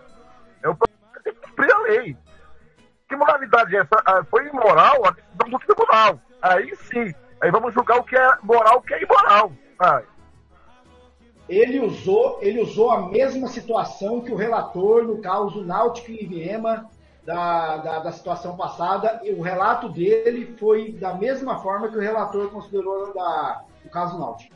É 0.60 0.68
o 0.68 0.74
problema 0.74 1.12
que 1.14 1.22
tem 1.22 1.34
que 1.34 1.40
cumprir 1.40 1.72
a 1.72 1.78
lei. 1.78 2.16
Que 3.08 3.14
moralidade 3.14 3.76
é 3.76 3.80
essa? 3.80 4.02
Ah, 4.04 4.24
foi 4.28 4.48
imoral 4.48 5.06
a 5.06 5.10
decisão 5.12 5.50
do 5.50 5.58
tribunal. 5.60 6.20
Aí 6.42 6.74
sim. 6.76 7.14
Aí 7.40 7.50
vamos 7.52 7.72
julgar 7.74 7.98
o 7.98 8.04
que 8.04 8.16
é 8.16 8.36
moral 8.42 8.78
o 8.78 8.82
que 8.82 8.94
é 8.94 9.02
imoral. 9.02 9.52
Ele 11.48 11.78
usou, 11.78 12.38
ele 12.42 12.60
usou 12.60 12.90
a 12.90 13.08
mesma 13.08 13.46
situação 13.46 14.20
que 14.20 14.32
o 14.32 14.36
relator 14.36 15.04
no 15.04 15.20
caso 15.20 15.64
Náutico 15.64 16.10
e 16.10 16.26
Viema 16.26 16.90
da, 17.24 17.78
da, 17.78 17.98
da, 18.00 18.12
situação 18.12 18.56
passada, 18.56 19.20
e 19.24 19.32
o 19.32 19.40
relato 19.40 19.88
dele 19.88 20.54
foi 20.58 20.92
da 20.92 21.14
mesma 21.14 21.58
forma 21.60 21.88
que 21.88 21.96
o 21.96 22.00
relator 22.00 22.50
considerou 22.50 23.12
da, 23.14 23.64
o 23.84 23.88
caso 23.88 24.18
Náutico. 24.18 24.54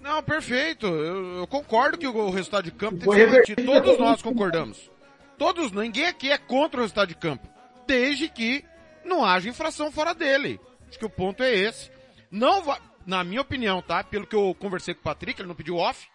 Não, 0.00 0.22
perfeito. 0.22 0.86
Eu, 0.86 1.38
eu, 1.38 1.46
concordo 1.46 1.96
que 1.96 2.06
o 2.06 2.30
resultado 2.30 2.64
de 2.64 2.70
campo 2.70 2.98
tem 2.98 3.42
que 3.42 3.54
ser 3.54 3.64
Todos 3.64 3.98
nós 3.98 4.20
concordamos. 4.20 4.90
Todos, 5.38 5.72
ninguém 5.72 6.06
aqui 6.06 6.30
é 6.30 6.38
contra 6.38 6.78
o 6.78 6.82
resultado 6.82 7.08
de 7.08 7.16
campo. 7.16 7.48
Desde 7.86 8.28
que 8.28 8.64
não 9.04 9.24
haja 9.24 9.48
infração 9.48 9.90
fora 9.90 10.14
dele. 10.14 10.60
Acho 10.88 10.98
que 10.98 11.06
o 11.06 11.10
ponto 11.10 11.42
é 11.42 11.54
esse. 11.54 11.90
Não 12.30 12.62
vai, 12.62 12.78
na 13.06 13.24
minha 13.24 13.40
opinião, 13.40 13.80
tá? 13.80 14.04
Pelo 14.04 14.26
que 14.26 14.36
eu 14.36 14.54
conversei 14.58 14.94
com 14.94 15.00
o 15.00 15.04
Patrick, 15.04 15.40
ele 15.40 15.48
não 15.48 15.54
pediu 15.54 15.76
off. 15.76 16.06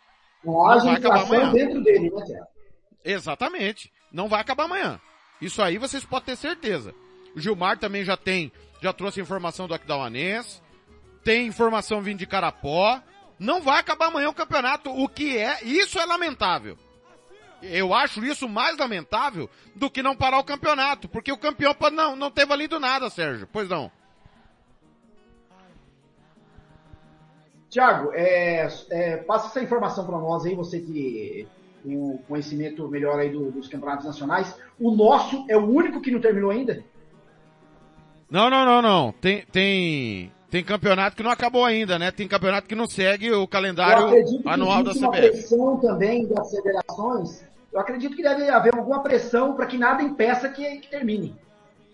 Não, 0.43 0.53
não 0.53 0.67
haja 0.67 0.91
infração 0.91 1.51
dentro 1.51 1.83
dele, 1.83 2.11
né? 2.11 2.43
Exatamente. 3.03 3.91
Não 4.11 4.29
vai 4.29 4.39
acabar 4.39 4.65
amanhã. 4.65 5.01
Isso 5.41 5.61
aí 5.61 5.77
vocês 5.77 6.03
podem 6.03 6.27
ter 6.27 6.35
certeza. 6.35 6.93
O 7.35 7.39
Gilmar 7.39 7.77
também 7.77 8.03
já 8.03 8.17
tem, 8.17 8.51
já 8.81 8.91
trouxe 8.91 9.21
informação 9.21 9.67
do 9.67 9.73
Aquidauanês, 9.73 10.61
tem 11.23 11.47
informação 11.47 12.01
vindo 12.01 12.19
de 12.19 12.27
Carapó. 12.27 13.01
Não 13.37 13.61
vai 13.61 13.79
acabar 13.79 14.07
amanhã 14.07 14.29
o 14.29 14.33
campeonato, 14.33 14.89
o 14.89 15.07
que 15.07 15.37
é, 15.37 15.63
isso 15.63 15.97
é 15.97 16.05
lamentável. 16.05 16.77
Eu 17.61 17.93
acho 17.93 18.23
isso 18.23 18.47
mais 18.47 18.77
lamentável 18.77 19.49
do 19.75 19.89
que 19.89 20.03
não 20.03 20.15
parar 20.15 20.39
o 20.39 20.43
campeonato, 20.43 21.07
porque 21.07 21.31
o 21.31 21.37
campeão 21.37 21.73
pode 21.73 21.95
não, 21.95 22.15
não 22.15 22.31
ter 22.31 22.45
valido 22.45 22.79
nada, 22.79 23.09
Sérgio. 23.09 23.47
Pois 23.51 23.69
não. 23.69 23.91
Tiago, 27.69 28.11
é, 28.13 28.67
é, 28.89 29.17
passa 29.17 29.47
essa 29.47 29.61
informação 29.61 30.05
para 30.05 30.17
nós 30.17 30.45
aí, 30.45 30.55
você 30.55 30.79
que 30.79 31.47
tem 31.83 31.97
um 31.97 32.17
conhecimento 32.27 32.87
melhor 32.87 33.19
aí 33.19 33.29
do, 33.29 33.51
dos 33.51 33.67
campeonatos 33.67 34.05
nacionais. 34.05 34.55
O 34.79 34.91
nosso 34.91 35.45
é 35.49 35.57
o 35.57 35.65
único 35.65 36.01
que 36.01 36.11
não 36.11 36.19
terminou 36.19 36.51
ainda? 36.51 36.83
Não, 38.29 38.49
não, 38.49 38.65
não, 38.65 38.81
não. 38.81 39.11
Tem, 39.13 39.43
tem, 39.51 40.31
tem 40.49 40.63
campeonato 40.63 41.15
que 41.15 41.23
não 41.23 41.31
acabou 41.31 41.65
ainda, 41.65 41.97
né? 41.97 42.11
Tem 42.11 42.27
campeonato 42.27 42.67
que 42.67 42.75
não 42.75 42.87
segue 42.87 43.31
o 43.31 43.47
calendário 43.47 44.41
anual 44.45 44.83
da 44.83 44.91
CBF. 44.91 45.05
Uma 45.05 45.11
pressão 45.11 45.77
também 45.77 46.27
das 46.27 46.51
federações. 46.51 47.43
Eu 47.71 47.79
acredito 47.79 48.15
que 48.15 48.23
deve 48.23 48.49
haver 48.49 48.75
alguma 48.75 49.01
pressão 49.01 49.53
para 49.53 49.65
que 49.65 49.77
nada 49.77 50.01
impeça 50.01 50.49
que, 50.49 50.77
que, 50.77 50.89
termine. 50.89 51.35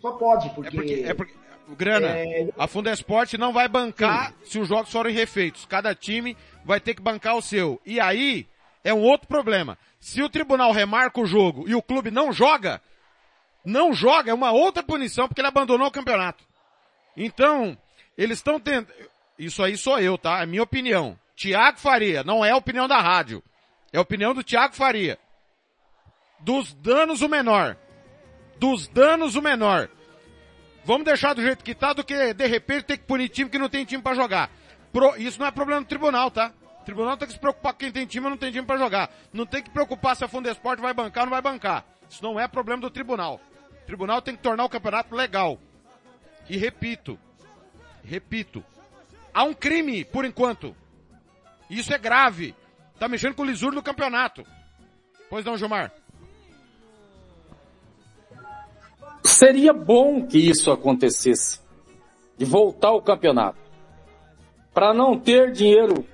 Só 0.02 0.12
pode, 0.14 0.50
porque. 0.52 0.78
É 0.78 0.80
porque, 0.80 0.94
é 0.94 1.14
porque 1.14 1.34
grana, 1.76 2.08
é... 2.08 2.50
a 2.58 2.68
Fundesport 2.68 3.34
não 3.34 3.52
vai 3.52 3.68
bancar 3.68 4.30
Sim. 4.30 4.52
se 4.52 4.60
os 4.60 4.68
jogos 4.68 4.92
forem 4.92 5.14
refeitos. 5.14 5.66
Cada 5.66 5.96
time 5.96 6.38
vai 6.64 6.80
ter 6.80 6.94
que 6.94 7.02
bancar 7.02 7.36
o 7.36 7.42
seu. 7.42 7.80
E 7.86 8.00
aí, 8.00 8.48
é 8.86 8.94
um 8.94 9.02
outro 9.02 9.28
problema. 9.28 9.78
Se 10.00 10.22
o 10.22 10.30
tribunal 10.30 10.72
remarca 10.72 11.20
o 11.20 11.26
jogo 11.26 11.68
e 11.68 11.74
o 11.74 11.82
clube 11.82 12.12
não 12.12 12.32
joga, 12.32 12.80
não 13.66 13.92
joga, 13.92 14.30
é 14.30 14.34
uma 14.34 14.52
outra 14.52 14.84
punição 14.84 15.28
porque 15.28 15.42
ele 15.42 15.48
abandonou 15.48 15.88
o 15.88 15.92
campeonato. 15.92 16.44
Então, 17.18 17.76
eles 18.16 18.38
estão 18.38 18.60
tendo, 18.60 18.88
isso 19.40 19.64
aí 19.64 19.76
sou 19.76 20.00
eu, 20.00 20.20
tá? 20.20 20.44
É 20.44 20.46
minha 20.46 20.62
opinião. 20.62 21.20
Tiago 21.36 21.80
Faria, 21.80 22.24
não 22.24 22.46
é 22.46 22.52
a 22.52 22.58
opinião 22.58 22.88
da 22.88 23.02
rádio. 23.02 23.44
É 23.92 23.98
a 23.98 24.02
opinião 24.02 24.36
do 24.36 24.44
Tiago 24.44 24.76
Faria. 24.76 25.18
Dos 26.40 26.72
danos 26.76 27.24
o 27.24 27.28
menor. 27.28 27.76
Dos 28.60 28.88
danos 28.88 29.36
o 29.36 29.42
menor. 29.42 29.90
Vamos 30.84 31.06
deixar 31.06 31.34
do 31.34 31.42
jeito 31.42 31.64
que 31.64 31.74
tá 31.74 31.92
do 31.92 32.04
que 32.04 32.36
de 32.36 32.46
repente 32.46 32.84
ter 32.84 32.98
que 32.98 33.06
punir 33.06 33.30
time 33.30 33.50
que 33.50 33.58
não 33.58 33.68
tem 33.68 33.84
time 33.84 34.04
para 34.04 34.16
jogar. 34.16 34.52
Pro, 34.94 35.18
isso 35.18 35.40
não 35.40 35.48
é 35.48 35.52
problema 35.52 35.82
do 35.82 35.88
tribunal, 35.88 36.30
tá? 36.30 36.54
O 36.86 36.94
tribunal 36.94 37.18
tem 37.18 37.28
que 37.28 37.34
se 37.34 37.40
preocupar 37.40 37.74
com 37.74 37.80
quem 37.80 37.92
tem 37.92 38.06
time 38.06 38.28
ou 38.28 38.30
não 38.30 38.38
tem 38.38 38.52
time 38.52 38.64
para 38.64 38.78
jogar. 38.78 39.10
Não 39.34 39.44
tem 39.44 39.64
que 39.64 39.72
preocupar 39.72 40.16
se 40.16 40.24
a 40.24 40.28
Fundesport 40.28 40.80
vai 40.80 40.94
bancar 40.94 41.24
ou 41.24 41.26
não 41.26 41.32
vai 41.32 41.42
bancar. 41.42 41.84
Isso 42.08 42.22
não 42.22 42.40
é 42.40 42.48
problema 42.48 42.80
do 42.80 42.92
tribunal. 42.92 43.42
O 43.82 43.86
tribunal 43.88 44.22
tem 44.22 44.36
que 44.36 44.44
tornar 44.44 44.66
o 44.66 44.70
campeonato 44.70 45.16
legal. 45.16 45.58
E 46.48 46.56
repito, 46.58 47.18
repito, 48.04 48.64
há 49.34 49.44
um 49.44 49.52
crime 49.56 50.06
por 50.06 50.26
enquanto. 50.26 50.76
Isso 51.72 51.92
é 51.92 51.98
grave. 51.98 52.54
Tá 53.00 53.08
mexendo 53.08 53.34
com 53.34 53.42
o 53.42 53.46
lisuro 53.46 53.78
do 53.78 53.82
campeonato. 53.82 54.46
Pois 55.28 55.44
não, 55.44 55.58
Gilmar? 55.58 55.92
Seria 59.24 59.74
bom 59.74 60.28
que 60.28 60.38
isso 60.38 60.72
acontecesse. 60.72 61.60
De 62.38 62.46
voltar 62.46 62.90
ao 62.90 63.02
campeonato. 63.02 63.58
Para 64.72 64.94
não 64.94 65.20
ter 65.20 65.52
dinheiro 65.52 66.06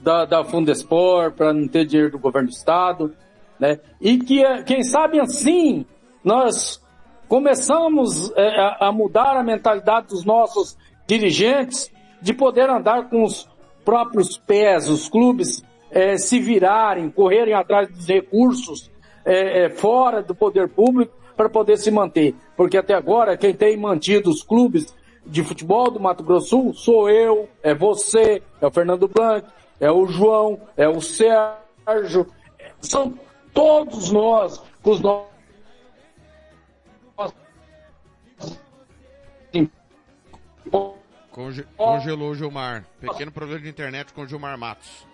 da, 0.00 0.24
da 0.24 0.44
Fundespor, 0.44 1.32
para 1.32 1.52
não 1.52 1.68
ter 1.68 1.84
dinheiro 1.84 2.12
do 2.12 2.18
governo 2.18 2.48
do 2.48 2.54
estado, 2.54 3.14
né? 3.58 3.78
E 4.00 4.18
que, 4.18 4.42
quem 4.64 4.82
sabe 4.82 5.20
assim, 5.20 5.84
nós 6.24 6.82
começamos 7.28 8.32
é, 8.36 8.76
a 8.80 8.90
mudar 8.90 9.36
a 9.36 9.44
mentalidade 9.44 10.08
dos 10.08 10.24
nossos 10.24 10.76
dirigentes 11.06 11.92
de 12.20 12.32
poder 12.32 12.68
andar 12.68 13.08
com 13.08 13.22
os 13.22 13.48
próprios 13.84 14.36
pés, 14.36 14.88
os 14.88 15.08
clubes 15.08 15.62
é, 15.90 16.16
se 16.16 16.38
virarem, 16.38 17.10
correrem 17.10 17.54
atrás 17.54 17.88
dos 17.88 18.06
recursos 18.06 18.90
é, 19.24 19.64
é 19.64 19.70
fora 19.70 20.22
do 20.22 20.34
poder 20.34 20.68
público 20.68 21.12
para 21.36 21.48
poder 21.48 21.76
se 21.78 21.90
manter. 21.90 22.34
Porque 22.56 22.76
até 22.76 22.94
agora 22.94 23.36
quem 23.36 23.54
tem 23.54 23.76
mantido 23.76 24.30
os 24.30 24.42
clubes 24.42 24.94
de 25.26 25.42
futebol 25.42 25.90
do 25.90 26.00
Mato 26.00 26.22
Grosso 26.22 26.48
Sul 26.48 26.74
sou 26.74 27.10
eu, 27.10 27.48
é 27.62 27.74
você, 27.74 28.42
é 28.60 28.66
o 28.66 28.70
Fernando 28.70 29.08
Blanc, 29.08 29.46
é 29.80 29.90
o 29.90 30.06
João, 30.06 30.60
é 30.76 30.88
o 30.88 31.00
Sérgio, 31.00 32.26
são 32.80 33.18
todos 33.52 34.10
nós 34.10 34.62
com 34.82 34.90
os 34.90 35.00
nossos 35.00 35.30
Conge 41.30 41.64
congelou 41.76 42.30
o 42.30 42.34
Gilmar. 42.34 42.84
Pequeno 43.00 43.30
problema 43.32 43.60
de 43.60 43.68
internet 43.68 44.12
com 44.12 44.22
o 44.22 44.26
Gilmar 44.26 44.58
Matos. 44.58 45.06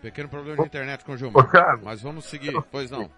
Pequeno 0.00 0.28
problema 0.28 0.62
de 0.62 0.68
internet 0.68 1.04
com 1.04 1.12
o 1.12 1.16
Gilmar. 1.16 1.80
Mas 1.82 2.00
vamos 2.00 2.24
seguir, 2.24 2.54
pois 2.70 2.90
não. 2.90 3.10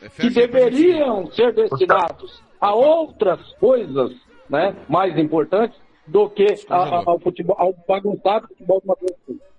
É, 0.00 0.08
que 0.08 0.30
deveriam 0.30 1.30
ser 1.32 1.52
destinados 1.52 2.42
a 2.60 2.74
outras 2.74 3.40
coisas, 3.54 4.12
né, 4.48 4.74
mais 4.88 5.18
importantes 5.18 5.78
do 6.06 6.30
que 6.30 6.46
a, 6.68 7.02
ao 7.06 7.18
futebol, 7.18 7.56
ao 7.58 7.74
bagunçado 7.86 8.48
futebol 8.48 8.80
do 8.80 8.86
Mato 8.86 9.04
Grosso. 9.04 9.49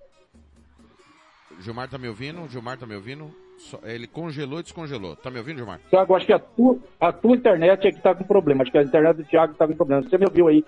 Gilmar 1.62 1.88
tá 1.90 1.98
me 1.98 2.08
ouvindo? 2.08 2.48
Gilmar 2.50 2.78
tá 2.78 2.86
me 2.86 2.96
ouvindo? 2.96 3.32
Ele 3.84 4.08
congelou 4.08 4.60
e 4.60 4.64
descongelou. 4.64 5.16
Tá 5.16 5.30
me 5.30 5.38
ouvindo, 5.38 5.58
Gilmar? 5.58 5.80
Tiago, 5.90 6.16
acho 6.16 6.26
que 6.26 6.34
a 6.34 6.40
tua, 6.40 6.78
a 7.00 7.12
tua 7.12 7.36
internet 7.36 7.88
é 7.88 7.92
que 7.92 8.02
tá 8.02 8.16
com 8.16 8.24
problema. 8.24 8.64
Acho 8.64 8.72
que 8.72 8.78
a 8.78 8.84
internet 8.84 9.18
do 9.18 9.24
Thiago 9.24 9.54
tá 9.54 9.68
com 9.68 9.76
problema. 9.76 10.02
Você 10.02 10.18
me 10.18 10.26
ouviu 10.26 10.48
aí? 10.48 10.66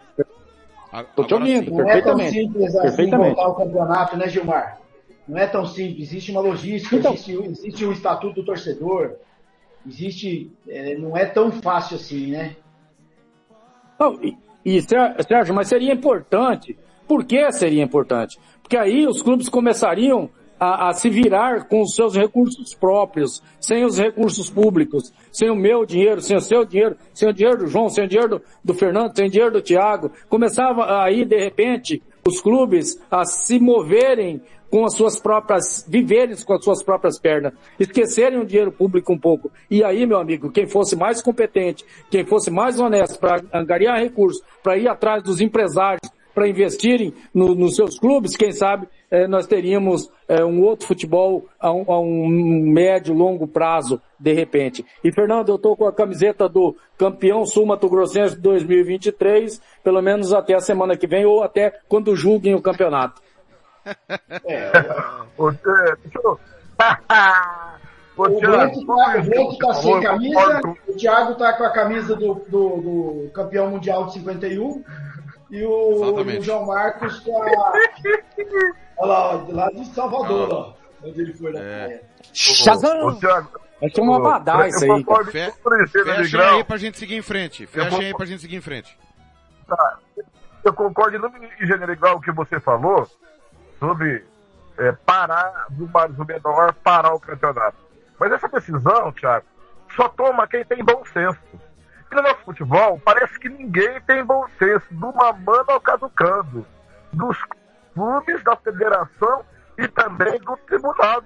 Tô 1.15 1.23
te 1.23 1.33
ouvindo, 1.33 1.71
sim. 1.71 1.75
perfeitamente. 1.75 1.83
Não 1.83 1.89
é 1.89 2.01
tão 2.01 2.29
simples 2.29 2.75
assim 2.75 3.09
voltar 3.09 3.47
o 3.47 3.55
campeonato, 3.55 4.17
né, 4.17 4.29
Gilmar? 4.29 4.79
Não 5.27 5.37
é 5.37 5.47
tão 5.47 5.65
simples. 5.65 6.09
Existe 6.09 6.31
uma 6.31 6.41
logística, 6.41 6.95
então, 6.95 7.13
existe, 7.13 7.33
existe 7.33 7.85
um 7.85 7.91
estatuto 7.91 8.35
do 8.35 8.45
torcedor. 8.45 9.15
Existe. 9.87 10.51
É, 10.67 10.95
não 10.95 11.17
é 11.17 11.25
tão 11.25 11.51
fácil 11.51 11.95
assim, 11.95 12.31
né? 12.31 12.55
Não, 13.99 14.19
e, 14.23 14.37
e, 14.63 14.81
Sérgio, 14.81 15.55
mas 15.55 15.67
seria 15.67 15.93
importante. 15.93 16.77
Por 17.07 17.25
que 17.25 17.51
seria 17.51 17.83
importante? 17.83 18.39
Porque 18.61 18.77
aí 18.77 19.07
os 19.07 19.21
clubes 19.21 19.49
começariam 19.49 20.29
a, 20.63 20.89
a, 20.89 20.93
se 20.93 21.09
virar 21.09 21.67
com 21.67 21.81
os 21.81 21.93
seus 21.93 22.15
recursos 22.15 22.73
próprios, 22.73 23.43
sem 23.59 23.83
os 23.83 23.97
recursos 23.97 24.49
públicos, 24.49 25.11
sem 25.29 25.49
o 25.49 25.55
meu 25.55 25.85
dinheiro, 25.85 26.21
sem 26.21 26.37
o 26.37 26.41
seu 26.41 26.63
dinheiro, 26.63 26.95
sem 27.13 27.29
o 27.29 27.33
dinheiro 27.33 27.59
do 27.59 27.67
João, 27.67 27.89
sem 27.89 28.05
o 28.05 28.07
dinheiro 28.07 28.37
do, 28.37 28.41
do 28.63 28.73
Fernando, 28.73 29.13
sem 29.13 29.27
o 29.27 29.29
dinheiro 29.29 29.51
do 29.51 29.61
Thiago. 29.61 30.09
Começava 30.29 31.03
aí, 31.03 31.25
de 31.25 31.37
repente, 31.37 32.01
os 32.25 32.39
clubes 32.39 32.97
a 33.11 33.25
se 33.25 33.59
moverem 33.59 34.41
com 34.69 34.85
as 34.85 34.95
suas 34.95 35.19
próprias, 35.19 35.85
viverem 35.87 36.35
com 36.43 36.53
as 36.53 36.63
suas 36.63 36.81
próprias 36.81 37.19
pernas, 37.19 37.53
esquecerem 37.77 38.39
o 38.39 38.45
dinheiro 38.45 38.71
público 38.71 39.11
um 39.11 39.19
pouco. 39.19 39.51
E 39.69 39.83
aí, 39.83 40.05
meu 40.07 40.17
amigo, 40.17 40.49
quem 40.49 40.65
fosse 40.65 40.95
mais 40.95 41.21
competente, 41.21 41.85
quem 42.09 42.25
fosse 42.25 42.49
mais 42.49 42.79
honesto 42.79 43.19
para 43.19 43.43
angariar 43.53 43.99
recursos, 43.99 44.41
para 44.63 44.77
ir 44.77 44.87
atrás 44.87 45.21
dos 45.21 45.41
empresários, 45.41 46.09
para 46.33 46.47
investirem 46.47 47.13
no, 47.33 47.53
nos 47.53 47.75
seus 47.75 47.99
clubes, 47.99 48.35
quem 48.35 48.51
sabe 48.51 48.87
eh, 49.11 49.27
nós 49.27 49.45
teríamos 49.45 50.09
eh, 50.27 50.43
um 50.43 50.63
outro 50.63 50.87
futebol 50.87 51.47
a 51.59 51.71
um, 51.71 51.85
a 51.87 51.99
um, 51.99 52.27
médio, 52.71 53.13
longo 53.13 53.47
prazo, 53.47 54.01
de 54.19 54.33
repente. 54.33 54.83
E 55.03 55.11
Fernando, 55.11 55.49
eu 55.49 55.55
estou 55.55 55.77
com 55.77 55.85
a 55.85 55.93
camiseta 55.93 56.49
do 56.49 56.75
campeão 56.97 57.45
sul 57.45 57.67
Mato 57.67 57.87
Grossense 57.87 58.35
2023, 58.39 59.61
pelo 59.83 60.01
menos 60.01 60.33
até 60.33 60.55
a 60.55 60.59
semana 60.59 60.97
que 60.97 61.05
vem, 61.05 61.25
ou 61.25 61.43
até 61.43 61.79
quando 61.87 62.15
julguem 62.15 62.55
o 62.55 62.61
campeonato. 62.61 63.21
É. 64.45 64.71
O 68.15 68.39
Blanco 68.39 68.85
tá, 69.59 69.67
tá 69.67 69.73
sem 69.73 70.01
camisa, 70.01 70.61
o 70.87 70.93
Thiago 70.95 71.35
tá 71.35 71.53
com 71.53 71.63
a 71.63 71.71
camisa 71.71 72.15
do, 72.15 72.35
do, 72.47 72.77
do 72.77 73.31
campeão 73.33 73.71
mundial 73.71 74.05
de 74.05 74.13
51 74.13 74.83
e 75.53 75.63
o, 75.63 76.15
o 76.15 76.41
João 76.41 76.65
Marcos 76.65 77.19
com 77.19 77.43
a. 77.43 77.45
Olha 78.97 79.07
lá, 79.07 79.45
lá 79.49 79.69
de 79.69 79.85
Salvador, 79.93 80.49
ah, 80.51 80.55
ó, 80.55 81.07
onde 81.07 81.21
ele 81.21 81.33
foi 81.33 81.53
na 81.53 81.59
é. 81.59 82.01
Shazam! 82.33 83.19
Vai 83.79 83.89
ser 83.89 84.01
uma 84.01 84.19
badá 84.19 84.67
isso 84.67 84.83
aí. 84.83 85.05
Fe, 85.31 86.03
fecha 86.03 86.51
aí 86.51 86.63
pra 86.63 86.77
gente 86.77 86.97
seguir 86.97 87.17
em 87.17 87.21
frente. 87.21 87.67
Fecha 87.67 87.97
aí 87.99 88.13
pra 88.15 88.25
gente 88.25 88.41
seguir 88.41 88.55
em 88.55 88.61
frente. 88.61 88.97
Tá. 89.67 89.99
Eu 90.63 90.73
concordo 90.73 91.19
no 91.19 91.31
gênero 91.67 91.91
igual 91.91 92.15
o 92.15 92.21
que 92.21 92.31
você 92.31 92.59
falou 92.59 93.07
sobre 93.79 94.25
é, 94.79 94.91
parar 95.05 95.67
do 95.69 95.87
mais 95.89 96.17
ou 96.17 96.25
menor, 96.25 96.73
parar 96.83 97.13
o 97.13 97.19
campeonato. 97.19 97.77
Mas 98.19 98.31
essa 98.31 98.47
decisão, 98.47 99.11
Thiago, 99.11 99.45
só 99.95 100.09
toma 100.09 100.47
quem 100.47 100.65
tem 100.65 100.83
bom 100.83 101.03
senso. 101.13 101.39
No 102.13 102.21
nosso 102.21 102.43
futebol, 102.45 103.01
parece 103.03 103.39
que 103.39 103.49
ninguém 103.49 103.99
tem 104.01 104.23
bom 104.23 104.45
senso, 104.59 104.85
do 104.91 105.11
mamando 105.13 105.71
ao 105.71 105.81
caducando, 105.81 106.63
dos 107.11 107.35
clubes, 107.95 108.43
da 108.43 108.55
federação 108.55 109.43
e 109.79 109.87
também 109.87 110.39
do 110.41 110.55
tribunal 110.57 111.23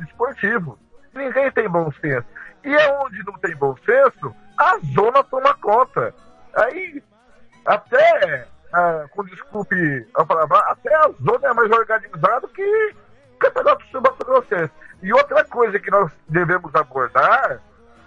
esportivo. 0.00 0.78
Ninguém 1.12 1.50
tem 1.50 1.68
bom 1.68 1.90
senso. 2.00 2.26
E 2.62 2.76
onde 3.02 3.24
não 3.26 3.34
tem 3.40 3.56
bom 3.56 3.74
senso, 3.84 4.32
a 4.56 4.78
zona 4.94 5.24
toma 5.24 5.54
conta. 5.54 6.14
Aí, 6.54 7.02
até, 7.66 8.46
ah, 8.72 9.06
com 9.10 9.24
desculpe 9.24 10.08
a 10.14 10.24
palavra, 10.24 10.58
até 10.68 10.94
a 10.94 11.10
zona 11.20 11.48
é 11.48 11.52
mais 11.52 11.70
organizada 11.72 12.46
que 12.54 12.94
o 13.34 13.38
campeonato 13.38 13.84
sul-mato-grossense. 13.86 14.72
E 15.02 15.12
outra 15.12 15.44
coisa 15.46 15.80
que 15.80 15.90
nós 15.90 16.12
devemos 16.28 16.72
abordar 16.76 17.60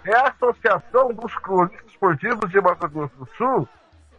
é 0.06 0.16
a 0.16 0.28
associação 0.28 1.12
dos 1.12 1.34
clubes 1.38 1.78
esportivos 1.86 2.50
de 2.50 2.60
Mato 2.60 2.88
Grosso 2.88 3.16
do 3.16 3.28
Sul 3.36 3.68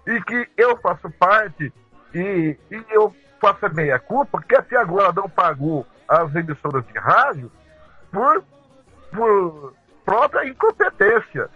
e 0.05 0.21
que 0.21 0.49
eu 0.57 0.77
faço 0.77 1.09
parte 1.11 1.71
e, 2.13 2.57
e 2.71 2.85
eu 2.89 3.15
faço 3.39 3.65
a 3.65 3.69
meia 3.69 3.99
culpa 3.99 4.41
que 4.41 4.55
até 4.55 4.77
agora 4.77 5.13
não 5.13 5.29
pagou 5.29 5.85
as 6.07 6.33
emissoras 6.35 6.85
de 6.87 6.97
rádio 6.97 7.51
por, 8.11 8.43
por 9.11 9.73
própria 10.05 10.47
incompetência. 10.47 11.49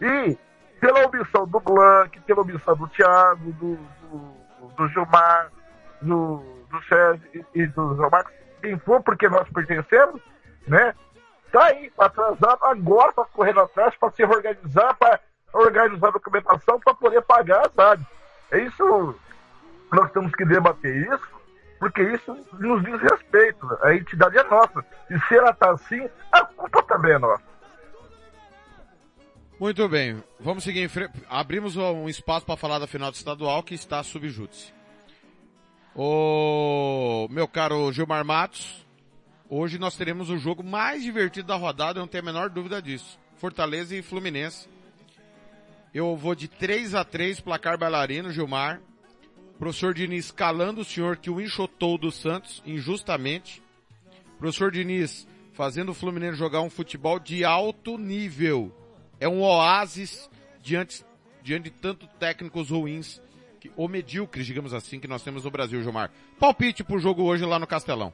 E 0.00 0.38
pela 0.80 1.06
omissão 1.06 1.46
do 1.46 1.58
Blanc, 1.58 2.20
pela 2.20 2.42
omissão 2.42 2.76
do 2.76 2.86
Thiago, 2.88 3.52
do, 3.52 3.76
do, 3.76 4.68
do 4.76 4.88
Gilmar, 4.88 5.50
do, 6.02 6.36
do 6.70 6.82
Sérgio 6.88 7.28
e, 7.34 7.62
e 7.62 7.66
do 7.66 7.96
João 7.96 8.10
Marcos, 8.10 8.32
quem 8.62 8.78
for, 8.78 9.02
porque 9.02 9.28
nós 9.28 9.48
pertencemos, 9.48 10.20
né? 10.68 10.94
Tá 11.52 11.66
aí, 11.66 11.92
atrasado 11.98 12.64
agora, 12.64 13.12
para 13.12 13.24
correr 13.26 13.58
atrás, 13.58 13.94
para 13.96 14.10
se 14.12 14.24
organizar, 14.24 14.94
para 14.94 15.20
organizar 15.52 16.08
a 16.08 16.12
documentação, 16.12 16.80
para 16.80 16.94
poder 16.94 17.22
pagar, 17.22 17.70
sabe? 17.74 18.04
É 18.50 18.58
isso, 18.58 19.14
nós 19.92 20.10
temos 20.12 20.32
que 20.32 20.44
debater 20.44 21.12
isso, 21.12 21.28
porque 21.78 22.02
isso 22.02 22.36
nos 22.54 22.82
diz 22.84 23.00
respeito. 23.00 23.66
A 23.82 23.94
entidade 23.94 24.38
é 24.38 24.44
nossa. 24.44 24.84
E 25.10 25.18
se 25.20 25.36
ela 25.36 25.52
tá 25.52 25.70
assim, 25.70 26.08
a 26.32 26.44
culpa 26.44 26.82
também 26.82 27.12
é 27.12 27.18
nossa. 27.18 27.44
Muito 29.58 29.88
bem, 29.88 30.22
vamos 30.38 30.64
seguir 30.64 30.82
em 30.82 30.88
frente. 30.88 31.12
Abrimos 31.30 31.76
um 31.76 32.08
espaço 32.08 32.44
para 32.44 32.58
falar 32.58 32.78
da 32.78 32.86
final 32.86 33.10
do 33.10 33.14
estadual 33.14 33.62
que 33.62 33.74
está 33.74 34.02
subjúdice. 34.02 34.74
O 35.94 37.26
meu 37.30 37.48
caro 37.48 37.90
Gilmar 37.90 38.22
Matos, 38.22 38.85
Hoje 39.48 39.78
nós 39.78 39.96
teremos 39.96 40.28
o 40.28 40.36
jogo 40.36 40.64
mais 40.64 41.04
divertido 41.04 41.46
da 41.46 41.54
rodada, 41.54 42.00
não 42.00 42.08
tenho 42.08 42.22
a 42.22 42.26
menor 42.26 42.50
dúvida 42.50 42.82
disso. 42.82 43.16
Fortaleza 43.36 43.94
e 43.94 44.02
Fluminense. 44.02 44.68
Eu 45.94 46.16
vou 46.16 46.34
de 46.34 46.48
3 46.48 46.96
a 46.96 47.04
3 47.04 47.38
placar 47.40 47.78
bailarino, 47.78 48.32
Gilmar. 48.32 48.80
Professor 49.56 49.94
Diniz 49.94 50.32
calando 50.32 50.80
o 50.80 50.84
senhor 50.84 51.16
que 51.16 51.30
o 51.30 51.40
enxotou 51.40 51.96
do 51.96 52.10
Santos 52.10 52.60
injustamente. 52.66 53.62
Professor 54.36 54.72
Diniz 54.72 55.28
fazendo 55.52 55.90
o 55.90 55.94
Fluminense 55.94 56.36
jogar 56.36 56.60
um 56.60 56.68
futebol 56.68 57.20
de 57.20 57.44
alto 57.44 57.96
nível. 57.96 58.74
É 59.20 59.28
um 59.28 59.42
oásis 59.42 60.28
diante, 60.60 61.04
diante 61.40 61.64
de 61.64 61.70
tanto 61.70 62.08
técnicos 62.18 62.70
ruins, 62.70 63.22
que, 63.60 63.70
ou 63.76 63.88
medíocres, 63.88 64.44
digamos 64.44 64.74
assim, 64.74 64.98
que 64.98 65.08
nós 65.08 65.22
temos 65.22 65.44
no 65.44 65.50
Brasil, 65.52 65.80
Gilmar. 65.82 66.10
Palpite 66.38 66.82
pro 66.82 66.98
jogo 66.98 67.22
hoje 67.22 67.44
lá 67.44 67.60
no 67.60 67.66
Castelão. 67.66 68.12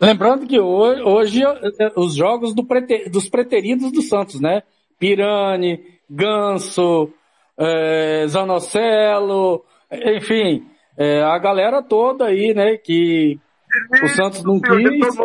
Lembrando 0.00 0.46
que 0.46 0.60
hoje, 0.60 1.02
hoje 1.02 1.42
eh, 1.42 1.92
os 1.96 2.14
jogos 2.14 2.54
do 2.54 2.64
prete, 2.64 3.08
dos 3.08 3.28
preteridos 3.28 3.90
do 3.90 4.02
Santos, 4.02 4.40
né? 4.40 4.62
Pirani, 4.98 5.82
Ganso, 6.08 7.10
é, 7.58 8.26
Zanocelo, 8.28 9.64
enfim, 9.90 10.66
é, 10.96 11.22
a 11.22 11.38
galera 11.38 11.82
toda 11.82 12.26
aí, 12.26 12.54
né? 12.54 12.76
Que 12.76 13.38
o 14.02 14.08
Santos 14.08 14.44
não 14.44 14.60
quis. 14.60 15.16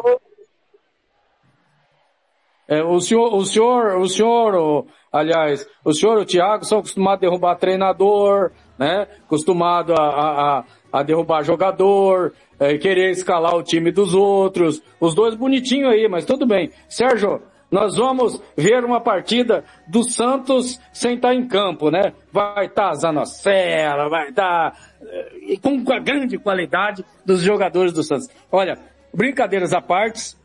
É, 2.67 2.81
o 2.83 3.01
senhor, 3.01 3.33
o 3.33 3.45
senhor, 3.45 3.97
o 3.97 4.07
senhor, 4.07 4.85
aliás, 5.11 5.67
o 5.83 5.93
senhor 5.93 6.19
e 6.19 6.21
o 6.21 6.25
Thiago 6.25 6.63
são 6.63 6.79
acostumados 6.79 7.17
a 7.17 7.21
derrubar 7.27 7.55
treinador, 7.57 8.51
né? 8.79 9.07
Acostumado 9.25 9.93
a, 9.93 10.59
a, 10.59 10.63
a 10.91 11.03
derrubar 11.03 11.43
jogador, 11.43 12.33
é, 12.61 12.77
querer 12.77 13.09
escalar 13.09 13.55
o 13.55 13.63
time 13.63 13.91
dos 13.91 14.13
outros. 14.13 14.83
Os 14.99 15.15
dois 15.15 15.33
bonitinhos 15.33 15.91
aí, 15.91 16.07
mas 16.07 16.25
tudo 16.25 16.45
bem. 16.45 16.69
Sérgio, 16.87 17.41
nós 17.71 17.95
vamos 17.97 18.39
ver 18.55 18.85
uma 18.85 19.01
partida 19.01 19.65
do 19.87 20.03
Santos 20.03 20.79
sem 20.93 21.15
estar 21.15 21.33
em 21.33 21.47
campo, 21.47 21.89
né? 21.89 22.13
Vai 22.31 22.67
estar 22.67 22.89
tá 22.89 22.93
Zanocela, 22.93 24.07
vai 24.09 24.29
estar 24.29 24.71
tá, 24.71 24.77
é, 25.01 25.57
com 25.57 25.91
a 25.91 25.99
grande 25.99 26.37
qualidade 26.37 27.03
dos 27.25 27.41
jogadores 27.41 27.93
do 27.93 28.03
Santos. 28.03 28.29
Olha, 28.51 28.77
brincadeiras 29.11 29.73
à 29.73 29.81
parte, 29.81 30.35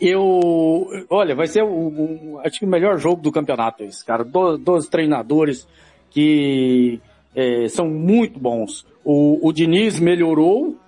eu, 0.00 0.88
olha, 1.10 1.34
vai 1.34 1.48
ser 1.48 1.62
o, 1.62 2.40
acho 2.42 2.60
que 2.60 2.64
o 2.64 2.68
melhor 2.68 2.96
jogo 2.96 3.20
do 3.20 3.30
campeonato 3.30 3.84
esse, 3.84 4.02
cara. 4.02 4.24
Dois, 4.24 4.58
dois 4.58 4.88
treinadores 4.88 5.68
que 6.08 6.98
é, 7.34 7.68
são 7.68 7.88
muito 7.90 8.40
bons. 8.40 8.86
O, 9.04 9.46
o 9.46 9.52
Diniz 9.52 10.00
melhorou 10.00 10.78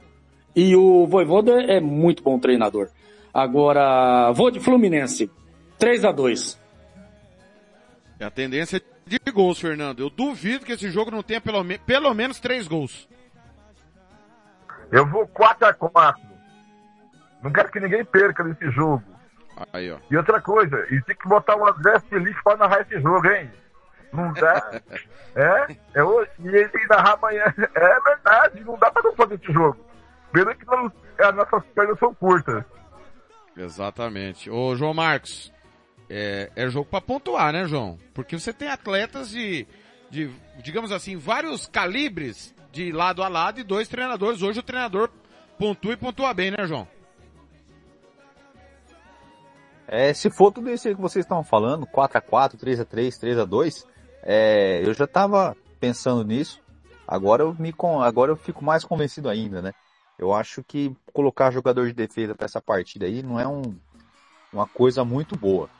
e 0.54 0.74
o 0.74 1.06
Voivoda 1.06 1.62
é 1.62 1.80
muito 1.80 2.22
bom 2.22 2.38
treinador. 2.38 2.88
Agora, 3.32 4.32
vou 4.32 4.50
de 4.50 4.60
Fluminense. 4.60 5.30
3 5.78 6.04
a 6.04 6.10
2 6.12 6.60
É 8.18 8.24
a 8.24 8.30
tendência 8.30 8.82
de 9.06 9.18
gols, 9.32 9.60
Fernando. 9.60 10.00
Eu 10.00 10.10
duvido 10.10 10.66
que 10.66 10.72
esse 10.72 10.90
jogo 10.90 11.10
não 11.10 11.22
tenha 11.22 11.40
pelo, 11.40 11.62
me 11.62 11.78
pelo 11.78 12.12
menos 12.12 12.40
três 12.40 12.66
gols. 12.66 13.08
Eu 14.90 15.06
vou 15.06 15.26
4 15.28 15.66
a 15.66 15.74
4 15.74 16.20
Não 17.42 17.52
quero 17.52 17.70
que 17.70 17.80
ninguém 17.80 18.04
perca 18.04 18.42
nesse 18.42 18.70
jogo. 18.70 19.04
Aí, 19.72 19.90
ó. 19.90 19.98
E 20.10 20.16
outra 20.16 20.40
coisa, 20.40 20.86
e 20.90 21.00
tem 21.02 21.16
que 21.16 21.28
botar 21.28 21.56
o 21.56 21.66
André 21.66 21.98
Felipe 22.08 22.42
pra 22.42 22.56
narrar 22.56 22.80
esse 22.82 23.00
jogo, 23.00 23.26
hein? 23.28 23.50
Não 24.12 24.32
dá. 24.32 24.80
é, 25.34 25.76
é 25.94 26.02
hoje. 26.02 26.30
E 26.40 26.48
ele 26.48 26.68
tem 26.68 26.82
que 26.82 26.88
narrar 26.88 27.14
amanhã. 27.14 27.44
É 27.74 28.00
verdade, 28.00 28.64
não 28.64 28.78
dá 28.78 28.90
pra 28.90 29.02
não 29.02 29.14
fazer 29.14 29.34
esse 29.34 29.52
jogo. 29.52 29.87
Pena 30.32 30.54
que 30.54 30.66
não, 30.66 30.92
as 31.18 31.34
nossas 31.34 31.64
pernas 31.74 31.98
são 31.98 32.14
curtas. 32.14 32.64
Exatamente. 33.56 34.50
Ô, 34.50 34.76
João 34.76 34.94
Marcos, 34.94 35.52
é, 36.08 36.50
é 36.54 36.68
jogo 36.68 36.88
para 36.88 37.00
pontuar, 37.00 37.52
né, 37.52 37.66
João? 37.66 37.98
Porque 38.14 38.38
você 38.38 38.52
tem 38.52 38.68
atletas 38.68 39.30
de, 39.30 39.66
de, 40.10 40.30
digamos 40.62 40.92
assim, 40.92 41.16
vários 41.16 41.66
calibres 41.66 42.54
de 42.70 42.92
lado 42.92 43.22
a 43.22 43.28
lado 43.28 43.60
e 43.60 43.64
dois 43.64 43.88
treinadores. 43.88 44.42
Hoje 44.42 44.60
o 44.60 44.62
treinador 44.62 45.10
pontua 45.58 45.92
e 45.92 45.96
pontua 45.96 46.32
bem, 46.32 46.50
né, 46.50 46.66
João? 46.66 46.86
É, 49.86 50.12
se 50.12 50.30
for 50.30 50.52
tudo 50.52 50.70
isso 50.70 50.86
aí 50.86 50.94
que 50.94 51.00
vocês 51.00 51.24
estão 51.24 51.42
falando, 51.42 51.86
4x4, 51.86 52.56
3x3, 52.56 53.08
3x2, 53.18 53.86
é, 54.22 54.82
eu 54.86 54.92
já 54.92 55.04
estava 55.04 55.56
pensando 55.80 56.22
nisso. 56.24 56.60
Agora 57.06 57.42
eu 57.42 57.56
me 57.58 57.74
agora 58.02 58.30
eu 58.30 58.36
fico 58.36 58.62
mais 58.62 58.84
convencido 58.84 59.30
ainda, 59.30 59.62
né? 59.62 59.72
Eu 60.18 60.32
acho 60.32 60.64
que 60.64 60.94
colocar 61.12 61.50
jogador 61.50 61.86
de 61.86 61.92
defesa 61.92 62.34
para 62.34 62.46
essa 62.46 62.60
partida 62.60 63.06
aí 63.06 63.22
não 63.22 63.38
é 63.38 63.46
um, 63.46 63.62
uma 64.52 64.66
coisa 64.66 65.04
muito 65.04 65.36
boa. 65.36 65.70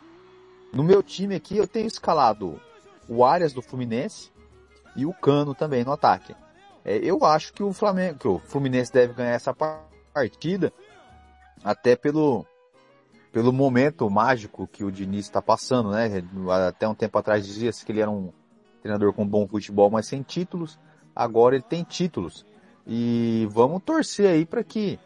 No 0.73 0.85
meu 0.85 1.03
time 1.03 1.35
aqui 1.35 1.57
eu 1.57 1.67
tenho 1.67 1.87
escalado 1.87 2.61
o 3.09 3.25
Arias 3.25 3.53
do 3.53 3.63
Fluminense 3.63 4.31
e 4.95 5.05
o 5.05 5.13
Cano 5.13 5.55
também 5.55 5.85
no 5.85 5.93
ataque. 5.93 6.37
É, 6.85 6.99
eu 6.99 7.25
acho 7.25 7.53
que 7.53 7.63
o 7.63 7.73
Flamengo, 7.73 8.19
que 8.19 8.29
o 8.29 8.39
Fluminense 8.39 8.93
deve 8.93 9.15
ganhar 9.15 9.33
essa 9.33 9.53
partida 9.55 10.73
até 11.65 11.97
pelo 11.97 12.47
pelo 13.33 13.53
momento 13.53 14.09
mágico 14.09 14.67
que 14.67 14.83
o 14.83 14.91
Diniz 14.91 15.27
está 15.27 15.43
passando, 15.43 15.91
né? 15.91 16.09
Até 16.67 16.89
um 16.89 16.95
tempo 16.95 17.19
atrás 17.19 17.47
dizia-se 17.47 17.85
que 17.85 17.93
ele 17.93 18.01
era 18.01 18.11
um 18.11 18.33
treinador 18.81 19.13
com 19.13 19.27
bom 19.27 19.47
futebol, 19.47 19.91
mas 19.91 20.07
sem 20.07 20.23
títulos. 20.23 20.79
Agora 21.15 21.55
ele 21.55 21.65
tem 21.65 21.83
títulos. 21.85 22.47
E 22.89 23.47
vamos 23.51 23.83
torcer 23.83 24.31
aí 24.31 24.47
para 24.47 24.65
que 24.65 24.99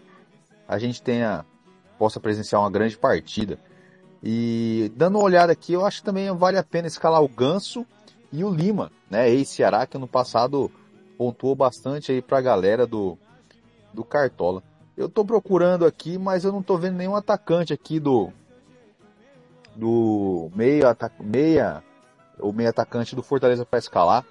a 0.68 0.78
gente 0.78 1.02
tenha 1.02 1.44
possa 1.98 2.20
presenciar 2.20 2.60
uma 2.62 2.70
grande 2.70 2.96
partida. 2.96 3.58
E 4.22 4.92
dando 4.96 5.18
uma 5.18 5.24
olhada 5.24 5.52
aqui, 5.52 5.72
eu 5.72 5.84
acho 5.84 5.98
que 5.98 6.04
também 6.04 6.30
vale 6.36 6.56
a 6.56 6.62
pena 6.62 6.86
escalar 6.86 7.22
o 7.22 7.28
Ganso 7.28 7.84
e 8.32 8.44
o 8.44 8.50
Lima, 8.50 8.90
né? 9.10 9.28
Ex-Ceará, 9.28 9.86
que 9.86 9.98
no 9.98 10.06
passado 10.06 10.70
pontuou 11.18 11.54
bastante 11.54 12.12
aí 12.12 12.22
para 12.22 12.38
a 12.38 12.42
galera 12.42 12.86
do, 12.86 13.18
do 13.92 14.04
Cartola. 14.04 14.62
Eu 14.96 15.08
tô 15.08 15.24
procurando 15.24 15.84
aqui, 15.84 16.18
mas 16.18 16.44
eu 16.44 16.52
não 16.52 16.62
tô 16.62 16.76
vendo 16.76 16.96
nenhum 16.96 17.16
atacante 17.16 17.72
aqui 17.72 17.98
do 17.98 18.32
do 19.74 20.50
meio 20.54 20.84
meia 21.18 21.82
ou 22.38 22.52
meio 22.52 22.68
atacante 22.68 23.16
do 23.16 23.22
Fortaleza 23.22 23.64
para 23.64 23.78
escalar. 23.78 24.24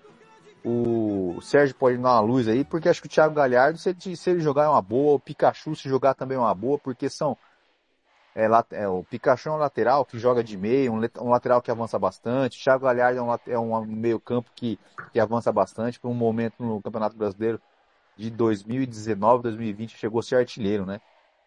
O 0.63 1.39
Sérgio 1.41 1.75
pode 1.75 1.97
dar 1.97 2.11
uma 2.11 2.19
luz 2.19 2.47
aí, 2.47 2.63
porque 2.63 2.87
acho 2.87 3.01
que 3.01 3.07
o 3.07 3.09
Thiago 3.09 3.33
Galhardo, 3.33 3.79
se 3.79 3.89
ele, 3.89 4.15
se 4.15 4.29
ele 4.29 4.41
jogar 4.41 4.65
é 4.65 4.69
uma 4.69 4.81
boa, 4.81 5.15
o 5.15 5.19
Pikachu 5.19 5.75
se 5.75 5.89
jogar 5.89 6.13
também 6.13 6.37
é 6.37 6.39
uma 6.39 6.53
boa, 6.53 6.77
porque 6.77 7.09
são 7.09 7.35
é, 8.35 8.47
é, 8.71 8.87
o 8.87 9.03
Pikachu 9.03 9.49
é 9.49 9.51
um 9.51 9.57
lateral 9.57 10.05
que 10.05 10.17
joga 10.17 10.43
de 10.43 10.55
meio, 10.55 10.93
um, 10.93 11.01
um 11.19 11.29
lateral 11.29 11.61
que 11.61 11.69
avança 11.69 11.99
bastante. 11.99 12.59
O 12.59 12.63
Thiago 12.63 12.85
Galhardo 12.85 13.19
é 13.19 13.21
um, 13.21 13.33
é 13.47 13.59
um 13.59 13.85
meio 13.85 14.19
campo 14.19 14.49
que, 14.55 14.79
que 15.11 15.19
avança 15.19 15.51
bastante. 15.51 15.99
Por 15.99 16.09
um 16.09 16.13
momento 16.13 16.55
no 16.59 16.81
Campeonato 16.81 17.17
Brasileiro, 17.17 17.59
de 18.15 18.29
2019, 18.29 19.43
2020 19.43 19.97
chegou 19.97 20.19
a 20.19 20.23
ser 20.23 20.35
artilheiro, 20.35 20.85
né? 20.85 21.01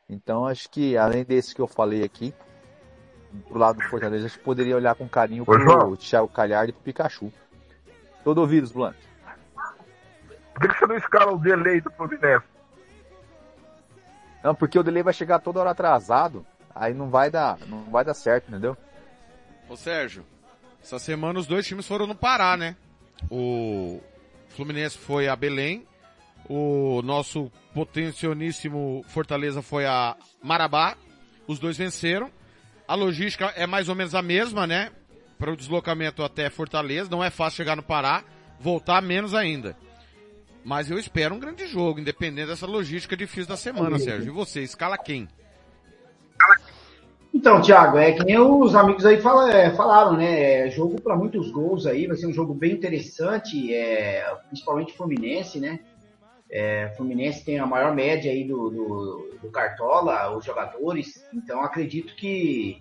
Então 0.09 0.47
acho 0.47 0.69
que 0.69 0.97
além 0.97 1.25
desse 1.25 1.55
que 1.55 1.61
eu 1.61 1.67
falei 1.67 2.05
aqui, 2.05 2.35
pro 3.49 3.59
lado 3.59 3.77
do 3.79 3.89
Fortaleza, 3.89 4.27
a 4.27 4.29
gente 4.29 4.41
poderia 4.41 4.77
olhar 4.77 4.95
com 4.95 5.09
carinho 5.09 5.45
pro 5.45 5.59
João. 5.59 5.97
Thiago 5.97 6.29
Calhar 6.29 6.69
e 6.69 6.73
pro 6.73 6.83
Pikachu. 6.83 7.33
Todo 8.25 8.39
ouvidos, 8.39 8.73
Blanc. 8.73 8.97
Por 10.55 10.69
que 10.69 10.79
você 10.79 10.87
não 10.87 10.97
escala 10.97 11.33
o 11.33 11.39
delay 11.39 11.81
do 11.81 11.91
Fluminense? 11.91 12.45
Não, 14.43 14.55
porque 14.55 14.79
o 14.79 14.83
delay 14.83 15.03
vai 15.03 15.13
chegar 15.13 15.39
toda 15.39 15.61
hora 15.61 15.71
atrasado, 15.71 16.45
aí 16.75 16.93
não 16.93 17.09
vai 17.09 17.31
dar, 17.31 17.59
não 17.67 17.85
vai 17.85 18.05
dar 18.05 18.15
certo, 18.15 18.49
entendeu? 18.49 18.77
Ô 19.69 19.77
Sérgio, 19.77 20.25
essa 20.83 20.99
semana 20.99 21.39
os 21.39 21.47
dois 21.47 21.67
times 21.67 21.87
foram 21.87 22.07
no 22.07 22.15
Pará, 22.15 22.57
né? 22.57 22.77
O 23.31 24.01
Fluminense 24.49 24.99
foi 24.99 25.29
a 25.29 25.37
Belém 25.37 25.87
o 26.49 27.01
nosso 27.03 27.51
potencioníssimo 27.73 29.05
Fortaleza 29.09 29.63
foi 29.63 29.87
a 29.87 30.17
Marabá. 30.43 30.97
Os 31.47 31.59
dois 31.59 31.77
venceram. 31.77 32.31
A 32.87 32.95
logística 32.95 33.47
é 33.57 33.67
mais 33.67 33.89
ou 33.89 33.95
menos 33.95 34.15
a 34.15 34.23
mesma, 34.23 34.67
né? 34.67 34.91
Para 35.39 35.53
o 35.53 35.57
deslocamento 35.57 36.23
até 36.23 36.49
Fortaleza. 36.51 37.11
Não 37.11 37.23
é 37.23 37.31
fácil 37.31 37.59
chegar 37.59 37.77
no 37.77 37.83
Pará. 37.83 38.25
Voltar 38.59 39.03
menos 39.03 39.35
ainda. 39.35 39.77
Mas 40.65 40.91
eu 40.91 40.99
espero 40.99 41.35
um 41.35 41.39
grande 41.39 41.67
jogo, 41.67 42.01
independente 42.01 42.49
dessa 42.49 42.67
logística 42.67 43.17
difícil 43.17 43.47
da 43.47 43.57
semana, 43.57 43.99
Sérgio. 43.99 44.33
E 44.33 44.35
você, 44.35 44.63
escala 44.63 44.97
quem? 44.97 45.29
Então, 47.35 47.61
Thiago, 47.61 47.99
é 47.99 48.13
que 48.13 48.25
nem 48.25 48.39
os 48.39 48.77
amigos 48.77 49.05
aí 49.05 49.21
fala, 49.21 49.53
é, 49.53 49.75
falaram, 49.75 50.17
né? 50.17 50.67
É 50.67 50.71
jogo 50.71 51.03
para 51.03 51.17
muitos 51.17 51.51
gols 51.51 51.85
aí, 51.85 52.07
vai 52.07 52.17
ser 52.17 52.29
um 52.29 52.33
jogo 52.33 52.55
bem 52.55 52.73
interessante, 52.73 53.75
é, 53.75 54.25
principalmente 54.47 54.97
Fluminense, 54.97 55.59
né? 55.59 55.81
É, 56.49 56.91
Fluminense 56.97 57.45
tem 57.45 57.59
a 57.59 57.67
maior 57.67 57.93
média 57.93 58.31
aí 58.31 58.45
do, 58.45 58.71
do, 58.71 59.39
do, 59.43 59.51
Cartola, 59.51 60.37
os 60.37 60.45
jogadores, 60.45 61.27
então 61.35 61.61
acredito 61.63 62.15
que, 62.15 62.81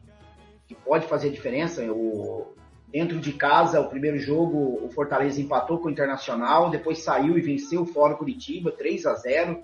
que 0.74 0.82
pode 0.82 1.08
fazer 1.08 1.30
diferença. 1.30 1.84
O, 1.92 2.54
dentro 2.92 3.20
de 3.20 3.34
casa, 3.34 3.82
o 3.82 3.90
primeiro 3.90 4.20
jogo, 4.20 4.80
o 4.84 4.90
Fortaleza 4.90 5.42
empatou 5.42 5.80
com 5.80 5.88
o 5.88 5.92
Internacional, 5.92 6.70
depois 6.70 7.04
saiu 7.04 7.38
e 7.38 7.42
venceu 7.42 7.86
fora 7.86 8.16
Curitiba, 8.16 8.72
3 8.72 9.06
a 9.08 9.16
0 9.16 9.64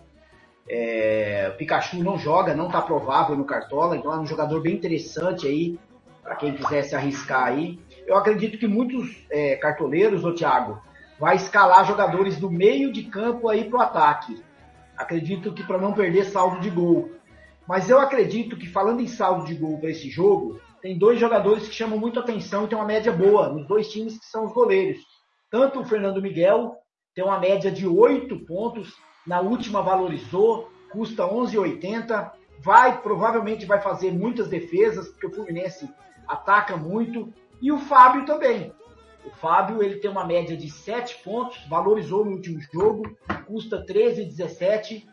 é, 0.70 1.50
o 1.52 1.58
Pikachu 1.58 2.04
não 2.04 2.18
joga, 2.18 2.54
não 2.54 2.68
está 2.68 2.80
provável 2.80 3.36
no 3.36 3.44
Cartola, 3.44 3.98
então 3.98 4.14
é 4.14 4.20
um 4.20 4.26
jogador 4.26 4.62
bem 4.62 4.76
interessante 4.76 5.48
aí, 5.48 5.80
para 6.22 6.36
quem 6.36 6.54
quisesse 6.54 6.96
arriscar 6.96 7.48
aí. 7.48 7.80
Eu 8.06 8.16
acredito 8.16 8.58
que 8.58 8.68
muitos 8.68 9.26
é, 9.32 9.56
cartoleiros, 9.56 10.24
ô 10.24 10.32
Thiago, 10.32 10.80
vai 11.20 11.36
escalar 11.36 11.86
jogadores 11.86 12.38
do 12.38 12.52
meio 12.52 12.92
de 12.94 13.04
campo 13.04 13.50
aí 13.50 13.64
para 13.64 13.80
o 13.80 13.82
ataque. 13.82 14.44
Acredito 14.96 15.54
que 15.54 15.64
para 15.64 15.80
não 15.80 15.94
perder 15.94 16.26
saldo 16.26 16.60
de 16.60 16.70
gol. 16.70 17.10
Mas 17.68 17.90
eu 17.90 18.00
acredito 18.00 18.56
que 18.56 18.68
falando 18.68 19.02
em 19.02 19.08
saldo 19.08 19.46
de 19.46 19.56
gol 19.56 19.80
para 19.80 19.90
esse 19.90 20.10
jogo, 20.10 20.60
tem 20.82 20.98
dois 20.98 21.20
jogadores 21.20 21.68
que 21.68 21.76
chamam 21.76 21.98
muito 21.98 22.20
atenção 22.20 22.66
e 22.66 22.68
tem 22.68 22.78
uma 22.78 22.86
média 22.86 23.12
boa 23.12 23.50
nos 23.50 23.68
dois 23.68 23.90
times 23.90 24.18
que 24.18 24.26
são 24.26 24.46
os 24.46 24.54
goleiros. 24.54 25.02
Tanto 25.50 25.80
o 25.80 25.86
Fernando 25.86 26.22
Miguel 26.22 26.78
tem 27.14 27.24
uma 27.24 27.40
média 27.40 27.72
de 27.72 27.88
8 27.88 28.46
pontos, 28.46 28.94
na 29.26 29.42
última 29.42 29.82
valorizou, 29.82 30.70
custa 30.92 31.24
11,80, 31.24 32.32
vai 32.60 33.02
provavelmente 33.02 33.66
vai 33.66 33.82
fazer 33.82 34.12
muitas 34.12 34.48
defesas 34.48 35.08
porque 35.10 35.28
o 35.28 35.32
Fluminense 35.32 35.90
ataca 36.28 36.78
muito 36.78 37.34
e 37.62 37.72
o 37.72 37.78
Fábio 37.78 38.26
também. 38.26 38.74
O 39.26 39.32
Fábio 39.32 39.84
ele 39.84 40.00
tem 40.00 40.10
uma 40.10 40.26
média 40.26 40.56
de 40.56 40.70
7 40.70 41.24
pontos, 41.24 41.60
valorizou 41.68 42.24
no 42.24 42.32
último 42.32 42.60
jogo, 42.74 43.04
custa 43.46 43.86
13,17. 43.86 45.06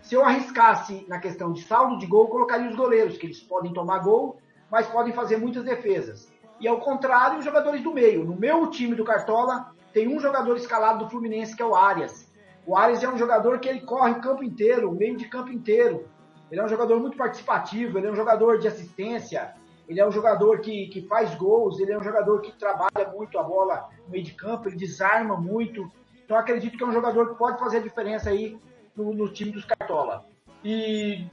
Se 0.00 0.16
eu 0.16 0.24
arriscasse 0.24 1.06
na 1.08 1.20
questão 1.20 1.52
de 1.52 1.62
saldo 1.62 1.96
de 1.98 2.06
gol, 2.06 2.26
colocaria 2.26 2.68
os 2.68 2.74
goleiros, 2.74 3.16
que 3.16 3.26
eles 3.26 3.40
podem 3.40 3.72
tomar 3.72 4.00
gol, 4.00 4.41
mas 4.72 4.86
podem 4.86 5.12
fazer 5.12 5.36
muitas 5.36 5.62
defesas. 5.62 6.32
E 6.58 6.66
ao 6.66 6.80
contrário, 6.80 7.38
os 7.38 7.44
jogadores 7.44 7.82
do 7.82 7.92
meio. 7.92 8.24
No 8.24 8.34
meu 8.34 8.70
time 8.70 8.94
do 8.94 9.04
Cartola, 9.04 9.70
tem 9.92 10.08
um 10.08 10.18
jogador 10.18 10.56
escalado 10.56 11.04
do 11.04 11.10
Fluminense, 11.10 11.54
que 11.54 11.62
é 11.62 11.66
o 11.66 11.74
Arias. 11.74 12.32
O 12.66 12.74
Arias 12.74 13.02
é 13.02 13.08
um 13.08 13.18
jogador 13.18 13.58
que 13.58 13.68
ele 13.68 13.80
corre 13.80 14.12
o 14.12 14.20
campo 14.22 14.42
inteiro, 14.42 14.90
o 14.90 14.94
meio 14.94 15.14
de 15.14 15.28
campo 15.28 15.52
inteiro. 15.52 16.08
Ele 16.50 16.58
é 16.58 16.64
um 16.64 16.68
jogador 16.68 16.98
muito 16.98 17.18
participativo, 17.18 17.98
ele 17.98 18.06
é 18.06 18.10
um 18.10 18.16
jogador 18.16 18.58
de 18.58 18.66
assistência, 18.66 19.52
ele 19.86 20.00
é 20.00 20.08
um 20.08 20.12
jogador 20.12 20.60
que, 20.60 20.86
que 20.86 21.02
faz 21.02 21.34
gols, 21.34 21.78
ele 21.78 21.92
é 21.92 21.98
um 21.98 22.02
jogador 22.02 22.40
que 22.40 22.52
trabalha 22.52 23.12
muito 23.14 23.38
a 23.38 23.42
bola 23.42 23.90
no 24.06 24.10
meio 24.10 24.24
de 24.24 24.32
campo, 24.32 24.68
ele 24.68 24.76
desarma 24.76 25.36
muito. 25.36 25.90
Então 26.24 26.34
acredito 26.34 26.78
que 26.78 26.84
é 26.84 26.86
um 26.86 26.92
jogador 26.92 27.28
que 27.28 27.34
pode 27.34 27.58
fazer 27.58 27.78
a 27.78 27.82
diferença 27.82 28.30
aí 28.30 28.58
no, 28.96 29.12
no 29.12 29.30
time 29.30 29.50
dos 29.50 29.66
Cartola. 29.66 30.24
E 30.64 31.26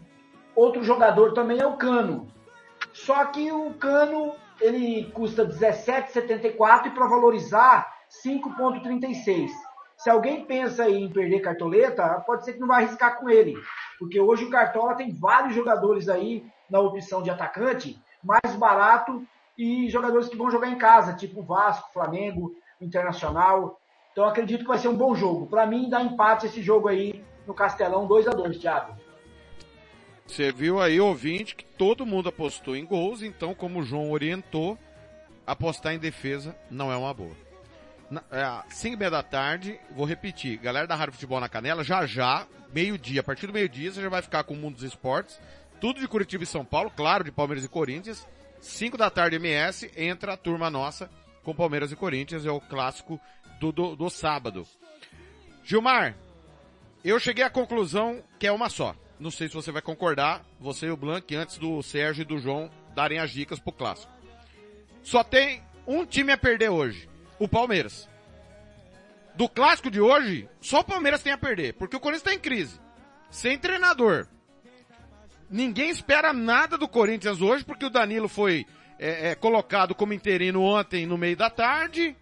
outro 0.54 0.84
jogador 0.84 1.34
também 1.34 1.62
é 1.62 1.66
o 1.66 1.78
Cano. 1.78 2.28
Só 3.06 3.26
que 3.26 3.52
o 3.52 3.74
Cano 3.76 4.36
ele 4.60 5.10
custa 5.12 5.46
17,74 5.46 6.88
e 6.88 6.90
para 6.92 7.08
valorizar 7.08 7.94
5,36. 8.24 9.50
se 9.98 10.10
alguém 10.10 10.46
pensa 10.46 10.90
em 10.90 11.10
perder 11.10 11.42
cartoleta, 11.42 12.22
pode 12.26 12.46
ser 12.46 12.54
que 12.54 12.60
não 12.60 12.68
vai 12.68 12.84
arriscar 12.84 13.18
com 13.20 13.30
ele. 13.30 13.56
Porque 13.98 14.20
hoje 14.20 14.46
o 14.46 14.50
Cartola 14.50 14.96
tem 14.96 15.14
vários 15.14 15.54
jogadores 15.54 16.08
aí 16.08 16.46
na 16.70 16.80
opção 16.80 17.22
de 17.22 17.30
atacante, 17.30 18.02
mais 18.24 18.56
barato 18.56 19.26
e 19.58 19.90
jogadores 19.90 20.30
que 20.30 20.38
vão 20.38 20.50
jogar 20.50 20.70
em 20.70 20.78
casa, 20.78 21.14
tipo 21.14 21.44
Vasco, 21.44 21.92
Flamengo, 21.92 22.56
Internacional. 22.80 23.80
Então 24.12 24.26
acredito 24.26 24.62
que 24.62 24.68
vai 24.68 24.78
ser 24.78 24.88
um 24.88 24.96
bom 24.96 25.14
jogo. 25.14 25.48
Para 25.48 25.66
mim, 25.66 25.90
dá 25.90 26.02
empate 26.02 26.46
esse 26.46 26.62
jogo 26.62 26.88
aí 26.88 27.24
no 27.46 27.54
Castelão 27.54 28.08
2 28.08 28.28
a 28.28 28.32
2 28.32 28.58
Thiago. 28.58 28.99
Você 30.30 30.52
viu 30.52 30.80
aí, 30.80 31.02
ouvinte, 31.02 31.56
que 31.56 31.66
todo 31.66 32.06
mundo 32.06 32.30
apostou 32.30 32.76
em 32.76 32.86
gols, 32.86 33.24
então, 33.24 33.56
como 33.56 33.80
o 33.80 33.84
João 33.84 34.12
orientou, 34.12 34.78
apostar 35.46 35.94
em 35.94 35.98
defesa 35.98 36.56
não 36.70 36.92
é 36.92 36.96
uma 36.96 37.12
boa. 37.12 37.36
Na, 38.12 38.24
é, 38.32 38.64
5 38.70 38.94
e 38.94 38.98
meia 38.98 39.10
da 39.10 39.24
tarde, 39.24 39.80
vou 39.90 40.06
repetir, 40.06 40.60
galera 40.60 40.86
da 40.86 40.94
Rádio 40.94 41.16
Futebol 41.16 41.40
na 41.40 41.50
Canela, 41.50 41.84
já 41.84 42.06
já, 42.06 42.46
meio-dia, 42.72 43.22
a 43.22 43.24
partir 43.24 43.48
do 43.48 43.54
meio-dia, 43.54 43.92
você 43.92 44.04
já 44.04 44.08
vai 44.08 44.22
ficar 44.22 44.44
com 44.44 44.54
o 44.54 44.58
Mundo 44.58 44.76
dos 44.76 44.84
Esportes, 44.84 45.42
tudo 45.82 46.00
de 46.00 46.08
Curitiba 46.08 46.44
e 46.44 46.48
São 46.48 46.64
Paulo, 46.64 46.92
claro, 46.96 47.24
de 47.24 47.32
Palmeiras 47.32 47.66
e 47.66 47.68
Corinthians. 47.68 48.28
5 48.62 48.98
da 48.98 49.10
tarde 49.10 49.38
MS, 49.38 49.92
entra 49.98 50.34
a 50.34 50.38
turma 50.38 50.70
nossa 50.70 51.10
com 51.44 51.56
Palmeiras 51.56 51.92
e 51.92 51.96
Corinthians, 51.96 52.46
é 52.46 52.52
o 52.52 52.62
clássico 52.62 53.20
do, 53.60 53.72
do, 53.72 53.96
do 53.96 54.10
sábado. 54.12 54.64
Gilmar, 55.64 56.16
eu 57.04 57.20
cheguei 57.20 57.44
à 57.44 57.50
conclusão 57.50 58.24
que 58.38 58.46
é 58.46 58.52
uma 58.52 58.70
só. 58.70 58.96
Não 59.20 59.30
sei 59.30 59.50
se 59.50 59.54
você 59.54 59.72
vai 59.72 59.82
concordar, 59.82 60.46
você 60.60 60.86
e 60.86 60.92
o 60.92 60.98
Blanc, 60.98 61.36
antes 61.36 61.58
do 61.58 61.84
Sérgio 61.84 62.22
e 62.22 62.26
do 62.26 62.40
João 62.40 62.72
darem 62.96 63.20
as 63.20 63.32
dicas 63.32 63.60
pro 63.60 63.74
clássico. 63.74 64.12
Só 65.04 65.24
tem 65.24 65.62
um 65.86 66.06
time 66.06 66.32
a 66.32 66.38
perder 66.38 66.70
hoje, 66.70 67.10
o 67.38 67.48
Palmeiras. 67.48 68.08
Do 69.36 69.50
clássico 69.50 69.92
de 69.92 70.00
hoje, 70.00 70.48
só 70.62 70.80
o 70.80 70.84
Palmeiras 70.84 71.22
tem 71.22 71.34
a 71.34 71.38
perder, 71.38 71.74
porque 71.74 71.96
o 71.96 72.00
Corinthians 72.00 72.28
está 72.28 72.34
em 72.34 72.40
crise. 72.40 72.80
Sem 73.30 73.58
treinador. 73.58 74.28
Ninguém 75.50 75.90
espera 75.90 76.32
nada 76.32 76.78
do 76.78 76.88
Corinthians 76.88 77.42
hoje, 77.42 77.66
porque 77.66 77.86
o 77.86 77.90
Danilo 77.90 78.28
foi 78.28 78.66
é, 78.98 79.30
é, 79.30 79.36
colocado 79.36 79.96
como 79.96 80.14
interino 80.14 80.62
ontem 80.62 81.06
no 81.06 81.18
meio 81.18 81.36
da 81.36 81.50
tarde. 81.50 82.16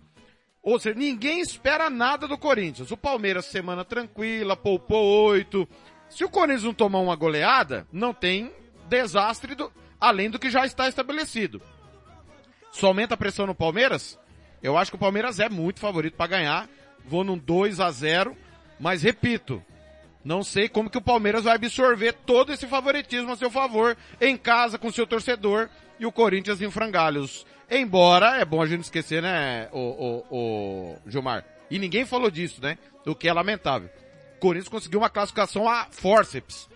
Ou 0.62 0.80
seja, 0.80 0.98
ninguém 0.98 1.42
espera 1.42 1.90
nada 1.90 2.28
do 2.28 2.38
Corinthians. 2.38 2.92
O 2.92 2.98
Palmeiras, 2.98 3.46
semana 3.46 3.86
tranquila, 3.86 4.56
poupou 4.56 5.26
oito. 5.28 5.68
Se 6.10 6.24
o 6.24 6.30
Corinthians 6.30 6.64
não 6.64 6.74
tomar 6.74 7.00
uma 7.00 7.16
goleada, 7.16 7.88
não 7.92 8.14
tem 8.14 8.52
desastre 8.88 9.56
do, 9.56 9.72
além 10.00 10.30
do 10.30 10.40
que 10.40 10.50
já 10.50 10.66
está 10.66 10.88
estabelecido. 10.88 11.62
Só 12.72 12.88
aumenta 12.88 13.14
a 13.14 13.18
pressão 13.18 13.46
no 13.46 13.56
Palmeiras? 13.56 14.20
Eu 14.62 14.78
acho 14.78 14.92
que 14.92 14.96
o 14.96 15.00
Palmeiras 15.00 15.40
é 15.40 15.50
muito 15.50 15.80
favorito 15.80 16.16
para 16.16 16.28
ganhar. 16.28 16.70
Vou 17.06 17.24
num 17.24 17.38
2 17.38 17.80
a 17.80 17.92
0 17.92 18.36
mas 18.80 19.02
repito, 19.02 19.64
não 20.24 20.44
sei 20.44 20.70
como 20.70 20.90
que 20.90 20.98
o 20.98 21.02
Palmeiras 21.02 21.46
vai 21.46 21.56
absorver 21.56 22.14
todo 22.14 22.54
esse 22.54 22.68
favoritismo 22.68 23.32
a 23.32 23.36
seu 23.36 23.50
favor 23.50 23.98
em 24.22 24.38
casa 24.38 24.78
com 24.78 24.92
seu 24.92 25.08
torcedor 25.08 25.70
e 26.00 26.06
o 26.06 26.12
Corinthians 26.12 26.62
em 26.62 26.70
frangalhos. 26.70 27.46
Embora, 27.70 28.38
é 28.38 28.46
bom 28.46 28.62
a 28.62 28.66
gente 28.66 28.84
esquecer, 28.84 29.22
né, 29.22 29.68
o, 29.72 29.80
o, 29.80 30.26
o 30.30 30.98
Gilmar? 31.08 31.44
E 31.70 31.80
ninguém 31.80 32.06
falou 32.06 32.30
disso, 32.30 32.62
né? 32.62 32.78
O 33.06 33.16
que 33.16 33.28
é 33.28 33.34
lamentável. 33.34 33.90
Corinthians 34.40 34.70
conseguiu 34.70 35.00
uma 35.00 35.10
classificação 35.10 35.70
a 35.70 35.86
forceps. 35.92 36.70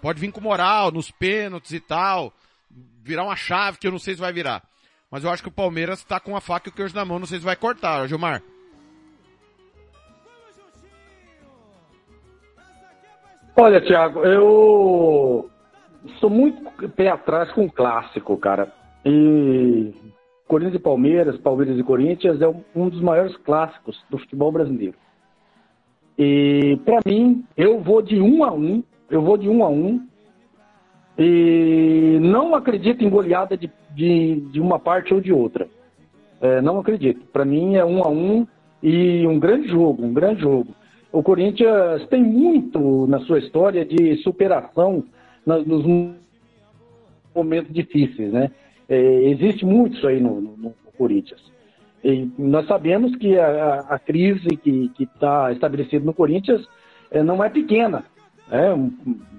Pode 0.00 0.20
vir 0.20 0.30
com 0.32 0.40
moral, 0.40 0.90
nos 0.90 1.10
pênaltis 1.10 1.72
e 1.72 1.80
tal. 1.80 2.32
Virar 3.02 3.24
uma 3.24 3.36
chave 3.36 3.78
que 3.78 3.86
eu 3.86 3.92
não 3.92 3.98
sei 3.98 4.14
se 4.14 4.20
vai 4.20 4.32
virar. 4.32 4.62
Mas 5.10 5.24
eu 5.24 5.30
acho 5.30 5.42
que 5.42 5.48
o 5.48 5.52
Palmeiras 5.52 6.04
tá 6.04 6.20
com 6.20 6.36
a 6.36 6.40
faca 6.40 6.68
e 6.68 6.72
o 6.72 6.74
queijo 6.74 6.94
na 6.94 7.04
mão, 7.04 7.18
não 7.18 7.26
sei 7.26 7.38
se 7.38 7.44
vai 7.44 7.56
cortar, 7.56 8.06
Gilmar. 8.06 8.42
Olha, 13.56 13.80
Thiago, 13.80 14.20
eu 14.20 15.50
sou 16.20 16.30
muito 16.30 16.88
pé 16.90 17.08
atrás 17.08 17.50
com 17.52 17.64
o 17.64 17.72
clássico, 17.72 18.36
cara. 18.36 18.72
E 19.04 19.92
Corinthians 20.46 20.76
e 20.76 20.82
Palmeiras, 20.82 21.38
Palmeiras 21.38 21.78
e 21.78 21.82
Corinthians 21.82 22.40
é 22.40 22.48
um 22.74 22.88
dos 22.88 23.00
maiores 23.00 23.36
clássicos 23.38 24.00
do 24.08 24.18
futebol 24.18 24.52
brasileiro. 24.52 24.96
E 26.18 26.78
para 26.84 27.00
mim, 27.06 27.44
eu 27.56 27.80
vou 27.80 28.02
de 28.02 28.20
um 28.20 28.42
a 28.42 28.52
um, 28.52 28.82
eu 29.08 29.22
vou 29.22 29.38
de 29.38 29.48
um 29.48 29.62
a 29.62 29.68
um. 29.68 30.04
E 31.16 32.18
não 32.20 32.54
acredito 32.54 33.04
em 33.04 33.10
goleada 33.10 33.56
de, 33.56 33.70
de, 33.94 34.40
de 34.52 34.60
uma 34.60 34.78
parte 34.78 35.14
ou 35.14 35.20
de 35.20 35.32
outra. 35.32 35.68
É, 36.40 36.60
não 36.60 36.78
acredito. 36.78 37.24
Para 37.32 37.44
mim 37.44 37.76
é 37.76 37.84
um 37.84 38.02
a 38.02 38.08
um 38.08 38.46
e 38.82 39.26
um 39.26 39.38
grande 39.38 39.68
jogo, 39.68 40.04
um 40.04 40.12
grande 40.12 40.40
jogo. 40.40 40.74
O 41.12 41.22
Corinthians 41.22 42.06
tem 42.08 42.22
muito 42.22 43.06
na 43.06 43.20
sua 43.20 43.38
história 43.38 43.84
de 43.84 44.16
superação 44.18 45.04
nos 45.46 45.84
momentos 47.34 47.72
difíceis, 47.72 48.32
né? 48.32 48.50
É, 48.88 49.30
existe 49.30 49.64
muito 49.64 49.96
isso 49.96 50.06
aí 50.06 50.20
no, 50.20 50.40
no, 50.40 50.56
no 50.56 50.74
Corinthians. 50.96 51.40
E 52.02 52.30
nós 52.38 52.66
sabemos 52.66 53.14
que 53.16 53.38
a, 53.38 53.80
a 53.88 53.98
crise 53.98 54.56
que 54.56 54.92
está 55.00 55.52
estabelecida 55.52 56.04
no 56.04 56.14
Corinthians 56.14 56.66
é, 57.10 57.22
não 57.22 57.42
é 57.42 57.48
pequena, 57.48 58.04
né? 58.48 58.74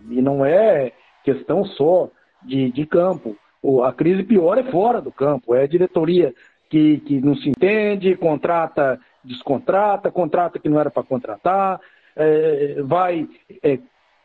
e 0.10 0.22
não 0.22 0.46
é 0.46 0.92
questão 1.24 1.64
só 1.66 2.10
de, 2.44 2.72
de 2.72 2.86
campo. 2.86 3.36
O, 3.62 3.84
a 3.84 3.94
crise 3.94 4.24
pior 4.24 4.58
é 4.58 4.64
fora 4.64 5.02
do 5.02 5.12
campo, 5.12 5.54
é 5.56 5.64
a 5.64 5.68
diretoria 5.68 6.34
que, 6.70 7.00
que 7.00 7.20
não 7.20 7.36
se 7.36 7.50
entende, 7.50 8.16
contrata, 8.16 9.00
descontrata, 9.24 10.12
contrata 10.12 10.60
que 10.60 10.70
não 10.70 10.80
era 10.80 10.90
para 10.90 11.04
contratar, 11.04 11.80
é, 12.16 12.82
vai 12.84 13.28
é, 13.64 13.80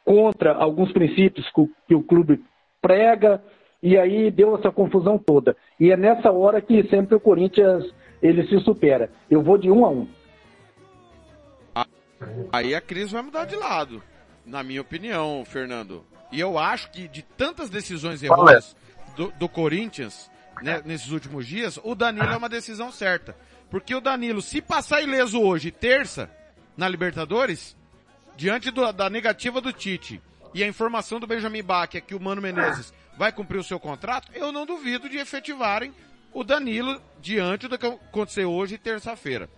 contra 0.04 0.52
alguns 0.52 0.92
princípios 0.92 1.50
que 1.50 1.60
o, 1.60 1.70
que 1.88 1.94
o 1.94 2.02
clube 2.02 2.42
prega, 2.80 3.42
e 3.82 3.98
aí 3.98 4.30
deu 4.30 4.56
essa 4.56 4.70
confusão 4.70 5.18
toda. 5.18 5.56
E 5.78 5.90
é 5.90 5.96
nessa 5.96 6.30
hora 6.30 6.60
que 6.60 6.84
sempre 6.88 7.14
o 7.14 7.20
Corinthians 7.20 7.84
ele 8.24 8.46
se 8.48 8.58
supera. 8.64 9.10
Eu 9.30 9.42
vou 9.42 9.58
de 9.58 9.70
um 9.70 9.84
a 9.84 9.90
um. 9.90 10.08
Aí 12.50 12.74
a 12.74 12.80
crise 12.80 13.12
vai 13.12 13.20
mudar 13.20 13.44
de 13.44 13.54
lado, 13.54 14.02
na 14.46 14.62
minha 14.62 14.80
opinião, 14.80 15.44
Fernando. 15.44 16.02
E 16.32 16.40
eu 16.40 16.58
acho 16.58 16.90
que 16.90 17.06
de 17.06 17.20
tantas 17.22 17.68
decisões 17.68 18.22
erradas 18.22 18.74
do, 19.14 19.30
do 19.32 19.46
Corinthians, 19.46 20.30
né, 20.62 20.80
nesses 20.86 21.10
últimos 21.10 21.46
dias, 21.46 21.78
o 21.84 21.94
Danilo 21.94 22.32
é 22.32 22.36
uma 22.36 22.48
decisão 22.48 22.90
certa. 22.90 23.36
Porque 23.70 23.94
o 23.94 24.00
Danilo, 24.00 24.40
se 24.40 24.62
passar 24.62 25.02
ileso 25.02 25.38
hoje, 25.38 25.70
terça, 25.70 26.30
na 26.76 26.88
Libertadores, 26.88 27.76
diante 28.36 28.70
do, 28.70 28.90
da 28.90 29.10
negativa 29.10 29.60
do 29.60 29.72
Tite 29.72 30.22
e 30.54 30.64
a 30.64 30.68
informação 30.68 31.20
do 31.20 31.26
Benjamin 31.26 31.62
Bach 31.62 31.94
é 31.94 32.00
que 32.00 32.14
o 32.14 32.20
Mano 32.20 32.40
Menezes 32.40 32.94
vai 33.18 33.32
cumprir 33.32 33.58
o 33.58 33.64
seu 33.64 33.78
contrato, 33.78 34.30
eu 34.34 34.50
não 34.50 34.64
duvido 34.64 35.10
de 35.10 35.18
efetivarem 35.18 35.92
o 36.34 36.44
Danilo 36.44 37.00
diante 37.20 37.68
do 37.68 37.78
que 37.78 37.86
acontecer 37.86 38.44
hoje, 38.44 38.76
terça-feira. 38.76 39.48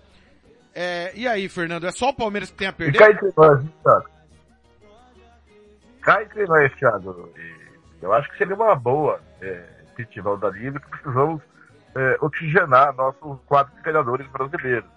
É, 0.74 1.10
e 1.14 1.26
aí, 1.26 1.48
Fernando, 1.48 1.86
é 1.86 1.90
só 1.90 2.10
o 2.10 2.14
Palmeiras 2.14 2.50
que 2.50 2.56
tem 2.58 2.68
a 2.68 2.72
perder? 2.72 2.98
Cai 2.98 3.12
entre 3.12 3.32
nós, 3.34 3.64
Thiago. 3.82 4.10
Cai 6.02 6.24
entre 6.24 6.44
nós, 6.44 6.74
Thiago. 6.74 7.32
Eu 8.02 8.12
acho 8.12 8.30
que 8.30 8.38
seria 8.38 8.54
uma 8.54 8.76
boa 8.76 9.20
é, 9.40 9.64
efetivar 9.90 10.34
o 10.34 10.36
Danilo, 10.36 10.78
que 10.78 10.90
precisamos 10.90 11.42
é, 11.94 12.18
oxigenar 12.20 12.94
nossos 12.94 13.38
quatro 13.46 13.72
treinadores 13.82 14.26
brasileiros. 14.28 14.88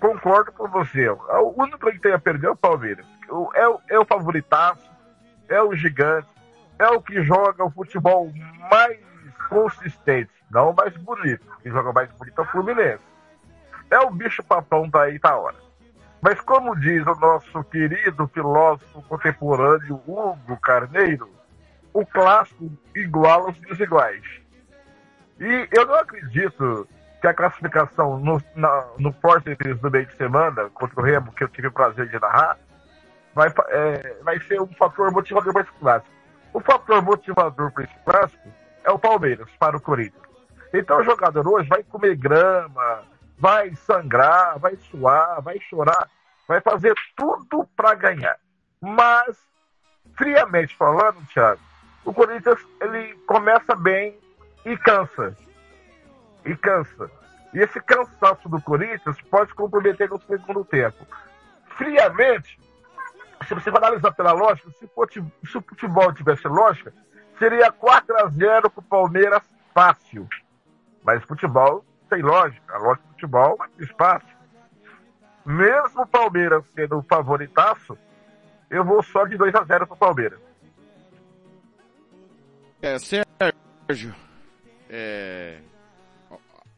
Concordo 0.00 0.50
com 0.50 0.66
você. 0.66 1.08
O 1.08 1.54
único 1.56 1.90
que 1.92 2.00
tem 2.00 2.12
a 2.12 2.18
perder 2.18 2.48
é 2.48 2.50
o 2.50 2.56
Palmeiras. 2.56 3.06
É 3.54 3.68
o, 3.68 3.80
é 3.88 3.98
o 4.00 4.04
favoritaço, 4.04 4.90
é 5.48 5.62
o 5.62 5.74
gigante, 5.76 6.28
é 6.76 6.88
o 6.88 7.00
que 7.00 7.22
joga 7.22 7.64
o 7.64 7.70
futebol 7.70 8.32
mais 8.68 8.98
consistente, 9.48 10.30
não 10.50 10.70
o 10.70 10.74
mais 10.74 10.96
bonito. 10.96 11.44
Quem 11.62 11.72
joga 11.72 11.92
mais 11.92 12.10
bonito 12.12 12.40
é 12.40 12.42
o 12.42 12.46
Fluminense. 12.46 13.04
É 13.90 13.98
o 14.00 14.10
bicho 14.10 14.42
papão 14.42 14.88
tá 14.90 15.36
hora. 15.36 15.56
Mas 16.20 16.40
como 16.40 16.78
diz 16.78 17.04
o 17.06 17.14
nosso 17.16 17.64
querido 17.64 18.28
filósofo 18.28 19.02
contemporâneo 19.02 20.00
Hugo 20.06 20.56
Carneiro, 20.62 21.28
o 21.92 22.06
clássico 22.06 22.70
iguala 22.94 23.50
os 23.50 23.58
desiguais. 23.60 24.22
E 25.40 25.68
eu 25.72 25.86
não 25.86 25.96
acredito 25.96 26.88
que 27.20 27.26
a 27.26 27.34
classificação 27.34 28.18
no, 28.18 28.42
na, 28.54 28.86
no 28.98 29.12
Fortaleza 29.12 29.74
do 29.74 29.90
meio 29.90 30.06
de 30.06 30.16
semana, 30.16 30.70
contra 30.70 31.00
o 31.00 31.04
Remo, 31.04 31.32
que 31.32 31.44
eu 31.44 31.48
tive 31.48 31.68
o 31.68 31.72
prazer 31.72 32.08
de 32.08 32.18
narrar, 32.18 32.58
vai, 33.34 33.52
é, 33.68 34.16
vai 34.22 34.40
ser 34.40 34.60
um 34.60 34.72
fator 34.74 35.10
motivador 35.10 35.52
para 35.52 35.62
esse 35.62 35.72
clássico. 35.72 36.14
O 36.52 36.60
fator 36.60 37.02
motivador 37.02 37.70
para 37.72 37.84
esse 37.84 37.94
clássico 38.04 38.48
é 38.84 38.90
o 38.90 38.98
Palmeiras, 38.98 39.48
para 39.58 39.76
o 39.76 39.80
Corinthians. 39.80 40.22
Então 40.72 41.00
o 41.00 41.04
jogador 41.04 41.46
hoje 41.46 41.68
vai 41.68 41.82
comer 41.82 42.16
grama, 42.16 43.02
vai 43.38 43.74
sangrar, 43.74 44.58
vai 44.58 44.76
suar, 44.76 45.42
vai 45.42 45.58
chorar, 45.60 46.08
vai 46.48 46.60
fazer 46.60 46.94
tudo 47.16 47.68
para 47.76 47.94
ganhar. 47.94 48.36
Mas, 48.80 49.36
friamente 50.16 50.76
falando, 50.76 51.24
Thiago, 51.26 51.60
o 52.04 52.12
Corinthians 52.12 52.58
ele 52.80 53.14
começa 53.26 53.74
bem 53.74 54.18
e 54.64 54.76
cansa. 54.76 55.36
E 56.44 56.56
cansa. 56.56 57.10
E 57.54 57.58
esse 57.58 57.80
cansaço 57.80 58.48
do 58.48 58.60
Corinthians 58.60 59.20
pode 59.30 59.54
comprometer 59.54 60.08
no 60.08 60.20
segundo 60.22 60.64
tempo. 60.64 61.06
Friamente, 61.76 62.58
se 63.46 63.54
você 63.54 63.70
analisar 63.70 64.12
pela 64.12 64.32
lógica, 64.32 64.70
se, 64.70 64.88
se 65.50 65.58
o 65.58 65.62
futebol 65.62 66.12
tivesse 66.12 66.48
lógica, 66.48 66.92
seria 67.38 67.70
4 67.72 68.16
a 68.18 68.28
0 68.28 68.70
para 68.70 68.80
o 68.80 68.82
Palmeiras 68.82 69.42
fácil. 69.74 70.28
Mas 71.02 71.22
futebol 71.24 71.84
tem 72.08 72.22
lógica. 72.22 72.74
A 72.74 72.78
lógica 72.78 73.08
futebol 73.08 73.58
é 73.78 73.82
espaço. 73.82 74.26
Mesmo 75.44 76.02
o 76.02 76.06
Palmeiras 76.06 76.64
sendo 76.74 76.98
o 76.98 77.02
favoritaço, 77.02 77.98
eu 78.70 78.84
vou 78.84 79.02
só 79.02 79.26
de 79.26 79.36
2 79.36 79.54
a 79.54 79.64
0 79.64 79.86
para 79.86 79.94
o 79.94 79.98
Palmeiras. 79.98 80.40
É, 82.80 82.98
Sérgio. 82.98 84.14
É... 84.88 85.60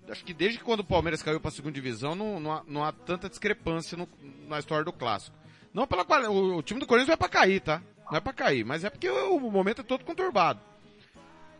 Acho 0.08 0.24
que 0.24 0.34
desde 0.34 0.58
quando 0.60 0.80
o 0.80 0.84
Palmeiras 0.84 1.22
caiu 1.22 1.40
para 1.40 1.48
a 1.48 1.52
segunda 1.52 1.74
divisão, 1.74 2.14
não, 2.14 2.38
não, 2.38 2.52
há, 2.52 2.62
não 2.66 2.84
há 2.84 2.92
tanta 2.92 3.28
discrepância 3.28 3.96
no, 3.96 4.06
na 4.46 4.58
história 4.58 4.84
do 4.84 4.92
clássico. 4.92 5.36
Não 5.72 5.86
pela 5.86 6.04
o, 6.30 6.58
o 6.58 6.62
time 6.62 6.78
do 6.78 6.86
Corinthians 6.86 7.14
é 7.14 7.16
para 7.16 7.28
cair, 7.28 7.60
tá? 7.60 7.82
Não 8.10 8.18
é 8.18 8.20
para 8.20 8.32
cair, 8.32 8.64
mas 8.64 8.84
é 8.84 8.90
porque 8.90 9.08
o, 9.08 9.38
momento 9.38 9.80
é 9.80 9.84
todo 9.84 10.04
conturbado. 10.04 10.60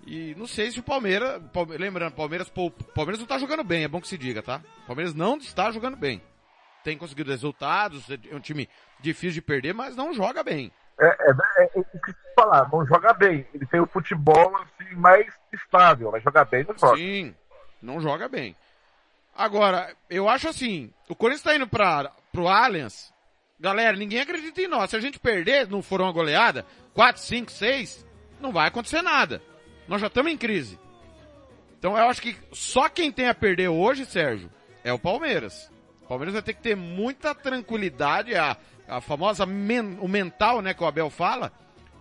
E 0.07 0.35
não 0.37 0.47
sei 0.47 0.71
se 0.71 0.81
o 0.81 0.83
Palmeiras, 0.83 1.43
Palmeiras 1.53 1.81
lembrando, 1.81 2.15
Palmeiras, 2.15 2.49
Palmeiras 2.49 3.19
não 3.19 3.25
está 3.25 3.39
jogando 3.39 3.65
bem, 3.65 3.85
é 3.85 3.89
bom 3.89 4.01
que 4.01 4.09
se 4.09 4.19
diga, 4.19 4.43
tá? 4.43 4.61
Palmeiras 4.87 5.15
não 5.15 5.39
está 5.39 5.71
jogando 5.71 5.97
bem. 5.97 6.23
Tem 6.83 6.99
conseguido 6.99 7.31
resultados, 7.31 8.05
é 8.11 8.35
um 8.35 8.41
time 8.41 8.69
difícil 9.01 9.35
de 9.35 9.43
perder, 9.43 9.73
mas 9.73 9.97
não 9.97 10.13
joga 10.13 10.43
bem. 10.43 10.71
É, 11.01 11.07
é, 11.07 11.31
é, 11.59 11.81
é 11.81 11.85
falar, 12.37 12.69
não 12.71 12.87
joga 12.87 13.15
bem. 13.15 13.47
Ele 13.55 13.65
tem 13.67 13.81
o 13.81 13.87
futebol 13.87 14.55
assim 14.57 14.95
mais 14.95 15.27
estável, 15.53 16.11
mas 16.13 16.23
joga 16.23 16.45
bem 16.45 16.65
não 16.69 16.77
joga. 16.77 16.97
Sim, 16.97 17.35
não 17.81 18.01
joga 18.01 18.29
bem. 18.29 18.55
Agora, 19.35 19.95
eu 20.09 20.29
acho 20.29 20.49
assim, 20.49 20.93
o 21.09 21.17
Corinthians 21.17 21.41
está 21.41 21.57
indo 21.57 21.67
para 21.67 22.13
pro 22.31 22.47
Allianz. 22.47 23.14
Galera, 23.59 23.97
ninguém 23.97 24.21
acredita 24.21 24.61
em 24.61 24.69
nós. 24.69 24.91
Se 24.91 24.97
a 24.97 25.01
gente 25.01 25.19
perder, 25.19 25.69
não 25.69 25.83
for 25.83 26.01
uma 26.01 26.13
goleada, 26.13 26.67
4, 26.93 27.23
5, 27.23 27.53
6, 27.53 28.07
não 28.41 28.53
vai 28.53 28.69
acontecer 28.69 29.01
nada. 29.01 29.41
Nós 29.87 30.01
já 30.01 30.09
estamos 30.09 30.33
em 30.33 30.37
crise. 30.37 30.79
Então 31.79 31.97
eu 31.97 32.09
acho 32.09 32.21
que 32.21 32.37
só 32.53 32.89
quem 32.89 33.13
tem 33.13 33.29
a 33.29 33.35
perder 33.35 33.69
hoje, 33.69 34.07
Sérgio, 34.07 34.51
é 34.83 34.93
o 34.93 34.99
Palmeiras. 34.99 35.71
O 36.03 36.09
Palmeiras 36.09 36.35
vai 36.35 36.43
ter 36.43 36.55
que 36.55 36.63
ter 36.63 36.77
muita 36.77 37.35
tranquilidade, 37.35 38.35
a, 38.35 38.57
a 38.89 39.01
famosa 39.01 39.47
men, 39.47 39.99
o 40.01 40.09
mental, 40.09 40.61
né, 40.61 40.75
que 40.75 40.83
o 40.83 40.87
Abel 40.87 41.11
fala, 41.11 41.53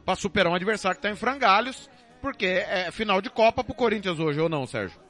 para 0.05 0.15
superar 0.15 0.51
um 0.51 0.55
adversário 0.55 0.95
que 0.95 1.05
está 1.05 1.09
em 1.09 1.19
frangalhos, 1.19 1.89
porque 2.21 2.45
é 2.45 2.89
final 2.91 3.21
de 3.21 3.29
Copa 3.29 3.63
pro 3.63 3.73
Corinthians 3.73 4.19
hoje, 4.19 4.39
ou 4.39 4.49
não, 4.49 4.65
Sérgio? 4.65 5.02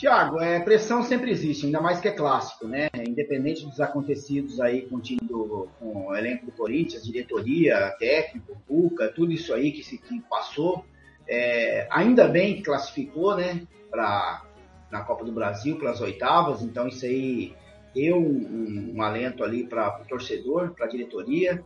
Tiago, 0.00 0.40
é, 0.40 0.58
pressão 0.60 1.02
sempre 1.02 1.30
existe, 1.30 1.66
ainda 1.66 1.78
mais 1.78 2.00
que 2.00 2.08
é 2.08 2.10
clássico, 2.10 2.66
né? 2.66 2.88
Independente 3.06 3.66
dos 3.66 3.82
acontecidos 3.82 4.58
aí 4.58 4.86
com 4.88 4.96
o 4.96 5.00
time 5.00 5.20
do, 5.20 5.68
com 5.78 6.06
o 6.06 6.16
elenco 6.16 6.46
do 6.46 6.52
Corinthians, 6.52 7.04
diretoria, 7.04 7.94
técnico, 7.98 8.56
Cuca, 8.66 9.12
tudo 9.14 9.30
isso 9.30 9.52
aí 9.52 9.70
que, 9.70 9.84
se, 9.84 9.98
que 9.98 10.18
passou, 10.22 10.86
é, 11.28 11.86
ainda 11.90 12.26
bem 12.26 12.56
que 12.56 12.62
classificou, 12.62 13.36
né? 13.36 13.66
Para 13.90 14.42
na 14.90 15.02
Copa 15.02 15.22
do 15.22 15.32
Brasil, 15.32 15.76
para 15.76 15.90
as 15.90 16.00
oitavas, 16.00 16.62
então 16.62 16.88
isso 16.88 17.04
aí 17.04 17.54
deu 17.94 18.16
um, 18.16 18.94
um 18.96 19.02
alento 19.02 19.44
ali 19.44 19.64
para 19.64 20.00
o 20.00 20.06
torcedor, 20.06 20.70
para 20.70 20.86
a 20.86 20.88
diretoria. 20.88 21.62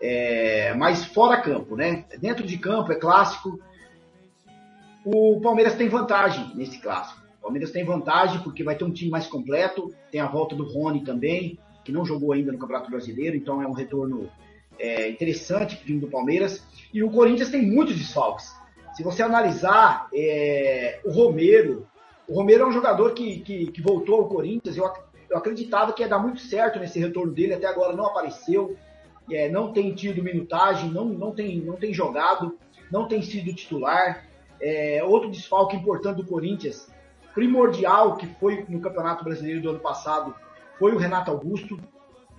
É, 0.00 0.74
mas 0.74 1.04
fora 1.04 1.40
campo, 1.40 1.76
né? 1.76 2.06
Dentro 2.18 2.44
de 2.44 2.58
campo 2.58 2.90
é 2.90 2.96
clássico. 2.96 3.56
O 5.04 5.40
Palmeiras 5.40 5.76
tem 5.76 5.88
vantagem 5.88 6.50
nesse 6.56 6.80
clássico. 6.80 7.21
O 7.42 7.46
Palmeiras 7.46 7.72
tem 7.72 7.84
vantagem 7.84 8.40
porque 8.40 8.62
vai 8.62 8.76
ter 8.76 8.84
um 8.84 8.92
time 8.92 9.10
mais 9.10 9.26
completo, 9.26 9.92
tem 10.12 10.20
a 10.20 10.28
volta 10.28 10.54
do 10.54 10.62
Rony 10.62 11.02
também, 11.02 11.58
que 11.84 11.90
não 11.90 12.04
jogou 12.04 12.32
ainda 12.32 12.52
no 12.52 12.58
Campeonato 12.58 12.88
Brasileiro, 12.88 13.36
então 13.36 13.60
é 13.60 13.66
um 13.66 13.72
retorno 13.72 14.30
é, 14.78 15.10
interessante 15.10 15.74
para 15.74 15.82
o 15.82 15.86
time 15.86 15.98
do 15.98 16.06
Palmeiras. 16.06 16.64
E 16.94 17.02
o 17.02 17.10
Corinthians 17.10 17.50
tem 17.50 17.60
muitos 17.60 17.96
desfalques. 17.96 18.54
Se 18.94 19.02
você 19.02 19.24
analisar 19.24 20.06
é, 20.14 21.00
o 21.04 21.10
Romero, 21.10 21.84
o 22.28 22.34
Romero 22.34 22.62
é 22.62 22.66
um 22.68 22.72
jogador 22.72 23.12
que, 23.12 23.40
que, 23.40 23.72
que, 23.72 23.82
voltou 23.82 24.20
ao 24.20 24.28
Corinthians, 24.28 24.76
eu, 24.76 24.88
eu 25.28 25.36
acreditava 25.36 25.92
que 25.92 26.02
ia 26.02 26.08
dar 26.08 26.20
muito 26.20 26.40
certo 26.40 26.78
nesse 26.78 27.00
retorno 27.00 27.32
dele, 27.32 27.54
até 27.54 27.66
agora 27.66 27.96
não 27.96 28.06
apareceu, 28.06 28.76
é, 29.28 29.48
não 29.48 29.72
tem 29.72 29.92
tido 29.96 30.22
minutagem, 30.22 30.92
não, 30.92 31.06
não, 31.06 31.32
tem, 31.32 31.60
não 31.60 31.74
tem 31.74 31.92
jogado, 31.92 32.56
não 32.88 33.08
tem 33.08 33.20
sido 33.20 33.52
titular. 33.52 34.28
É, 34.60 35.02
outro 35.02 35.28
desfalque 35.28 35.74
importante 35.74 36.18
do 36.18 36.26
Corinthians 36.26 36.91
primordial 37.34 38.16
que 38.16 38.26
foi 38.26 38.64
no 38.68 38.80
Campeonato 38.80 39.24
Brasileiro 39.24 39.62
do 39.62 39.70
ano 39.70 39.80
passado 39.80 40.34
foi 40.78 40.92
o 40.92 40.98
Renato 40.98 41.30
Augusto, 41.30 41.78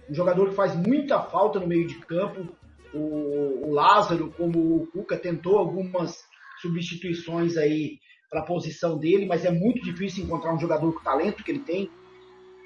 um 0.10 0.14
jogador 0.14 0.50
que 0.50 0.56
faz 0.56 0.76
muita 0.76 1.22
falta 1.22 1.60
no 1.60 1.68
meio 1.68 1.88
de 1.88 1.96
campo. 1.96 2.48
O, 2.94 3.70
o 3.70 3.72
Lázaro, 3.72 4.32
como 4.38 4.60
o 4.60 4.88
Cuca, 4.88 5.18
tentou 5.18 5.58
algumas 5.58 6.24
substituições 6.62 7.58
aí 7.58 8.00
para 8.30 8.42
a 8.42 8.46
posição 8.46 8.98
dele, 8.98 9.26
mas 9.26 9.46
é 9.46 9.52
muito 9.52 9.84
difícil 9.84 10.24
encontrar 10.24 10.54
um 10.54 10.60
jogador 10.60 10.92
com 10.92 11.00
o 11.00 11.04
talento 11.04 11.44
que 11.44 11.52
ele 11.52 11.60
tem, 11.60 11.90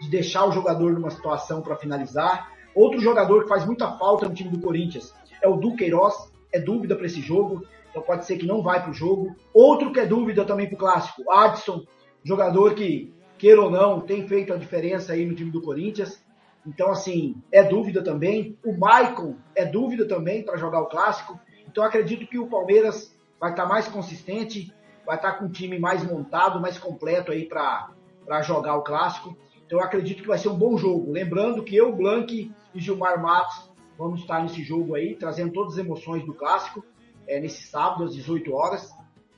de 0.02 0.10
deixar 0.10 0.46
o 0.46 0.52
jogador 0.52 0.94
numa 0.94 1.10
situação 1.10 1.62
para 1.62 1.76
finalizar. 1.76 2.52
Outro 2.76 3.00
jogador 3.00 3.44
que 3.44 3.50
faz 3.50 3.66
muita 3.66 3.98
falta 3.98 4.28
no 4.28 4.34
time 4.34 4.50
do 4.50 4.60
Corinthians 4.60 5.14
é 5.42 5.48
o 5.48 5.58
Duqueiroz, 5.58 6.32
é 6.54 6.60
dúvida 6.60 6.96
para 6.96 7.06
esse 7.06 7.22
jogo, 7.22 7.64
então 7.90 8.02
pode 8.02 8.26
ser 8.26 8.38
que 8.38 8.46
não 8.46 8.62
vai 8.62 8.82
para 8.82 8.92
o 8.92 8.94
jogo. 8.94 9.36
Outro 9.54 9.92
que 9.92 10.00
é 10.00 10.06
dúvida 10.06 10.46
também 10.46 10.68
para 10.68 10.76
o 10.76 10.80
clássico, 10.80 11.30
Adson, 11.32 11.84
jogador 12.28 12.76
que, 12.76 13.14
queira 13.38 13.62
ou 13.62 13.72
não, 13.72 14.02
tem 14.02 14.28
feito 14.28 14.54
a 14.54 14.58
diferença 14.58 15.14
aí 15.14 15.26
no 15.26 15.36
time 15.36 15.50
do 15.50 15.62
Corinthians. 15.62 16.24
Então, 16.66 16.92
assim, 16.92 17.42
é 17.52 17.64
dúvida 17.64 18.04
também. 18.04 18.58
O 18.66 18.78
Maicon 18.78 19.36
é 19.56 19.66
dúvida 19.66 20.06
também 20.06 20.44
para 20.44 20.58
jogar 20.58 20.82
o 20.82 20.88
clássico. 20.88 21.40
Então, 21.66 21.84
acredito 21.84 22.28
que 22.28 22.38
o 22.38 22.48
Palmeiras 22.48 23.16
vai 23.40 23.52
estar 23.52 23.64
tá 23.64 23.70
mais 23.70 23.88
consistente, 23.88 24.74
vai 25.06 25.16
estar 25.16 25.34
tá 25.34 25.38
com 25.38 25.46
um 25.46 25.52
time 25.52 25.80
mais 25.80 26.04
montado, 26.04 26.60
mais 26.60 26.78
completo 26.78 27.32
aí 27.32 27.46
para 27.46 28.42
jogar 28.42 28.76
o 28.76 28.84
clássico. 28.84 29.38
Então, 29.66 29.80
acredito 29.80 30.22
que 30.22 30.28
vai 30.28 30.38
ser 30.38 30.50
um 30.50 30.58
bom 30.58 30.78
jogo. 30.78 31.12
Lembrando 31.12 31.64
que 31.64 31.76
eu, 31.76 31.96
Blank 31.96 32.52
e 32.74 32.80
Gilmar 32.80 33.22
Matos 33.22 33.72
vamos 33.98 34.22
estar 34.22 34.42
nesse 34.42 34.62
jogo 34.64 34.96
aí, 34.96 35.16
trazendo 35.16 35.52
todas 35.52 35.74
as 35.74 35.80
emoções 35.80 36.24
do 36.24 36.34
clássico, 36.34 36.84
é, 37.28 37.40
nesse 37.40 37.64
sábado, 37.64 38.04
às 38.04 38.14
18 38.14 38.54
horas. 38.54 38.92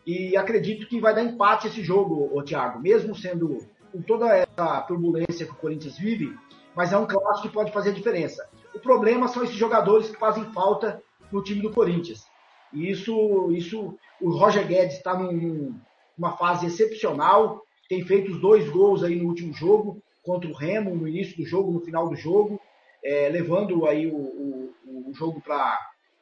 E 0.09 0.35
acredito 0.35 0.87
que 0.87 0.99
vai 0.99 1.13
dar 1.13 1.23
empate 1.23 1.67
esse 1.67 1.83
jogo, 1.83 2.35
o 2.35 2.41
Thiago, 2.41 2.79
mesmo 2.79 3.13
sendo 3.13 3.59
com 3.91 4.01
toda 4.01 4.35
essa 4.35 4.81
turbulência 4.87 5.45
que 5.45 5.51
o 5.51 5.57
Corinthians 5.57 5.99
vive, 5.99 6.35
mas 6.75 6.91
é 6.91 6.97
um 6.97 7.05
clássico 7.05 7.47
que 7.47 7.53
pode 7.53 7.71
fazer 7.71 7.91
a 7.91 7.93
diferença. 7.93 8.49
O 8.73 8.79
problema 8.79 9.27
são 9.27 9.43
esses 9.43 9.55
jogadores 9.55 10.09
que 10.09 10.17
fazem 10.17 10.45
falta 10.45 10.99
no 11.31 11.43
time 11.43 11.61
do 11.61 11.69
Corinthians. 11.69 12.25
E 12.73 12.89
isso, 12.89 13.51
isso 13.51 13.95
o 14.19 14.31
Roger 14.31 14.65
Guedes 14.65 14.97
está 14.97 15.15
num, 15.15 15.79
numa 16.17 16.35
fase 16.37 16.65
excepcional, 16.65 17.61
tem 17.87 18.03
feito 18.03 18.31
os 18.31 18.41
dois 18.41 18.67
gols 18.67 19.03
aí 19.03 19.15
no 19.15 19.27
último 19.27 19.53
jogo, 19.53 20.01
contra 20.23 20.49
o 20.49 20.55
Remo, 20.55 20.95
no 20.95 21.07
início 21.07 21.37
do 21.37 21.45
jogo, 21.45 21.71
no 21.71 21.81
final 21.81 22.09
do 22.09 22.15
jogo, 22.15 22.59
é, 23.05 23.29
levando 23.29 23.85
aí 23.85 24.07
o, 24.07 24.17
o, 24.17 24.73
o 25.11 25.13
jogo 25.13 25.39
para 25.39 25.77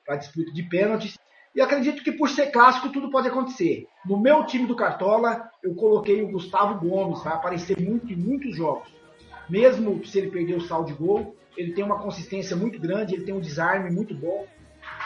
a 0.10 0.18
disputa 0.18 0.52
de 0.52 0.64
pênaltis. 0.64 1.18
E 1.58 1.62
acredito 1.62 2.04
que 2.04 2.12
por 2.12 2.30
ser 2.30 2.52
clássico 2.52 2.90
tudo 2.90 3.10
pode 3.10 3.30
acontecer. 3.30 3.88
No 4.06 4.20
meu 4.20 4.46
time 4.46 4.68
do 4.68 4.76
Cartola, 4.76 5.50
eu 5.64 5.74
coloquei 5.74 6.22
o 6.22 6.30
Gustavo 6.30 6.80
Gomes, 6.88 7.24
vai 7.24 7.34
aparecer 7.34 7.82
muito 7.82 8.14
em 8.14 8.16
muitos 8.16 8.56
jogos. 8.56 8.88
Mesmo 9.50 10.06
se 10.06 10.20
ele 10.20 10.30
perder 10.30 10.54
o 10.54 10.62
saldo 10.62 10.92
de 10.92 10.94
gol, 10.94 11.36
ele 11.58 11.74
tem 11.74 11.84
uma 11.84 11.98
consistência 11.98 12.56
muito 12.56 12.80
grande, 12.80 13.16
ele 13.16 13.24
tem 13.24 13.34
um 13.34 13.40
desarme 13.40 13.90
muito 13.90 14.14
bom 14.14 14.46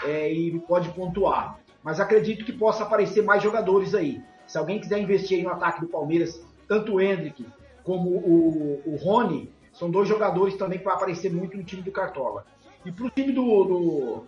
é, 0.04 0.30
e 0.30 0.60
pode 0.68 0.90
pontuar. 0.90 1.58
Mas 1.82 2.02
acredito 2.02 2.44
que 2.44 2.52
possa 2.52 2.84
aparecer 2.84 3.24
mais 3.24 3.42
jogadores 3.42 3.96
aí. 3.96 4.22
Se 4.46 4.58
alguém 4.58 4.82
quiser 4.82 5.00
investir 5.00 5.42
no 5.42 5.52
ataque 5.52 5.80
do 5.80 5.88
Palmeiras, 5.88 6.46
tanto 6.68 6.96
o 6.96 7.02
Hendrick 7.02 7.46
como 7.82 8.10
o, 8.10 8.82
o 8.86 8.96
Rony, 8.98 9.50
são 9.72 9.90
dois 9.90 10.10
jogadores 10.10 10.58
também 10.58 10.80
que 10.80 10.84
vão 10.84 10.96
aparecer 10.96 11.32
muito 11.32 11.56
no 11.56 11.64
time 11.64 11.82
do 11.82 11.94
Cartola. 11.94 12.46
E 12.86 12.92
para 12.92 13.06
o 13.06 13.10
time 13.10 13.32
do, 13.32 13.64
do, 13.64 14.24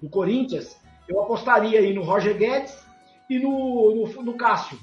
do 0.00 0.08
Corinthians, 0.08 0.78
eu 1.08 1.20
apostaria 1.22 1.80
aí 1.80 1.94
no 1.94 2.02
Roger 2.02 2.36
Guedes 2.36 2.86
e 3.28 3.38
no, 3.38 4.06
no, 4.06 4.22
no 4.22 4.34
Cássio, 4.34 4.78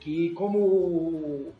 que 0.00 0.30
como 0.30 0.58
o 0.58 1.52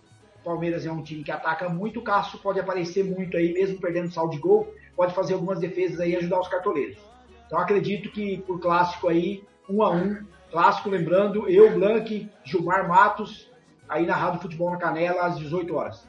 Palmeiras 0.43 0.87
é 0.87 0.91
um 0.91 1.03
time 1.03 1.23
que 1.23 1.31
ataca 1.31 1.69
muito, 1.69 2.01
o 2.01 2.03
Cássio 2.03 2.39
pode 2.39 2.59
aparecer 2.59 3.05
muito 3.05 3.37
aí, 3.37 3.53
mesmo 3.53 3.81
perdendo 3.81 4.11
saldo 4.11 4.33
de 4.33 4.39
gol, 4.39 4.73
pode 4.97 5.15
fazer 5.15 5.35
algumas 5.35 5.61
defesas 5.61 6.01
aí 6.01 6.13
e 6.13 6.17
ajudar 6.17 6.41
os 6.41 6.49
cartoleiros. 6.49 6.99
Então 7.47 7.59
acredito 7.59 8.11
que 8.11 8.39
por 8.39 8.59
clássico 8.59 9.09
aí, 9.09 9.45
um 9.69 9.83
a 9.83 9.91
um, 9.91 10.25
clássico 10.51 10.89
lembrando, 10.89 11.49
eu, 11.49 11.73
Blank, 11.73 12.31
Gilmar 12.45 12.89
Matos, 12.89 13.51
aí 13.89 14.07
na 14.07 14.15
Rádio 14.15 14.41
Futebol 14.41 14.71
na 14.71 14.79
Canela, 14.79 15.27
às 15.27 15.39
18 15.39 15.75
horas. 15.75 16.09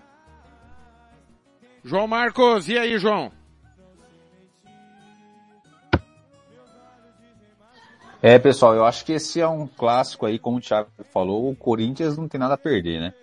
João 1.84 2.08
Marcos, 2.08 2.68
e 2.68 2.78
aí, 2.78 2.98
João? 2.98 3.32
É, 8.22 8.38
pessoal, 8.38 8.76
eu 8.76 8.84
acho 8.84 9.06
que 9.06 9.14
esse 9.14 9.40
é 9.40 9.48
um 9.48 9.66
clássico 9.66 10.26
aí, 10.26 10.38
como 10.38 10.58
o 10.58 10.62
Thiago 10.62 10.90
falou, 11.06 11.50
o 11.50 11.56
Corinthians 11.56 12.18
não 12.18 12.28
tem 12.28 12.38
nada 12.38 12.56
a 12.56 12.58
perder, 12.58 13.00
né? 13.00 13.14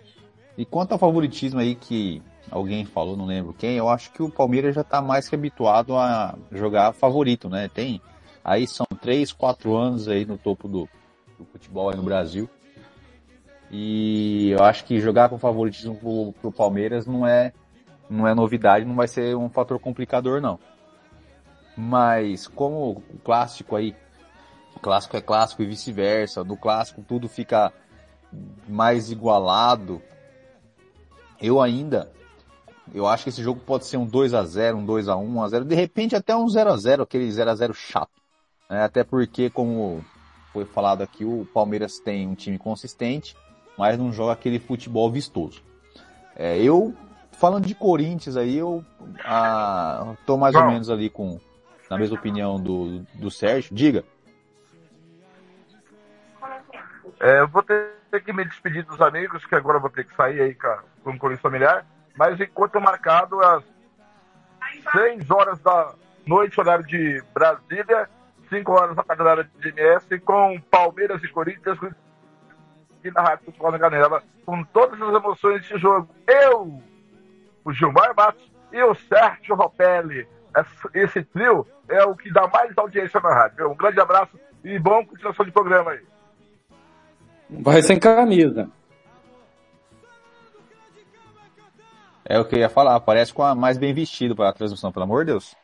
E 0.57 0.65
quanto 0.65 0.93
ao 0.93 0.97
favoritismo 0.97 1.59
aí 1.59 1.75
que 1.75 2.19
alguém 2.49 2.83
falou, 2.83 3.15
não 3.15 3.27
lembro 3.27 3.53
quem, 3.53 3.75
eu 3.77 3.89
acho 3.89 4.11
que 4.11 4.23
o 4.23 4.31
Palmeiras 4.31 4.73
já 4.73 4.83
tá 4.83 4.99
mais 4.99 5.29
que 5.29 5.35
habituado 5.35 5.95
a 5.95 6.35
jogar 6.51 6.93
favorito, 6.93 7.47
né? 7.47 7.69
Tem, 7.71 8.01
aí 8.43 8.65
são 8.65 8.87
três, 8.99 9.31
quatro 9.31 9.75
anos 9.75 10.07
aí 10.07 10.25
no 10.25 10.35
topo 10.35 10.67
do, 10.67 10.89
do 11.37 11.45
futebol 11.45 11.91
aí 11.91 11.95
no 11.95 12.01
Brasil. 12.01 12.49
E 13.69 14.49
eu 14.49 14.63
acho 14.63 14.83
que 14.83 14.99
jogar 14.99 15.29
com 15.29 15.37
favoritismo 15.37 15.93
pro, 15.95 16.33
pro 16.41 16.51
Palmeiras 16.51 17.05
não 17.05 17.27
é, 17.27 17.53
não 18.09 18.27
é 18.27 18.33
novidade, 18.33 18.83
não 18.83 18.95
vai 18.95 19.07
ser 19.07 19.35
um 19.35 19.47
fator 19.47 19.77
complicador 19.77 20.41
não. 20.41 20.59
Mas 21.77 22.47
como 22.47 23.03
o 23.13 23.19
clássico 23.23 23.75
aí 23.75 23.93
clássico 24.77 25.17
é 25.17 25.21
clássico 25.21 25.61
e 25.63 25.65
vice-versa. 25.65 26.43
No 26.43 26.57
clássico 26.57 27.01
tudo 27.01 27.27
fica 27.27 27.71
mais 28.67 29.11
igualado. 29.11 30.01
Eu 31.41 31.61
ainda, 31.61 32.11
eu 32.93 33.07
acho 33.07 33.23
que 33.23 33.29
esse 33.29 33.43
jogo 33.43 33.59
pode 33.59 33.85
ser 33.85 33.97
um 33.97 34.05
2 34.05 34.33
a 34.33 34.43
0 34.43 34.77
um 34.77 34.85
2 34.85 35.07
a 35.07 35.15
1 35.15 35.37
1 35.37 35.43
a 35.43 35.49
0 35.49 35.65
de 35.65 35.75
repente 35.75 36.15
até 36.15 36.35
um 36.35 36.47
0 36.47 36.71
a 36.71 36.77
0 36.77 37.03
aquele 37.03 37.31
0 37.31 37.49
a 37.49 37.55
0 37.55 37.73
chato. 37.73 38.17
É, 38.69 38.81
até 38.81 39.03
porque, 39.03 39.49
como 39.49 40.03
foi 40.51 40.65
falado 40.65 41.01
aqui, 41.01 41.23
o 41.23 41.47
Palmeiras 41.53 41.99
tem 41.99 42.27
um 42.27 42.35
time 42.35 42.57
consistente, 42.57 43.35
mas 43.77 43.97
não 43.97 44.11
joga 44.11 44.33
aquele 44.33 44.59
futebol 44.59 45.09
vistoso. 45.09 45.61
É, 46.35 46.57
eu, 46.61 46.93
falando 47.31 47.65
de 47.65 47.73
Corinthians 47.73 48.35
aí, 48.35 48.57
eu 48.57 48.83
ah, 49.23 50.15
tô 50.25 50.37
mais 50.37 50.55
ou 50.55 50.65
menos 50.65 50.89
ali 50.89 51.09
com, 51.09 51.39
na 51.89 51.97
mesma 51.97 52.17
opinião 52.17 52.59
do, 52.59 52.99
do 53.13 53.31
Sérgio. 53.31 53.73
Diga. 53.73 54.03
É, 57.19 57.39
eu 57.39 57.47
vou 57.47 57.63
ter 57.63 57.89
que 58.23 58.31
me 58.31 58.45
despedir 58.45 58.83
dos 58.83 59.01
amigos, 59.01 59.45
que 59.45 59.55
agora 59.55 59.79
vou 59.79 59.89
ter 59.89 60.05
que 60.05 60.15
sair 60.15 60.41
aí 60.41 60.55
com 60.55 60.67
o 60.67 61.13
compromisso 61.13 61.41
familiar. 61.41 61.85
Mas 62.15 62.39
enquanto 62.39 62.79
marcado 62.79 63.39
às 63.41 63.63
6 64.91 65.29
horas 65.29 65.59
da 65.59 65.93
noite, 66.25 66.59
horário 66.59 66.85
de 66.85 67.23
Brasília, 67.33 68.09
5 68.49 68.71
horas 68.71 68.95
na 68.95 69.03
cadeira 69.03 69.49
de 69.59 69.69
MS, 69.69 70.19
com 70.19 70.59
Palmeiras 70.61 71.23
e 71.23 71.27
Corinthians 71.27 71.77
e 73.03 73.11
na 73.11 73.21
Rádio 73.21 73.45
Futebol 73.45 73.71
na 73.71 73.79
Canela, 73.79 74.23
com 74.45 74.63
todas 74.65 75.01
as 75.01 75.15
emoções 75.15 75.61
desse 75.61 75.77
jogo. 75.77 76.09
Eu, 76.27 76.81
o 77.63 77.73
Gilmar 77.73 78.13
Matos 78.15 78.51
e 78.71 78.81
o 78.83 78.95
Sérgio 78.95 79.55
Ropelli. 79.55 80.27
Esse 80.93 81.23
trio 81.23 81.67
é 81.87 82.03
o 82.03 82.15
que 82.15 82.31
dá 82.31 82.47
mais 82.47 82.75
audiência 82.77 83.19
na 83.19 83.33
rádio. 83.33 83.69
Um 83.69 83.75
grande 83.75 83.99
abraço 83.99 84.39
e 84.63 84.77
bom 84.79 85.05
continuação 85.05 85.45
de 85.45 85.51
programa 85.51 85.91
aí. 85.91 86.01
Vai 87.49 87.81
sem 87.81 87.99
camisa. 87.99 88.69
É 92.25 92.37
o 92.37 92.45
que 92.45 92.55
eu 92.55 92.59
ia 92.59 92.69
falar, 92.69 92.99
parece 92.99 93.33
com 93.33 93.41
a 93.41 93.55
mais 93.55 93.77
bem 93.77 93.93
vestido 93.93 94.35
para 94.35 94.49
a 94.49 94.53
transmissão, 94.53 94.91
pelo 94.91 95.05
amor 95.05 95.23
de 95.23 95.31
Deus. 95.31 95.55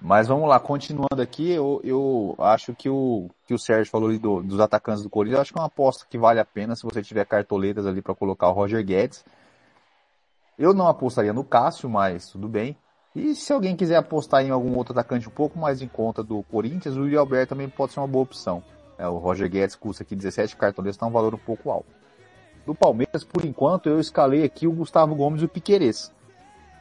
Mas 0.00 0.28
vamos 0.28 0.48
lá, 0.48 0.58
continuando 0.60 1.20
aqui, 1.20 1.50
eu, 1.50 1.80
eu 1.82 2.36
acho 2.38 2.74
que 2.74 2.88
o 2.88 3.30
que 3.46 3.54
o 3.54 3.58
Sérgio 3.58 3.90
falou 3.90 4.08
ali 4.08 4.18
do, 4.18 4.42
dos 4.42 4.58
atacantes 4.60 5.02
do 5.02 5.10
Corinthians, 5.10 5.36
eu 5.36 5.42
acho 5.42 5.52
que 5.52 5.58
é 5.58 5.62
uma 5.62 5.66
aposta 5.66 6.06
que 6.08 6.18
vale 6.18 6.40
a 6.40 6.44
pena 6.44 6.74
se 6.74 6.82
você 6.82 7.02
tiver 7.02 7.24
cartoletas 7.24 7.86
ali 7.86 8.02
para 8.02 8.14
colocar 8.14 8.48
o 8.48 8.52
Roger 8.52 8.84
Guedes. 8.84 9.24
Eu 10.58 10.74
não 10.74 10.88
apostaria 10.88 11.32
no 11.32 11.44
Cássio, 11.44 11.88
mas 11.88 12.28
tudo 12.28 12.48
bem. 12.48 12.76
E 13.14 13.34
se 13.34 13.52
alguém 13.52 13.76
quiser 13.76 13.96
apostar 13.96 14.42
em 14.42 14.50
algum 14.50 14.74
outro 14.76 14.92
atacante 14.92 15.28
um 15.28 15.32
pouco 15.32 15.58
mais 15.58 15.82
em 15.82 15.88
conta 15.88 16.22
do 16.22 16.42
Corinthians, 16.44 16.96
o 16.96 17.00
Yuri 17.00 17.16
Alberto 17.16 17.50
também 17.50 17.68
pode 17.68 17.92
ser 17.92 18.00
uma 18.00 18.08
boa 18.08 18.22
opção. 18.22 18.62
É, 18.98 19.06
o 19.06 19.18
Roger 19.18 19.50
Guedes 19.50 19.76
custa 19.76 20.02
aqui 20.02 20.16
17 20.16 20.56
cartões, 20.56 20.88
está 20.88 21.06
um 21.06 21.10
valor 21.10 21.34
um 21.34 21.38
pouco 21.38 21.70
alto. 21.70 21.92
Do 22.64 22.74
Palmeiras, 22.74 23.24
por 23.24 23.44
enquanto, 23.44 23.88
eu 23.88 23.98
escalei 23.98 24.44
aqui 24.44 24.66
o 24.66 24.72
Gustavo 24.72 25.14
Gomes 25.14 25.42
e 25.42 25.44
o 25.44 25.48
Piqueires. 25.48 26.12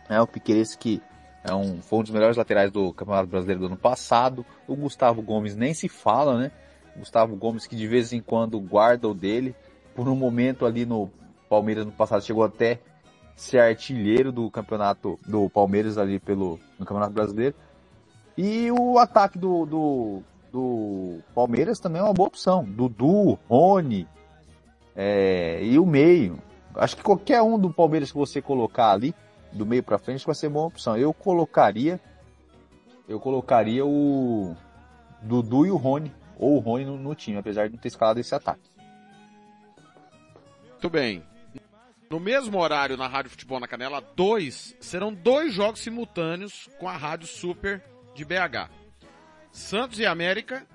É, 0.07 0.21
o 0.21 0.27
Piqueires 0.27 0.75
que 0.75 1.01
é 1.43 1.53
um, 1.53 1.81
foi 1.81 1.99
um 1.99 2.03
dos 2.03 2.11
melhores 2.11 2.37
laterais 2.37 2.71
do 2.71 2.93
Campeonato 2.93 3.27
Brasileiro 3.27 3.61
do 3.61 3.65
ano 3.65 3.77
passado. 3.77 4.45
O 4.67 4.75
Gustavo 4.75 5.21
Gomes 5.21 5.55
nem 5.55 5.73
se 5.73 5.89
fala, 5.89 6.37
né? 6.37 6.51
Gustavo 6.95 7.35
Gomes 7.35 7.65
que 7.65 7.75
de 7.75 7.87
vez 7.87 8.13
em 8.13 8.21
quando 8.21 8.59
guarda 8.59 9.07
o 9.07 9.13
dele. 9.13 9.55
Por 9.95 10.07
um 10.07 10.15
momento 10.15 10.65
ali 10.65 10.85
no 10.85 11.09
Palmeiras 11.49 11.85
no 11.85 11.91
passado 11.91 12.23
chegou 12.23 12.43
até 12.43 12.79
ser 13.35 13.59
artilheiro 13.59 14.31
do 14.31 14.49
campeonato 14.49 15.19
do 15.25 15.49
Palmeiras 15.49 15.97
ali 15.97 16.19
pelo 16.19 16.59
no 16.77 16.85
Campeonato 16.85 17.13
Brasileiro. 17.13 17.55
E 18.37 18.71
o 18.71 18.97
ataque 18.97 19.37
do, 19.37 19.65
do, 19.65 20.23
do 20.51 21.19
Palmeiras 21.33 21.79
também 21.79 22.01
é 22.01 22.03
uma 22.03 22.13
boa 22.13 22.27
opção. 22.27 22.63
Dudu, 22.63 23.37
Rony 23.49 24.07
é, 24.95 25.63
e 25.63 25.77
o 25.77 25.85
meio. 25.85 26.39
Acho 26.75 26.95
que 26.95 27.03
qualquer 27.03 27.41
um 27.41 27.59
do 27.59 27.71
Palmeiras 27.71 28.11
que 28.11 28.17
você 28.17 28.41
colocar 28.41 28.91
ali, 28.91 29.13
do 29.51 29.65
meio 29.65 29.83
para 29.83 29.97
frente, 29.97 30.25
vai 30.25 30.35
ser 30.35 30.49
boa 30.49 30.67
opção. 30.67 30.97
Eu 30.97 31.13
colocaria 31.13 31.99
eu 33.11 33.19
colocaria 33.19 33.85
o 33.85 34.55
Dudu 35.21 35.65
e 35.65 35.71
o 35.71 35.75
Rony, 35.75 36.13
ou 36.39 36.55
o 36.55 36.59
Rony 36.59 36.85
no, 36.85 36.97
no 36.97 37.13
time, 37.13 37.37
apesar 37.37 37.67
de 37.67 37.73
não 37.73 37.81
ter 37.81 37.89
escalado 37.89 38.19
esse 38.21 38.33
ataque. 38.33 38.71
Muito 40.71 40.89
bem. 40.89 41.21
No 42.11 42.19
mesmo 42.19 42.59
horário 42.59 42.97
na 42.97 43.07
Rádio 43.07 43.31
Futebol 43.31 43.57
na 43.57 43.69
Canela, 43.69 44.01
dois, 44.01 44.75
serão 44.81 45.13
dois 45.13 45.53
jogos 45.53 45.79
simultâneos 45.79 46.69
com 46.77 46.89
a 46.89 46.97
Rádio 46.97 47.25
Super 47.25 47.81
de 48.13 48.25
BH. 48.25 48.69
Santos 49.49 49.97
e 49.97 50.05
América, 50.05 50.67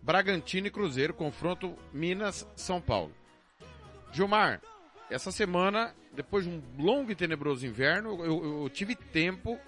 Bragantino 0.00 0.68
e 0.68 0.70
Cruzeiro, 0.70 1.12
confronto 1.12 1.76
Minas-São 1.92 2.80
Paulo. 2.80 3.12
Gilmar, 4.10 4.62
essa 5.10 5.30
semana, 5.30 5.94
depois 6.14 6.44
de 6.46 6.50
um 6.50 6.62
longo 6.78 7.12
e 7.12 7.14
tenebroso 7.14 7.66
inverno, 7.66 8.24
eu, 8.24 8.42
eu, 8.42 8.62
eu 8.62 8.70
tive 8.70 8.94
tempo 8.94 9.58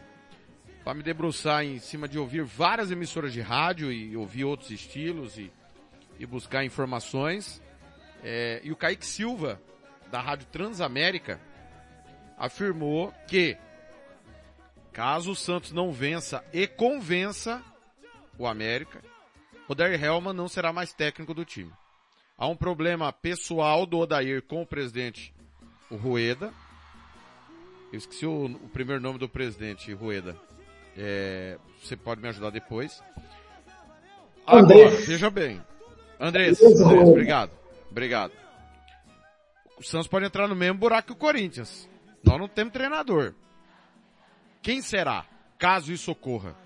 para 0.83 0.95
me 0.95 1.03
debruçar 1.03 1.63
em 1.63 1.79
cima 1.79 2.09
de 2.09 2.19
ouvir 2.19 2.43
várias 2.43 2.91
emissoras 2.91 3.35
de 3.35 3.43
rádio 3.43 3.93
e 3.93 4.17
ouvir 4.17 4.47
outros 4.47 4.71
estilos 4.71 5.37
e, 5.37 5.53
e 6.19 6.25
buscar 6.25 6.65
informações. 6.65 7.61
É, 8.25 8.63
e 8.65 8.73
o 8.73 8.77
Kaique 8.77 9.05
Silva, 9.05 9.61
da 10.13 10.21
Rádio 10.21 10.47
Transamérica 10.53 11.41
afirmou 12.37 13.15
que 13.27 13.57
caso 14.93 15.31
o 15.31 15.35
Santos 15.35 15.73
não 15.73 15.91
vença 15.91 16.45
e 16.53 16.67
convença 16.67 17.63
o 18.39 18.47
América, 18.47 19.01
Odair 19.67 20.03
Helman 20.03 20.35
não 20.35 20.49
será 20.49 20.71
mais 20.71 20.93
técnico 20.93 21.33
do 21.33 21.47
time. 21.47 21.73
Há 22.37 22.47
um 22.47 22.55
problema 22.55 23.11
pessoal 23.11 23.87
do 23.87 23.99
Odair 23.99 24.43
com 24.43 24.61
o 24.61 24.67
presidente, 24.67 25.35
o 25.91 25.97
Rueda. 25.97 26.53
Eu 27.91 27.99
esqueci 27.99 28.27
o, 28.27 28.45
o 28.45 28.69
primeiro 28.69 29.01
nome 29.01 29.19
do 29.19 29.29
presidente, 29.29 29.95
Rueda. 29.95 30.37
É, 30.95 31.57
você 31.83 31.97
pode 31.97 32.21
me 32.21 32.29
ajudar 32.29 32.51
depois. 32.51 33.03
Agora, 34.47 34.91
veja 34.91 35.31
bem. 35.31 35.63
Andrés, 36.21 36.61
Andrés, 36.63 37.09
obrigado. 37.09 37.53
Obrigado 37.91 38.42
o 39.83 39.91
Santos 39.91 40.07
pode 40.09 40.27
entrar 40.27 40.49
no 40.49 40.57
mesmo 40.57 40.79
buraco 40.79 41.09
que 41.09 41.13
o 41.13 41.17
Corinthians. 41.17 41.89
Nós 42.25 42.39
não 42.39 42.49
temos 42.49 42.73
treinador. 42.73 43.35
Quem 44.63 44.81
será, 44.81 45.27
caso 45.59 45.93
isso 45.93 46.13
ocorra? 46.13 46.57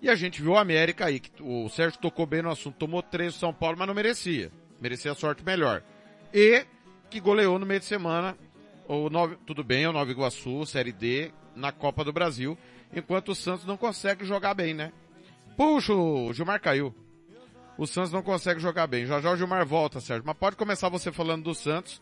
E 0.00 0.08
a 0.08 0.14
gente 0.14 0.40
viu 0.40 0.52
o 0.52 0.58
América 0.58 1.06
aí, 1.06 1.20
que 1.20 1.42
o 1.42 1.68
Sérgio 1.68 2.00
tocou 2.00 2.24
bem 2.24 2.40
no 2.40 2.50
assunto, 2.50 2.76
tomou 2.76 3.02
três 3.02 3.34
do 3.34 3.38
São 3.38 3.52
Paulo, 3.52 3.76
mas 3.78 3.86
não 3.86 3.94
merecia. 3.94 4.50
Merecia 4.80 5.12
a 5.12 5.14
sorte 5.14 5.44
melhor. 5.44 5.82
E 6.32 6.64
que 7.10 7.20
goleou 7.20 7.58
no 7.58 7.66
meio 7.66 7.80
de 7.80 7.86
semana 7.86 8.36
o 8.86 9.10
Nove, 9.10 9.36
tudo 9.44 9.62
bem, 9.62 9.86
o 9.86 9.92
Nova 9.92 10.10
Iguaçu, 10.10 10.64
Série 10.64 10.92
D, 10.92 11.30
na 11.54 11.72
Copa 11.72 12.04
do 12.04 12.12
Brasil, 12.12 12.56
enquanto 12.94 13.30
o 13.30 13.34
Santos 13.34 13.66
não 13.66 13.76
consegue 13.76 14.24
jogar 14.24 14.54
bem, 14.54 14.72
né? 14.72 14.92
Puxa, 15.56 15.92
o 15.92 16.32
Gilmar 16.32 16.60
caiu. 16.60 16.94
O 17.76 17.86
Santos 17.86 18.12
não 18.12 18.22
consegue 18.22 18.60
jogar 18.60 18.86
bem. 18.86 19.04
Já 19.04 19.20
já 19.20 19.30
o 19.30 19.36
Gilmar 19.36 19.66
volta, 19.66 20.00
Sérgio. 20.00 20.24
Mas 20.26 20.36
pode 20.36 20.56
começar 20.56 20.88
você 20.88 21.12
falando 21.12 21.44
do 21.44 21.54
Santos 21.54 22.00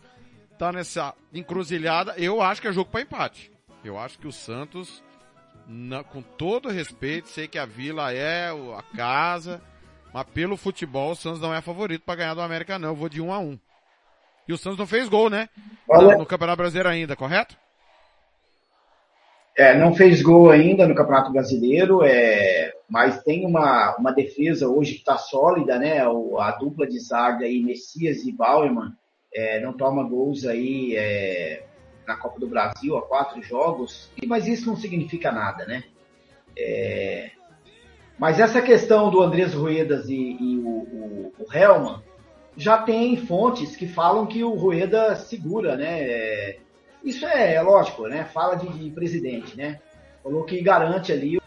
tá 0.58 0.72
nessa 0.72 1.14
encruzilhada, 1.32 2.14
eu 2.16 2.40
acho 2.40 2.60
que 2.60 2.68
é 2.68 2.72
jogo 2.72 2.90
para 2.90 3.02
empate. 3.02 3.52
Eu 3.84 3.98
acho 3.98 4.18
que 4.18 4.26
o 4.26 4.32
Santos, 4.32 5.02
na, 5.66 6.02
com 6.02 6.22
todo 6.22 6.68
respeito, 6.68 7.28
sei 7.28 7.46
que 7.46 7.58
a 7.58 7.66
Vila 7.66 8.12
é 8.12 8.50
a 8.50 8.82
casa, 8.96 9.60
mas 10.12 10.26
pelo 10.34 10.56
futebol 10.56 11.12
o 11.12 11.16
Santos 11.16 11.40
não 11.40 11.54
é 11.54 11.60
favorito 11.60 12.02
para 12.02 12.16
ganhar 12.16 12.34
do 12.34 12.40
América 12.40 12.78
não, 12.78 12.90
eu 12.90 12.96
vou 12.96 13.08
de 13.08 13.20
1 13.20 13.26
um 13.26 13.32
a 13.32 13.38
1 13.38 13.42
um. 13.42 13.58
E 14.48 14.52
o 14.52 14.58
Santos 14.58 14.78
não 14.78 14.86
fez 14.86 15.08
gol, 15.08 15.28
né? 15.28 15.48
No, 15.88 16.18
no 16.18 16.26
Campeonato 16.26 16.58
Brasileiro 16.58 16.88
ainda, 16.88 17.16
correto? 17.16 17.56
É, 19.56 19.76
não 19.76 19.94
fez 19.94 20.22
gol 20.22 20.50
ainda 20.50 20.86
no 20.86 20.94
Campeonato 20.94 21.32
Brasileiro, 21.32 22.04
é, 22.04 22.74
mas 22.88 23.22
tem 23.22 23.46
uma, 23.46 23.96
uma 23.96 24.12
defesa 24.12 24.68
hoje 24.68 24.92
que 24.92 24.98
está 24.98 25.16
sólida, 25.16 25.78
né? 25.78 26.06
O, 26.06 26.38
a 26.38 26.50
dupla 26.52 26.86
de 26.86 27.00
zaga 27.00 27.46
aí, 27.46 27.62
Messias 27.62 28.24
e 28.24 28.32
Bauerman, 28.32 28.92
é, 29.36 29.60
não 29.60 29.74
toma 29.74 30.02
gols 30.02 30.46
aí 30.46 30.96
é, 30.96 31.62
na 32.08 32.16
Copa 32.16 32.40
do 32.40 32.48
Brasil 32.48 32.96
há 32.96 33.02
quatro 33.02 33.42
jogos, 33.42 34.10
mas 34.26 34.48
isso 34.48 34.66
não 34.66 34.76
significa 34.76 35.30
nada, 35.30 35.66
né? 35.66 35.84
É, 36.58 37.30
Mas 38.18 38.40
essa 38.40 38.62
questão 38.62 39.10
do 39.10 39.20
Andrés 39.20 39.52
Ruedas 39.52 40.08
e, 40.08 40.14
e 40.14 40.56
o, 40.56 40.68
o, 40.68 41.32
o 41.38 42.02
já 42.56 42.78
tem 42.78 43.14
fontes 43.18 43.76
que 43.76 43.86
falam 43.86 44.26
que 44.26 44.42
o 44.42 44.54
Rueda 44.54 45.14
segura, 45.16 45.76
né? 45.76 46.00
É, 46.00 46.58
isso 47.04 47.26
é, 47.26 47.56
é 47.56 47.60
lógico, 47.60 48.08
né? 48.08 48.24
Fala 48.24 48.54
de, 48.54 48.66
de, 48.70 48.90
presidente, 48.90 49.54
né? 49.54 49.78
Falou 50.22 50.44
que 50.44 50.62
garante 50.62 51.12
ali. 51.12 51.38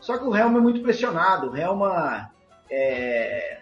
Só 0.00 0.16
que 0.16 0.24
o 0.24 0.34
Helma 0.34 0.58
é 0.58 0.62
muito 0.62 0.80
pressionado. 0.80 1.50
O 1.50 1.56
Helma 1.56 2.30
é, 2.70 3.58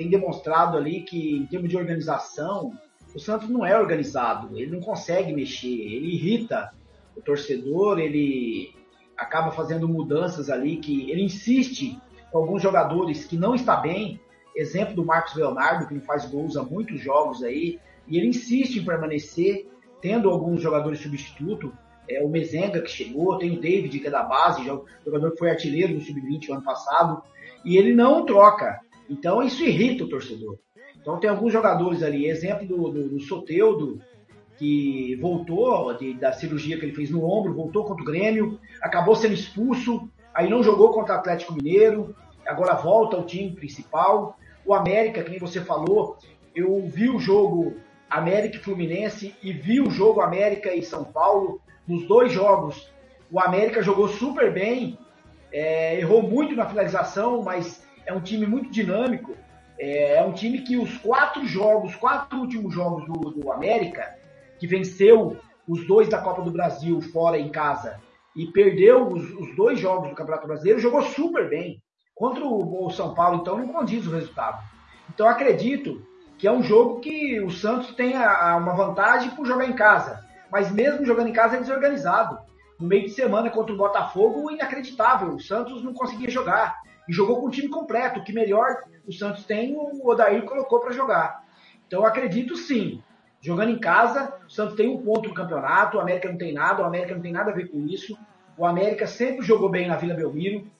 tem 0.00 0.08
demonstrado 0.08 0.78
ali 0.78 1.02
que, 1.02 1.36
em 1.36 1.44
termos 1.44 1.68
de 1.68 1.76
organização, 1.76 2.72
o 3.14 3.18
Santos 3.18 3.50
não 3.50 3.66
é 3.66 3.78
organizado. 3.78 4.58
Ele 4.58 4.70
não 4.70 4.80
consegue 4.80 5.30
mexer. 5.30 5.68
Ele 5.68 6.14
irrita 6.14 6.72
o 7.14 7.20
torcedor. 7.20 7.98
Ele 7.98 8.74
acaba 9.14 9.50
fazendo 9.50 9.86
mudanças 9.86 10.48
ali 10.48 10.78
que 10.78 11.10
ele 11.10 11.22
insiste 11.22 12.00
com 12.32 12.38
alguns 12.38 12.62
jogadores 12.62 13.26
que 13.26 13.36
não 13.36 13.54
está 13.54 13.76
bem 13.76 14.18
exemplo 14.56 14.94
do 14.94 15.04
Marcos 15.04 15.34
Leonardo, 15.34 15.86
que 15.86 15.92
não 15.92 16.00
faz 16.00 16.24
gols 16.24 16.56
há 16.56 16.62
muitos 16.62 16.98
jogos 17.02 17.42
aí, 17.42 17.78
e 18.08 18.16
ele 18.16 18.28
insiste 18.28 18.78
em 18.78 18.84
permanecer, 18.84 19.68
tendo 20.00 20.30
alguns 20.30 20.62
jogadores 20.62 21.00
substituto, 21.00 21.72
é, 22.08 22.22
o 22.22 22.28
Mezenga 22.28 22.80
que 22.80 22.90
chegou, 22.90 23.36
tem 23.36 23.50
o 23.50 23.60
David 23.60 23.98
que 23.98 24.06
é 24.06 24.10
da 24.10 24.22
base, 24.22 24.64
jogador 24.64 25.32
que 25.32 25.38
foi 25.38 25.50
artilheiro 25.50 25.92
no 25.92 26.00
Sub-20 26.00 26.50
ano 26.50 26.62
passado, 26.62 27.22
e 27.64 27.76
ele 27.76 27.94
não 27.94 28.24
troca. 28.24 28.80
Então 29.10 29.42
isso 29.42 29.64
irrita 29.64 30.04
o 30.04 30.08
torcedor. 30.08 30.56
Então 30.96 31.18
tem 31.18 31.28
alguns 31.28 31.52
jogadores 31.52 32.02
ali, 32.02 32.26
exemplo 32.26 32.66
do, 32.66 32.88
do, 32.90 33.08
do 33.08 33.20
Soteudo, 33.20 34.00
que 34.56 35.16
voltou 35.16 35.92
de, 35.94 36.14
da 36.14 36.32
cirurgia 36.32 36.78
que 36.78 36.84
ele 36.84 36.94
fez 36.94 37.10
no 37.10 37.24
ombro, 37.24 37.54
voltou 37.54 37.84
contra 37.84 38.02
o 38.02 38.06
Grêmio, 38.06 38.60
acabou 38.80 39.16
sendo 39.16 39.34
expulso, 39.34 40.08
aí 40.32 40.48
não 40.48 40.62
jogou 40.62 40.92
contra 40.92 41.14
o 41.14 41.18
Atlético 41.18 41.54
Mineiro, 41.54 42.14
agora 42.46 42.74
volta 42.74 43.16
ao 43.16 43.24
time 43.24 43.50
principal. 43.50 44.38
O 44.64 44.74
América, 44.74 45.22
que 45.22 45.30
nem 45.30 45.40
você 45.40 45.60
falou, 45.62 46.18
eu 46.54 46.80
vi 46.86 47.08
o 47.08 47.18
jogo 47.18 47.74
América 48.08 48.56
e 48.56 48.60
Fluminense 48.60 49.34
e 49.42 49.52
vi 49.52 49.80
o 49.80 49.90
jogo 49.90 50.20
América 50.20 50.74
e 50.74 50.82
São 50.82 51.04
Paulo. 51.04 51.60
Nos 51.88 52.06
dois 52.06 52.30
jogos, 52.30 52.92
o 53.32 53.40
América 53.40 53.82
jogou 53.82 54.08
super 54.08 54.52
bem, 54.52 54.98
é, 55.50 55.98
errou 55.98 56.22
muito 56.22 56.54
na 56.54 56.66
finalização, 56.66 57.42
mas 57.42 57.82
é 58.10 58.14
um 58.14 58.20
time 58.20 58.46
muito 58.46 58.70
dinâmico. 58.70 59.36
É, 59.78 60.16
é 60.16 60.22
um 60.24 60.32
time 60.32 60.62
que 60.62 60.76
os 60.76 60.98
quatro 60.98 61.46
jogos, 61.46 61.94
quatro 61.94 62.38
últimos 62.38 62.74
jogos 62.74 63.06
do, 63.06 63.30
do 63.30 63.52
América, 63.52 64.16
que 64.58 64.66
venceu 64.66 65.38
os 65.66 65.86
dois 65.86 66.08
da 66.08 66.20
Copa 66.20 66.42
do 66.42 66.50
Brasil 66.50 67.00
fora 67.00 67.38
em 67.38 67.48
casa 67.48 68.00
e 68.36 68.46
perdeu 68.46 69.08
os, 69.08 69.30
os 69.30 69.54
dois 69.56 69.78
jogos 69.78 70.10
do 70.10 70.14
Campeonato 70.14 70.46
Brasileiro, 70.46 70.80
jogou 70.80 71.02
super 71.02 71.48
bem. 71.48 71.82
Contra 72.14 72.44
o 72.44 72.90
São 72.90 73.14
Paulo, 73.14 73.38
então, 73.40 73.56
não 73.56 73.68
condiz 73.68 74.06
o 74.06 74.10
resultado. 74.10 74.62
Então, 75.08 75.26
acredito 75.26 76.06
que 76.36 76.46
é 76.46 76.52
um 76.52 76.62
jogo 76.62 77.00
que 77.00 77.40
o 77.40 77.50
Santos 77.50 77.94
tem 77.94 78.14
uma 78.14 78.74
vantagem 78.74 79.30
por 79.30 79.46
jogar 79.46 79.64
em 79.64 79.72
casa. 79.72 80.22
Mas 80.52 80.70
mesmo 80.70 81.06
jogando 81.06 81.28
em 81.28 81.32
casa 81.32 81.56
é 81.56 81.60
desorganizado. 81.60 82.38
No 82.78 82.86
meio 82.86 83.04
de 83.04 83.10
semana 83.10 83.48
contra 83.48 83.72
o 83.72 83.78
Botafogo, 83.78 84.50
inacreditável. 84.50 85.34
O 85.34 85.40
Santos 85.40 85.82
não 85.82 85.94
conseguia 85.94 86.28
jogar. 86.28 86.78
E 87.08 87.12
jogou 87.12 87.40
com 87.40 87.46
o 87.46 87.50
time 87.50 87.68
completo. 87.68 88.20
O 88.20 88.24
que 88.24 88.32
melhor 88.32 88.84
o 89.06 89.12
Santos 89.12 89.44
tem, 89.44 89.74
o 89.76 90.08
Odair 90.08 90.44
colocou 90.44 90.80
para 90.80 90.92
jogar. 90.92 91.44
Então, 91.86 92.04
acredito 92.04 92.56
sim. 92.56 93.02
Jogando 93.40 93.70
em 93.70 93.78
casa, 93.78 94.34
o 94.46 94.50
Santos 94.50 94.76
tem 94.76 94.88
um 94.88 95.02
ponto 95.02 95.28
no 95.28 95.34
campeonato, 95.34 95.96
o 95.96 96.00
América 96.00 96.28
não 96.28 96.36
tem 96.36 96.52
nada, 96.52 96.82
o 96.82 96.86
América 96.86 97.14
não 97.14 97.22
tem 97.22 97.32
nada 97.32 97.50
a 97.50 97.54
ver 97.54 97.68
com 97.68 97.86
isso. 97.86 98.16
O 98.56 98.66
América 98.66 99.06
sempre 99.06 99.44
jogou 99.44 99.70
bem 99.70 99.88
na 99.88 99.96
Vila 99.96 100.14
Belmiro, 100.14 100.70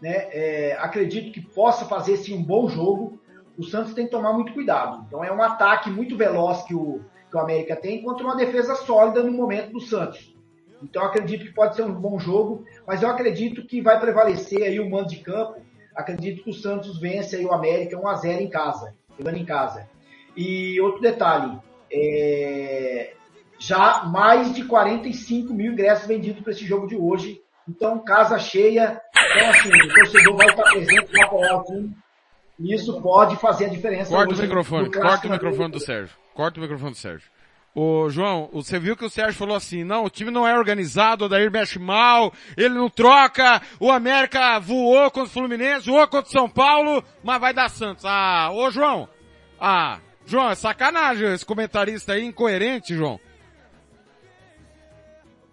né, 0.00 0.28
é, 0.30 0.76
acredito 0.78 1.32
que 1.32 1.40
possa 1.40 1.84
fazer 1.86 2.16
sim 2.18 2.36
um 2.36 2.42
bom 2.42 2.68
jogo. 2.68 3.20
O 3.58 3.64
Santos 3.64 3.94
tem 3.94 4.04
que 4.04 4.10
tomar 4.10 4.32
muito 4.32 4.52
cuidado. 4.52 5.04
Então 5.06 5.24
é 5.24 5.32
um 5.32 5.42
ataque 5.42 5.90
muito 5.90 6.16
veloz 6.16 6.62
que 6.62 6.74
o, 6.74 7.00
que 7.30 7.36
o 7.36 7.40
América 7.40 7.74
tem 7.74 8.02
contra 8.02 8.24
uma 8.24 8.36
defesa 8.36 8.74
sólida 8.76 9.22
no 9.22 9.32
momento 9.32 9.72
do 9.72 9.80
Santos. 9.80 10.35
Então 10.82 11.04
acredito 11.04 11.44
que 11.44 11.52
pode 11.52 11.74
ser 11.74 11.82
um 11.82 11.92
bom 11.92 12.18
jogo, 12.18 12.64
mas 12.86 13.02
eu 13.02 13.08
acredito 13.08 13.66
que 13.66 13.80
vai 13.80 13.98
prevalecer 13.98 14.62
aí 14.62 14.78
o 14.78 14.88
mando 14.88 15.08
de 15.08 15.18
campo. 15.18 15.60
Acredito 15.94 16.44
que 16.44 16.50
o 16.50 16.54
Santos 16.54 17.00
vence 17.00 17.36
aí 17.36 17.44
o 17.44 17.52
América 17.52 17.98
1 17.98 18.08
a 18.08 18.14
0 18.14 18.42
em 18.42 18.50
casa, 18.50 18.94
jogando 19.18 19.38
em 19.38 19.44
casa. 19.44 19.88
E 20.36 20.78
outro 20.80 21.00
detalhe, 21.00 21.58
é, 21.90 23.14
já 23.58 24.04
mais 24.04 24.54
de 24.54 24.64
45 24.64 25.54
mil 25.54 25.72
ingressos 25.72 26.06
vendidos 26.06 26.42
para 26.42 26.52
esse 26.52 26.66
jogo 26.66 26.86
de 26.86 26.96
hoje 26.96 27.40
então, 27.68 27.98
casa 27.98 28.38
cheia. 28.38 29.00
Então, 29.32 29.50
assim, 29.50 29.68
o 29.68 29.94
torcedor 29.94 30.36
vai 30.36 30.48
estar 30.48 30.62
presente 30.62 31.06
para 31.10 31.26
apoiar 31.26 31.56
o 31.56 31.64
time. 31.64 31.96
E 32.58 32.74
isso 32.74 33.02
pode 33.02 33.36
fazer 33.36 33.66
a 33.66 33.68
diferença. 33.68 34.10
Corta 34.10 34.34
o 34.34 34.38
microfone, 34.38 34.90
corta 34.90 35.26
o 35.26 35.30
microfone 35.30 35.72
do 35.72 35.80
Sérgio. 35.80 36.16
Corta 36.32 36.58
o 36.58 36.62
microfone 36.62 36.92
do 36.92 36.96
Sérgio. 36.96 37.28
Ô, 37.78 38.08
João, 38.08 38.48
você 38.54 38.78
viu 38.78 38.96
que 38.96 39.04
o 39.04 39.10
Sérgio 39.10 39.34
falou 39.34 39.54
assim, 39.54 39.84
não, 39.84 40.06
o 40.06 40.08
time 40.08 40.30
não 40.30 40.48
é 40.48 40.56
organizado, 40.56 41.26
o 41.26 41.28
Daír 41.28 41.50
mexe 41.50 41.78
mal, 41.78 42.32
ele 42.56 42.70
não 42.70 42.88
troca, 42.88 43.60
o 43.78 43.90
América 43.90 44.58
voou 44.58 45.10
contra 45.10 45.28
o 45.28 45.30
Fluminense, 45.30 45.90
voou 45.90 46.08
contra 46.08 46.26
o 46.26 46.32
São 46.32 46.48
Paulo, 46.48 47.04
mas 47.22 47.38
vai 47.38 47.52
dar 47.52 47.68
Santos. 47.68 48.06
Ah, 48.06 48.48
ô 48.50 48.70
João, 48.70 49.06
ah, 49.60 50.00
João, 50.24 50.48
é 50.48 50.54
sacanagem 50.54 51.30
esse 51.34 51.44
comentarista 51.44 52.14
aí, 52.14 52.24
incoerente, 52.24 52.94
João. 52.94 53.20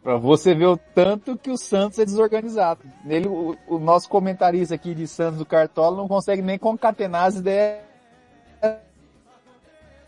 Pra 0.01 0.15
você 0.15 0.55
ver 0.55 0.67
o 0.67 0.77
tanto 0.77 1.37
que 1.37 1.51
o 1.51 1.57
Santos 1.57 1.99
é 1.99 2.05
desorganizado. 2.05 2.85
Ele, 3.05 3.27
o, 3.27 3.57
o 3.67 3.77
nosso 3.77 4.07
comentarista 4.07 4.75
aqui 4.75 4.95
de 4.95 5.07
Santos 5.09 5.39
do 5.39 5.45
Cartola 5.45 5.97
não 5.97 6.07
consegue 6.07 6.41
nem 6.41 6.57
concatenar 6.57 7.25
as 7.25 7.35
ideias 7.35 7.81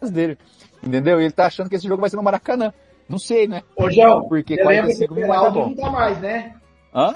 dele. 0.10 0.38
Entendeu? 0.86 1.20
Ele 1.20 1.32
tá 1.32 1.48
achando 1.48 1.70
que 1.70 1.76
esse 1.76 1.88
jogo 1.88 2.02
vai 2.02 2.10
ser 2.10 2.16
no 2.16 2.24
Maracanã. 2.24 2.74
Não 3.10 3.18
sei, 3.18 3.48
né? 3.48 3.64
Ô, 3.76 3.90
João, 3.90 4.28
porque 4.28 4.58
45 4.58 5.14
minutos 5.14 5.36
tá 5.36 5.50
bom. 5.50 5.70
não 5.70 5.76
tá 5.76 5.90
mais, 5.90 6.20
né? 6.20 6.56
Hã? 6.94 7.14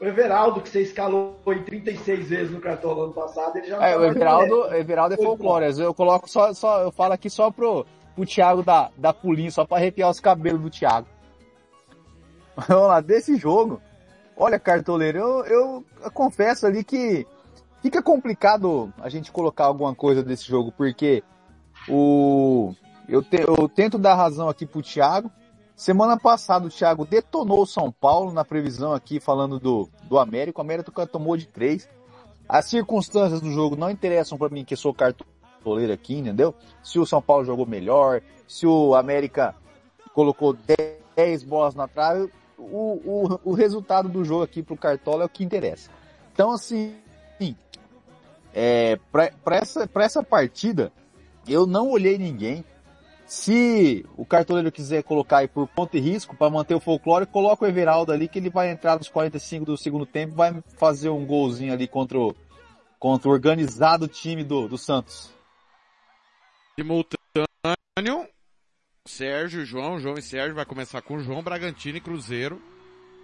O 0.00 0.04
Everaldo, 0.04 0.60
que 0.60 0.68
você 0.68 0.82
escalou 0.82 1.38
em 1.48 1.62
36 1.62 2.28
vezes 2.28 2.50
no 2.52 2.60
Cartola 2.60 3.04
ano 3.04 3.12
passado, 3.12 3.56
ele 3.56 3.66
já 3.66 3.86
é, 3.86 3.96
o 3.96 4.04
Everaldo, 4.04 4.74
Everaldo 4.74 5.14
é 5.14 5.16
folclore. 5.16 5.78
Eu 5.78 5.94
coloco 5.94 6.28
só, 6.28 6.52
só, 6.52 6.82
eu 6.82 6.92
falo 6.92 7.14
aqui 7.14 7.30
só 7.30 7.50
pro, 7.50 7.86
pro 8.14 8.26
Thiago 8.26 8.62
dar, 8.62 8.90
dar 8.96 9.12
pulinho, 9.12 9.50
só 9.50 9.64
para 9.64 9.78
arrepiar 9.78 10.10
os 10.10 10.20
cabelos 10.20 10.60
do 10.60 10.70
Thiago. 10.70 11.06
Vamos 12.68 12.88
lá, 12.88 13.00
desse 13.00 13.36
jogo, 13.36 13.80
olha, 14.36 14.58
cartoleiro, 14.58 15.18
eu, 15.18 15.44
eu, 15.44 15.84
eu 16.02 16.10
confesso 16.10 16.66
ali 16.66 16.82
que 16.82 17.26
fica 17.82 18.02
complicado 18.02 18.92
a 18.98 19.08
gente 19.08 19.30
colocar 19.30 19.64
alguma 19.64 19.94
coisa 19.94 20.22
desse 20.22 20.46
jogo, 20.46 20.72
porque 20.72 21.22
o, 21.88 22.74
eu, 23.08 23.22
te, 23.22 23.36
eu 23.36 23.68
tento 23.68 23.98
dar 23.98 24.14
razão 24.14 24.48
aqui 24.48 24.66
pro 24.66 24.82
Thiago. 24.82 25.30
Semana 25.74 26.18
passada 26.18 26.66
o 26.66 26.70
Thiago 26.70 27.04
detonou 27.04 27.62
o 27.62 27.66
São 27.66 27.92
Paulo 27.92 28.32
na 28.32 28.44
previsão 28.44 28.92
aqui 28.92 29.20
falando 29.20 29.60
do, 29.60 29.88
do 30.04 30.18
América. 30.18 30.58
O 30.58 30.62
América 30.62 31.06
tomou 31.06 31.36
de 31.36 31.46
três. 31.46 31.88
As 32.48 32.66
circunstâncias 32.66 33.40
do 33.40 33.50
jogo 33.50 33.76
não 33.76 33.90
interessam 33.90 34.38
para 34.38 34.48
mim, 34.48 34.64
que 34.64 34.76
sou 34.76 34.94
cartoleiro 34.94 35.92
aqui, 35.92 36.16
entendeu? 36.16 36.54
Se 36.82 36.98
o 36.98 37.06
São 37.06 37.20
Paulo 37.20 37.44
jogou 37.44 37.66
melhor, 37.66 38.22
se 38.48 38.66
o 38.66 38.94
América 38.94 39.54
colocou 40.14 40.56
10 41.16 41.44
bolas 41.44 41.74
na 41.74 41.86
trave, 41.86 42.32
o, 42.56 43.00
o, 43.04 43.40
o 43.44 43.52
resultado 43.52 44.08
do 44.08 44.24
jogo 44.24 44.44
aqui 44.44 44.62
pro 44.62 44.76
Cartola 44.76 45.24
é 45.24 45.26
o 45.26 45.28
que 45.28 45.44
interessa. 45.44 45.90
Então, 46.32 46.52
assim, 46.52 46.94
é, 48.58 48.98
para 49.12 49.56
essa, 49.56 49.86
pra 49.86 50.04
essa 50.04 50.22
partida, 50.22 50.90
eu 51.52 51.66
não 51.66 51.90
olhei 51.90 52.18
ninguém. 52.18 52.64
Se 53.26 54.06
o 54.16 54.24
cartoleiro 54.24 54.70
quiser 54.70 55.02
colocar 55.02 55.38
aí 55.38 55.48
por 55.48 55.66
ponto 55.66 55.96
e 55.96 56.00
risco 56.00 56.36
para 56.36 56.50
manter 56.50 56.74
o 56.74 56.80
folclore, 56.80 57.26
coloca 57.26 57.64
o 57.64 57.68
Everaldo 57.68 58.12
ali 58.12 58.28
que 58.28 58.38
ele 58.38 58.50
vai 58.50 58.70
entrar 58.70 58.96
nos 58.96 59.08
45 59.08 59.64
do 59.64 59.76
segundo 59.76 60.06
tempo 60.06 60.36
vai 60.36 60.62
fazer 60.76 61.08
um 61.08 61.26
golzinho 61.26 61.72
ali 61.72 61.88
contra 61.88 62.18
o, 62.18 62.34
contra 63.00 63.28
o 63.28 63.32
organizado 63.32 64.06
time 64.06 64.44
do, 64.44 64.68
do 64.68 64.78
Santos 64.78 65.34
simultâneo. 66.78 67.16
Sérgio, 69.06 69.64
João, 69.64 69.98
João 69.98 70.16
e 70.18 70.22
Sérgio 70.22 70.54
vai 70.54 70.66
começar 70.66 71.00
com 71.00 71.18
João 71.18 71.42
Bragantino 71.42 71.96
e 71.96 72.00
Cruzeiro. 72.00 72.60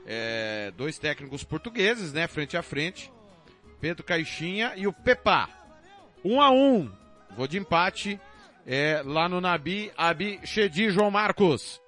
É, 0.06 0.72
dois 0.76 0.98
técnicos 0.98 1.44
portugueses, 1.44 2.12
né, 2.12 2.26
frente 2.26 2.56
a 2.56 2.62
frente. 2.62 3.12
Pedro 3.80 4.02
Caixinha 4.02 4.72
e 4.76 4.86
o 4.86 4.92
Pepa. 4.92 5.48
Um 6.24 6.40
a 6.40 6.50
um. 6.50 6.90
Vou 7.36 7.46
de 7.46 7.58
empate. 7.58 8.20
É, 8.66 9.02
lá 9.04 9.28
no 9.28 9.40
Nabi, 9.40 9.90
Abi 9.96 10.38
Chedi, 10.44 10.90
João 10.90 11.10
Marcos. 11.10 11.80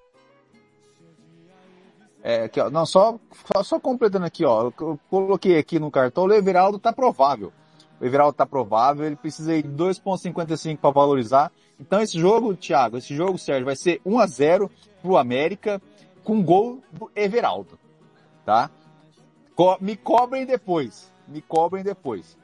É, 2.23 2.45
aqui, 2.45 2.59
ó, 2.61 2.71
não, 2.71 2.85
só, 2.85 3.19
só, 3.53 3.63
só, 3.63 3.79
completando 3.79 4.25
aqui, 4.25 4.45
ó, 4.45 4.73
eu 4.81 4.99
coloquei 5.11 5.59
aqui 5.59 5.79
no 5.79 5.91
cartão, 5.91 6.25
o 6.25 6.33
Everaldo 6.33 6.79
tá 6.79 6.91
provável 6.91 7.53
o 8.01 8.05
Everaldo 8.05 8.37
tá 8.37 8.45
provável, 8.45 9.07
ele 9.07 9.17
precisa 9.17 9.61
de 9.61 9.69
2.55 9.69 10.79
para 10.79 10.91
valorizar. 10.91 11.53
Então 11.79 12.01
esse 12.01 12.19
jogo, 12.19 12.55
Thiago, 12.55 12.99
esse 12.99 13.15
jogo, 13.15 13.39
Sérgio, 13.39 13.65
vai 13.65 13.77
ser 13.77 14.01
1 14.05 14.19
a 14.19 14.27
0 14.27 14.71
pro 15.01 15.17
América 15.17 15.81
com 16.23 16.43
gol 16.43 16.81
do 16.93 17.11
Everaldo, 17.15 17.79
tá? 18.45 18.71
Co 19.55 19.79
me 19.81 19.97
cobrem 19.97 20.45
depois. 20.45 21.13
Me 21.27 21.41
cobrem 21.41 21.83
depois. 21.83 22.37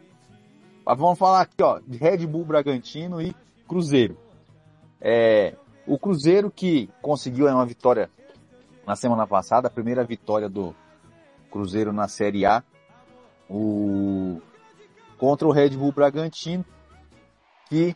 Mas 0.85 0.99
vamos 0.99 1.19
falar 1.19 1.43
aqui, 1.43 1.63
ó, 1.63 1.79
de 1.87 1.99
Red 1.99 2.27
Bull 2.27 2.45
Bragantino 2.45 3.21
e 3.21 3.35
Cruzeiro. 3.69 4.17
É, 5.01 5.55
o 5.87 5.99
Cruzeiro 5.99 6.51
que 6.51 6.89
conseguiu 7.01 7.47
uma 7.47 7.67
vitória 7.67 8.11
na 8.87 8.97
semana 8.97 9.27
passada, 9.27 9.69
a 9.69 9.71
primeira 9.71 10.05
vitória 10.05 10.49
do 10.49 10.75
Cruzeiro 11.51 11.93
na 11.93 12.09
Série 12.09 12.47
A, 12.47 12.63
o, 13.49 14.41
contra 15.19 15.47
o 15.47 15.53
Red 15.53 15.71
Bull 15.71 15.93
Bragantino, 15.93 16.65
que 17.69 17.95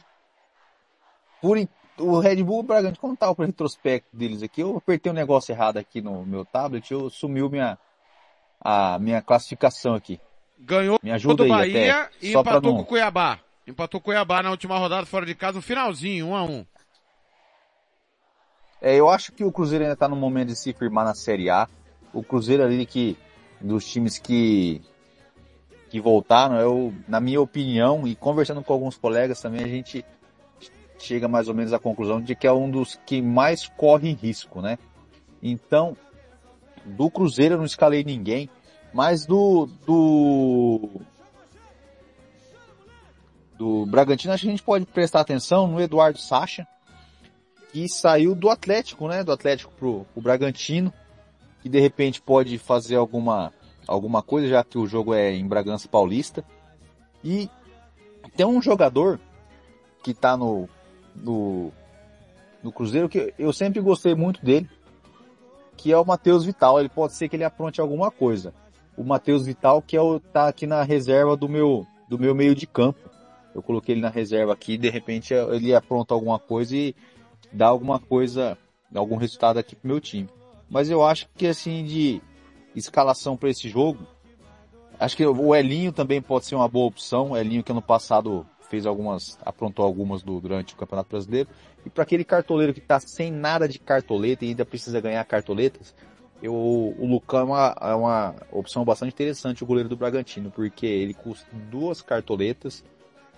por, 1.40 1.58
o 1.98 2.18
Red 2.18 2.42
Bull 2.42 2.62
Bragantino, 2.62 3.00
como 3.00 3.16
tá 3.16 3.30
o 3.30 3.34
retrospecto 3.34 4.16
deles 4.16 4.42
aqui, 4.42 4.60
eu 4.60 4.76
apertei 4.76 5.10
um 5.10 5.14
negócio 5.14 5.52
errado 5.52 5.78
aqui 5.78 6.00
no 6.00 6.24
meu 6.24 6.44
tablet, 6.44 6.90
eu 6.90 7.08
sumiu 7.10 7.48
minha, 7.48 7.78
a 8.60 8.98
minha 8.98 9.22
classificação 9.22 9.94
aqui. 9.94 10.20
Ganhou 10.64 10.98
Me 11.02 11.10
ajuda 11.10 11.36
do 11.36 11.42
aí 11.44 11.48
Bahia 11.48 12.02
até, 12.02 12.10
e 12.22 12.30
empatou 12.32 12.62
não- 12.72 12.76
com 12.78 12.82
o 12.82 12.86
Cuiabá. 12.86 13.38
Empatou 13.66 14.00
com 14.00 14.04
o 14.10 14.12
Cuiabá 14.12 14.42
na 14.42 14.50
última 14.50 14.78
rodada 14.78 15.06
fora 15.06 15.24
de 15.26 15.34
casa, 15.34 15.56
no 15.56 15.62
finalzinho, 15.62 16.28
1 16.28 16.34
a 16.36 16.42
1 16.44 16.66
É, 18.80 18.96
eu 18.96 19.08
acho 19.08 19.32
que 19.32 19.44
o 19.44 19.52
Cruzeiro 19.52 19.84
ainda 19.84 19.94
está 19.94 20.08
no 20.08 20.16
momento 20.16 20.48
de 20.48 20.56
se 20.56 20.72
firmar 20.72 21.04
na 21.04 21.14
Série 21.14 21.48
A. 21.48 21.66
O 22.12 22.22
Cruzeiro 22.22 22.62
ali 22.62 22.84
que, 22.84 23.16
dos 23.60 23.84
times 23.86 24.18
que, 24.18 24.82
que 25.88 26.00
voltaram, 26.00 26.56
eu, 26.56 26.94
na 27.08 27.20
minha 27.20 27.40
opinião, 27.40 28.06
e 28.06 28.14
conversando 28.14 28.62
com 28.62 28.72
alguns 28.72 28.96
colegas 28.96 29.40
também, 29.40 29.64
a 29.64 29.68
gente 29.68 30.04
chega 30.98 31.26
mais 31.28 31.48
ou 31.48 31.54
menos 31.54 31.72
à 31.72 31.78
conclusão 31.78 32.20
de 32.20 32.34
que 32.34 32.46
é 32.46 32.52
um 32.52 32.70
dos 32.70 32.98
que 33.06 33.20
mais 33.22 33.66
corre 33.68 34.12
risco, 34.12 34.60
né? 34.60 34.78
Então, 35.42 35.96
do 36.84 37.10
Cruzeiro 37.10 37.54
eu 37.54 37.58
não 37.58 37.64
escalei 37.64 38.04
ninguém, 38.04 38.48
mas 38.94 39.26
do, 39.26 39.68
do, 39.84 40.88
do 43.58 43.84
Bragantino 43.86 44.32
acho 44.32 44.42
que 44.42 44.48
a 44.48 44.52
gente 44.52 44.62
pode 44.62 44.86
prestar 44.86 45.20
atenção 45.20 45.66
no 45.66 45.80
Eduardo 45.80 46.18
Sacha, 46.20 46.64
que 47.72 47.88
saiu 47.88 48.36
do 48.36 48.48
Atlético, 48.48 49.08
né? 49.08 49.24
Do 49.24 49.32
Atlético 49.32 49.72
pro, 49.74 50.06
pro 50.14 50.22
Bragantino, 50.22 50.92
que 51.60 51.68
de 51.68 51.80
repente 51.80 52.22
pode 52.22 52.56
fazer 52.56 52.94
alguma, 52.94 53.52
alguma 53.84 54.22
coisa, 54.22 54.46
já 54.46 54.62
que 54.62 54.78
o 54.78 54.86
jogo 54.86 55.12
é 55.12 55.32
em 55.32 55.46
Bragança 55.46 55.88
Paulista. 55.88 56.44
E 57.24 57.50
tem 58.36 58.46
um 58.46 58.62
jogador 58.62 59.18
que 60.04 60.14
tá 60.14 60.36
no, 60.36 60.68
no, 61.16 61.72
no 62.62 62.70
Cruzeiro 62.70 63.08
que 63.08 63.34
eu 63.36 63.52
sempre 63.52 63.80
gostei 63.80 64.14
muito 64.14 64.44
dele, 64.44 64.70
que 65.76 65.90
é 65.90 65.98
o 65.98 66.04
Matheus 66.04 66.44
Vital. 66.44 66.78
Ele 66.78 66.88
pode 66.88 67.14
ser 67.14 67.28
que 67.28 67.34
ele 67.34 67.42
apronte 67.42 67.80
alguma 67.80 68.08
coisa. 68.08 68.54
O 68.96 69.02
Matheus 69.02 69.44
Vital, 69.46 69.82
que 69.82 69.96
é 69.96 70.00
o, 70.00 70.20
tá 70.20 70.48
aqui 70.48 70.66
na 70.66 70.82
reserva 70.82 71.36
do 71.36 71.48
meu, 71.48 71.86
do 72.08 72.18
meu 72.18 72.34
meio 72.34 72.54
de 72.54 72.66
campo. 72.66 73.10
Eu 73.54 73.62
coloquei 73.62 73.94
ele 73.94 74.00
na 74.00 74.08
reserva 74.08 74.52
aqui, 74.52 74.76
de 74.76 74.90
repente 74.90 75.32
ele 75.32 75.74
apronta 75.74 76.12
alguma 76.14 76.38
coisa 76.38 76.76
e 76.76 76.94
dá 77.52 77.68
alguma 77.68 77.98
coisa, 78.00 78.58
algum 78.94 79.16
resultado 79.16 79.58
aqui 79.58 79.76
pro 79.76 79.88
meu 79.88 80.00
time. 80.00 80.28
Mas 80.68 80.90
eu 80.90 81.04
acho 81.04 81.28
que 81.36 81.46
assim 81.46 81.84
de 81.84 82.20
escalação 82.74 83.36
para 83.36 83.50
esse 83.50 83.68
jogo, 83.68 84.06
acho 84.98 85.16
que 85.16 85.24
o 85.24 85.54
Elinho 85.54 85.92
também 85.92 86.20
pode 86.20 86.46
ser 86.46 86.56
uma 86.56 86.68
boa 86.68 86.86
opção. 86.86 87.30
O 87.30 87.36
Elinho 87.36 87.62
que 87.62 87.70
ano 87.70 87.82
passado 87.82 88.44
fez 88.68 88.86
algumas, 88.86 89.38
aprontou 89.44 89.84
algumas 89.84 90.22
do, 90.22 90.40
durante 90.40 90.74
o 90.74 90.76
Campeonato 90.76 91.10
Brasileiro. 91.10 91.48
E 91.86 91.90
para 91.90 92.02
aquele 92.02 92.24
cartoleiro 92.24 92.74
que 92.74 92.80
tá 92.80 92.98
sem 92.98 93.30
nada 93.30 93.68
de 93.68 93.78
cartoleta 93.78 94.44
e 94.44 94.48
ainda 94.48 94.64
precisa 94.64 95.00
ganhar 95.00 95.24
cartoletas, 95.24 95.94
eu, 96.42 96.52
o 96.52 97.06
Lucão 97.06 97.40
é 97.40 97.44
uma, 97.44 97.76
é 97.80 97.94
uma 97.94 98.34
opção 98.52 98.84
bastante 98.84 99.12
interessante, 99.12 99.62
o 99.62 99.66
goleiro 99.66 99.88
do 99.88 99.96
Bragantino, 99.96 100.50
porque 100.50 100.86
ele 100.86 101.14
custa 101.14 101.46
duas 101.70 102.02
cartoletas 102.02 102.84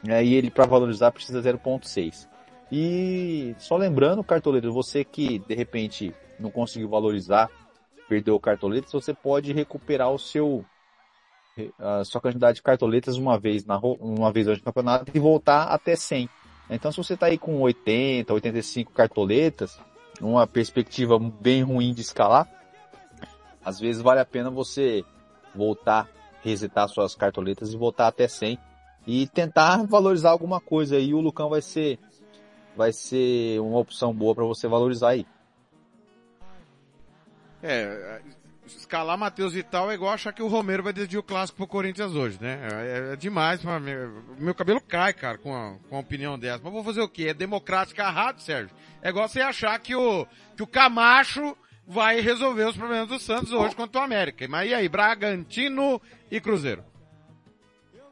né, 0.03 0.25
e 0.25 0.35
ele 0.35 0.51
para 0.51 0.67
valorizar 0.67 1.13
precisa 1.13 1.41
0.6. 1.41 2.29
E 2.71 3.55
só 3.59 3.77
lembrando, 3.77 4.25
cartoleiro, 4.25 4.73
você 4.73 5.05
que 5.05 5.39
de 5.39 5.55
repente 5.55 6.13
não 6.39 6.51
conseguiu 6.51 6.89
valorizar, 6.89 7.51
perdeu 8.09 8.39
cartoletas, 8.41 8.93
você 8.93 9.15
pode 9.15 9.53
recuperar 9.53 10.11
o 10.11 10.19
seu 10.19 10.65
a 11.79 12.05
sua 12.05 12.21
quantidade 12.21 12.57
de 12.57 12.63
cartoletas 12.63 13.17
uma 13.17 13.39
vez 13.39 13.65
na 13.65 13.79
uma 13.79 14.31
vez 14.31 14.45
durante 14.45 14.61
o 14.61 14.65
campeonato 14.65 15.11
e 15.15 15.19
voltar 15.19 15.69
até 15.69 15.97
100. 15.97 16.29
Então 16.69 16.91
se 16.91 16.99
você 16.99 17.15
está 17.15 17.27
aí 17.27 17.39
com 17.39 17.61
80, 17.61 18.33
85 18.35 18.93
cartoletas, 18.93 19.81
uma 20.21 20.47
perspectiva 20.47 21.19
bem 21.19 21.63
ruim 21.63 21.95
de 21.95 22.03
escalar, 22.03 22.47
às 23.67 23.81
vezes 23.81 24.01
vale 24.01 24.21
a 24.21 24.25
pena 24.25 24.49
você 24.49 25.05
voltar, 25.53 26.09
resetar 26.41 26.89
suas 26.89 27.17
cartoletas 27.17 27.73
e 27.73 27.77
voltar 27.77 28.07
até 28.07 28.29
100 28.29 28.57
e 29.05 29.27
tentar 29.27 29.85
valorizar 29.85 30.31
alguma 30.31 30.61
coisa 30.61 30.95
aí. 30.95 31.13
O 31.13 31.21
Lucão 31.21 31.49
vai 31.49 31.61
ser 31.61 31.99
vai 32.77 32.93
ser 32.93 33.61
uma 33.61 33.79
opção 33.79 34.15
boa 34.15 34.37
para 34.37 34.45
você 34.45 34.69
valorizar 34.69 35.09
aí. 35.09 35.27
É, 37.61 38.23
escalar 38.67 39.19
Matheus 39.19 39.55
Vital 39.55 39.91
é 39.91 39.95
igual 39.95 40.13
achar 40.13 40.33
que 40.33 40.43
o 40.43 40.47
Romero 40.47 40.85
vai 40.85 40.93
decidir 40.93 41.19
o 41.19 41.23
clássico 41.23 41.57
pro 41.57 41.67
Corinthians 41.67 42.13
hoje, 42.13 42.39
né? 42.41 42.69
É, 42.73 43.13
é 43.15 43.17
demais, 43.17 43.61
pra 43.61 43.81
mim. 43.81 43.93
meu 44.39 44.55
cabelo 44.55 44.81
cai, 44.81 45.13
cara, 45.13 45.39
com 45.39 45.53
a, 45.53 45.75
com 45.89 45.97
a 45.97 46.01
opinião 46.01 46.39
dessa. 46.39 46.63
Mas 46.63 46.73
vou 46.73 46.85
fazer 46.85 47.01
o 47.01 47.09
quê? 47.09 47.29
É 47.31 47.35
democrático 47.35 48.01
errado, 48.01 48.39
Sérgio? 48.39 48.77
É 49.03 49.09
igual 49.09 49.29
você 49.29 49.41
achar 49.41 49.77
que 49.81 49.97
o, 49.97 50.25
que 50.57 50.63
o 50.63 50.69
Camacho 50.69 51.57
vai 51.87 52.21
resolver 52.21 52.65
os 52.65 52.77
problemas 52.77 53.09
do 53.09 53.19
Santos 53.19 53.53
hoje 53.53 53.77
contra 53.77 54.01
o 54.01 54.05
América. 54.05 54.47
Mas 54.49 54.71
e 54.71 54.75
aí, 54.75 54.89
Bragantino 54.89 56.01
e 56.31 56.41
Cruzeiro? 56.41 56.83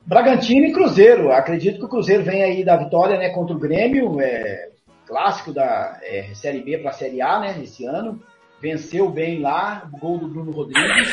Bragantino 0.07 0.67
e 0.67 0.73
Cruzeiro. 0.73 1.33
Acredito 1.33 1.79
que 1.79 1.85
o 1.85 1.89
Cruzeiro 1.89 2.23
vem 2.23 2.43
aí 2.43 2.65
da 2.65 2.77
vitória, 2.77 3.19
né, 3.19 3.31
contra 3.31 3.57
o 3.57 3.59
Grêmio, 3.59 4.21
é, 4.21 4.71
clássico 5.07 5.53
da 5.53 5.99
é, 6.03 6.35
Série 6.35 6.61
B 6.61 6.79
para 6.79 6.91
a 6.91 6.95
Série 6.95 7.21
A, 7.21 7.41
né, 7.41 7.55
nesse 7.59 7.85
ano. 7.85 8.23
Venceu 8.61 9.11
bem 9.11 9.41
lá, 9.41 9.89
o 9.93 9.99
gol 9.99 10.19
do 10.19 10.29
Bruno 10.29 10.53
Rodrigues. 10.53 11.11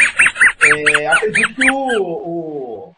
É, 0.97 1.07
acredito 1.07 1.55
que 1.55 1.71
o, 1.71 2.93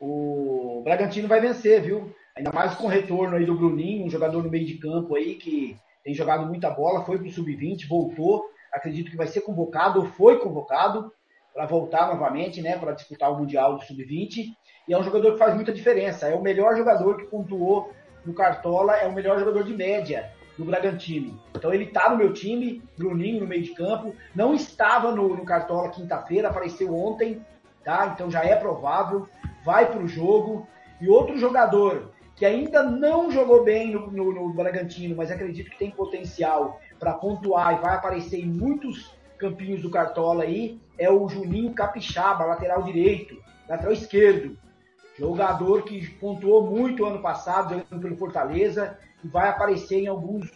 o, 0.00 0.78
o 0.78 0.82
Bragantino 0.84 1.26
vai 1.26 1.40
vencer, 1.40 1.82
viu? 1.82 2.14
Ainda 2.36 2.52
mais 2.52 2.74
com 2.74 2.84
o 2.84 2.90
retorno 2.90 3.36
aí 3.36 3.46
do 3.46 3.56
Bruninho, 3.56 4.06
um 4.06 4.10
jogador 4.10 4.42
no 4.42 4.50
meio 4.50 4.66
de 4.66 4.74
campo 4.74 5.16
aí 5.16 5.34
que 5.34 5.76
tem 6.04 6.14
jogado 6.14 6.46
muita 6.46 6.70
bola, 6.70 7.04
foi 7.04 7.18
pro 7.18 7.30
Sub-20, 7.30 7.88
voltou. 7.88 8.44
Acredito 8.76 9.10
que 9.10 9.16
vai 9.16 9.26
ser 9.26 9.40
convocado, 9.40 10.00
ou 10.00 10.06
foi 10.06 10.38
convocado 10.38 11.12
para 11.54 11.64
voltar 11.64 12.08
novamente, 12.08 12.60
né, 12.60 12.76
para 12.76 12.92
disputar 12.92 13.32
o 13.32 13.38
Mundial 13.38 13.76
do 13.76 13.84
Sub-20 13.84 14.54
e 14.86 14.92
é 14.92 14.98
um 14.98 15.02
jogador 15.02 15.32
que 15.32 15.38
faz 15.38 15.54
muita 15.54 15.72
diferença. 15.72 16.28
É 16.28 16.34
o 16.34 16.42
melhor 16.42 16.76
jogador 16.76 17.16
que 17.16 17.24
pontuou 17.24 17.92
no 18.24 18.34
Cartola, 18.34 18.96
é 18.96 19.06
o 19.06 19.12
melhor 19.12 19.38
jogador 19.38 19.64
de 19.64 19.74
média 19.74 20.30
do 20.56 20.64
Bragantino. 20.64 21.40
Então 21.54 21.72
ele 21.72 21.84
está 21.84 22.10
no 22.10 22.16
meu 22.16 22.32
time, 22.32 22.82
Bruninho 22.96 23.40
no 23.40 23.46
meio 23.46 23.62
de 23.62 23.74
campo, 23.74 24.14
não 24.34 24.54
estava 24.54 25.12
no, 25.12 25.34
no 25.34 25.44
Cartola 25.44 25.90
quinta-feira, 25.90 26.48
apareceu 26.48 26.94
ontem, 26.94 27.44
tá? 27.84 28.12
Então 28.14 28.30
já 28.30 28.44
é 28.44 28.54
provável, 28.54 29.26
vai 29.64 29.90
para 29.90 30.00
o 30.00 30.08
jogo. 30.08 30.66
E 31.00 31.08
outro 31.08 31.36
jogador 31.36 32.12
que 32.36 32.44
ainda 32.44 32.82
não 32.82 33.30
jogou 33.30 33.64
bem 33.64 33.92
no, 33.92 34.10
no, 34.10 34.32
no 34.32 34.52
Bragantino, 34.52 35.16
mas 35.16 35.30
acredito 35.30 35.70
que 35.70 35.78
tem 35.78 35.90
potencial 35.90 36.80
para 36.98 37.14
pontuar 37.14 37.74
e 37.74 37.80
vai 37.80 37.94
aparecer 37.94 38.40
em 38.40 38.46
muitos 38.46 39.14
campinhos 39.38 39.82
do 39.82 39.90
Cartola 39.90 40.44
aí, 40.44 40.80
é 40.98 41.10
o 41.10 41.28
Juninho 41.28 41.74
Capixaba, 41.74 42.44
lateral 42.44 42.82
direito, 42.82 43.36
lateral 43.68 43.92
esquerdo. 43.92 44.56
Jogador 45.18 45.82
que 45.82 46.08
pontuou 46.14 46.66
muito 46.66 47.04
ano 47.04 47.20
passado, 47.20 47.74
jogando 47.74 48.02
pelo 48.02 48.16
Fortaleza, 48.16 48.98
e 49.24 49.28
vai 49.28 49.48
aparecer 49.48 50.00
em 50.00 50.06
alguns 50.06 50.50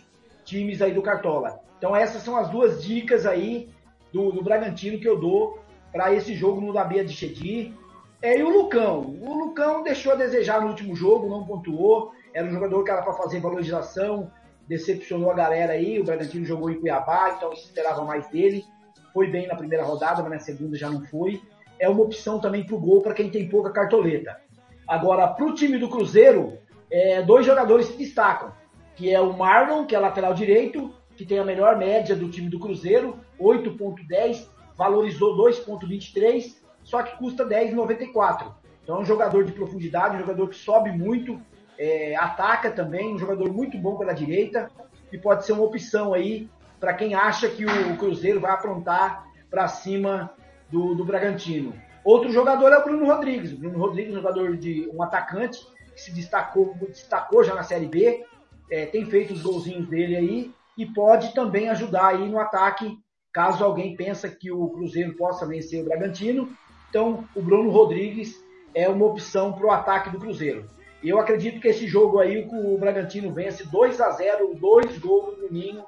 times 0.45 0.83
aí 0.83 0.93
do 0.93 1.03
Cartola. 1.03 1.61
Então 1.79 1.97
essas 1.97 2.23
são 2.23 2.37
as 2.37 2.49
duas 2.51 2.83
dicas 2.83 3.25
aí 3.25 3.71
do, 4.13 4.33
do 4.33 4.43
Bragantino 4.43 4.99
que 4.99 5.09
eu 5.09 5.19
dou 5.19 5.59
para 5.93 6.13
esse 6.13 6.35
jogo 6.35 6.61
no 6.61 6.73
Dabia 6.73 7.05
de 7.05 7.13
Chedi. 7.13 7.75
É, 8.23 8.39
e 8.39 8.43
o 8.43 8.51
Lucão? 8.51 9.17
O 9.21 9.35
Lucão 9.35 9.83
deixou 9.83 10.13
a 10.13 10.17
desejar 10.17 10.61
no 10.61 10.69
último 10.69 10.95
jogo, 10.95 11.29
não 11.29 11.45
pontuou. 11.45 12.13
Era 12.35 12.47
um 12.47 12.53
jogador 12.53 12.85
que 12.85 12.91
era 12.91 13.03
para 13.03 13.15
fazer 13.15 13.41
valorização, 13.41 14.31
decepcionou 14.71 15.33
a 15.33 15.35
galera 15.35 15.73
aí. 15.73 15.99
O 15.99 16.05
Bragantino 16.05 16.45
jogou 16.45 16.71
em 16.71 16.79
Cuiabá, 16.79 17.35
então 17.37 17.55
se 17.57 17.65
esperava 17.65 18.05
mais 18.05 18.29
dele. 18.29 18.65
Foi 19.13 19.27
bem 19.27 19.49
na 19.49 19.57
primeira 19.57 19.85
rodada, 19.85 20.23
mas 20.23 20.31
na 20.31 20.39
segunda 20.39 20.79
já 20.79 20.89
não 20.89 21.05
foi. 21.07 21.43
É 21.77 21.89
uma 21.89 22.05
opção 22.05 22.41
também 22.41 22.65
pro 22.65 22.79
gol 22.79 23.03
para 23.03 23.13
quem 23.13 23.29
tem 23.29 23.49
pouca 23.49 23.73
cartoleta. 23.73 24.41
Agora, 24.87 25.27
pro 25.27 25.55
time 25.55 25.77
do 25.77 25.89
Cruzeiro, 25.89 26.57
é, 26.89 27.21
dois 27.21 27.45
jogadores 27.45 27.87
se 27.87 27.97
destacam, 27.97 28.53
que 28.95 29.13
é 29.13 29.21
o 29.21 29.37
Marlon, 29.37 29.87
que 29.87 29.97
é 29.97 29.99
lateral 29.99 30.35
direito, 30.35 30.95
que 31.17 31.27
tem 31.27 31.41
a 31.41 31.45
melhor 31.45 31.77
média 31.77 32.15
do 32.15 32.31
time 32.31 32.49
do 32.49 32.61
Cruzeiro, 32.61 33.19
8.10, 33.41 34.47
valorizou 34.77 35.37
2.23, 35.37 36.55
só 36.85 37.03
que 37.03 37.17
custa 37.19 37.45
10,94. 37.45 38.53
Então 38.85 38.97
é 38.97 39.01
um 39.01 39.05
jogador 39.05 39.45
de 39.45 39.53
profundidade, 39.53 40.15
um 40.15 40.21
jogador 40.21 40.49
que 40.49 40.57
sobe 40.57 40.93
muito, 40.93 41.41
é, 41.81 42.15
ataca 42.15 42.71
também, 42.71 43.15
um 43.15 43.19
jogador 43.19 43.51
muito 43.51 43.79
bom 43.79 43.97
pela 43.97 44.13
direita 44.13 44.71
e 45.11 45.17
pode 45.17 45.47
ser 45.47 45.53
uma 45.53 45.65
opção 45.65 46.13
aí 46.13 46.47
para 46.79 46.93
quem 46.93 47.15
acha 47.15 47.49
que 47.49 47.65
o 47.65 47.97
Cruzeiro 47.97 48.39
vai 48.39 48.53
aprontar 48.53 49.25
para 49.51 49.67
cima 49.67 50.31
do, 50.71 50.95
do 50.95 51.07
Bragantino. 51.07 51.73
Outro 52.05 52.31
jogador 52.31 52.71
é 52.71 52.77
o 52.77 52.85
Bruno 52.85 53.07
Rodrigues. 53.07 53.53
O 53.53 53.57
Bruno 53.57 53.79
Rodrigues, 53.79 54.13
jogador 54.13 54.59
de 54.59 54.91
um 54.93 55.03
atacante 55.03 55.59
que 55.95 56.01
se 56.03 56.13
destacou, 56.13 56.75
destacou 56.87 57.43
já 57.43 57.55
na 57.55 57.63
Série 57.63 57.87
B, 57.87 58.27
é, 58.71 58.85
tem 58.85 59.07
feito 59.07 59.33
os 59.33 59.41
golzinhos 59.41 59.89
dele 59.89 60.17
aí 60.17 60.55
e 60.77 60.85
pode 60.85 61.33
também 61.35 61.71
ajudar 61.71 62.09
aí 62.09 62.29
no 62.29 62.39
ataque, 62.39 62.99
caso 63.33 63.65
alguém 63.65 63.97
pensa 63.97 64.29
que 64.29 64.53
o 64.53 64.69
Cruzeiro 64.69 65.17
possa 65.17 65.47
vencer 65.47 65.81
o 65.81 65.87
Bragantino. 65.87 66.51
Então, 66.91 67.25
o 67.35 67.41
Bruno 67.41 67.71
Rodrigues 67.71 68.35
é 68.75 68.87
uma 68.87 69.07
opção 69.07 69.55
para 69.55 69.67
o 69.67 69.71
ataque 69.71 70.11
do 70.11 70.19
Cruzeiro. 70.19 70.69
Eu 71.03 71.19
acredito 71.19 71.61
que 71.61 71.69
esse 71.69 71.87
jogo 71.87 72.19
aí, 72.19 72.47
o 72.51 72.77
Bragantino 72.79 73.33
vence 73.33 73.65
2 73.67 74.01
a 74.01 74.11
0 74.11 74.55
dois 74.55 74.99
gols 74.99 75.39
no 75.39 75.51
Ninho, 75.51 75.85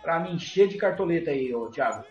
para 0.00 0.20
me 0.20 0.32
encher 0.32 0.68
de 0.68 0.76
cartoleta 0.76 1.30
aí, 1.30 1.52
ô, 1.54 1.66
Thiago. 1.68 2.04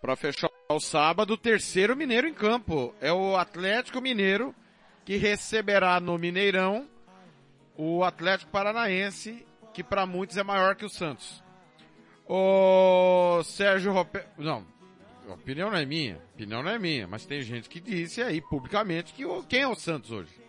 Para 0.00 0.14
fechar 0.14 0.50
o 0.68 0.80
sábado, 0.80 1.36
terceiro 1.36 1.96
mineiro 1.96 2.28
em 2.28 2.34
campo. 2.34 2.94
É 3.00 3.12
o 3.12 3.36
Atlético 3.36 4.00
Mineiro 4.00 4.54
que 5.04 5.16
receberá 5.16 5.98
no 6.00 6.16
Mineirão 6.18 6.88
o 7.76 8.04
Atlético 8.04 8.50
Paranaense, 8.50 9.46
que 9.72 9.82
para 9.82 10.06
muitos 10.06 10.36
é 10.36 10.42
maior 10.42 10.76
que 10.76 10.84
o 10.84 10.90
Santos. 10.90 11.42
O 12.26 13.42
Sérgio 13.44 13.92
Rope... 13.92 14.20
Não, 14.38 14.64
a 15.28 15.34
opinião 15.34 15.70
não 15.70 15.78
é 15.78 15.84
minha, 15.84 16.16
a 16.16 16.34
opinião 16.34 16.62
não 16.62 16.70
é 16.70 16.78
minha, 16.78 17.06
mas 17.06 17.26
tem 17.26 17.42
gente 17.42 17.68
que 17.68 17.80
disse 17.80 18.22
aí 18.22 18.40
publicamente 18.40 19.12
que 19.12 19.24
quem 19.48 19.62
é 19.62 19.68
o 19.68 19.74
Santos 19.74 20.10
hoje? 20.10 20.41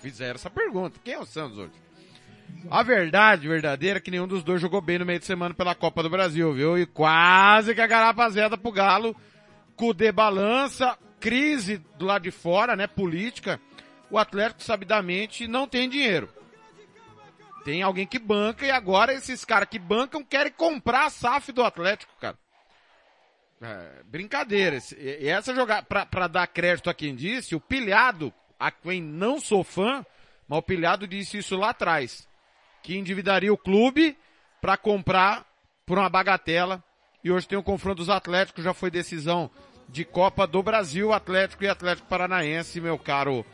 Fizeram 0.00 0.34
essa 0.34 0.50
pergunta, 0.50 1.00
quem 1.02 1.14
é 1.14 1.18
o 1.18 1.26
Santos 1.26 1.58
hoje? 1.58 1.72
A 2.70 2.82
verdade 2.82 3.46
verdadeira 3.46 3.98
é 3.98 4.00
que 4.00 4.10
nenhum 4.10 4.26
dos 4.26 4.42
dois 4.42 4.60
jogou 4.60 4.80
bem 4.80 4.98
no 4.98 5.06
meio 5.06 5.18
de 5.18 5.24
semana 5.24 5.54
pela 5.54 5.74
Copa 5.74 6.02
do 6.02 6.10
Brasil, 6.10 6.52
viu? 6.52 6.78
E 6.78 6.86
quase 6.86 7.74
que 7.74 7.80
a 7.80 7.86
garapa 7.86 8.28
zeda 8.30 8.56
pro 8.56 8.72
Galo, 8.72 9.14
Cudê 9.76 10.10
balança, 10.10 10.98
crise 11.20 11.78
do 11.96 12.04
lado 12.04 12.22
de 12.22 12.30
fora, 12.30 12.74
né, 12.74 12.86
política, 12.86 13.60
o 14.10 14.18
Atlético 14.18 14.62
sabidamente 14.62 15.46
não 15.46 15.68
tem 15.68 15.88
dinheiro. 15.88 16.28
Tem 17.64 17.82
alguém 17.82 18.06
que 18.06 18.18
banca 18.18 18.66
e 18.66 18.70
agora 18.70 19.12
esses 19.12 19.44
caras 19.44 19.68
que 19.68 19.78
bancam 19.78 20.24
querem 20.24 20.52
comprar 20.52 21.06
a 21.06 21.10
SAF 21.10 21.52
do 21.52 21.62
Atlético, 21.62 22.12
cara. 22.20 22.38
É, 23.60 24.02
brincadeira. 24.04 24.78
E 24.96 25.28
essa 25.28 25.54
jogada, 25.54 25.82
pra, 25.82 26.06
pra 26.06 26.28
dar 26.28 26.46
crédito 26.46 26.88
a 26.88 26.94
quem 26.94 27.14
disse, 27.14 27.54
o 27.54 27.60
pilhado, 27.60 28.32
a 28.58 28.70
quem 28.70 29.02
não 29.02 29.40
sou 29.40 29.62
fã, 29.62 30.04
mas 30.48 30.58
o 30.58 30.62
pilhado 30.62 31.06
disse 31.06 31.38
isso 31.38 31.56
lá 31.56 31.70
atrás. 31.70 32.26
Que 32.82 32.96
endividaria 32.96 33.52
o 33.52 33.58
clube 33.58 34.16
para 34.60 34.76
comprar 34.76 35.46
por 35.86 35.98
uma 35.98 36.08
bagatela. 36.08 36.82
E 37.22 37.30
hoje 37.30 37.46
tem 37.48 37.58
o 37.58 37.62
confronto 37.62 37.96
dos 37.96 38.10
Atléticos, 38.10 38.64
já 38.64 38.72
foi 38.72 38.90
decisão 38.90 39.50
de 39.88 40.04
Copa 40.04 40.46
do 40.46 40.62
Brasil, 40.62 41.12
Atlético 41.12 41.64
e 41.64 41.68
Atlético 41.68 42.08
Paranaense, 42.08 42.80
meu 42.80 42.98
caro 42.98 43.44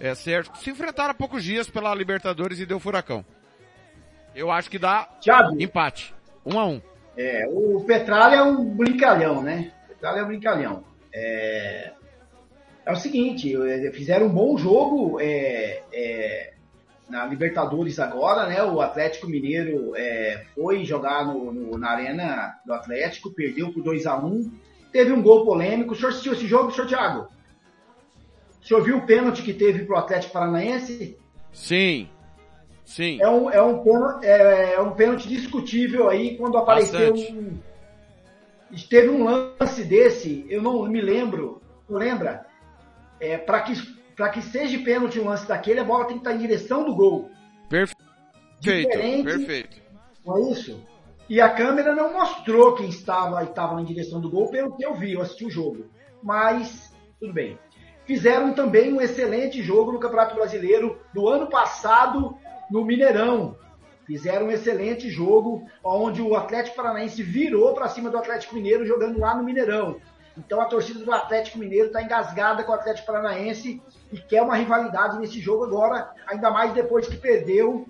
é, 0.00 0.14
Sérgio, 0.14 0.54
se 0.56 0.70
enfrentaram 0.70 1.10
há 1.10 1.14
poucos 1.14 1.44
dias 1.44 1.68
pela 1.68 1.94
Libertadores 1.94 2.58
e 2.58 2.66
deu 2.66 2.80
furacão. 2.80 3.24
Eu 4.34 4.50
acho 4.50 4.70
que 4.70 4.78
dá 4.78 5.04
Thiago, 5.20 5.60
empate. 5.60 6.14
Um 6.44 6.58
a 6.58 6.66
um. 6.66 6.80
É, 7.16 7.46
o 7.48 7.84
Petralha 7.84 8.36
é 8.36 8.42
um 8.42 8.64
brincalhão, 8.64 9.42
né? 9.42 9.70
O 9.84 9.88
Petralha 9.88 10.20
é 10.20 10.24
um 10.24 10.26
brincalhão. 10.26 10.84
É, 11.12 11.92
é 12.84 12.92
o 12.92 12.96
seguinte, 12.96 13.54
é, 13.56 13.90
fizeram 13.92 14.26
um 14.26 14.32
bom 14.32 14.56
jogo 14.56 15.20
é, 15.20 15.82
é, 15.92 16.52
na 17.08 17.26
Libertadores 17.26 17.98
agora, 17.98 18.46
né? 18.46 18.62
O 18.64 18.80
Atlético 18.80 19.28
Mineiro 19.28 19.94
é, 19.96 20.44
foi 20.54 20.84
jogar 20.84 21.26
no, 21.26 21.52
no, 21.52 21.78
na 21.78 21.90
arena 21.90 22.54
do 22.66 22.72
Atlético, 22.72 23.30
perdeu 23.30 23.72
por 23.72 23.82
2 23.82 24.06
a 24.06 24.16
1 24.16 24.50
Teve 24.92 25.10
um 25.10 25.22
gol 25.22 25.44
polêmico. 25.44 25.94
O 25.94 25.96
senhor 25.96 26.10
assistiu 26.10 26.34
esse 26.34 26.46
jogo, 26.46 26.70
senhor 26.70 26.86
Thiago? 26.86 27.28
O 28.60 28.66
senhor 28.66 28.82
viu 28.84 28.98
o 28.98 29.06
pênalti 29.06 29.42
que 29.42 29.54
teve 29.54 29.84
pro 29.84 29.96
Atlético 29.96 30.34
Paranaense? 30.34 31.16
Sim. 31.50 32.08
Sim. 32.84 33.18
É 33.20 33.28
um, 33.28 33.50
é 33.50 33.62
um, 33.62 33.82
pênalti, 33.82 34.24
é, 34.26 34.74
é 34.74 34.80
um 34.80 34.92
pênalti 34.92 35.28
discutível 35.28 36.10
aí 36.10 36.36
quando 36.36 36.58
apareceu 36.58 37.10
Bastante. 37.10 37.32
um. 37.32 37.58
Teve 38.88 39.08
um 39.08 39.24
lance 39.24 39.84
desse, 39.84 40.46
eu 40.48 40.62
não 40.62 40.86
me 40.86 41.00
lembro, 41.00 41.62
não 41.88 41.98
lembra? 41.98 42.46
É, 43.22 43.38
para 43.38 43.60
que, 43.60 43.74
que 44.32 44.42
seja 44.42 44.82
pênalti 44.82 45.20
um 45.20 45.28
lance 45.28 45.46
daquele, 45.46 45.78
a 45.78 45.84
bola 45.84 46.06
tem 46.06 46.18
que 46.18 46.22
estar 46.22 46.34
em 46.34 46.38
direção 46.38 46.84
do 46.84 46.92
gol. 46.92 47.30
Perfeito. 47.68 48.02
Diferente, 48.58 49.24
perfeito. 49.24 49.82
Não 50.26 50.38
é 50.38 50.50
isso? 50.50 50.84
E 51.28 51.40
a 51.40 51.48
câmera 51.48 51.94
não 51.94 52.12
mostrou 52.12 52.74
quem 52.74 52.88
estava, 52.88 53.40
estava 53.44 53.80
em 53.80 53.84
direção 53.84 54.20
do 54.20 54.28
gol, 54.28 54.50
pelo 54.50 54.76
que 54.76 54.84
eu 54.84 54.96
vi, 54.96 55.12
eu 55.12 55.22
assisti 55.22 55.44
o 55.44 55.50
jogo. 55.50 55.86
Mas, 56.20 56.92
tudo 57.20 57.32
bem. 57.32 57.56
Fizeram 58.04 58.52
também 58.54 58.92
um 58.92 59.00
excelente 59.00 59.62
jogo 59.62 59.92
no 59.92 60.00
Campeonato 60.00 60.34
Brasileiro 60.34 61.00
do 61.14 61.28
ano 61.28 61.48
passado 61.48 62.36
no 62.68 62.84
Mineirão. 62.84 63.56
Fizeram 64.04 64.46
um 64.46 64.50
excelente 64.50 65.08
jogo, 65.08 65.64
onde 65.84 66.20
o 66.20 66.34
Atlético 66.34 66.74
Paranaense 66.74 67.22
virou 67.22 67.72
para 67.72 67.88
cima 67.88 68.10
do 68.10 68.18
Atlético 68.18 68.56
Mineiro 68.56 68.84
jogando 68.84 69.20
lá 69.20 69.36
no 69.36 69.44
Mineirão. 69.44 70.00
Então 70.36 70.60
a 70.60 70.64
torcida 70.64 71.04
do 71.04 71.12
Atlético 71.12 71.58
Mineiro 71.58 71.88
está 71.88 72.02
engasgada 72.02 72.64
com 72.64 72.72
o 72.72 72.74
Atlético 72.74 73.06
Paranaense 73.06 73.82
e 74.10 74.18
quer 74.18 74.42
uma 74.42 74.56
rivalidade 74.56 75.18
nesse 75.18 75.38
jogo 75.40 75.64
agora, 75.64 76.10
ainda 76.26 76.50
mais 76.50 76.72
depois 76.72 77.06
que 77.06 77.16
perdeu 77.16 77.86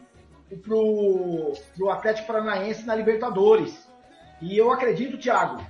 pro, 0.62 1.52
pro 1.77 1.90
Atlético 1.90 2.27
Paranaense 2.27 2.85
na 2.85 2.94
Libertadores. 2.94 3.89
E 4.40 4.59
eu 4.59 4.73
acredito, 4.73 5.19
Thiago, 5.19 5.64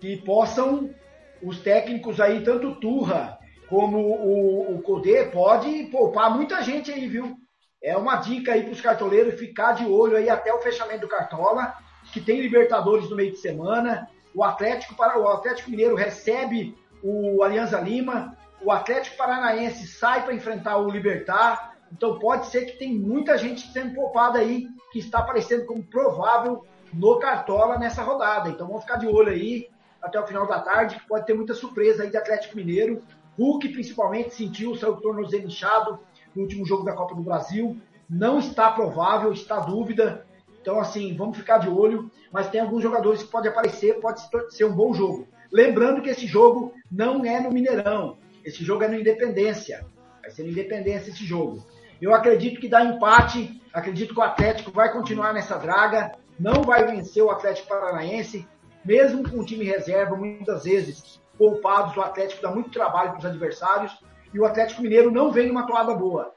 que 0.00 0.16
possam 0.16 0.90
os 1.42 1.60
técnicos 1.60 2.20
aí, 2.20 2.42
tanto 2.42 2.74
Turra 2.76 3.38
como 3.68 3.98
o, 3.98 4.74
o 4.74 4.82
Codê, 4.82 5.26
pode 5.26 5.84
poupar 5.84 6.34
muita 6.34 6.62
gente 6.62 6.90
aí, 6.90 7.06
viu? 7.06 7.36
É 7.82 7.96
uma 7.96 8.16
dica 8.16 8.52
aí 8.52 8.64
para 8.64 8.72
os 8.72 8.80
cartoleiros 8.80 9.38
ficar 9.38 9.72
de 9.72 9.84
olho 9.86 10.16
aí 10.16 10.28
até 10.28 10.52
o 10.52 10.60
fechamento 10.60 11.02
do 11.02 11.08
Cartola, 11.08 11.74
que 12.12 12.20
tem 12.20 12.40
Libertadores 12.40 13.08
no 13.08 13.16
meio 13.16 13.30
de 13.30 13.38
semana. 13.38 14.08
O 14.38 14.44
Atlético, 14.44 14.94
para, 14.94 15.18
o 15.18 15.28
Atlético 15.28 15.68
Mineiro 15.68 15.96
recebe 15.96 16.78
o 17.02 17.42
Alianza 17.42 17.80
Lima, 17.80 18.36
o 18.62 18.70
Atlético 18.70 19.16
Paranaense 19.16 19.88
sai 19.88 20.22
para 20.22 20.32
enfrentar 20.32 20.76
o 20.76 20.88
Libertar. 20.88 21.76
Então 21.90 22.20
pode 22.20 22.46
ser 22.46 22.66
que 22.66 22.78
tem 22.78 22.96
muita 22.96 23.36
gente 23.36 23.66
sendo 23.72 23.96
poupada 23.96 24.38
aí, 24.38 24.68
que 24.92 25.00
está 25.00 25.18
aparecendo 25.18 25.66
como 25.66 25.82
provável 25.82 26.64
no 26.92 27.18
Cartola 27.18 27.80
nessa 27.80 28.00
rodada. 28.04 28.48
Então 28.48 28.68
vamos 28.68 28.84
ficar 28.84 28.98
de 28.98 29.08
olho 29.08 29.30
aí 29.30 29.68
até 30.00 30.20
o 30.20 30.26
final 30.28 30.46
da 30.46 30.60
tarde, 30.60 31.00
que 31.00 31.08
pode 31.08 31.26
ter 31.26 31.34
muita 31.34 31.52
surpresa 31.52 32.04
aí 32.04 32.10
de 32.10 32.16
Atlético 32.16 32.56
Mineiro. 32.56 33.02
Hulk 33.36 33.70
principalmente 33.70 34.36
sentiu 34.36 34.70
o 34.70 34.76
seu 34.76 34.94
tornozelo 34.98 35.46
inchado 35.46 35.98
no 36.32 36.42
último 36.42 36.64
jogo 36.64 36.84
da 36.84 36.92
Copa 36.92 37.12
do 37.12 37.22
Brasil. 37.22 37.76
Não 38.08 38.38
está 38.38 38.70
provável, 38.70 39.32
está 39.32 39.58
dúvida. 39.58 40.27
Então, 40.60 40.80
assim, 40.80 41.16
vamos 41.16 41.36
ficar 41.36 41.58
de 41.58 41.68
olho. 41.68 42.10
Mas 42.32 42.48
tem 42.48 42.60
alguns 42.60 42.82
jogadores 42.82 43.22
que 43.22 43.30
podem 43.30 43.50
aparecer, 43.50 44.00
pode 44.00 44.20
ser 44.50 44.64
um 44.64 44.74
bom 44.74 44.92
jogo. 44.92 45.26
Lembrando 45.50 46.02
que 46.02 46.10
esse 46.10 46.26
jogo 46.26 46.74
não 46.90 47.24
é 47.24 47.40
no 47.40 47.50
Mineirão. 47.50 48.18
Esse 48.44 48.64
jogo 48.64 48.84
é 48.84 48.88
no 48.88 48.98
Independência. 48.98 49.86
Vai 50.20 50.30
ser 50.30 50.42
no 50.42 50.50
Independência 50.50 51.10
esse 51.10 51.24
jogo. 51.24 51.64
Eu 52.00 52.14
acredito 52.14 52.60
que 52.60 52.68
dá 52.68 52.84
empate. 52.84 53.60
Acredito 53.72 54.14
que 54.14 54.20
o 54.20 54.22
Atlético 54.22 54.70
vai 54.70 54.92
continuar 54.92 55.32
nessa 55.32 55.56
draga. 55.56 56.12
Não 56.38 56.62
vai 56.62 56.84
vencer 56.86 57.22
o 57.22 57.30
Atlético 57.30 57.68
Paranaense. 57.68 58.46
Mesmo 58.84 59.28
com 59.28 59.38
o 59.38 59.44
time 59.44 59.64
reserva, 59.64 60.16
muitas 60.16 60.64
vezes 60.64 61.20
poupados, 61.36 61.96
o 61.96 62.00
Atlético 62.00 62.42
dá 62.42 62.50
muito 62.50 62.70
trabalho 62.70 63.10
para 63.10 63.20
os 63.20 63.26
adversários 63.26 63.96
e 64.34 64.38
o 64.38 64.44
Atlético 64.44 64.82
Mineiro 64.82 65.10
não 65.10 65.30
vem 65.30 65.48
numa 65.48 65.66
toada 65.66 65.94
boa. 65.94 66.34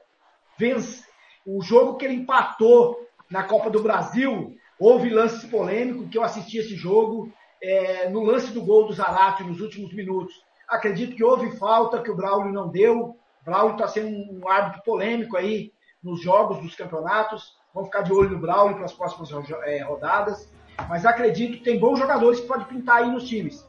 Vence. 0.56 1.04
O 1.44 1.60
jogo 1.60 1.96
que 1.96 2.04
ele 2.04 2.14
empatou 2.14 3.04
na 3.32 3.42
Copa 3.42 3.70
do 3.70 3.82
Brasil, 3.82 4.54
houve 4.78 5.08
lance 5.08 5.48
polêmico, 5.48 6.06
que 6.06 6.18
eu 6.18 6.22
assisti 6.22 6.58
esse 6.58 6.76
jogo, 6.76 7.32
é, 7.62 8.10
no 8.10 8.22
lance 8.22 8.52
do 8.52 8.62
gol 8.62 8.86
do 8.86 8.92
Zarate 8.92 9.42
nos 9.42 9.58
últimos 9.58 9.94
minutos. 9.94 10.34
Acredito 10.68 11.16
que 11.16 11.24
houve 11.24 11.56
falta 11.56 12.02
que 12.02 12.10
o 12.10 12.14
Braulio 12.14 12.52
não 12.52 12.68
deu. 12.68 13.16
Braulio 13.42 13.72
está 13.72 13.88
sendo 13.88 14.08
um 14.08 14.46
árbitro 14.46 14.82
polêmico 14.82 15.36
aí 15.38 15.72
nos 16.02 16.20
jogos 16.20 16.58
dos 16.58 16.76
campeonatos. 16.76 17.56
Vamos 17.72 17.88
ficar 17.88 18.02
de 18.02 18.12
olho 18.12 18.30
no 18.30 18.38
Braulio 18.38 18.76
para 18.76 18.84
as 18.84 18.92
próximas 18.92 19.30
é, 19.64 19.82
rodadas. 19.82 20.52
Mas 20.90 21.06
acredito 21.06 21.56
que 21.56 21.64
tem 21.64 21.78
bons 21.78 21.98
jogadores 21.98 22.38
que 22.38 22.46
pode 22.46 22.66
pintar 22.66 22.98
aí 22.98 23.10
nos 23.10 23.26
times. 23.26 23.66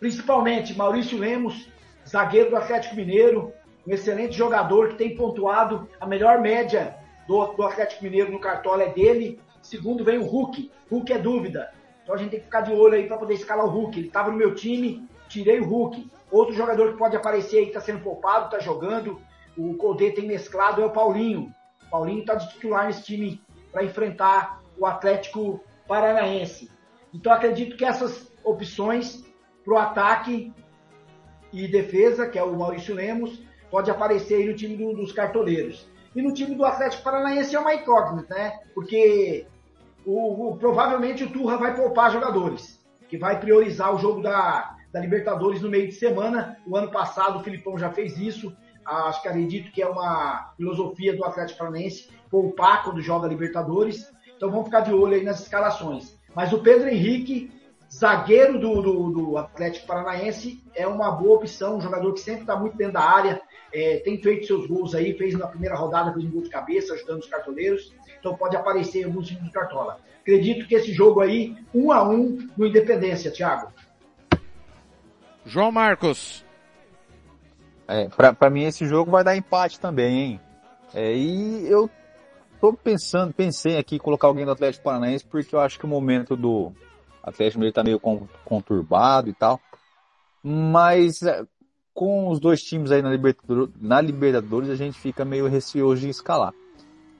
Principalmente 0.00 0.76
Maurício 0.76 1.16
Lemos, 1.16 1.68
zagueiro 2.06 2.50
do 2.50 2.56
Atlético 2.56 2.96
Mineiro, 2.96 3.52
um 3.86 3.92
excelente 3.92 4.36
jogador 4.36 4.88
que 4.88 4.96
tem 4.96 5.16
pontuado 5.16 5.88
a 6.00 6.06
melhor 6.06 6.40
média 6.40 7.05
do, 7.26 7.44
do 7.52 7.62
Atlético 7.62 8.04
Mineiro 8.04 8.32
no 8.32 8.40
cartola 8.40 8.84
é 8.84 8.92
dele. 8.92 9.40
Segundo 9.62 10.04
vem 10.04 10.18
o 10.18 10.24
Hulk. 10.24 10.70
Hulk 10.90 11.12
é 11.12 11.18
dúvida. 11.18 11.72
Então 12.02 12.14
a 12.14 12.18
gente 12.18 12.30
tem 12.30 12.38
que 12.38 12.46
ficar 12.46 12.60
de 12.60 12.72
olho 12.72 12.94
aí 12.94 13.06
para 13.06 13.18
poder 13.18 13.34
escalar 13.34 13.66
o 13.66 13.70
Hulk. 13.70 13.98
Ele 13.98 14.06
estava 14.08 14.30
no 14.30 14.36
meu 14.36 14.54
time, 14.54 15.08
tirei 15.28 15.60
o 15.60 15.64
Hulk. 15.64 16.10
Outro 16.30 16.54
jogador 16.54 16.92
que 16.92 16.98
pode 16.98 17.16
aparecer 17.16 17.58
aí, 17.58 17.64
que 17.64 17.70
está 17.70 17.80
sendo 17.80 18.00
poupado, 18.00 18.46
está 18.46 18.58
jogando. 18.58 19.20
O 19.56 19.74
Codê 19.74 20.10
tem 20.10 20.26
mesclado, 20.26 20.82
é 20.82 20.84
o 20.84 20.90
Paulinho. 20.90 21.52
O 21.86 21.90
Paulinho 21.90 22.20
está 22.20 22.34
de 22.34 22.48
titular 22.50 22.86
nesse 22.86 23.02
time 23.02 23.40
para 23.72 23.84
enfrentar 23.84 24.62
o 24.78 24.86
Atlético 24.86 25.60
Paranaense. 25.86 26.70
Então 27.12 27.32
acredito 27.32 27.76
que 27.76 27.84
essas 27.84 28.30
opções 28.44 29.24
para 29.64 29.74
o 29.74 29.78
ataque 29.78 30.52
e 31.52 31.66
defesa, 31.66 32.28
que 32.28 32.38
é 32.38 32.42
o 32.42 32.56
Maurício 32.56 32.94
Lemos, 32.94 33.42
pode 33.70 33.90
aparecer 33.90 34.36
aí 34.36 34.46
no 34.46 34.54
time 34.54 34.76
do, 34.76 34.92
dos 34.94 35.12
cartoleiros. 35.12 35.88
E 36.16 36.22
no 36.22 36.32
time 36.32 36.54
do 36.54 36.64
Atlético 36.64 37.02
Paranaense 37.02 37.54
é 37.54 37.60
uma 37.60 37.74
incógnita, 37.74 38.34
né? 38.34 38.58
Porque 38.74 39.46
o, 40.06 40.48
o, 40.48 40.56
provavelmente 40.56 41.22
o 41.22 41.30
Turra 41.30 41.58
vai 41.58 41.76
poupar 41.76 42.10
jogadores, 42.10 42.82
que 43.06 43.18
vai 43.18 43.38
priorizar 43.38 43.94
o 43.94 43.98
jogo 43.98 44.22
da, 44.22 44.74
da 44.90 44.98
Libertadores 44.98 45.60
no 45.60 45.68
meio 45.68 45.88
de 45.88 45.92
semana. 45.92 46.56
O 46.66 46.74
ano 46.74 46.90
passado 46.90 47.38
o 47.38 47.42
Filipão 47.42 47.76
já 47.76 47.90
fez 47.90 48.16
isso. 48.18 48.56
Acho 48.82 49.20
que 49.20 49.28
acredito 49.28 49.70
que 49.70 49.82
é 49.82 49.86
uma 49.86 50.54
filosofia 50.56 51.14
do 51.14 51.22
Atlético 51.22 51.58
Paranaense 51.58 52.08
poupar 52.30 52.82
quando 52.82 53.02
joga 53.02 53.28
Libertadores. 53.28 54.10
Então 54.34 54.50
vamos 54.50 54.66
ficar 54.66 54.80
de 54.80 54.94
olho 54.94 55.14
aí 55.14 55.22
nas 55.22 55.40
escalações. 55.40 56.18
Mas 56.34 56.50
o 56.50 56.62
Pedro 56.62 56.88
Henrique, 56.88 57.52
zagueiro 57.92 58.58
do, 58.58 58.82
do, 58.82 59.10
do 59.10 59.38
Atlético 59.38 59.86
Paranaense, 59.86 60.62
é 60.74 60.86
uma 60.86 61.10
boa 61.10 61.36
opção, 61.36 61.78
um 61.78 61.80
jogador 61.80 62.12
que 62.12 62.20
sempre 62.20 62.42
está 62.42 62.56
muito 62.56 62.76
dentro 62.76 62.94
da 62.94 63.02
área, 63.02 63.40
é, 63.72 63.98
tem 63.98 64.20
feito 64.20 64.46
seus 64.46 64.66
gols 64.66 64.94
aí, 64.94 65.16
fez 65.16 65.34
na 65.34 65.46
primeira 65.46 65.76
rodada, 65.76 66.12
fez 66.12 66.24
um 66.24 66.30
gol 66.30 66.42
de 66.42 66.50
cabeça, 66.50 66.94
ajudando 66.94 67.20
os 67.20 67.28
cartoleiros, 67.28 67.94
então 68.18 68.34
pode 68.34 68.56
aparecer 68.56 69.02
em 69.02 69.04
alguns 69.04 69.28
times 69.28 69.44
de 69.44 69.50
cartola. 69.50 69.98
Acredito 70.20 70.66
que 70.66 70.74
esse 70.74 70.92
jogo 70.92 71.20
aí, 71.20 71.56
um 71.72 71.92
a 71.92 72.02
um 72.08 72.48
no 72.56 72.66
Independência, 72.66 73.30
Thiago. 73.30 73.72
João 75.44 75.70
Marcos. 75.70 76.44
É, 77.86 78.08
pra, 78.08 78.32
pra 78.32 78.50
mim 78.50 78.64
esse 78.64 78.84
jogo 78.84 79.12
vai 79.12 79.22
dar 79.22 79.36
empate 79.36 79.78
também, 79.78 80.18
hein? 80.18 80.40
É, 80.92 81.14
e 81.14 81.70
eu 81.70 81.88
tô 82.60 82.72
pensando, 82.72 83.32
pensei 83.32 83.78
aqui 83.78 83.96
em 83.96 84.00
colocar 84.00 84.26
alguém 84.26 84.44
do 84.44 84.50
Atlético 84.50 84.82
Paranaense 84.82 85.24
porque 85.24 85.54
eu 85.54 85.60
acho 85.60 85.78
que 85.78 85.84
o 85.84 85.88
momento 85.88 86.36
do 86.36 86.72
Atlético 87.26 87.58
Mineiro 87.58 87.74
tá 87.74 87.82
meio 87.82 88.00
conturbado 88.44 89.28
e 89.28 89.34
tal. 89.34 89.60
Mas 90.42 91.22
é, 91.22 91.44
com 91.92 92.28
os 92.28 92.38
dois 92.38 92.62
times 92.62 92.92
aí 92.92 93.02
na 93.02 93.10
Libertadores, 93.10 93.74
na 93.80 94.00
Libertadores 94.00 94.70
a 94.70 94.76
gente 94.76 94.98
fica 94.98 95.24
meio 95.24 95.48
receoso 95.48 96.02
de 96.02 96.08
escalar. 96.08 96.54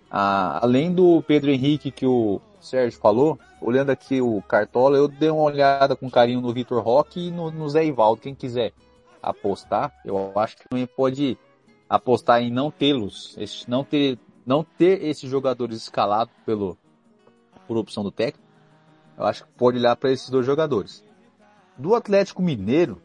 Ah, 0.08 0.60
além 0.62 0.94
do 0.94 1.20
Pedro 1.22 1.50
Henrique 1.50 1.90
que 1.90 2.06
o 2.06 2.40
Sérgio 2.60 3.00
falou, 3.00 3.38
olhando 3.60 3.90
aqui 3.90 4.20
o 4.20 4.40
Cartola, 4.42 4.96
eu 4.96 5.08
dei 5.08 5.28
uma 5.28 5.42
olhada 5.42 5.96
com 5.96 6.08
carinho 6.08 6.40
no 6.40 6.52
Vitor 6.52 6.82
Roque 6.82 7.28
e 7.28 7.30
no, 7.32 7.50
no 7.50 7.68
Zé 7.68 7.84
Ivaldo. 7.84 8.22
Quem 8.22 8.34
quiser 8.34 8.72
apostar, 9.20 9.92
eu 10.04 10.32
acho 10.36 10.56
que 10.56 10.68
também 10.68 10.86
pode 10.86 11.36
apostar 11.88 12.42
em 12.42 12.50
não 12.50 12.70
tê-los, 12.70 13.36
não 13.66 13.82
ter 13.82 14.18
não 14.44 14.62
ter 14.62 15.02
esses 15.04 15.28
jogadores 15.28 15.76
escalados 15.76 16.32
pelo, 16.44 16.78
por 17.66 17.76
opção 17.76 18.04
do 18.04 18.12
técnico, 18.12 18.45
eu 19.16 19.24
acho 19.24 19.44
que 19.44 19.50
pode 19.52 19.78
olhar 19.78 19.96
para 19.96 20.10
esses 20.10 20.28
dois 20.28 20.44
jogadores. 20.44 21.04
Do 21.76 21.94
Atlético 21.94 22.42
Mineiro, 22.42 23.00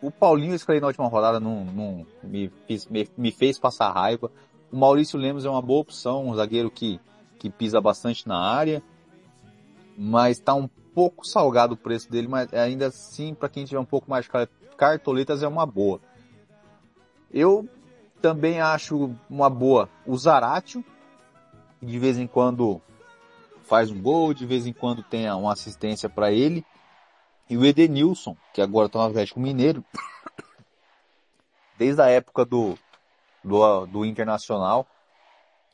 o 0.00 0.10
Paulinho 0.10 0.56
eu 0.56 0.80
na 0.80 0.88
última 0.88 1.06
rodada, 1.06 1.38
não, 1.38 1.64
não 1.64 2.06
me, 2.22 2.50
me, 2.90 3.08
me, 3.16 3.32
fez 3.32 3.58
passar 3.58 3.92
raiva. 3.92 4.30
O 4.70 4.76
Maurício 4.76 5.18
Lemos 5.18 5.44
é 5.44 5.50
uma 5.50 5.62
boa 5.62 5.80
opção, 5.80 6.26
um 6.26 6.34
zagueiro 6.34 6.70
que, 6.70 7.00
que 7.38 7.48
pisa 7.48 7.80
bastante 7.80 8.26
na 8.26 8.38
área, 8.38 8.82
mas 9.96 10.38
está 10.38 10.54
um 10.54 10.68
pouco 10.94 11.26
salgado 11.26 11.74
o 11.74 11.76
preço 11.76 12.10
dele, 12.10 12.26
mas 12.26 12.52
ainda 12.52 12.86
assim, 12.86 13.34
para 13.34 13.48
quem 13.48 13.64
tiver 13.64 13.78
um 13.78 13.84
pouco 13.84 14.10
mais 14.10 14.24
de 14.24 14.30
cartoletas, 14.76 15.42
é 15.42 15.48
uma 15.48 15.64
boa. 15.64 16.00
Eu 17.32 17.68
também 18.20 18.60
acho 18.60 19.14
uma 19.28 19.48
boa 19.48 19.88
o 20.06 20.16
Zaratio, 20.16 20.84
de 21.80 21.98
vez 21.98 22.18
em 22.18 22.26
quando 22.26 22.80
faz 23.72 23.90
um 23.90 24.02
gol, 24.02 24.34
de 24.34 24.44
vez 24.44 24.66
em 24.66 24.72
quando 24.74 25.02
tem 25.02 25.30
uma 25.30 25.54
assistência 25.54 26.06
para 26.06 26.30
ele. 26.30 26.62
E 27.48 27.56
o 27.56 27.64
Edenilson, 27.64 28.36
que 28.52 28.60
agora 28.60 28.84
está 28.84 28.98
no 28.98 29.06
Atlético 29.06 29.40
Mineiro, 29.40 29.82
desde 31.78 32.02
a 32.02 32.06
época 32.06 32.44
do, 32.44 32.76
do, 33.42 33.86
do 33.86 34.04
Internacional, 34.04 34.86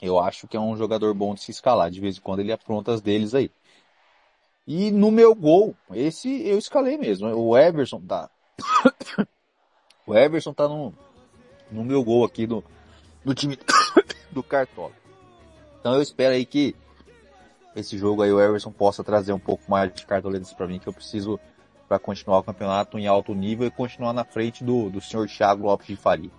eu 0.01 0.17
acho 0.21 0.47
que 0.47 0.57
é 0.57 0.61
um 0.61 0.77
jogador 0.77 1.13
bom 1.13 1.35
de 1.35 1.41
se 1.41 1.51
escalar. 1.51 1.91
De 1.91 2.01
vez 2.01 2.19
em 2.19 2.21
quando 2.21 2.39
ele 2.39 2.53
apronta 2.53 2.93
as 2.93 3.01
deles 3.01 3.35
aí. 3.35 3.51
E 4.65 4.93
no 4.93 5.11
meu 5.11 5.35
gol, 5.35 5.75
esse 5.91 6.47
eu 6.47 6.57
escalei 6.57 6.97
mesmo. 6.97 7.27
O 7.35 7.59
Everson 7.59 8.01
tá. 8.01 8.31
o 10.07 10.15
Everson 10.15 10.55
tá 10.55 10.69
no, 10.69 10.95
no 11.69 11.83
meu 11.83 12.05
gol 12.05 12.25
aqui 12.25 12.47
do, 12.47 12.63
do 13.25 13.35
time 13.35 13.59
do 14.31 14.45
Cartola. 14.45 14.93
Então 15.81 15.95
eu 15.95 16.03
espero 16.03 16.37
aí 16.37 16.47
que 16.47 16.77
esse 17.81 17.97
jogo 17.97 18.23
aí 18.23 18.33
o 18.33 18.41
Everson 18.41 18.73
possa 18.73 19.05
trazer 19.05 19.33
um 19.33 19.39
pouco 19.39 19.71
mais 19.71 19.93
de 19.93 20.05
cartoletas 20.05 20.53
para 20.53 20.67
mim, 20.67 20.79
que 20.79 20.89
eu 20.89 20.93
preciso 20.93 21.39
para 21.89 21.99
continuar 21.99 22.39
o 22.39 22.43
campeonato 22.43 22.99
em 22.99 23.07
alto 23.07 23.35
nível 23.35 23.67
e 23.67 23.71
continuar 23.71 24.13
na 24.13 24.25
frente 24.25 24.63
do, 24.63 24.91
do 24.91 25.01
senhor 25.01 25.27
Thiago 25.27 25.65
Lopes 25.65 25.87
de 25.87 25.97
Faria. 25.97 26.31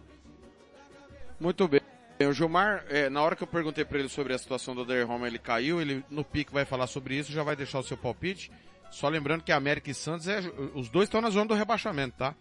Muito 1.39 1.67
bem. 1.67 1.81
O 2.21 2.33
Gilmar, 2.33 2.83
é, 2.89 3.09
na 3.09 3.21
hora 3.21 3.35
que 3.35 3.43
eu 3.43 3.47
perguntei 3.47 3.85
para 3.85 3.97
ele 3.97 4.09
sobre 4.09 4.33
a 4.33 4.37
situação 4.37 4.75
do 4.75 4.81
Odair 4.81 5.07
ele 5.25 5.39
caiu, 5.39 5.81
ele 5.81 6.03
no 6.09 6.23
pique 6.23 6.51
vai 6.51 6.65
falar 6.65 6.85
sobre 6.85 7.15
isso, 7.15 7.31
já 7.31 7.43
vai 7.43 7.55
deixar 7.55 7.79
o 7.79 7.83
seu 7.83 7.95
palpite. 7.95 8.51
Só 8.91 9.07
lembrando 9.07 9.43
que 9.43 9.51
América 9.51 9.89
e 9.89 9.93
Santos, 9.93 10.27
é, 10.27 10.39
os 10.75 10.89
dois 10.89 11.07
estão 11.07 11.21
na 11.21 11.29
zona 11.29 11.45
do 11.45 11.53
rebaixamento, 11.53 12.17
tá? 12.17 12.35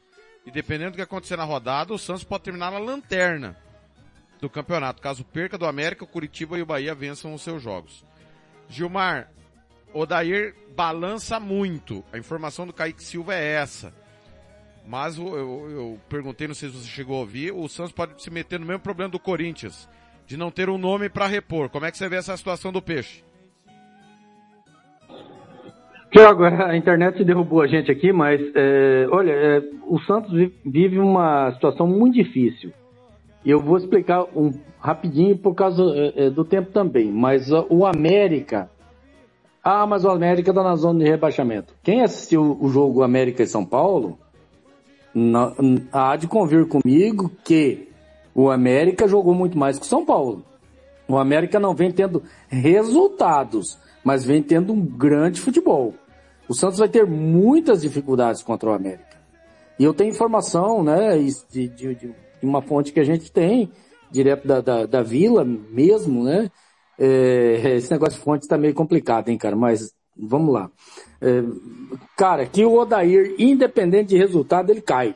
E 0.45 0.51
dependendo 0.51 0.93
do 0.93 0.97
que 0.97 1.03
acontecer 1.03 1.37
na 1.37 1.45
rodada, 1.45 1.95
o 1.95 1.99
Santos 1.99 2.25
pode 2.25 2.43
terminar 2.43 2.73
na 2.73 2.79
lanterna 2.79 3.57
do 4.41 4.51
campeonato. 4.51 5.01
Caso 5.01 5.25
perca 5.25 5.57
do 5.57 5.66
América, 5.66 6.05
o 6.05 6.09
Curitiba 6.09 6.59
e 6.59 6.62
o 6.62 6.66
Bahia 6.66 6.95
vençam 6.95 7.33
os 7.33 7.43
seus 7.43 7.62
jogos. 7.62 8.05
Gilmar, 8.69 9.31
Odair 9.93 10.55
balança 10.77 11.40
muito. 11.40 12.05
A 12.12 12.19
informação 12.19 12.66
do 12.66 12.73
Kaique 12.73 13.03
Silva 13.03 13.35
é 13.35 13.55
essa. 13.55 13.93
Mas 14.86 15.19
eu, 15.19 15.36
eu, 15.36 15.70
eu, 15.70 16.01
perguntei, 16.09 16.47
não 16.47 16.55
sei 16.55 16.70
se 16.70 16.77
você 16.77 16.89
chegou 16.89 17.16
a 17.16 17.20
ouvir, 17.20 17.53
o 17.53 17.69
Santos 17.69 17.93
pode 17.93 18.23
se 18.23 18.31
meter 18.31 18.59
no 18.59 18.65
mesmo 18.65 18.81
problema 18.81 19.11
do 19.11 19.19
Corinthians, 19.19 19.89
de 20.27 20.36
não 20.36 20.51
ter 20.51 20.70
um 20.70 20.78
nome 20.78 21.09
para 21.11 21.27
repor. 21.27 21.69
Como 21.69 21.85
é 21.85 21.90
que 21.90 21.99
você 21.99 22.09
vê 22.09 22.16
essa 22.16 22.36
situação 22.36 22.73
do 22.73 22.81
Peixe? 22.81 23.23
Tiago, 26.11 26.45
a 26.45 26.74
internet 26.74 27.23
derrubou 27.23 27.61
a 27.61 27.66
gente 27.66 27.90
aqui, 27.90 28.12
mas 28.12 28.40
é, 28.55 29.07
olha, 29.11 29.31
é, 29.31 29.62
o 29.86 30.01
Santos 30.01 30.32
vive 30.65 30.99
uma 30.99 31.53
situação 31.53 31.86
muito 31.86 32.15
difícil. 32.15 32.73
Eu 33.49 33.61
vou 33.61 33.79
explicar 33.79 34.25
um, 34.37 34.53
rapidinho 34.79 35.37
por 35.37 35.55
causa 35.55 35.83
é, 35.83 36.27
é 36.27 36.31
do 36.31 36.45
tempo 36.45 36.70
também. 36.70 37.11
Mas 37.11 37.51
o 37.69 37.87
América. 37.87 38.70
Ah, 39.65 39.87
mas 39.87 40.05
o 40.05 40.11
América 40.11 40.51
está 40.51 40.62
na 40.62 40.77
zona 40.77 41.03
de 41.03 41.11
rebaixamento. 41.11 41.75
Quem 41.83 42.03
assistiu 42.03 42.57
o 42.61 42.69
jogo 42.69 43.03
América 43.03 43.43
e 43.43 43.47
São 43.47 43.65
Paulo 43.65 44.19
na, 45.15 45.53
há 45.93 46.16
de 46.16 46.27
convir 46.27 46.66
comigo 46.66 47.31
que 47.43 47.89
o 48.35 48.51
América 48.51 49.09
jogou 49.09 49.35
muito 49.35 49.59
mais 49.59 49.79
que 49.79 49.85
o 49.85 49.89
São 49.89 50.05
Paulo. 50.05 50.45
O 51.09 51.16
América 51.16 51.59
não 51.59 51.75
vem 51.75 51.91
tendo 51.91 52.23
resultados 52.49 53.79
mas 54.09 54.25
vem 54.25 54.43
tendo 54.43 54.73
um 54.73 54.81
grande 54.81 55.39
futebol. 55.39 55.93
O 56.49 56.55
Santos 56.55 56.79
vai 56.79 56.89
ter 56.89 57.07
muitas 57.07 57.83
dificuldades 57.83 58.43
contra 58.43 58.70
o 58.70 58.73
América. 58.73 59.19
E 59.79 59.85
eu 59.85 59.93
tenho 59.93 60.11
informação, 60.11 60.83
né, 60.83 61.19
de, 61.51 61.69
de, 61.69 61.95
de 61.95 62.15
uma 62.43 62.62
fonte 62.62 62.93
que 62.93 63.01
a 63.01 63.05
gente 63.05 63.31
tem, 63.31 63.70
direto 64.10 64.47
da, 64.47 64.60
da, 64.60 64.86
da 64.86 65.02
vila 65.02 65.44
mesmo, 65.44 66.24
né? 66.24 66.51
É, 66.98 67.77
esse 67.77 67.90
negócio 67.90 68.19
de 68.19 68.24
fonte 68.24 68.43
está 68.43 68.59
meio 68.59 68.74
complicado, 68.74 69.28
hein, 69.28 69.39
cara, 69.39 69.55
mas 69.55 69.94
vamos 70.16 70.52
lá. 70.52 70.70
É, 71.20 71.43
cara, 72.16 72.44
que 72.47 72.65
o 72.65 72.74
Odair, 72.74 73.35
independente 73.39 74.10
de 74.10 74.19
resultado, 74.19 74.70
ele 74.70 74.81
cai. 74.81 75.15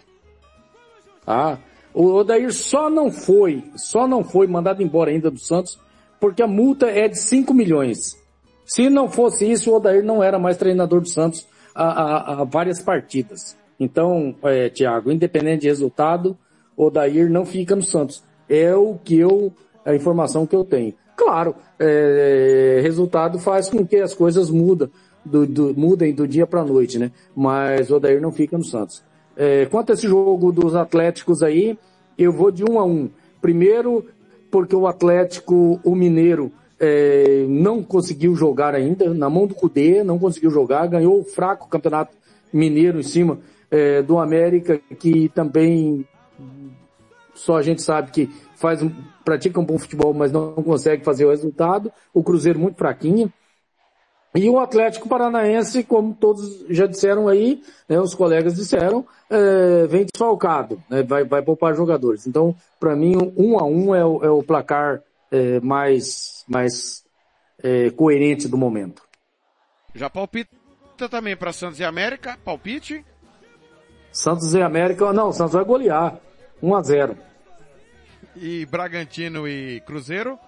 Tá? 1.24 1.59
O 1.93 2.07
Odair 2.12 2.53
só 2.53 2.89
não 2.89 3.11
foi, 3.11 3.65
só 3.77 4.07
não 4.07 4.23
foi 4.23 4.47
mandado 4.47 4.82
embora 4.82 5.11
ainda 5.11 5.31
do 5.31 5.39
Santos, 5.39 5.78
porque 6.20 6.43
a 6.43 6.47
multa 6.47 6.86
é 6.86 7.09
de 7.09 7.19
5 7.19 7.53
milhões. 7.53 8.16
Se 8.65 8.89
não 8.89 9.09
fosse 9.09 9.51
isso, 9.51 9.70
o 9.70 9.77
Odair 9.77 10.05
não 10.05 10.23
era 10.23 10.39
mais 10.39 10.57
treinador 10.57 11.01
do 11.01 11.09
Santos 11.09 11.47
há, 11.74 12.44
várias 12.44 12.81
partidas. 12.81 13.57
Então, 13.78 14.35
é, 14.44 14.69
Thiago, 14.69 15.11
independente 15.11 15.62
de 15.62 15.69
resultado, 15.69 16.39
Odair 16.83 17.31
não 17.31 17.45
fica 17.45 17.75
no 17.77 17.83
Santos. 17.83 18.23
É 18.49 18.75
o 18.75 18.95
que 18.95 19.19
eu, 19.19 19.53
a 19.85 19.95
informação 19.95 20.47
que 20.47 20.57
eu 20.57 20.65
tenho. 20.65 20.95
Claro, 21.17 21.55
é, 21.79 22.81
resultado 22.83 23.39
faz 23.39 23.69
com 23.69 23.87
que 23.87 23.97
as 23.97 24.15
coisas 24.15 24.51
mudam, 24.51 24.91
do, 25.25 25.47
do, 25.47 25.75
mudem 25.79 26.13
do 26.13 26.27
dia 26.27 26.47
para 26.47 26.65
noite, 26.65 26.99
né? 26.99 27.13
Mas 27.35 27.91
o 27.91 27.97
Odair 27.97 28.21
não 28.21 28.33
fica 28.33 28.57
no 28.59 28.65
Santos. 28.65 29.03
É, 29.37 29.67
quanto 29.67 29.91
a 29.91 29.95
esse 29.95 30.07
jogo 30.07 30.53
dos 30.53 30.75
Atléticos 30.75 31.43
aí, 31.43 31.79
eu 32.19 32.33
vou 32.33 32.51
de 32.51 32.65
um 32.65 32.79
a 32.79 32.85
um. 32.85 33.09
Primeiro, 33.41 34.07
porque 34.51 34.77
o 34.77 34.87
Atlético, 34.87 35.81
o 35.85 35.95
Mineiro, 35.95 36.53
é, 36.79 37.47
não 37.49 37.83
conseguiu 37.83 38.35
jogar 38.35 38.75
ainda, 38.75 39.15
na 39.15 39.31
mão 39.31 39.47
do 39.47 39.55
Cudê, 39.55 40.03
não 40.03 40.19
conseguiu 40.19 40.51
jogar, 40.51 40.89
ganhou 40.89 41.21
o 41.21 41.25
fraco 41.25 41.69
campeonato 41.69 42.17
mineiro 42.53 42.99
em 42.99 43.05
cima 43.05 43.39
é, 43.71 44.03
do 44.03 44.19
América, 44.19 44.81
que 44.99 45.29
também 45.31 46.07
só 47.35 47.57
a 47.57 47.63
gente 47.63 47.83
sabe 47.83 48.11
que 48.11 48.31
faz 48.57 48.83
um, 48.83 48.91
pratica 49.25 49.59
um 49.59 49.65
bom 49.65 49.79
futebol, 49.79 50.13
mas 50.13 50.31
não 50.31 50.55
consegue 50.55 51.05
fazer 51.05 51.25
o 51.25 51.31
resultado. 51.31 51.93
O 52.13 52.23
Cruzeiro 52.23 52.59
muito 52.59 52.77
fraquinho. 52.77 53.33
E 54.35 54.49
o 54.49 54.59
Atlético 54.59 55.09
Paranaense, 55.09 55.85
como 55.85 56.15
todos 56.15 56.65
já 56.71 56.87
disseram 56.87 57.29
aí, 57.29 57.63
né, 57.87 58.01
os 58.01 58.15
colegas 58.15 58.55
disseram, 58.55 59.07
é, 59.29 59.87
vem 59.87 60.07
desfalcado, 60.11 60.83
né, 60.89 61.03
vai, 61.03 61.23
vai 61.23 61.43
poupar 61.43 61.75
jogadores. 61.75 62.27
Então, 62.27 62.57
para 62.81 62.97
mim, 62.97 63.15
um 63.37 63.59
a 63.59 63.65
um 63.65 63.95
é 63.95 64.03
o, 64.03 64.25
é 64.25 64.31
o 64.31 64.43
placar 64.43 65.03
é, 65.31 65.61
mais, 65.61 66.45
mais 66.49 67.05
é, 67.63 67.91
coerente 67.91 68.49
do 68.49 68.57
momento. 68.57 69.03
Já 69.95 70.09
palpita 70.09 70.49
também 71.11 71.37
para 71.37 71.53
Santos 71.53 71.79
e 71.79 71.85
América, 71.85 72.39
palpite? 72.43 73.05
Santos 74.11 74.55
e 74.55 74.63
América, 74.63 75.13
não, 75.13 75.31
Santos 75.31 75.53
vai 75.53 75.65
golear, 75.65 76.19
1 76.62 76.74
a 76.76 76.82
0 76.82 77.18
E 78.36 78.64
Bragantino 78.66 79.48
e 79.48 79.80
Cruzeiro? 79.80 80.39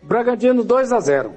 Bragantino 0.00 0.64
2 0.64 0.90
a 0.90 1.00
0 1.00 1.36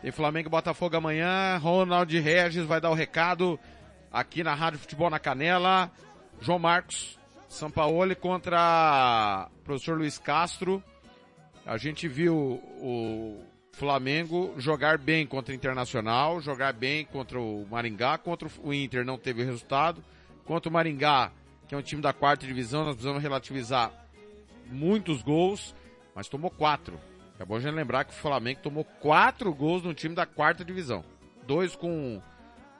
Tem 0.00 0.12
Flamengo 0.12 0.48
e 0.48 0.50
Botafogo 0.50 0.96
amanhã. 0.96 1.58
Ronald 1.58 2.16
Regis 2.16 2.64
vai 2.64 2.80
dar 2.80 2.90
o 2.90 2.94
recado 2.94 3.58
aqui 4.12 4.44
na 4.44 4.54
Rádio 4.54 4.78
Futebol 4.78 5.10
na 5.10 5.18
Canela. 5.18 5.90
João 6.40 6.60
Marcos, 6.60 7.18
Sampaoli 7.48 8.14
contra 8.14 9.48
o 9.50 9.64
professor 9.64 9.98
Luiz 9.98 10.16
Castro. 10.16 10.80
A 11.66 11.76
gente 11.76 12.06
viu 12.06 12.36
o 12.36 13.42
Flamengo 13.72 14.54
jogar 14.58 14.96
bem 14.96 15.26
contra 15.26 15.52
o 15.52 15.56
Internacional, 15.56 16.40
jogar 16.40 16.72
bem 16.72 17.04
contra 17.04 17.40
o 17.40 17.66
Maringá, 17.68 18.16
contra 18.16 18.48
o 18.62 18.72
Inter 18.72 19.04
não 19.04 19.18
teve 19.18 19.42
resultado. 19.42 20.04
Contra 20.44 20.70
o 20.70 20.72
Maringá, 20.72 21.32
que 21.68 21.74
é 21.74 21.78
um 21.78 21.82
time 21.82 22.00
da 22.00 22.14
quarta 22.14 22.46
divisão, 22.46 22.84
nós 22.84 22.94
precisamos 22.94 23.22
relativizar 23.22 23.92
muitos 24.66 25.22
gols, 25.22 25.74
mas 26.14 26.26
tomou 26.26 26.50
quatro. 26.50 26.98
É 27.38 27.44
bom 27.44 27.60
gente 27.60 27.74
lembrar 27.74 28.04
que 28.04 28.12
o 28.12 28.16
Flamengo 28.16 28.60
tomou 28.62 28.84
quatro 28.84 29.52
gols 29.54 29.82
no 29.82 29.94
time 29.94 30.14
da 30.14 30.26
quarta 30.26 30.64
divisão. 30.64 31.04
Dois 31.46 31.76
com 31.76 32.20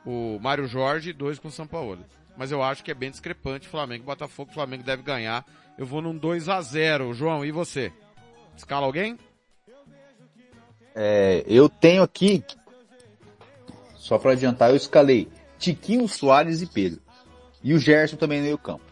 o 0.04 0.38
Mário 0.40 0.66
Jorge 0.66 1.10
e 1.10 1.12
dois 1.12 1.38
com 1.38 1.48
o 1.48 1.52
São 1.52 1.66
Paulo. 1.66 1.98
Mas 2.36 2.50
eu 2.50 2.62
acho 2.62 2.82
que 2.82 2.90
é 2.90 2.94
bem 2.94 3.10
discrepante 3.10 3.68
Flamengo 3.68 4.04
Botafogo. 4.04 4.52
Flamengo 4.52 4.82
deve 4.82 5.02
ganhar. 5.02 5.44
Eu 5.76 5.86
vou 5.86 6.00
num 6.00 6.16
2 6.16 6.48
a 6.48 6.60
0 6.60 7.12
João, 7.12 7.44
e 7.44 7.52
você? 7.52 7.92
Escala 8.56 8.86
alguém? 8.86 9.18
É, 10.94 11.44
eu 11.46 11.68
tenho 11.68 12.02
aqui, 12.02 12.42
só 13.94 14.18
para 14.18 14.32
adiantar, 14.32 14.70
eu 14.70 14.76
escalei 14.76 15.28
Tiquinho, 15.58 16.08
Soares 16.08 16.62
e 16.62 16.66
Pedro. 16.66 17.00
E 17.62 17.74
o 17.74 17.78
Gerson 17.78 18.16
também 18.16 18.38
no 18.38 18.44
meio 18.44 18.58
campo. 18.58 18.84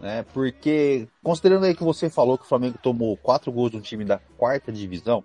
Né? 0.00 0.24
Porque, 0.32 1.08
considerando 1.22 1.64
aí 1.64 1.74
que 1.74 1.82
você 1.82 2.10
falou 2.10 2.36
que 2.36 2.44
o 2.44 2.48
Flamengo 2.48 2.78
tomou 2.82 3.16
quatro 3.16 3.50
gols 3.52 3.70
de 3.70 3.76
um 3.76 3.80
time 3.80 4.04
da 4.04 4.18
quarta 4.36 4.72
divisão 4.72 5.24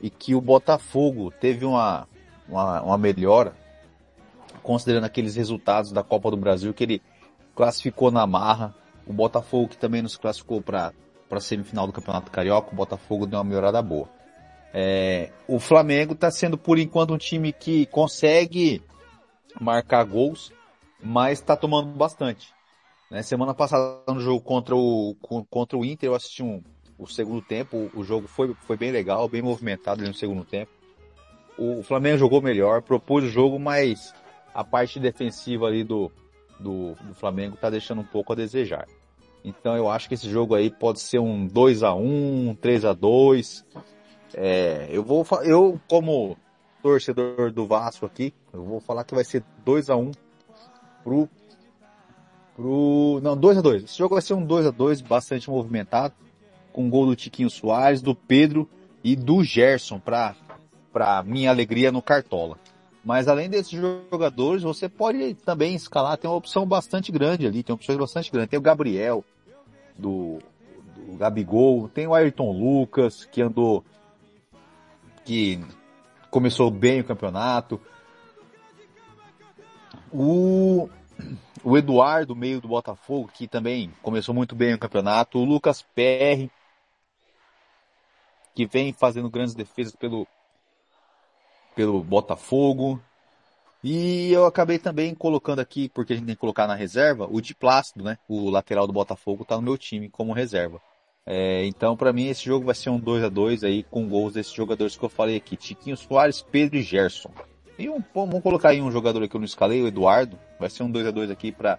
e 0.00 0.10
que 0.10 0.34
o 0.34 0.40
Botafogo 0.40 1.30
teve 1.30 1.64
uma, 1.64 2.06
uma, 2.48 2.82
uma 2.82 2.98
melhora, 2.98 3.54
considerando 4.62 5.04
aqueles 5.04 5.36
resultados 5.36 5.92
da 5.92 6.02
Copa 6.02 6.30
do 6.30 6.36
Brasil 6.36 6.72
que 6.72 6.84
ele 6.84 7.02
classificou 7.54 8.10
na 8.10 8.26
marra, 8.26 8.74
o 9.06 9.12
Botafogo 9.12 9.68
que 9.68 9.76
também 9.76 10.02
nos 10.02 10.16
classificou 10.16 10.60
para 10.60 10.92
a 11.30 11.40
semifinal 11.40 11.86
do 11.86 11.92
Campeonato 11.92 12.30
Carioca, 12.30 12.72
o 12.72 12.76
Botafogo 12.76 13.26
deu 13.26 13.38
uma 13.38 13.44
melhorada 13.44 13.80
boa. 13.80 14.08
É, 14.74 15.30
o 15.48 15.58
Flamengo 15.58 16.12
está 16.12 16.30
sendo 16.30 16.58
por 16.58 16.78
enquanto 16.78 17.14
um 17.14 17.18
time 17.18 17.52
que 17.52 17.86
consegue 17.86 18.82
marcar 19.58 20.04
gols, 20.04 20.52
mas 21.02 21.38
está 21.38 21.56
tomando 21.56 21.90
bastante. 21.96 22.52
Né? 23.10 23.22
Semana 23.22 23.54
passada 23.54 24.02
no 24.08 24.20
jogo 24.20 24.40
contra 24.40 24.74
o, 24.74 25.16
contra 25.50 25.78
o 25.78 25.84
Inter 25.84 26.08
eu 26.08 26.14
assisti 26.14 26.42
um, 26.42 26.62
o 26.98 27.06
segundo 27.06 27.42
tempo, 27.42 27.90
o 27.94 28.02
jogo 28.02 28.26
foi, 28.26 28.54
foi 28.66 28.76
bem 28.76 28.90
legal, 28.90 29.28
bem 29.28 29.42
movimentado 29.42 30.02
no 30.02 30.14
segundo 30.14 30.44
tempo. 30.44 30.70
O 31.58 31.82
Flamengo 31.82 32.18
jogou 32.18 32.42
melhor, 32.42 32.82
propôs 32.82 33.24
o 33.24 33.28
jogo, 33.28 33.58
mas 33.58 34.14
a 34.54 34.62
parte 34.62 35.00
defensiva 35.00 35.66
ali 35.66 35.84
do, 35.84 36.10
do, 36.58 36.94
do 36.94 37.14
Flamengo 37.14 37.54
está 37.54 37.70
deixando 37.70 38.00
um 38.00 38.06
pouco 38.06 38.32
a 38.32 38.36
desejar. 38.36 38.86
Então 39.44 39.76
eu 39.76 39.88
acho 39.88 40.08
que 40.08 40.14
esse 40.14 40.28
jogo 40.28 40.54
aí 40.54 40.70
pode 40.70 41.00
ser 41.00 41.18
um 41.18 41.46
2 41.46 41.82
a 41.82 41.94
1 41.94 42.50
um 42.50 42.54
3 42.54 42.84
a 42.84 42.92
2 42.92 43.64
é, 44.34 44.88
eu 44.90 45.02
vou, 45.04 45.24
eu 45.44 45.80
como 45.88 46.36
torcedor 46.82 47.52
do 47.52 47.66
Vasco 47.66 48.04
aqui, 48.04 48.34
eu 48.52 48.62
vou 48.64 48.80
falar 48.80 49.04
que 49.04 49.14
vai 49.14 49.24
ser 49.24 49.42
2 49.64 49.88
a 49.88 49.96
1 49.96 50.00
um 50.02 50.10
pro 51.06 51.28
pro 52.56 53.20
não, 53.22 53.36
2 53.36 53.58
a 53.58 53.60
2. 53.60 53.84
Esse 53.84 53.98
jogo 53.98 54.16
vai 54.16 54.22
ser 54.22 54.34
um 54.34 54.44
2 54.44 54.66
a 54.66 54.70
2 54.70 55.02
bastante 55.02 55.48
movimentado, 55.48 56.14
com 56.72 56.90
gol 56.90 57.06
do 57.06 57.14
Tiquinho 57.14 57.48
Soares, 57.48 58.02
do 58.02 58.14
Pedro 58.14 58.68
e 59.04 59.14
do 59.14 59.44
Gerson 59.44 60.00
para 60.00 60.34
para 60.92 61.22
minha 61.22 61.50
alegria 61.50 61.92
no 61.92 62.02
Cartola. 62.02 62.58
Mas 63.04 63.28
além 63.28 63.48
desses 63.48 63.78
jogadores, 64.10 64.62
você 64.62 64.88
pode 64.88 65.34
também 65.34 65.76
escalar, 65.76 66.16
tem 66.16 66.28
uma 66.28 66.38
opção 66.38 66.66
bastante 66.66 67.12
grande 67.12 67.46
ali, 67.46 67.62
tem 67.62 67.74
opções 67.74 67.98
bastante 67.98 68.32
grandes. 68.32 68.50
Tem 68.50 68.58
o 68.58 68.62
Gabriel, 68.62 69.22
do, 69.96 70.38
do 70.96 71.16
Gabigol, 71.16 71.88
tem 71.88 72.06
o 72.06 72.14
Ayrton 72.14 72.50
Lucas, 72.50 73.26
que 73.26 73.42
andou 73.42 73.84
que 75.24 75.60
começou 76.30 76.70
bem 76.70 77.00
o 77.00 77.04
campeonato. 77.04 77.80
O, 80.12 80.88
o 81.64 81.76
Eduardo, 81.76 82.36
meio 82.36 82.60
do 82.60 82.68
Botafogo, 82.68 83.30
que 83.32 83.48
também 83.48 83.92
começou 84.02 84.34
muito 84.34 84.54
bem 84.54 84.74
o 84.74 84.78
campeonato. 84.78 85.38
O 85.38 85.44
Lucas 85.44 85.82
Perry, 85.94 86.50
que 88.54 88.66
vem 88.66 88.92
fazendo 88.92 89.30
grandes 89.30 89.54
defesas 89.54 89.94
pelo, 89.94 90.26
pelo 91.74 92.02
Botafogo. 92.02 93.00
E 93.84 94.32
eu 94.32 94.46
acabei 94.46 94.78
também 94.78 95.14
colocando 95.14 95.60
aqui, 95.60 95.88
porque 95.88 96.12
a 96.12 96.16
gente 96.16 96.26
tem 96.26 96.34
que 96.34 96.40
colocar 96.40 96.66
na 96.66 96.74
reserva, 96.74 97.28
o 97.30 97.40
de 97.40 97.54
Plácido, 97.54 98.02
né? 98.02 98.18
O 98.28 98.50
lateral 98.50 98.86
do 98.86 98.92
Botafogo 98.92 99.44
tá 99.44 99.56
no 99.56 99.62
meu 99.62 99.78
time 99.78 100.08
como 100.08 100.32
reserva. 100.32 100.80
É, 101.24 101.64
então, 101.66 101.96
para 101.96 102.12
mim, 102.12 102.28
esse 102.28 102.44
jogo 102.44 102.64
vai 102.64 102.74
ser 102.74 102.90
um 102.90 102.98
2 102.98 103.24
a 103.24 103.28
2 103.28 103.64
aí 103.64 103.82
com 103.82 104.08
gols 104.08 104.34
desses 104.34 104.52
jogadores 104.52 104.96
que 104.96 105.04
eu 105.04 105.08
falei 105.08 105.36
aqui: 105.36 105.56
Tiquinho 105.56 105.96
Soares, 105.96 106.42
Pedro 106.42 106.78
e 106.78 106.82
Gerson. 106.82 107.30
E 107.78 107.88
um, 107.88 108.02
vamos 108.14 108.42
colocar 108.42 108.70
aí 108.70 108.80
um 108.80 108.90
jogador 108.90 109.20
aqui 109.20 109.30
que 109.30 109.36
eu 109.36 109.40
não 109.40 109.44
escalei, 109.44 109.82
o 109.82 109.86
Eduardo. 109.86 110.38
Vai 110.58 110.70
ser 110.70 110.82
um 110.82 110.90
2 110.90 111.06
a 111.06 111.10
2 111.10 111.30
aqui 111.30 111.52
para 111.52 111.78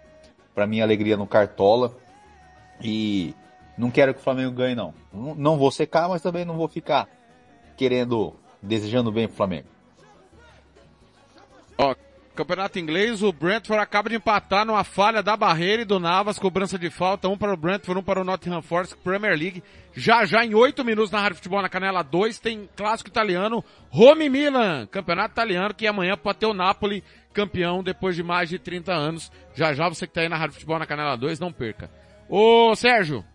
para 0.58 0.66
minha 0.66 0.84
alegria 0.84 1.16
no 1.16 1.28
Cartola. 1.28 1.96
E 2.82 3.36
não 3.78 3.92
quero 3.92 4.12
que 4.12 4.20
o 4.20 4.24
Flamengo 4.24 4.52
ganhe, 4.52 4.74
não. 4.74 4.92
Não, 5.14 5.56
vou 5.56 5.70
secar, 5.70 6.10
mas 6.10 6.20
também 6.20 6.44
não 6.44 6.58
vou 6.58 6.68
ficar 6.68 7.08
querendo, 7.76 8.34
desejando 8.60 9.12
bem 9.12 9.28
pro 9.28 9.38
Flamengo. 9.38 9.68
Ó, 11.78 11.94
Campeonato 12.38 12.78
Inglês, 12.78 13.24
o 13.24 13.34
Brentford 13.34 13.82
acaba 13.82 14.10
de 14.10 14.16
empatar 14.16 14.64
numa 14.64 14.84
falha 14.84 15.24
da 15.24 15.36
barreira 15.36 15.82
e 15.82 15.86
do 15.86 16.00
Navas, 16.00 16.38
cobrança 16.38 16.78
de 16.78 16.88
falta, 16.88 17.28
um 17.28 17.36
para 17.36 17.52
o 17.52 17.58
Brentford, 17.58 18.00
um 18.00 18.04
para 18.04 18.22
o 18.22 18.24
Nottingham 18.24 18.62
Forest, 18.62 18.96
Premier 18.98 19.36
League. 19.36 19.64
Já 19.96 20.24
já 20.24 20.46
em 20.46 20.54
oito 20.54 20.86
minutos 20.86 21.10
na 21.10 21.20
Rádio 21.20 21.38
Futebol 21.38 21.64
na 21.64 21.68
Canela 21.68 22.04
2 22.04 22.38
tem 22.38 22.70
clássico 22.76 23.10
italiano, 23.10 23.66
Rome 23.90 24.30
Milan, 24.30 24.86
campeonato 24.86 25.32
italiano, 25.32 25.74
que 25.74 25.88
amanhã 25.88 26.16
pode 26.16 26.38
ter 26.38 26.46
o 26.46 26.54
Napoli 26.54 27.04
campeão 27.34 27.82
depois 27.82 28.16
de 28.16 28.22
mais 28.22 28.50
de 28.50 28.60
30 28.60 28.94
anos. 28.94 29.32
Já 29.56 29.74
já 29.74 29.90
você 29.90 30.06
que 30.06 30.14
tá 30.14 30.22
aí 30.22 30.30
na 30.30 30.38
Rádio 30.38 30.54
Futebol 30.54 30.78
na 30.78 30.86
Canela 30.86 31.18
2, 31.18 31.40
não 31.40 31.52
perca. 31.52 31.90
Ô 32.30 32.76
Sérgio, 32.76 33.26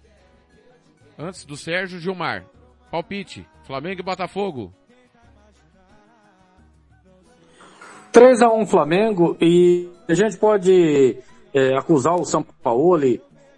antes 1.18 1.44
do 1.44 1.56
Sérgio, 1.56 1.98
Gilmar, 1.98 2.44
palpite, 2.88 3.44
Flamengo 3.64 4.00
e 4.00 4.04
Botafogo. 4.04 4.72
3 8.12 8.42
a 8.42 8.52
1 8.52 8.66
Flamengo 8.66 9.38
e 9.40 9.88
a 10.06 10.12
gente 10.12 10.36
pode 10.36 11.16
é, 11.54 11.74
acusar 11.74 12.14
o 12.14 12.26
São 12.26 12.44
Paulo 12.62 13.00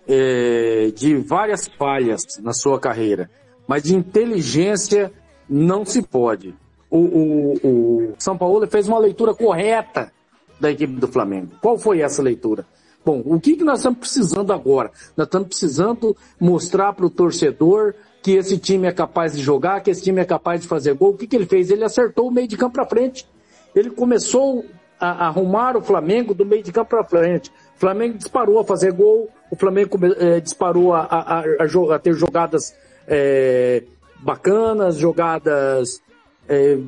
é, 0.07 0.93
de 0.95 1.17
várias 1.17 1.67
falhas 1.67 2.23
na 2.41 2.53
sua 2.53 2.79
carreira, 2.79 3.29
mas 3.67 3.83
de 3.83 3.97
inteligência 3.97 5.13
não 5.51 5.85
se 5.85 6.03
pode. 6.03 6.55
O, 6.89 6.99
o, 6.99 7.53
o 7.65 8.15
São 8.17 8.39
Paulo 8.39 8.65
fez 8.69 8.87
uma 8.87 8.99
leitura 9.01 9.35
correta 9.35 10.13
da 10.61 10.71
equipe 10.71 10.93
do 10.93 11.09
Flamengo. 11.09 11.51
Qual 11.61 11.77
foi 11.77 12.01
essa 12.01 12.23
leitura? 12.23 12.65
Bom, 13.05 13.23
o 13.25 13.41
que, 13.41 13.57
que 13.57 13.65
nós 13.65 13.81
estamos 13.81 13.99
precisando 13.99 14.53
agora? 14.53 14.93
Nós 15.17 15.27
estamos 15.27 15.49
precisando 15.49 16.17
mostrar 16.41 16.93
para 16.93 17.05
o 17.05 17.11
torcedor 17.11 17.93
que 18.23 18.37
esse 18.37 18.57
time 18.57 18.87
é 18.87 18.93
capaz 18.93 19.37
de 19.37 19.43
jogar, 19.43 19.83
que 19.83 19.91
esse 19.91 20.03
time 20.03 20.21
é 20.21 20.25
capaz 20.25 20.61
de 20.61 20.69
fazer 20.69 20.95
gol. 20.95 21.11
O 21.11 21.17
que, 21.17 21.27
que 21.27 21.35
ele 21.35 21.45
fez? 21.45 21.71
Ele 21.71 21.85
acertou 21.85 22.29
o 22.29 22.31
meio 22.31 22.47
de 22.47 22.57
campo 22.57 22.75
para 22.75 22.87
frente 22.87 23.27
ele 23.75 23.91
começou 23.91 24.65
a 24.99 25.27
arrumar 25.27 25.77
o 25.77 25.83
Flamengo 25.83 26.35
do 26.35 26.47
meio 26.47 26.63
de 26.63 26.73
campo 26.73 26.91
para 26.91 27.05
frente. 27.05 27.51
O 27.77 27.81
Flamengo 27.81 28.17
disparou 28.17 28.59
a 28.59 28.65
fazer 28.65 28.93
gol, 28.93 29.29
o 29.51 29.57
Flamengo 29.57 29.99
é, 30.19 30.41
disparou 30.41 30.95
a, 30.95 31.01
a, 31.03 31.41
a, 31.41 31.95
a, 31.95 31.99
ter 31.99 32.15
jogadas 32.15 32.75
é, 33.07 33.83
bacanas, 34.21 34.97
jogadas 34.97 36.01
é, 36.49 36.79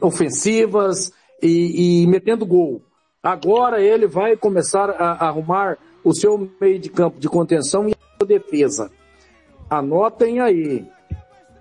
ofensivas 0.00 1.12
e, 1.42 2.02
e, 2.02 2.06
metendo 2.06 2.46
gol. 2.46 2.82
Agora 3.22 3.80
ele 3.80 4.06
vai 4.06 4.36
começar 4.36 4.90
a, 4.90 5.26
arrumar 5.26 5.78
o 6.04 6.14
seu 6.14 6.50
meio 6.60 6.78
de 6.78 6.88
campo 6.88 7.18
de 7.18 7.28
contenção 7.28 7.88
e 7.88 7.96
defesa. 8.24 8.90
Anotem 9.68 10.40
aí. 10.40 10.86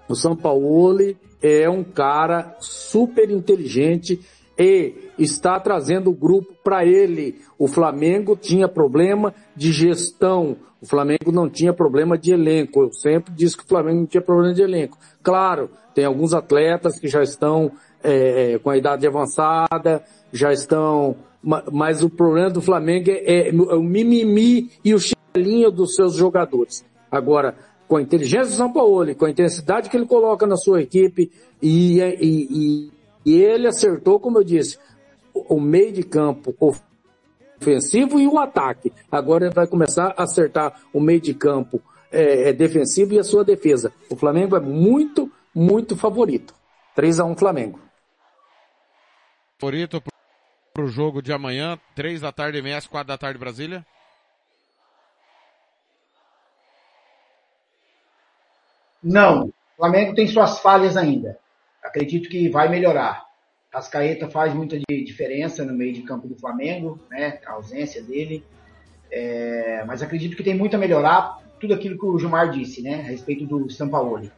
O 0.07 0.15
Sampaoli 0.15 1.17
é 1.41 1.69
um 1.69 1.83
cara 1.83 2.55
super 2.59 3.29
inteligente 3.29 4.19
e 4.57 4.93
está 5.17 5.59
trazendo 5.59 6.09
o 6.09 6.13
grupo 6.13 6.53
para 6.63 6.85
ele. 6.85 7.41
O 7.57 7.67
Flamengo 7.67 8.35
tinha 8.35 8.67
problema 8.67 9.33
de 9.55 9.71
gestão, 9.71 10.57
o 10.81 10.85
Flamengo 10.85 11.31
não 11.31 11.49
tinha 11.49 11.73
problema 11.73 12.17
de 12.17 12.31
elenco. 12.31 12.83
Eu 12.83 12.93
sempre 12.93 13.33
disse 13.33 13.57
que 13.57 13.63
o 13.63 13.67
Flamengo 13.67 13.99
não 13.99 14.05
tinha 14.05 14.21
problema 14.21 14.53
de 14.53 14.61
elenco. 14.61 14.97
Claro, 15.23 15.69
tem 15.93 16.05
alguns 16.05 16.33
atletas 16.33 16.99
que 16.99 17.07
já 17.07 17.23
estão 17.23 17.71
é, 18.03 18.59
com 18.59 18.69
a 18.69 18.77
idade 18.77 19.07
avançada, 19.07 20.03
já 20.31 20.53
estão. 20.53 21.15
Mas 21.71 22.03
o 22.03 22.09
problema 22.09 22.49
do 22.49 22.61
Flamengo 22.61 23.09
é, 23.09 23.49
é 23.49 23.51
o 23.51 23.81
mimimi 23.81 24.71
e 24.83 24.93
o 24.93 24.99
chilinho 24.99 25.71
dos 25.71 25.95
seus 25.95 26.13
jogadores. 26.13 26.85
Agora, 27.11 27.55
com 27.87 27.97
a 27.97 28.01
inteligência 28.01 28.47
do 28.47 28.57
São 28.57 28.71
Paulo, 28.71 29.13
com 29.15 29.25
a 29.25 29.29
intensidade 29.29 29.89
que 29.89 29.97
ele 29.97 30.05
coloca 30.05 30.45
na 30.47 30.57
sua 30.57 30.81
equipe, 30.81 31.31
e, 31.61 31.99
e, 31.99 32.91
e, 33.25 33.41
ele 33.41 33.67
acertou, 33.67 34.19
como 34.19 34.39
eu 34.39 34.43
disse, 34.43 34.77
o, 35.33 35.59
meio 35.59 35.91
de 35.91 36.03
campo 36.03 36.55
ofensivo 37.59 38.19
e 38.19 38.27
o 38.27 38.39
ataque. 38.39 38.91
Agora 39.11 39.45
ele 39.45 39.53
vai 39.53 39.67
começar 39.67 40.13
a 40.17 40.23
acertar 40.23 40.81
o 40.93 40.99
meio 40.99 41.21
de 41.21 41.33
campo 41.33 41.81
é, 42.11 42.49
é 42.49 42.53
defensivo 42.53 43.13
e 43.13 43.19
a 43.19 43.23
sua 43.23 43.43
defesa. 43.43 43.91
O 44.09 44.15
Flamengo 44.15 44.55
é 44.55 44.59
muito, 44.59 45.31
muito 45.53 45.95
favorito. 45.95 46.53
3 46.95 47.19
a 47.19 47.25
1 47.25 47.35
Flamengo. 47.35 47.79
Favorito 49.59 50.01
para 50.73 50.83
o 50.83 50.87
jogo 50.87 51.21
de 51.21 51.31
amanhã, 51.31 51.79
3 51.95 52.21
da 52.21 52.31
tarde 52.31 52.57
MS, 52.57 52.87
4 52.89 53.07
da 53.07 53.17
tarde 53.17 53.39
Brasília? 53.39 53.85
Não. 59.05 59.45
O 59.45 59.53
Flamengo 59.77 60.15
tem 60.15 60.25
suas 60.25 60.59
falhas 60.59 60.97
ainda. 60.97 61.37
Acredito 61.83 62.27
que 62.27 62.49
vai 62.49 62.67
melhorar. 62.67 63.23
Cascaeta 63.69 64.27
faz 64.27 64.51
muita 64.53 64.79
diferença 64.89 65.63
no 65.63 65.73
meio 65.73 65.93
de 65.93 66.01
campo 66.01 66.27
do 66.27 66.35
Flamengo, 66.35 66.99
né? 67.11 67.39
A 67.45 67.51
ausência 67.51 68.01
dele. 68.01 68.43
É, 69.11 69.83
mas 69.85 70.01
acredito 70.01 70.35
que 70.35 70.43
tem 70.43 70.55
muito 70.55 70.75
a 70.75 70.79
melhorar 70.79 71.37
tudo 71.59 71.75
aquilo 71.75 71.99
que 71.99 72.05
o 72.05 72.17
Gilmar 72.17 72.49
disse, 72.49 72.81
né? 72.81 73.01
A 73.01 73.03
respeito 73.03 73.45
do 73.45 73.69
Sampaoli. 73.69 74.31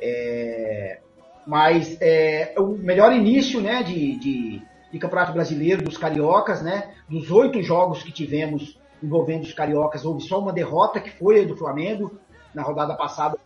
É, 0.00 1.00
mas 1.46 1.98
é, 2.00 2.54
o 2.56 2.68
melhor 2.68 3.12
início, 3.12 3.60
né? 3.60 3.82
De, 3.82 4.18
de, 4.18 4.62
de 4.90 4.98
Campeonato 4.98 5.34
Brasileiro, 5.34 5.82
dos 5.82 5.98
Cariocas, 5.98 6.62
né? 6.62 6.94
Dos 7.06 7.30
oito 7.30 7.62
jogos 7.62 8.02
que 8.02 8.12
tivemos 8.12 8.80
envolvendo 9.02 9.42
os 9.42 9.52
Cariocas, 9.52 10.04
houve 10.06 10.22
só 10.22 10.38
uma 10.40 10.52
derrota, 10.52 11.00
que 11.00 11.10
foi 11.10 11.42
a 11.42 11.46
do 11.46 11.56
Flamengo, 11.56 12.18
na 12.54 12.62
rodada 12.62 12.94
passada 12.94 13.38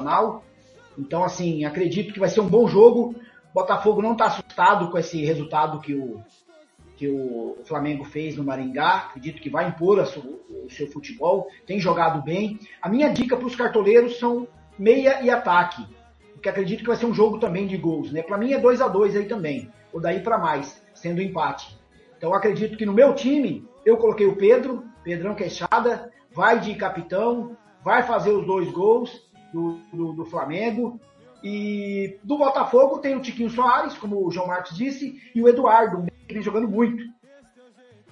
nacional. 0.00 0.42
Então, 0.98 1.22
assim, 1.22 1.64
acredito 1.64 2.12
que 2.12 2.20
vai 2.20 2.28
ser 2.28 2.40
um 2.40 2.48
bom 2.48 2.66
jogo. 2.66 3.14
O 3.50 3.54
Botafogo 3.54 4.02
não 4.02 4.12
está 4.12 4.26
assustado 4.26 4.90
com 4.90 4.98
esse 4.98 5.24
resultado 5.24 5.80
que 5.80 5.94
o, 5.94 6.22
que 6.96 7.08
o 7.08 7.58
Flamengo 7.64 8.04
fez 8.04 8.36
no 8.36 8.44
Maringá. 8.44 9.06
Acredito 9.08 9.40
que 9.40 9.50
vai 9.50 9.68
impor 9.68 9.98
o 9.98 10.70
seu 10.70 10.86
futebol. 10.90 11.48
Tem 11.66 11.78
jogado 11.78 12.22
bem. 12.22 12.58
A 12.82 12.88
minha 12.88 13.08
dica 13.08 13.36
para 13.36 13.46
os 13.46 13.56
cartoleiros 13.56 14.18
são 14.18 14.48
meia 14.78 15.22
e 15.22 15.30
ataque. 15.30 15.86
Porque 16.32 16.48
acredito 16.48 16.80
que 16.80 16.88
vai 16.88 16.96
ser 16.96 17.06
um 17.06 17.14
jogo 17.14 17.38
também 17.38 17.66
de 17.66 17.76
gols. 17.76 18.12
Né? 18.12 18.22
Para 18.22 18.38
mim 18.38 18.52
é 18.52 18.58
2 18.58 18.80
a 18.80 18.88
2 18.88 19.16
aí 19.16 19.26
também. 19.26 19.70
Ou 19.92 20.00
daí 20.00 20.20
para 20.20 20.38
mais, 20.38 20.82
sendo 20.94 21.20
empate. 21.20 21.78
Então 22.16 22.34
acredito 22.34 22.76
que 22.76 22.86
no 22.86 22.92
meu 22.92 23.14
time, 23.14 23.66
eu 23.84 23.96
coloquei 23.96 24.26
o 24.26 24.36
Pedro, 24.36 24.84
Pedrão 25.02 25.34
Queixada, 25.34 26.12
vai 26.32 26.60
de 26.60 26.74
capitão, 26.74 27.56
vai 27.82 28.02
fazer 28.02 28.30
os 28.30 28.46
dois 28.46 28.70
gols 28.70 29.29
do, 29.52 29.78
do, 29.92 30.12
do 30.12 30.24
Flamengo. 30.24 31.00
E 31.42 32.18
do 32.22 32.36
Botafogo 32.36 32.98
tem 32.98 33.16
o 33.16 33.20
Tiquinho 33.20 33.48
Soares, 33.48 33.96
como 33.96 34.26
o 34.26 34.30
João 34.30 34.46
Marcos 34.46 34.76
disse, 34.76 35.20
e 35.34 35.42
o 35.42 35.48
Eduardo, 35.48 36.06
que 36.28 36.34
vem 36.34 36.42
jogando 36.42 36.68
muito. 36.68 37.02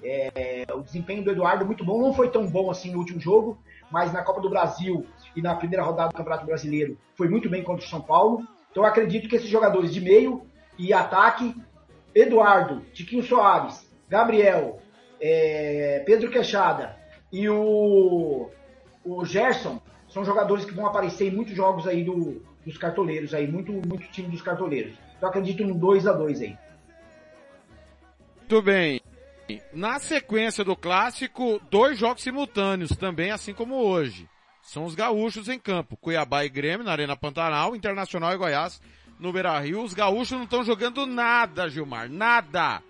É, 0.03 0.65
o 0.73 0.81
desempenho 0.81 1.23
do 1.25 1.31
Eduardo 1.31 1.65
é 1.65 1.67
muito 1.67 1.85
bom, 1.85 2.01
não 2.01 2.15
foi 2.15 2.31
tão 2.31 2.47
bom 2.47 2.71
assim 2.71 2.93
no 2.93 2.99
último 2.99 3.21
jogo, 3.21 3.59
mas 3.91 4.13
na 4.13 4.23
Copa 4.23 4.41
do 4.41 4.49
Brasil 4.49 5.05
e 5.35 5.43
na 5.43 5.55
primeira 5.57 5.85
rodada 5.85 6.11
do 6.11 6.17
Campeonato 6.17 6.47
Brasileiro 6.47 6.97
foi 7.15 7.29
muito 7.29 7.51
bem 7.51 7.63
contra 7.63 7.85
o 7.85 7.89
São 7.89 8.01
Paulo. 8.01 8.47
Então 8.71 8.83
eu 8.83 8.89
acredito 8.89 9.29
que 9.29 9.37
esses 9.37 9.49
jogadores 9.49 9.93
de 9.93 10.01
meio 10.01 10.43
e 10.79 10.93
ataque, 10.93 11.55
Eduardo, 12.15 12.81
Tiquinho 12.93 13.23
Soares, 13.23 13.91
Gabriel, 14.09 14.79
é, 15.21 16.03
Pedro 16.07 16.31
Queixada 16.31 16.97
e 17.33 17.49
o, 17.49 18.49
o 19.05 19.25
Gerson, 19.25 19.81
são 20.09 20.25
jogadores 20.25 20.65
que 20.65 20.75
vão 20.75 20.87
aparecer 20.87 21.29
em 21.29 21.37
muitos 21.37 21.55
jogos 21.55 21.87
aí 21.87 22.05
do, 22.05 22.43
dos 22.65 22.79
cartoleiros 22.79 23.35
aí, 23.35 23.47
muito, 23.47 23.73
muito 23.73 24.09
time 24.11 24.29
dos 24.29 24.43
cartoleiros. 24.43 24.95
Então 25.17 25.29
acredito 25.29 25.65
no 25.65 25.75
2 25.75 26.07
a 26.07 26.13
2 26.13 26.43
aí. 26.43 26.59
Muito 28.39 28.63
bem. 28.63 29.01
Na 29.73 29.99
sequência 29.99 30.65
do 30.65 30.77
clássico, 30.77 31.61
dois 31.71 31.99
jogos 31.99 32.23
simultâneos 32.23 32.91
também, 32.97 33.31
assim 33.31 33.55
como 33.55 33.77
hoje. 33.77 34.29
São 34.63 34.85
os 34.85 34.95
gaúchos 34.95 35.49
em 35.49 35.59
campo. 35.59 35.97
Cuiabá 35.97 36.45
e 36.45 36.49
Grêmio 36.49 36.85
na 36.85 36.93
Arena 36.93 37.17
Pantanal, 37.17 37.75
Internacional 37.75 38.33
e 38.33 38.37
Goiás 38.37 38.81
no 39.19 39.33
Beira-Rio. 39.33 39.83
Os 39.83 39.95
gaúchos 39.95 40.33
não 40.33 40.45
estão 40.45 40.63
jogando 40.63 41.07
nada, 41.07 41.69
Gilmar, 41.69 42.11
nada. 42.11 42.83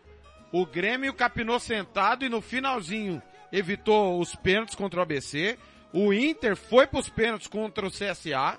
O 0.53 0.67
Grêmio 0.67 1.15
capinou 1.15 1.61
sentado 1.61 2.25
e 2.25 2.29
no 2.29 2.41
finalzinho 2.41 3.23
evitou 3.53 4.21
os 4.21 4.35
pênaltis 4.35 4.75
contra 4.75 5.01
o 5.01 5.03
ABC. 5.03 5.59
O 5.93 6.13
Inter 6.13 6.55
foi 6.55 6.87
para 6.87 7.01
os 7.01 7.09
pênaltis 7.09 7.47
contra 7.47 7.87
o 7.87 7.91
CSA, 7.91 8.59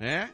né? 0.00 0.30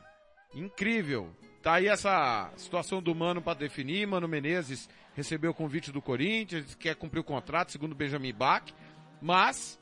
Incrível. 0.55 1.35
Tá 1.63 1.75
aí 1.75 1.89
essa 1.89 2.53
situação 2.57 3.03
do 3.03 3.15
Mano 3.15 3.43
para 3.43 3.59
definir. 3.59 4.07
Mano 4.07 4.29
Menezes 4.29 4.89
recebeu 5.15 5.51
o 5.51 5.55
convite 5.55 5.91
do 5.91 6.03
Corinthians, 6.03 6.75
quer 6.75 6.95
cumprir 6.95 7.21
o 7.21 7.25
contrato, 7.25 7.73
segundo 7.73 7.95
Benjamin 7.95 8.33
Bach. 8.33 8.73
Mas 9.21 9.81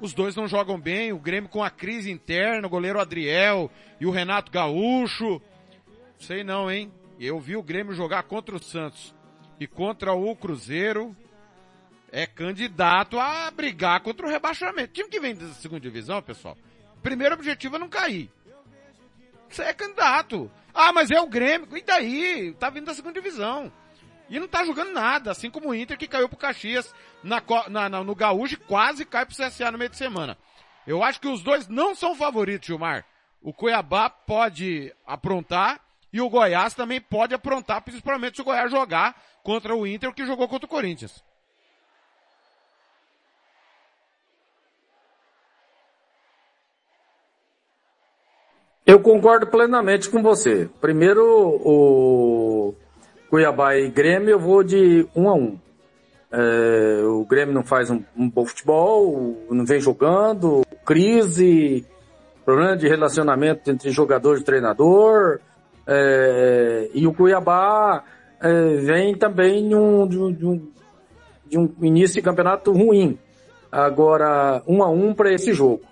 os 0.00 0.12
dois 0.12 0.34
não 0.34 0.48
jogam 0.48 0.78
bem. 0.78 1.12
O 1.12 1.18
Grêmio 1.18 1.48
com 1.48 1.62
a 1.62 1.70
crise 1.70 2.10
interna, 2.10 2.66
o 2.66 2.70
goleiro 2.70 3.00
Adriel 3.00 3.70
e 4.00 4.06
o 4.06 4.10
Renato 4.10 4.50
Gaúcho. 4.50 5.40
Sei 6.18 6.44
não, 6.44 6.70
hein? 6.70 6.92
Eu 7.18 7.38
vi 7.38 7.56
o 7.56 7.62
Grêmio 7.62 7.94
jogar 7.94 8.24
contra 8.24 8.56
o 8.56 8.62
Santos 8.62 9.14
e 9.58 9.66
contra 9.66 10.12
o 10.12 10.34
Cruzeiro 10.34 11.16
é 12.12 12.26
candidato 12.26 13.18
a 13.18 13.50
brigar 13.50 14.00
contra 14.00 14.26
o 14.26 14.30
rebaixamento. 14.30 14.92
Time 14.92 15.08
que 15.08 15.20
vem 15.20 15.34
da 15.34 15.48
segunda 15.54 15.80
divisão, 15.80 16.20
pessoal, 16.22 16.56
primeiro 17.02 17.34
objetivo 17.34 17.76
é 17.76 17.78
não 17.78 17.88
cair. 17.88 18.30
Você 19.48 19.62
é 19.62 19.72
candidato. 19.72 20.50
Ah, 20.72 20.92
mas 20.92 21.10
é 21.10 21.20
o 21.20 21.26
Grêmio. 21.26 21.76
E 21.76 21.82
daí? 21.82 22.54
Tá 22.58 22.70
vindo 22.70 22.86
da 22.86 22.94
segunda 22.94 23.20
divisão. 23.20 23.72
E 24.28 24.38
não 24.38 24.46
tá 24.46 24.64
jogando 24.64 24.92
nada, 24.92 25.32
assim 25.32 25.50
como 25.50 25.70
o 25.70 25.74
Inter 25.74 25.98
que 25.98 26.06
caiu 26.06 26.28
pro 26.28 26.38
Caxias 26.38 26.94
na, 27.22 27.42
na, 27.68 27.88
na, 27.88 28.04
no 28.04 28.14
Gaúcho 28.14 28.54
e 28.54 28.56
quase 28.56 29.04
cai 29.04 29.26
pro 29.26 29.34
CSA 29.34 29.72
no 29.72 29.78
meio 29.78 29.90
de 29.90 29.96
semana. 29.96 30.38
Eu 30.86 31.02
acho 31.02 31.20
que 31.20 31.26
os 31.26 31.42
dois 31.42 31.66
não 31.66 31.96
são 31.96 32.14
favoritos, 32.14 32.68
Gilmar. 32.68 33.04
O 33.42 33.52
Cuiabá 33.52 34.08
pode 34.08 34.94
aprontar 35.04 35.80
e 36.12 36.20
o 36.20 36.28
Goiás 36.28 36.74
também 36.74 37.00
pode 37.00 37.34
aprontar, 37.34 37.82
principalmente 37.82 38.36
se 38.36 38.42
o 38.42 38.44
Goiás 38.44 38.70
jogar 38.70 39.20
contra 39.42 39.74
o 39.74 39.84
Inter 39.84 40.12
que 40.12 40.24
jogou 40.24 40.46
contra 40.46 40.66
o 40.66 40.70
Corinthians. 40.70 41.24
Eu 48.90 48.98
concordo 48.98 49.46
plenamente 49.46 50.10
com 50.10 50.20
você. 50.20 50.68
Primeiro, 50.80 51.24
o 51.24 52.74
Cuiabá 53.28 53.76
e 53.76 53.88
Grêmio, 53.88 54.30
eu 54.30 54.40
vou 54.40 54.64
de 54.64 55.06
um 55.14 55.28
a 55.28 55.34
um. 55.34 55.56
É, 56.32 57.00
o 57.04 57.24
Grêmio 57.24 57.54
não 57.54 57.62
faz 57.62 57.88
um, 57.88 58.02
um, 58.16 58.28
bom 58.28 58.44
futebol, 58.44 59.46
não 59.48 59.64
vem 59.64 59.78
jogando, 59.78 60.66
crise, 60.84 61.86
problema 62.44 62.76
de 62.76 62.88
relacionamento 62.88 63.70
entre 63.70 63.92
jogador 63.92 64.38
e 64.38 64.42
treinador. 64.42 65.38
É, 65.86 66.90
e 66.92 67.06
o 67.06 67.14
Cuiabá 67.14 68.02
é, 68.40 68.74
vem 68.78 69.16
também 69.16 69.68
de 69.68 69.74
um, 69.76 70.08
de, 70.08 70.18
um, 70.18 70.68
de 71.46 71.58
um 71.58 71.72
início 71.80 72.16
de 72.16 72.22
campeonato 72.22 72.72
ruim. 72.72 73.16
Agora, 73.70 74.64
um 74.66 74.82
a 74.82 74.90
um 74.90 75.14
para 75.14 75.32
esse 75.32 75.52
jogo. 75.52 75.89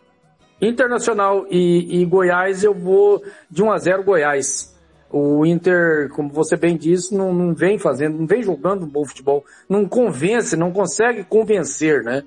Internacional 0.61 1.47
e, 1.49 2.01
e, 2.01 2.05
Goiás, 2.05 2.65
eu 2.65 2.75
vou 2.75 3.23
de 3.51 3.63
1 3.63 3.71
a 3.71 3.79
0 3.79 4.03
Goiás. 4.03 4.77
O 5.11 5.47
Inter, 5.47 6.11
como 6.11 6.29
você 6.29 6.57
bem 6.57 6.77
disse, 6.77 7.15
não, 7.15 7.33
não 7.33 7.55
vem 7.55 7.79
fazendo, 7.79 8.19
não 8.19 8.27
vem 8.27 8.43
jogando 8.43 8.87
bom 8.87 9.07
futebol, 9.07 9.45
não 9.69 9.87
convence, 9.87 10.57
não 10.57 10.71
consegue 10.71 11.25
convencer, 11.25 12.03
né? 12.03 12.25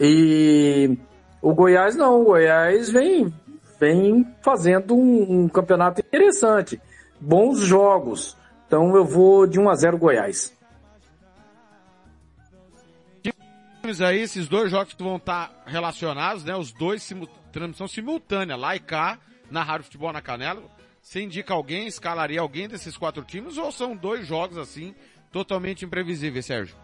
E 0.00 0.98
o 1.40 1.54
Goiás 1.54 1.94
não, 1.94 2.22
o 2.22 2.24
Goiás 2.24 2.90
vem, 2.90 3.32
vem 3.78 4.26
fazendo 4.42 4.96
um, 4.96 5.44
um 5.44 5.48
campeonato 5.48 6.00
interessante, 6.00 6.80
bons 7.20 7.60
jogos. 7.60 8.36
Então 8.66 8.96
eu 8.96 9.04
vou 9.04 9.46
de 9.46 9.60
1 9.60 9.68
a 9.68 9.74
0 9.74 9.98
Goiás. 9.98 10.52
aí, 14.02 14.20
esses 14.20 14.48
dois 14.48 14.70
jogos 14.70 14.94
que 14.94 15.02
vão 15.02 15.16
estar 15.16 15.52
relacionados, 15.66 16.42
né? 16.42 16.56
Os 16.56 16.72
dois 16.72 17.02
transmissão 17.54 17.86
simultânea, 17.86 18.56
lá 18.56 18.74
e 18.74 18.80
cá, 18.80 19.16
na 19.48 19.62
Rádio 19.62 19.84
Futebol 19.84 20.12
na 20.12 20.20
Canela. 20.20 20.62
Você 21.00 21.22
indica 21.22 21.54
alguém, 21.54 21.86
escalaria 21.86 22.40
alguém 22.40 22.66
desses 22.66 22.96
quatro 22.96 23.22
times 23.22 23.56
ou 23.56 23.70
são 23.70 23.94
dois 23.94 24.26
jogos 24.26 24.58
assim 24.58 24.94
totalmente 25.30 25.84
imprevisíveis, 25.84 26.46
Sérgio? 26.46 26.76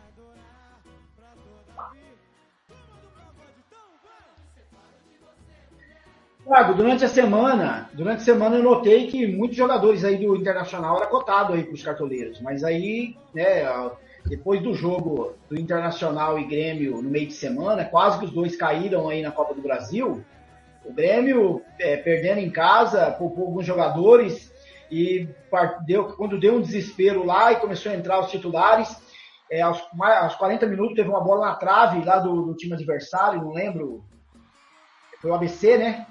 Thiago, 6.45 6.75
durante 6.75 7.05
a 7.05 7.09
semana, 7.09 7.89
durante 7.93 8.19
a 8.19 8.25
semana 8.25 8.57
eu 8.57 8.63
notei 8.63 9.07
que 9.07 9.27
muitos 9.27 9.57
jogadores 9.57 10.05
aí 10.05 10.17
do 10.17 10.37
Internacional 10.37 10.97
eram 10.99 11.09
cotados 11.09 11.55
aí 11.55 11.63
para 11.63 11.75
os 11.75 11.83
cartoleiros, 11.83 12.41
mas 12.41 12.65
aí, 12.65 13.17
né, 13.33 13.65
depois 14.27 14.61
do 14.61 14.75
jogo 14.75 15.35
do 15.49 15.59
Internacional 15.59 16.39
e 16.39 16.45
Grêmio 16.45 17.01
no 17.03 17.09
meio 17.09 17.29
de 17.29 17.35
semana, 17.35 17.85
quase 17.85 18.19
que 18.19 18.25
os 18.25 18.33
dois 18.33 18.57
caíram 18.57 19.09
aí 19.09 19.23
na 19.23 19.31
Copa 19.31 19.55
do 19.55 19.63
Brasil. 19.63 20.25
O 20.85 20.93
Grêmio 20.93 21.63
é, 21.79 21.97
perdendo 21.97 22.39
em 22.39 22.51
casa, 22.51 23.11
poupou 23.13 23.47
alguns 23.47 23.67
jogadores 23.67 24.53
e 24.91 25.29
deu, 25.85 26.05
quando 26.17 26.41
deu 26.41 26.57
um 26.57 26.61
desespero 26.61 27.25
lá 27.25 27.53
e 27.53 27.57
começou 27.57 27.93
a 27.93 27.95
entrar 27.95 28.21
os 28.21 28.31
titulares, 28.31 29.01
é, 29.51 29.61
aos, 29.61 29.83
aos 30.01 30.35
40 30.37 30.67
minutos 30.67 30.95
teve 30.95 31.09
uma 31.09 31.23
bola 31.23 31.49
na 31.49 31.55
trave 31.55 32.05
lá 32.05 32.19
do, 32.19 32.47
do 32.47 32.55
time 32.55 32.75
adversário, 32.75 33.43
não 33.43 33.53
lembro, 33.53 34.05
foi 35.21 35.31
o 35.31 35.35
ABC, 35.35 35.77
né? 35.77 36.07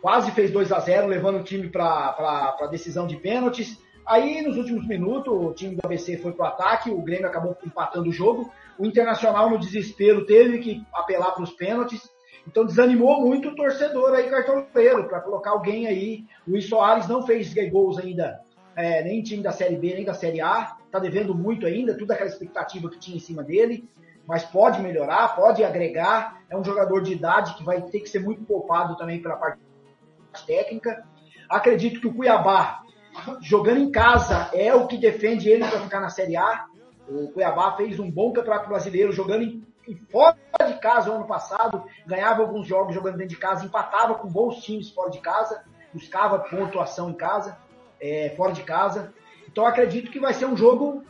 quase 0.00 0.30
fez 0.32 0.50
2 0.50 0.72
a 0.72 0.80
0 0.80 1.06
levando 1.06 1.38
o 1.38 1.44
time 1.44 1.68
para 1.68 2.56
a 2.60 2.66
decisão 2.70 3.06
de 3.06 3.16
pênaltis. 3.16 3.78
Aí, 4.06 4.40
nos 4.42 4.56
últimos 4.56 4.86
minutos, 4.86 5.32
o 5.32 5.52
time 5.52 5.74
do 5.74 5.84
ABC 5.84 6.16
foi 6.18 6.32
para 6.32 6.44
o 6.44 6.48
ataque, 6.48 6.90
o 6.90 7.02
Grêmio 7.02 7.26
acabou 7.26 7.56
empatando 7.64 8.08
o 8.08 8.12
jogo. 8.12 8.50
O 8.78 8.86
Internacional, 8.86 9.50
no 9.50 9.58
desespero, 9.58 10.24
teve 10.24 10.58
que 10.58 10.86
apelar 10.94 11.32
para 11.32 11.42
os 11.42 11.52
pênaltis. 11.52 12.08
Então, 12.48 12.64
desanimou 12.64 13.20
muito 13.20 13.50
o 13.50 13.54
torcedor 13.54 14.14
aí, 14.14 14.30
cartoleiro, 14.30 15.06
para 15.06 15.20
colocar 15.20 15.50
alguém 15.50 15.86
aí. 15.86 16.24
O 16.46 16.52
Luiz 16.52 16.66
Soares 16.66 17.06
não 17.06 17.26
fez 17.26 17.52
gols 17.70 17.98
ainda, 17.98 18.40
é, 18.74 19.04
nem 19.04 19.22
time 19.22 19.42
da 19.42 19.52
Série 19.52 19.76
B, 19.76 19.92
nem 19.94 20.04
da 20.04 20.14
Série 20.14 20.40
A. 20.40 20.78
Está 20.86 20.98
devendo 20.98 21.34
muito 21.34 21.66
ainda, 21.66 21.96
toda 21.96 22.14
aquela 22.14 22.30
expectativa 22.30 22.88
que 22.88 22.98
tinha 22.98 23.18
em 23.18 23.20
cima 23.20 23.44
dele. 23.44 23.86
Mas 24.26 24.44
pode 24.44 24.80
melhorar, 24.80 25.36
pode 25.36 25.62
agregar. 25.62 26.40
É 26.48 26.56
um 26.56 26.64
jogador 26.64 27.02
de 27.02 27.12
idade 27.12 27.54
que 27.54 27.62
vai 27.62 27.82
ter 27.82 28.00
que 28.00 28.08
ser 28.08 28.20
muito 28.20 28.42
poupado 28.44 28.96
também 28.96 29.20
pela 29.20 29.36
parte 29.36 29.60
técnica. 30.46 31.04
Acredito 31.50 32.00
que 32.00 32.06
o 32.06 32.14
Cuiabá, 32.14 32.80
jogando 33.42 33.80
em 33.80 33.90
casa, 33.90 34.48
é 34.54 34.74
o 34.74 34.86
que 34.86 34.96
defende 34.96 35.50
ele 35.50 35.66
para 35.66 35.80
ficar 35.80 36.00
na 36.00 36.08
Série 36.08 36.36
A. 36.36 36.64
O 37.06 37.28
Cuiabá 37.28 37.76
fez 37.76 38.00
um 38.00 38.10
bom 38.10 38.32
campeonato 38.32 38.70
brasileiro 38.70 39.12
jogando 39.12 39.42
em, 39.42 39.62
em 39.88 39.96
fora 40.10 40.36
de 40.66 40.78
casa 40.80 41.10
ano 41.10 41.26
passado, 41.26 41.84
ganhava 42.06 42.42
alguns 42.42 42.66
jogos 42.66 42.94
jogando 42.94 43.16
dentro 43.16 43.34
de 43.34 43.40
casa, 43.40 43.64
empatava 43.64 44.14
com 44.16 44.28
bons 44.28 44.62
times 44.62 44.90
fora 44.90 45.10
de 45.10 45.18
casa, 45.18 45.64
buscava 45.92 46.38
pontuação 46.38 47.10
em 47.10 47.14
casa, 47.14 47.58
é, 48.00 48.34
fora 48.36 48.52
de 48.52 48.62
casa. 48.62 49.12
Então 49.48 49.64
acredito 49.64 50.10
que 50.10 50.20
vai 50.20 50.34
ser 50.34 50.44
um 50.44 50.56
jogo 50.56 51.02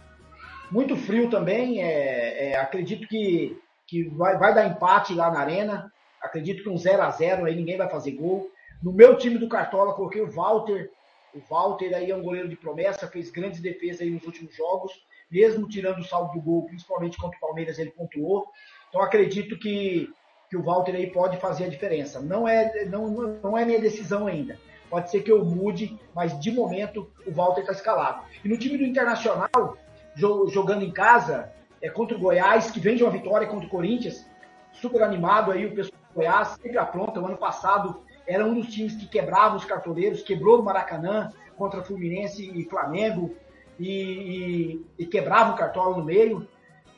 muito 0.71 0.97
frio 0.97 1.29
também. 1.29 1.83
É, 1.83 2.51
é, 2.51 2.57
acredito 2.57 3.09
que, 3.09 3.61
que 3.87 4.05
vai, 4.11 4.39
vai 4.39 4.55
dar 4.55 4.67
empate 4.67 5.13
lá 5.13 5.31
na 5.31 5.41
arena. 5.41 5.93
Acredito 6.23 6.63
que 6.63 6.69
um 6.69 6.79
0 6.79 7.03
a 7.03 7.11
0 7.11 7.45
aí 7.45 7.55
ninguém 7.55 7.77
vai 7.77 7.89
fazer 7.89 8.13
gol. 8.13 8.51
No 8.83 8.93
meu 8.93 9.17
time 9.17 9.39
do 9.39 9.49
Cartola, 9.49 9.95
coloquei 9.95 10.23
o 10.23 10.31
Walter. 10.31 10.91
O 11.35 11.41
Walter 11.51 11.95
aí 11.95 12.11
é 12.11 12.17
um 12.17 12.23
goleiro 12.23 12.49
de 12.49 12.57
promessa, 12.57 13.09
fez 13.09 13.31
grandes 13.31 13.61
defesas 13.61 14.01
aí 14.01 14.11
nos 14.11 14.25
últimos 14.25 14.55
jogos, 14.57 14.93
mesmo 15.31 15.69
tirando 15.69 15.99
o 15.99 16.05
saldo 16.05 16.33
do 16.33 16.41
gol, 16.41 16.67
principalmente 16.67 17.19
contra 17.19 17.37
o 17.37 17.41
Palmeiras, 17.41 17.79
ele 17.79 17.91
pontuou. 17.91 18.47
Então 18.89 19.03
acredito 19.03 19.59
que, 19.59 20.11
que 20.49 20.57
o 20.57 20.63
Walter 20.63 20.95
aí 20.95 21.11
pode 21.11 21.37
fazer 21.39 21.65
a 21.65 21.69
diferença. 21.69 22.21
Não 22.21 22.49
é, 22.49 22.85
não, 22.87 23.09
não 23.11 23.59
é 23.59 23.65
minha 23.65 23.81
decisão 23.81 24.27
ainda. 24.27 24.59
Pode 24.89 25.11
ser 25.11 25.23
que 25.23 25.31
eu 25.31 25.45
mude, 25.45 25.99
mas 26.15 26.39
de 26.41 26.51
momento 26.51 27.11
o 27.27 27.31
Walter 27.31 27.61
está 27.61 27.73
escalado. 27.73 28.23
E 28.43 28.49
no 28.49 28.57
time 28.57 28.79
do 28.79 28.85
Internacional, 28.85 29.77
jogando 30.15 30.83
em 30.83 30.91
casa, 30.91 31.53
é 31.83 31.91
contra 31.91 32.17
o 32.17 32.21
Goiás, 32.21 32.71
que 32.71 32.81
vem 32.81 32.97
de 32.97 33.03
uma 33.03 33.13
vitória 33.13 33.47
contra 33.47 33.67
o 33.67 33.71
Corinthians, 33.71 34.27
super 34.73 35.03
animado 35.03 35.53
aí 35.53 35.67
o 35.67 35.75
pessoal 35.75 36.01
do 36.09 36.15
Goiás, 36.15 36.49
sempre 36.61 36.79
apronta. 36.79 37.21
O 37.21 37.27
ano 37.27 37.37
passado 37.37 38.03
era 38.27 38.45
um 38.45 38.55
dos 38.55 38.69
times 38.69 38.95
que 38.95 39.07
quebrava 39.07 39.57
os 39.57 39.65
cartoleiros, 39.65 40.23
quebrou 40.23 40.59
o 40.59 40.65
Maracanã 40.65 41.31
contra 41.57 41.83
Fluminense 41.83 42.51
e 42.59 42.65
Flamengo 42.69 43.37
e, 43.79 43.91
e, 43.91 44.87
e 44.99 45.07
quebrava 45.07 45.53
o 45.53 45.57
cartola 45.57 45.97
no 45.97 46.05
meio, 46.05 46.47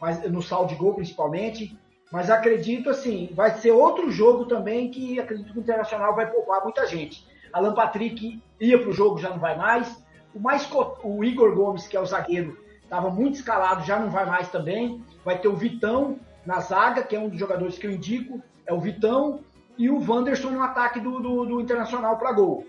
mas 0.00 0.22
no 0.30 0.42
saldo 0.42 0.68
de 0.68 0.74
gol 0.74 0.94
principalmente. 0.94 1.76
Mas 2.10 2.30
acredito 2.30 2.90
assim, 2.90 3.30
vai 3.32 3.54
ser 3.54 3.70
outro 3.70 4.10
jogo 4.10 4.46
também 4.46 4.90
que 4.90 5.20
acredito 5.20 5.52
que 5.52 5.58
o 5.58 5.62
Internacional 5.62 6.14
vai 6.14 6.30
poupar 6.30 6.62
muita 6.62 6.86
gente. 6.86 7.26
Alan 7.52 7.74
Patrick 7.74 8.42
ia 8.60 8.78
para 8.78 8.90
o 8.90 8.92
jogo, 8.92 9.18
já 9.18 9.30
não 9.30 9.38
vai 9.38 9.56
mais. 9.56 10.02
O, 10.34 10.40
mais, 10.40 10.68
o 11.04 11.24
Igor 11.24 11.54
Gomes, 11.54 11.86
que 11.86 11.96
é 11.96 12.00
o 12.00 12.06
zagueiro, 12.06 12.58
estava 12.82 13.10
muito 13.10 13.36
escalado, 13.36 13.84
já 13.84 13.98
não 13.98 14.10
vai 14.10 14.26
mais 14.26 14.48
também. 14.50 15.04
Vai 15.24 15.38
ter 15.38 15.48
o 15.48 15.56
Vitão 15.56 16.18
na 16.44 16.60
zaga, 16.60 17.02
que 17.02 17.14
é 17.14 17.20
um 17.20 17.28
dos 17.28 17.38
jogadores 17.38 17.78
que 17.78 17.86
eu 17.86 17.92
indico. 17.92 18.42
É 18.66 18.72
o 18.72 18.80
Vitão, 18.80 19.40
e 19.80 19.88
o 19.88 19.98
Wanderson 19.98 20.50
no 20.50 20.62
ataque 20.62 21.00
do, 21.00 21.20
do, 21.20 21.46
do 21.46 21.60
Internacional 21.60 22.18
para 22.18 22.32
gol. 22.32 22.66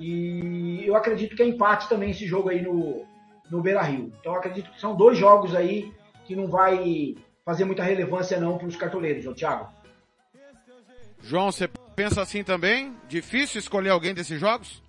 E 0.00 0.82
eu 0.86 0.96
acredito 0.96 1.36
que 1.36 1.42
é 1.42 1.46
empate 1.46 1.88
também 1.90 2.10
esse 2.10 2.26
jogo 2.26 2.48
aí 2.48 2.62
no, 2.62 3.04
no 3.50 3.60
Beira 3.60 3.82
Rio. 3.82 4.12
Então 4.20 4.34
acredito 4.34 4.70
que 4.70 4.80
são 4.80 4.94
dois 4.96 5.18
jogos 5.18 5.54
aí 5.54 5.92
que 6.24 6.34
não 6.34 6.46
vai 6.46 7.16
fazer 7.44 7.64
muita 7.64 7.82
relevância 7.82 8.40
não 8.40 8.56
para 8.56 8.66
os 8.66 8.76
cartoleiros, 8.76 9.26
ô 9.26 9.34
Thiago. 9.34 9.68
João, 11.20 11.50
você 11.50 11.68
pensa 11.94 12.22
assim 12.22 12.42
também? 12.42 12.94
Difícil 13.08 13.58
escolher 13.58 13.90
alguém 13.90 14.14
desses 14.14 14.40
jogos? 14.40 14.82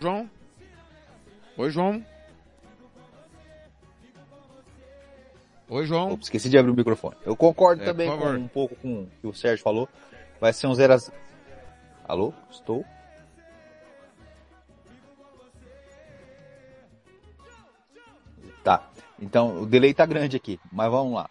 João? 0.00 0.30
Oi, 1.58 1.70
João. 1.70 2.04
Oi, 5.72 5.86
João. 5.86 6.14
Opa, 6.14 6.22
esqueci 6.24 6.50
de 6.50 6.58
abrir 6.58 6.72
o 6.72 6.74
microfone. 6.74 7.14
Eu 7.24 7.36
concordo 7.36 7.82
é, 7.82 7.84
também 7.84 8.10
com 8.10 8.28
um 8.30 8.48
pouco 8.48 8.74
com 8.74 9.02
o 9.02 9.08
que 9.20 9.26
o 9.28 9.32
Sérgio 9.32 9.62
falou. 9.62 9.88
Vai 10.40 10.52
ser 10.52 10.66
um 10.66 10.74
0 10.74 10.92
a 10.92 10.96
0. 10.96 11.16
Alô? 12.08 12.34
Estou? 12.50 12.84
Tá. 18.64 18.90
Então, 19.20 19.62
o 19.62 19.66
delay 19.66 19.94
tá 19.94 20.04
grande 20.04 20.36
aqui, 20.36 20.58
mas 20.72 20.90
vamos 20.90 21.14
lá. 21.14 21.30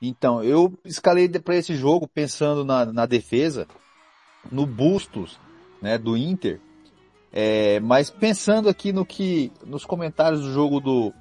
Então, 0.00 0.40
eu 0.44 0.72
escalei 0.84 1.28
para 1.28 1.56
esse 1.56 1.74
jogo 1.74 2.06
pensando 2.06 2.64
na, 2.64 2.86
na 2.86 3.06
defesa, 3.06 3.66
no 4.52 4.66
Bustos, 4.66 5.40
né, 5.82 5.98
do 5.98 6.16
Inter, 6.16 6.60
é, 7.32 7.80
mas 7.80 8.08
pensando 8.08 8.68
aqui 8.68 8.92
no 8.92 9.04
que, 9.04 9.50
nos 9.66 9.84
comentários 9.84 10.42
do 10.42 10.52
jogo 10.52 10.78
do, 10.78 11.12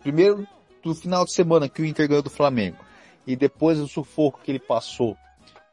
primeiro 0.00 0.46
do 0.82 0.94
final 0.94 1.24
de 1.24 1.32
semana 1.32 1.68
que 1.68 1.82
o 1.82 1.84
Inter 1.84 2.08
ganhou 2.08 2.22
do 2.22 2.30
Flamengo, 2.30 2.78
e 3.26 3.36
depois 3.36 3.78
do 3.78 3.86
sufoco 3.86 4.40
que 4.42 4.50
ele 4.50 4.58
passou 4.58 5.16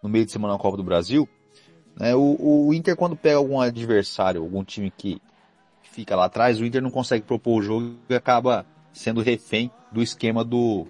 no 0.01 0.09
meio 0.09 0.25
de 0.25 0.31
semana 0.31 0.53
na 0.53 0.59
Copa 0.59 0.77
do 0.77 0.83
Brasil, 0.83 1.27
né, 1.95 2.15
o, 2.15 2.67
o 2.67 2.73
Inter 2.73 2.95
quando 2.95 3.15
pega 3.15 3.37
algum 3.37 3.59
adversário, 3.59 4.41
algum 4.41 4.63
time 4.63 4.91
que 4.91 5.21
fica 5.81 6.15
lá 6.15 6.25
atrás, 6.25 6.59
o 6.59 6.65
Inter 6.65 6.81
não 6.81 6.91
consegue 6.91 7.25
propor 7.25 7.59
o 7.59 7.61
jogo 7.61 7.95
e 8.07 8.13
acaba 8.13 8.65
sendo 8.93 9.21
refém 9.21 9.71
do 9.91 10.01
esquema 10.01 10.43
do, 10.43 10.87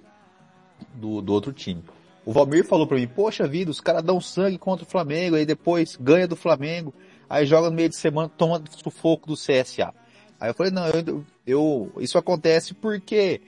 do, 0.94 1.22
do 1.22 1.34
outro 1.34 1.54
time. 1.54 1.84
O 2.26 2.34
Valmir 2.34 2.66
falou 2.66 2.86
para 2.86 2.98
mim, 2.98 3.08
poxa 3.08 3.48
vida, 3.48 3.72
os 3.72 3.80
caras 3.80 4.04
dão 4.04 4.20
sangue 4.20 4.58
contra 4.58 4.86
o 4.86 4.90
Flamengo, 4.90 5.38
aí 5.38 5.46
depois 5.46 5.96
ganha 5.96 6.28
do 6.28 6.36
Flamengo, 6.36 6.94
aí 7.30 7.46
joga 7.46 7.70
no 7.70 7.76
meio 7.76 7.88
de 7.88 7.96
semana, 7.96 8.28
toma 8.28 8.62
sufoco 8.70 9.28
do 9.28 9.36
CSA. 9.36 9.94
Aí 10.40 10.50
eu 10.50 10.54
falei, 10.54 10.72
não, 10.72 10.86
eu, 10.88 11.26
eu, 11.46 11.92
isso 12.00 12.18
acontece 12.18 12.74
porque 12.74 13.42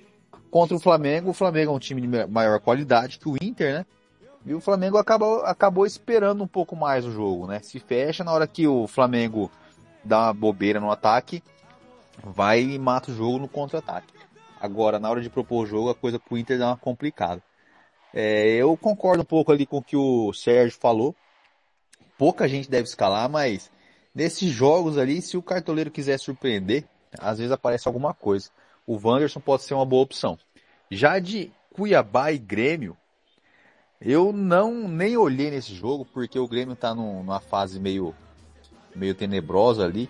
contra 0.52 0.76
o 0.76 0.80
Flamengo, 0.80 1.30
o 1.30 1.34
Flamengo 1.34 1.72
é 1.72 1.76
um 1.76 1.80
time 1.80 2.02
de 2.02 2.28
maior 2.28 2.60
qualidade 2.60 3.20
que 3.20 3.30
o 3.30 3.36
Inter, 3.42 3.74
né? 3.74 3.86
E 4.46 4.54
o 4.54 4.62
Flamengo 4.62 4.98
acabou, 4.98 5.42
acabou 5.46 5.86
esperando 5.86 6.44
um 6.44 6.48
pouco 6.48 6.76
mais 6.76 7.06
o 7.06 7.12
jogo, 7.12 7.48
né? 7.48 7.60
Se 7.60 7.80
fecha 7.80 8.24
na 8.24 8.32
hora 8.32 8.48
que 8.48 8.68
o 8.68 8.88
Flamengo 8.88 9.52
dá 10.04 10.28
uma 10.28 10.34
bobeira 10.34 10.80
no 10.80 10.92
ataque, 10.92 11.44
vai 12.24 12.62
e 12.62 12.80
mata 12.80 13.12
o 13.12 13.16
jogo 13.16 13.38
no 13.38 13.48
contra-ataque. 13.48 14.14
Agora, 14.60 15.00
na 15.00 15.10
hora 15.10 15.22
de 15.22 15.30
propor 15.30 15.64
o 15.64 15.66
jogo, 15.66 15.90
a 15.90 15.96
coisa 15.96 16.20
pro 16.20 16.38
Inter 16.38 16.58
dá 16.58 16.68
uma 16.68 16.78
complicada. 16.78 17.42
É, 18.14 18.56
eu 18.56 18.76
concordo 18.78 19.22
um 19.22 19.26
pouco 19.26 19.52
ali 19.52 19.66
com 19.66 19.78
o 19.78 19.84
que 19.84 19.96
o 19.96 20.34
Sérgio 20.34 20.78
falou 20.80 21.16
pouca 22.20 22.50
gente 22.50 22.70
deve 22.70 22.84
escalar, 22.84 23.30
mas 23.30 23.72
nesses 24.14 24.52
jogos 24.52 24.98
ali, 24.98 25.22
se 25.22 25.38
o 25.38 25.42
cartoleiro 25.42 25.90
quiser 25.90 26.20
surpreender, 26.20 26.84
às 27.18 27.38
vezes 27.38 27.54
aparece 27.54 27.88
alguma 27.88 28.14
coisa. 28.14 28.50
O 28.90 29.00
Wanderson 29.00 29.40
pode 29.40 29.62
ser 29.62 29.76
uma 29.76 29.86
boa 29.86 30.02
opção. 30.02 30.36
Já 30.90 31.20
de 31.20 31.52
Cuiabá 31.72 32.32
e 32.32 32.40
Grêmio, 32.40 32.98
eu 34.02 34.34
não 34.34 34.88
nem 34.88 35.16
olhei 35.16 35.52
nesse 35.52 35.76
jogo 35.76 36.08
porque 36.12 36.40
o 36.40 36.48
Grêmio 36.48 36.74
está 36.74 36.96
numa 36.96 37.40
fase 37.40 37.80
meio 37.80 38.16
meio 38.96 39.14
tenebrosa 39.14 39.86
ali. 39.86 40.10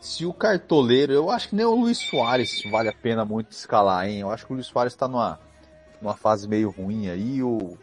Se 0.00 0.26
o 0.26 0.32
cartoleiro, 0.32 1.12
eu 1.12 1.30
acho 1.30 1.50
que 1.50 1.54
nem 1.54 1.64
o 1.64 1.76
Luiz 1.76 1.98
Soares 1.98 2.64
vale 2.68 2.88
a 2.88 2.92
pena 2.92 3.24
muito 3.24 3.52
escalar, 3.52 4.08
hein? 4.08 4.18
Eu 4.18 4.32
acho 4.32 4.44
que 4.44 4.52
o 4.52 4.56
Luiz 4.56 4.66
Soares 4.66 4.94
está 4.94 5.06
numa 5.06 5.38
numa 6.02 6.16
fase 6.16 6.48
meio 6.48 6.70
ruim 6.70 7.08
aí. 7.08 7.40
O, 7.40 7.78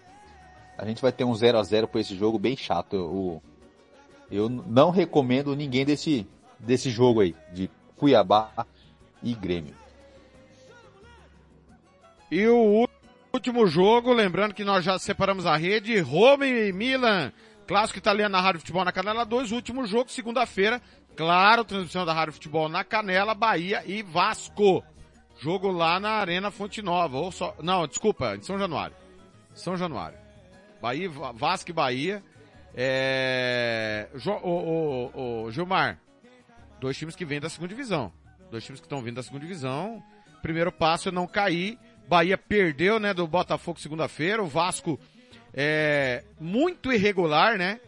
a 0.77 0.85
gente 0.85 1.01
vai 1.01 1.13
ter 1.13 1.23
um 1.23 1.33
0 1.33 1.57
a 1.57 1.63
0 1.63 1.87
por 1.87 2.01
esse 2.01 2.13
jogo 2.13 2.37
bem 2.37 2.57
chato. 2.57 2.97
O, 2.97 3.41
eu 4.29 4.49
não 4.49 4.89
recomendo 4.89 5.55
ninguém 5.55 5.85
desse, 5.85 6.27
desse 6.59 6.89
jogo 6.89 7.21
aí, 7.21 7.33
de 7.53 7.71
Cuiabá 7.95 8.67
e 9.23 9.33
Grêmio. 9.33 9.84
E 12.31 12.47
o 12.47 12.87
último 13.33 13.67
jogo, 13.67 14.13
lembrando 14.13 14.53
que 14.53 14.63
nós 14.63 14.83
já 14.83 14.97
separamos 14.97 15.45
a 15.45 15.55
rede, 15.55 15.99
Roma 15.99 16.47
e 16.47 16.73
Milan, 16.73 17.31
clássico 17.67 17.99
italiano 17.99 18.33
na 18.33 18.41
Rádio 18.41 18.61
Futebol 18.61 18.83
na 18.83 18.91
Canela 18.91 19.25
2, 19.25 19.51
último 19.51 19.85
jogo, 19.85 20.09
segunda-feira, 20.09 20.81
claro, 21.15 21.63
transmissão 21.63 22.05
da 22.05 22.13
Rádio 22.13 22.33
Futebol 22.33 22.67
na 22.67 22.83
Canela, 22.83 23.35
Bahia 23.35 23.83
e 23.85 24.01
Vasco. 24.01 24.83
Jogo 25.37 25.69
lá 25.69 25.99
na 25.99 26.11
Arena 26.11 26.49
Fonte 26.49 26.81
Nova, 26.81 27.17
ou 27.17 27.31
só, 27.31 27.55
não, 27.61 27.85
desculpa, 27.85 28.35
em 28.35 28.41
São 28.41 28.57
Januário. 28.57 28.95
São 29.53 29.77
Januário. 29.77 30.17
Bahia, 30.81 31.09
Vasco 31.09 31.69
e 31.69 31.73
Bahia. 31.73 32.23
É... 32.73 34.09
Jo, 34.15 34.33
o, 34.43 35.11
o, 35.13 35.43
o, 35.43 35.51
Gilmar, 35.51 35.99
dois 36.79 36.97
times 36.97 37.15
que 37.15 37.25
vêm 37.25 37.39
da 37.39 37.49
segunda 37.49 37.69
divisão. 37.69 38.11
Dois 38.49 38.63
times 38.63 38.79
que 38.79 38.85
estão 38.85 39.01
vindo 39.01 39.15
da 39.15 39.23
segunda 39.23 39.41
divisão. 39.41 40.03
Primeiro 40.41 40.71
passo 40.71 41.09
é 41.09 41.11
não 41.11 41.27
cair. 41.27 41.77
Bahia 42.07 42.37
perdeu, 42.37 42.99
né, 42.99 43.13
do 43.13 43.27
Botafogo 43.27 43.79
segunda-feira. 43.79 44.43
O 44.43 44.47
Vasco 44.47 44.99
é 45.53 46.23
muito 46.39 46.91
irregular, 46.91 47.57
né? 47.57 47.79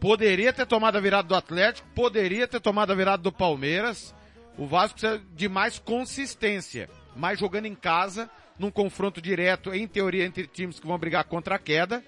Poderia 0.00 0.52
ter 0.52 0.66
tomado 0.66 0.96
a 0.96 1.00
virada 1.00 1.28
do 1.28 1.34
Atlético, 1.34 1.86
poderia 1.94 2.48
ter 2.48 2.60
tomado 2.60 2.92
a 2.92 2.94
virada 2.94 3.22
do 3.22 3.32
Palmeiras. 3.32 4.14
O 4.58 4.66
Vasco 4.66 4.98
precisa 4.98 5.22
de 5.34 5.48
mais 5.48 5.78
consistência. 5.78 6.88
Mais 7.14 7.38
jogando 7.38 7.66
em 7.66 7.74
casa, 7.74 8.28
num 8.58 8.70
confronto 8.70 9.20
direto, 9.20 9.72
em 9.72 9.86
teoria, 9.86 10.24
entre 10.24 10.46
times 10.46 10.80
que 10.80 10.86
vão 10.86 10.98
brigar 10.98 11.24
contra 11.24 11.54
a 11.54 11.58
queda 11.58 12.02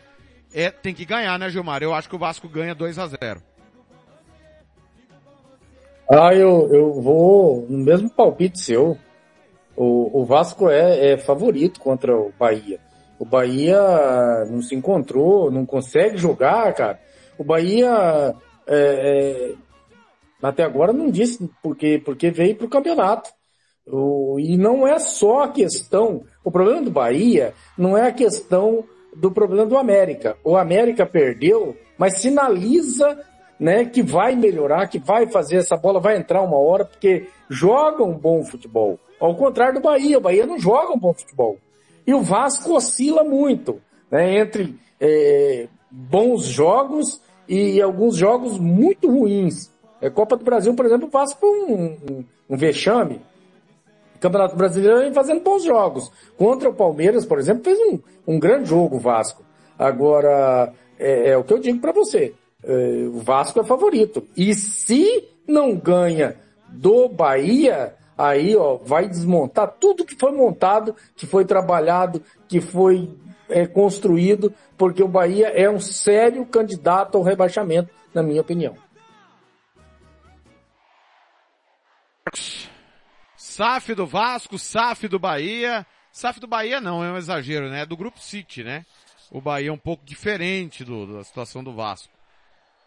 é, 0.55 0.71
tem 0.71 0.95
que 0.95 1.05
ganhar, 1.05 1.37
né, 1.37 1.51
Gilmar? 1.51 1.83
Eu 1.83 1.93
acho 1.93 2.09
que 2.09 2.15
o 2.15 2.19
Vasco 2.19 2.49
ganha 2.49 2.77
2 2.77 2.97
a 3.01 3.09
0 3.09 3.43
Ah, 6.09 6.33
eu, 6.33 6.73
eu 6.73 7.03
vou 7.03 7.67
no 7.69 7.79
mesmo 7.79 8.09
palpite 8.09 8.61
seu. 8.61 8.97
O, 9.77 10.21
o 10.21 10.25
Vasco 10.25 10.69
é, 10.69 11.13
é 11.13 11.17
favorito 11.17 11.81
contra 11.81 12.17
o 12.17 12.33
Bahia. 12.39 12.79
O 13.19 13.25
Bahia 13.25 14.45
não 14.51 14.61
se 14.61 14.75
encontrou, 14.75 15.51
não 15.51 15.65
consegue 15.65 16.17
jogar, 16.17 16.73
cara. 16.75 17.01
O 17.39 17.45
Bahia 17.45 18.35
é, 18.67 18.77
é, 18.77 19.55
até 20.43 20.63
agora 20.63 20.93
não 20.93 21.11
disse 21.11 21.49
porque, 21.63 22.01
porque 22.05 22.31
veio 22.31 22.57
para 22.57 22.67
o 22.67 22.71
campeonato. 22.71 23.31
E 24.39 24.57
não 24.57 24.87
é 24.87 24.99
só 24.99 25.45
a 25.45 25.49
questão. 25.49 26.25
O 26.43 26.51
problema 26.51 26.83
do 26.83 26.91
Bahia 26.91 27.53
não 27.77 27.97
é 27.97 28.09
a 28.09 28.13
questão 28.13 28.85
do 29.15 29.31
problema 29.31 29.67
do 29.67 29.77
América. 29.77 30.37
O 30.43 30.57
América 30.57 31.07
perdeu, 31.07 31.77
mas 31.99 32.19
sinaliza 32.21 33.19
né, 33.59 33.85
que 33.85 34.03
vai 34.03 34.35
melhorar, 34.35 34.89
que 34.89 34.99
vai 34.99 35.27
fazer, 35.27 35.57
essa 35.57 35.77
bola 35.77 36.01
vai 36.01 36.17
entrar 36.17 36.43
uma 36.43 36.59
hora, 36.59 36.85
porque 36.85 37.27
joga 37.49 38.03
um 38.03 38.17
bom 38.19 38.43
futebol. 38.45 38.99
Ao 39.25 39.35
contrário 39.35 39.75
do 39.75 39.81
Bahia, 39.81 40.19
o 40.19 40.21
Bahia 40.21 40.45
não 40.45 40.59
joga 40.59 40.93
um 40.93 40.99
bom 40.99 41.15
futebol. 41.15 41.57
E 42.07 42.13
o 42.13 42.21
Vasco 42.21 42.75
oscila 42.75 43.25
muito, 43.25 43.81
né, 44.11 44.39
entre 44.39 44.79
é, 45.01 45.67
bons 45.91 46.45
jogos 46.45 47.23
e 47.49 47.81
alguns 47.81 48.17
jogos 48.17 48.59
muito 48.59 49.11
ruins. 49.11 49.73
A 50.03 50.11
Copa 50.11 50.37
do 50.37 50.45
Brasil, 50.45 50.75
por 50.75 50.85
exemplo, 50.85 51.09
o 51.09 51.11
Vasco 51.11 51.41
foi 51.41 51.49
um, 51.49 51.85
um, 51.85 52.25
um 52.51 52.57
vexame. 52.59 53.23
Campeonato 54.21 54.57
Brasileiro 54.57 55.01
vem 55.01 55.15
fazendo 55.15 55.43
bons 55.43 55.65
jogos. 55.65 56.13
Contra 56.37 56.69
o 56.69 56.75
Palmeiras, 56.75 57.25
por 57.25 57.39
exemplo, 57.39 57.65
fez 57.65 57.79
um, 57.79 57.99
um 58.27 58.39
grande 58.39 58.69
jogo 58.69 58.97
o 58.97 59.01
Vasco. 59.01 59.43
Agora, 59.79 60.71
é, 60.99 61.31
é 61.31 61.37
o 61.39 61.45
que 61.45 61.55
eu 61.55 61.59
digo 61.59 61.81
para 61.81 61.93
você. 61.93 62.35
É, 62.63 63.07
o 63.09 63.21
Vasco 63.21 63.59
é 63.59 63.65
favorito. 63.65 64.29
E 64.37 64.53
se 64.53 65.27
não 65.49 65.75
ganha 65.77 66.37
do 66.69 67.09
Bahia, 67.09 67.95
aí 68.17 68.57
ó, 68.57 68.77
vai 68.77 69.09
desmontar 69.09 69.75
tudo 69.79 70.05
que 70.05 70.17
foi 70.17 70.33
montado, 70.33 70.95
que 71.17 71.27
foi 71.27 71.45
trabalhado, 71.45 72.23
que 72.49 72.61
foi 72.61 73.11
é, 73.49 73.67
construído, 73.67 74.55
porque 74.77 75.03
o 75.03 75.09
Bahia 75.09 75.49
é 75.49 75.69
um 75.69 75.81
sério 75.81 76.45
candidato 76.47 77.17
ao 77.17 77.25
rebaixamento, 77.25 77.91
na 78.13 78.23
minha 78.23 78.41
opinião. 78.41 78.77
SAF 83.37 83.95
do 83.95 84.07
Vasco, 84.07 84.59
SAF 84.59 85.07
do 85.07 85.19
Bahia. 85.19 85.87
SAF 86.11 86.41
do 86.41 86.47
Bahia 86.47 86.81
não, 86.81 87.05
é 87.05 87.13
um 87.13 87.17
exagero, 87.17 87.71
né? 87.71 87.83
É 87.83 87.87
do 87.87 87.97
Grupo 87.97 88.19
City, 88.19 88.65
né? 88.65 88.85
O 89.31 89.41
Bahia 89.41 89.69
é 89.69 89.73
um 89.73 89.79
pouco 89.79 90.05
diferente 90.05 90.85
do, 90.85 91.07
da 91.07 91.25
situação 91.25 91.63
do 91.63 91.73
Vasco. 91.73 92.13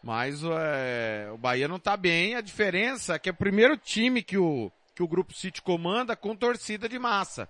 Mas 0.03 0.41
é, 0.43 1.29
o 1.33 1.37
Bahia 1.37 1.67
não 1.67 1.79
tá 1.79 1.95
bem. 1.97 2.35
A 2.35 2.41
diferença 2.41 3.15
é 3.15 3.19
que 3.19 3.29
é 3.29 3.31
o 3.31 3.35
primeiro 3.35 3.77
time 3.77 4.21
que 4.21 4.37
o, 4.37 4.71
que 4.97 5.03
o 5.03 5.07
Grupo 5.07 5.31
City 5.31 5.61
comanda 5.61 6.15
com 6.15 6.35
torcida 6.35 6.89
de 6.89 6.97
massa. 6.97 7.47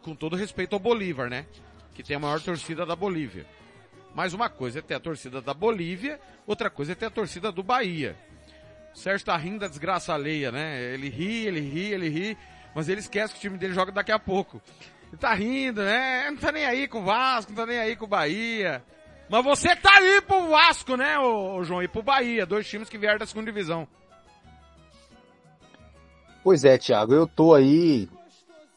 Com 0.00 0.14
todo 0.14 0.36
respeito 0.36 0.74
ao 0.74 0.78
Bolívar, 0.78 1.28
né? 1.28 1.44
Que 1.92 2.04
tem 2.04 2.14
a 2.14 2.20
maior 2.20 2.40
torcida 2.40 2.86
da 2.86 2.94
Bolívia. 2.94 3.44
Mas 4.14 4.32
uma 4.32 4.48
coisa 4.48 4.78
é 4.78 4.82
ter 4.82 4.94
a 4.94 5.00
torcida 5.00 5.42
da 5.42 5.52
Bolívia, 5.52 6.20
outra 6.46 6.70
coisa 6.70 6.92
é 6.92 6.94
ter 6.94 7.06
a 7.06 7.10
torcida 7.10 7.50
do 7.50 7.64
Bahia. 7.64 8.16
O 8.94 8.96
Sérgio 8.96 9.26
tá 9.26 9.36
rindo 9.36 9.58
da 9.58 9.66
desgraça 9.66 10.14
alheia, 10.14 10.52
né? 10.52 10.80
Ele 10.94 11.08
ri, 11.08 11.48
ele 11.48 11.58
ri, 11.58 11.92
ele 11.92 12.08
ri, 12.08 12.38
mas 12.72 12.88
ele 12.88 13.00
esquece 13.00 13.32
que 13.32 13.40
o 13.40 13.42
time 13.42 13.58
dele 13.58 13.74
joga 13.74 13.90
daqui 13.90 14.12
a 14.12 14.18
pouco. 14.20 14.62
Ele 15.08 15.16
tá 15.16 15.34
rindo, 15.34 15.82
né? 15.82 16.30
Não 16.30 16.36
tá 16.36 16.52
nem 16.52 16.64
aí 16.64 16.86
com 16.86 17.00
o 17.00 17.04
Vasco, 17.04 17.50
não 17.50 17.56
tá 17.56 17.66
nem 17.66 17.80
aí 17.80 17.96
com 17.96 18.04
o 18.04 18.08
Bahia. 18.08 18.84
Mas 19.28 19.44
você 19.44 19.74
tá 19.74 19.96
aí 19.96 20.22
pro 20.22 20.46
Vasco, 20.46 20.96
né, 20.96 21.18
ô, 21.18 21.64
João? 21.64 21.82
E 21.82 21.88
pro 21.88 22.04
Bahia, 22.04 22.46
dois 22.46 22.68
times 22.68 22.88
que 22.88 22.96
vieram 22.96 23.18
da 23.18 23.26
segunda 23.26 23.50
divisão. 23.50 23.88
Pois 26.42 26.64
é, 26.64 26.78
Thiago, 26.78 27.12
eu 27.12 27.26
tô 27.26 27.54
aí 27.54 28.08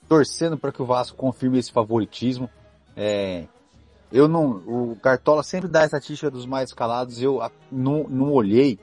torcendo 0.08 0.58
para 0.58 0.72
que 0.72 0.82
o 0.82 0.86
Vasco 0.86 1.16
confirme 1.16 1.60
esse 1.60 1.72
favoritismo. 1.72 2.50
É, 2.98 3.46
eu 4.12 4.28
não, 4.28 4.50
o 4.68 4.98
Cartola 5.02 5.42
sempre 5.42 5.70
dá 5.70 5.82
a 5.82 5.86
estatística 5.86 6.30
dos 6.30 6.46
mais 6.46 6.70
escalados, 6.70 7.22
eu 7.22 7.42
não, 7.72 8.04
não 8.10 8.34
olhei, 8.34 8.78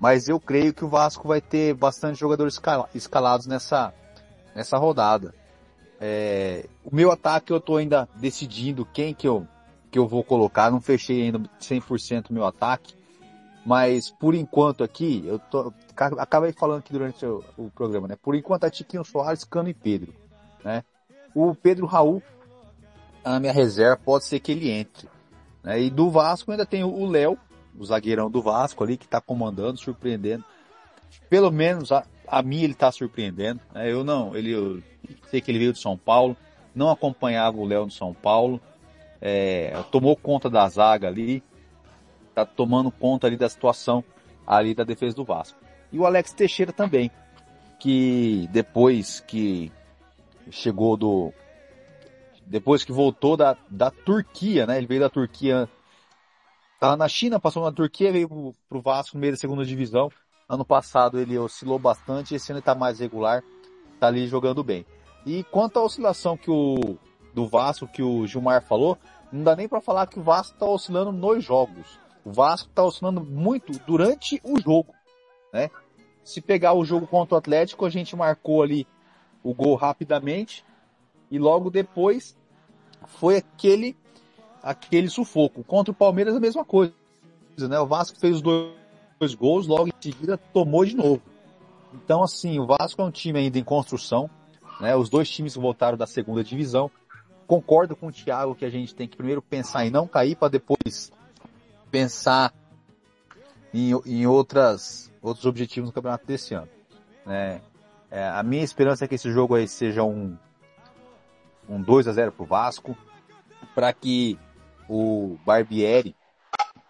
mas 0.00 0.28
eu 0.28 0.40
creio 0.40 0.74
que 0.74 0.84
o 0.84 0.88
Vasco 0.88 1.28
vai 1.28 1.40
ter 1.40 1.74
bastante 1.74 2.18
jogadores 2.18 2.60
escalados 2.92 3.46
nessa, 3.46 3.94
nessa 4.54 4.76
rodada. 4.76 5.32
É, 6.00 6.66
o 6.84 6.94
meu 6.94 7.12
ataque 7.12 7.52
eu 7.52 7.58
estou 7.58 7.76
ainda 7.76 8.08
decidindo 8.16 8.84
quem 8.84 9.14
que 9.14 9.28
eu, 9.28 9.46
que 9.92 9.98
eu 9.98 10.08
vou 10.08 10.24
colocar, 10.24 10.72
não 10.72 10.80
fechei 10.80 11.22
ainda 11.22 11.38
100% 11.60 12.30
o 12.30 12.32
meu 12.32 12.44
ataque, 12.44 12.96
mas 13.64 14.10
por 14.10 14.34
enquanto 14.34 14.84
aqui, 14.84 15.22
eu 15.26 15.38
tô, 15.38 15.72
acabei 15.96 16.52
falando 16.52 16.80
aqui 16.80 16.92
durante 16.92 17.24
o, 17.24 17.42
o 17.56 17.70
programa, 17.70 18.08
né? 18.08 18.16
Por 18.20 18.34
enquanto 18.34 18.64
é 18.64 18.70
Tiquinho 18.70 19.04
Soares, 19.04 19.44
Cano 19.44 19.68
e 19.68 19.74
Pedro, 19.74 20.14
né? 20.62 20.84
O 21.34 21.54
Pedro 21.54 21.86
Raul, 21.86 22.22
a 23.24 23.40
minha 23.40 23.52
reserva, 23.52 23.96
pode 23.96 24.24
ser 24.24 24.38
que 24.38 24.52
ele 24.52 24.70
entre. 24.70 25.08
Né? 25.62 25.82
E 25.82 25.90
do 25.90 26.10
Vasco 26.10 26.50
ainda 26.50 26.66
tem 26.66 26.84
o 26.84 27.06
Léo, 27.06 27.38
o 27.76 27.84
zagueirão 27.84 28.30
do 28.30 28.42
Vasco 28.42 28.84
ali, 28.84 28.96
que 28.96 29.06
está 29.06 29.20
comandando, 29.20 29.78
surpreendendo. 29.78 30.44
Pelo 31.28 31.50
menos 31.50 31.90
a, 31.90 32.04
a 32.28 32.42
mim 32.42 32.62
ele 32.62 32.74
está 32.74 32.92
surpreendendo. 32.92 33.60
Né? 33.72 33.90
Eu 33.90 34.04
não, 34.04 34.36
ele, 34.36 34.50
eu 34.50 34.82
sei 35.30 35.40
que 35.40 35.50
ele 35.50 35.58
veio 35.58 35.72
de 35.72 35.80
São 35.80 35.96
Paulo, 35.96 36.36
não 36.74 36.90
acompanhava 36.90 37.56
o 37.56 37.64
Léo 37.64 37.86
no 37.86 37.90
São 37.90 38.12
Paulo, 38.12 38.60
é, 39.20 39.72
tomou 39.90 40.14
conta 40.14 40.50
da 40.50 40.68
zaga 40.68 41.08
ali, 41.08 41.42
está 42.34 42.44
tomando 42.44 42.90
conta 42.90 43.26
ali 43.26 43.36
da 43.36 43.48
situação 43.48 44.02
ali 44.46 44.74
da 44.74 44.84
defesa 44.84 45.14
do 45.14 45.24
Vasco. 45.24 45.58
E 45.92 45.98
o 45.98 46.04
Alex 46.04 46.32
Teixeira 46.32 46.72
também, 46.72 47.10
que 47.78 48.48
depois 48.52 49.20
que 49.20 49.72
chegou 50.50 50.96
do, 50.96 51.32
depois 52.44 52.84
que 52.84 52.92
voltou 52.92 53.36
da, 53.36 53.56
da 53.70 53.90
Turquia, 53.90 54.66
né? 54.66 54.76
Ele 54.76 54.86
veio 54.86 55.00
da 55.00 55.08
Turquia 55.08 55.68
Tava 56.84 56.98
na 56.98 57.08
China, 57.08 57.40
passou 57.40 57.64
na 57.64 57.72
Turquia, 57.72 58.12
veio 58.12 58.28
pro, 58.28 58.54
pro 58.68 58.82
Vasco 58.82 59.16
no 59.16 59.20
meio 59.22 59.32
da 59.32 59.38
segunda 59.38 59.64
divisão. 59.64 60.10
Ano 60.46 60.66
passado 60.66 61.18
ele 61.18 61.38
oscilou 61.38 61.78
bastante, 61.78 62.34
esse 62.34 62.52
ano 62.52 62.58
ele 62.58 62.64
tá 62.64 62.74
mais 62.74 63.00
regular, 63.00 63.42
tá 63.98 64.08
ali 64.08 64.26
jogando 64.26 64.62
bem. 64.62 64.84
E 65.24 65.42
quanto 65.44 65.78
à 65.78 65.82
oscilação 65.82 66.36
que 66.36 66.50
o 66.50 66.98
do 67.32 67.48
Vasco 67.48 67.88
que 67.88 68.02
o 68.02 68.26
Gilmar 68.26 68.62
falou, 68.62 68.98
não 69.32 69.42
dá 69.42 69.56
nem 69.56 69.66
para 69.66 69.80
falar 69.80 70.06
que 70.06 70.18
o 70.18 70.22
Vasco 70.22 70.58
tá 70.58 70.66
oscilando 70.66 71.10
nos 71.10 71.42
jogos. 71.42 71.98
O 72.24 72.32
Vasco 72.32 72.70
tá 72.70 72.82
oscilando 72.82 73.20
muito 73.22 73.72
durante 73.86 74.40
o 74.42 74.58
jogo, 74.58 74.94
né? 75.52 75.70
Se 76.24 76.40
pegar 76.40 76.72
o 76.72 76.84
jogo 76.84 77.06
contra 77.06 77.34
o 77.34 77.38
Atlético, 77.38 77.84
a 77.84 77.90
gente 77.90 78.16
marcou 78.16 78.62
ali 78.62 78.86
o 79.42 79.52
gol 79.52 79.74
rapidamente 79.74 80.64
e 81.30 81.38
logo 81.38 81.70
depois 81.70 82.34
foi 83.06 83.36
aquele 83.36 83.94
aquele 84.62 85.10
sufoco. 85.10 85.62
Contra 85.62 85.92
o 85.92 85.94
Palmeiras 85.94 86.34
a 86.34 86.40
mesma 86.40 86.64
coisa, 86.64 86.94
né? 87.58 87.78
O 87.78 87.86
Vasco 87.86 88.18
fez 88.18 88.36
os 88.36 88.42
dois, 88.42 88.72
dois 89.20 89.34
gols, 89.34 89.66
logo 89.66 89.88
em 89.88 89.92
seguida 90.00 90.38
tomou 90.38 90.86
de 90.86 90.96
novo. 90.96 91.20
Então, 91.92 92.22
assim, 92.22 92.58
o 92.58 92.66
Vasco 92.66 93.02
é 93.02 93.04
um 93.04 93.10
time 93.10 93.38
ainda 93.38 93.58
em 93.58 93.64
construção, 93.64 94.30
né? 94.80 94.96
Os 94.96 95.10
dois 95.10 95.28
times 95.28 95.54
voltaram 95.54 95.98
da 95.98 96.06
segunda 96.06 96.42
divisão. 96.42 96.90
concordo 97.46 97.94
com 97.94 98.06
o 98.06 98.12
Thiago 98.12 98.54
que 98.54 98.64
a 98.64 98.70
gente 98.70 98.94
tem 98.94 99.06
que 99.06 99.18
primeiro 99.18 99.42
pensar 99.42 99.84
em 99.84 99.90
não 99.90 100.08
cair 100.08 100.34
para 100.34 100.48
depois 100.48 101.12
pensar 101.94 102.52
em, 103.72 103.92
em 104.04 104.26
outras, 104.26 105.12
outros 105.22 105.46
objetivos 105.46 105.90
no 105.90 105.94
campeonato 105.94 106.26
desse 106.26 106.52
ano. 106.52 106.68
Né? 107.24 107.60
É, 108.10 108.26
a 108.26 108.42
minha 108.42 108.64
esperança 108.64 109.04
é 109.04 109.08
que 109.08 109.14
esse 109.14 109.30
jogo 109.30 109.54
aí 109.54 109.68
seja 109.68 110.02
um, 110.02 110.36
um 111.68 111.80
2 111.80 112.08
a 112.08 112.12
0 112.12 112.32
pro 112.32 112.44
Vasco, 112.44 112.98
para 113.76 113.92
que 113.92 114.36
o 114.88 115.38
Barbieri 115.46 116.16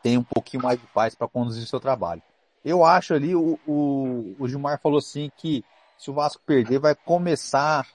tenha 0.02 0.18
um 0.18 0.24
pouquinho 0.24 0.62
mais 0.62 0.80
de 0.80 0.86
paz 0.86 1.14
para 1.14 1.28
conduzir 1.28 1.66
seu 1.66 1.78
trabalho. 1.78 2.22
Eu 2.64 2.82
acho 2.82 3.12
ali, 3.12 3.36
o, 3.36 3.58
o, 3.66 4.34
o 4.38 4.48
Gilmar 4.48 4.80
falou 4.80 5.00
assim 5.00 5.30
que 5.36 5.62
se 5.98 6.10
o 6.10 6.14
Vasco 6.14 6.40
perder 6.46 6.78
vai 6.78 6.94
começar 6.94 7.86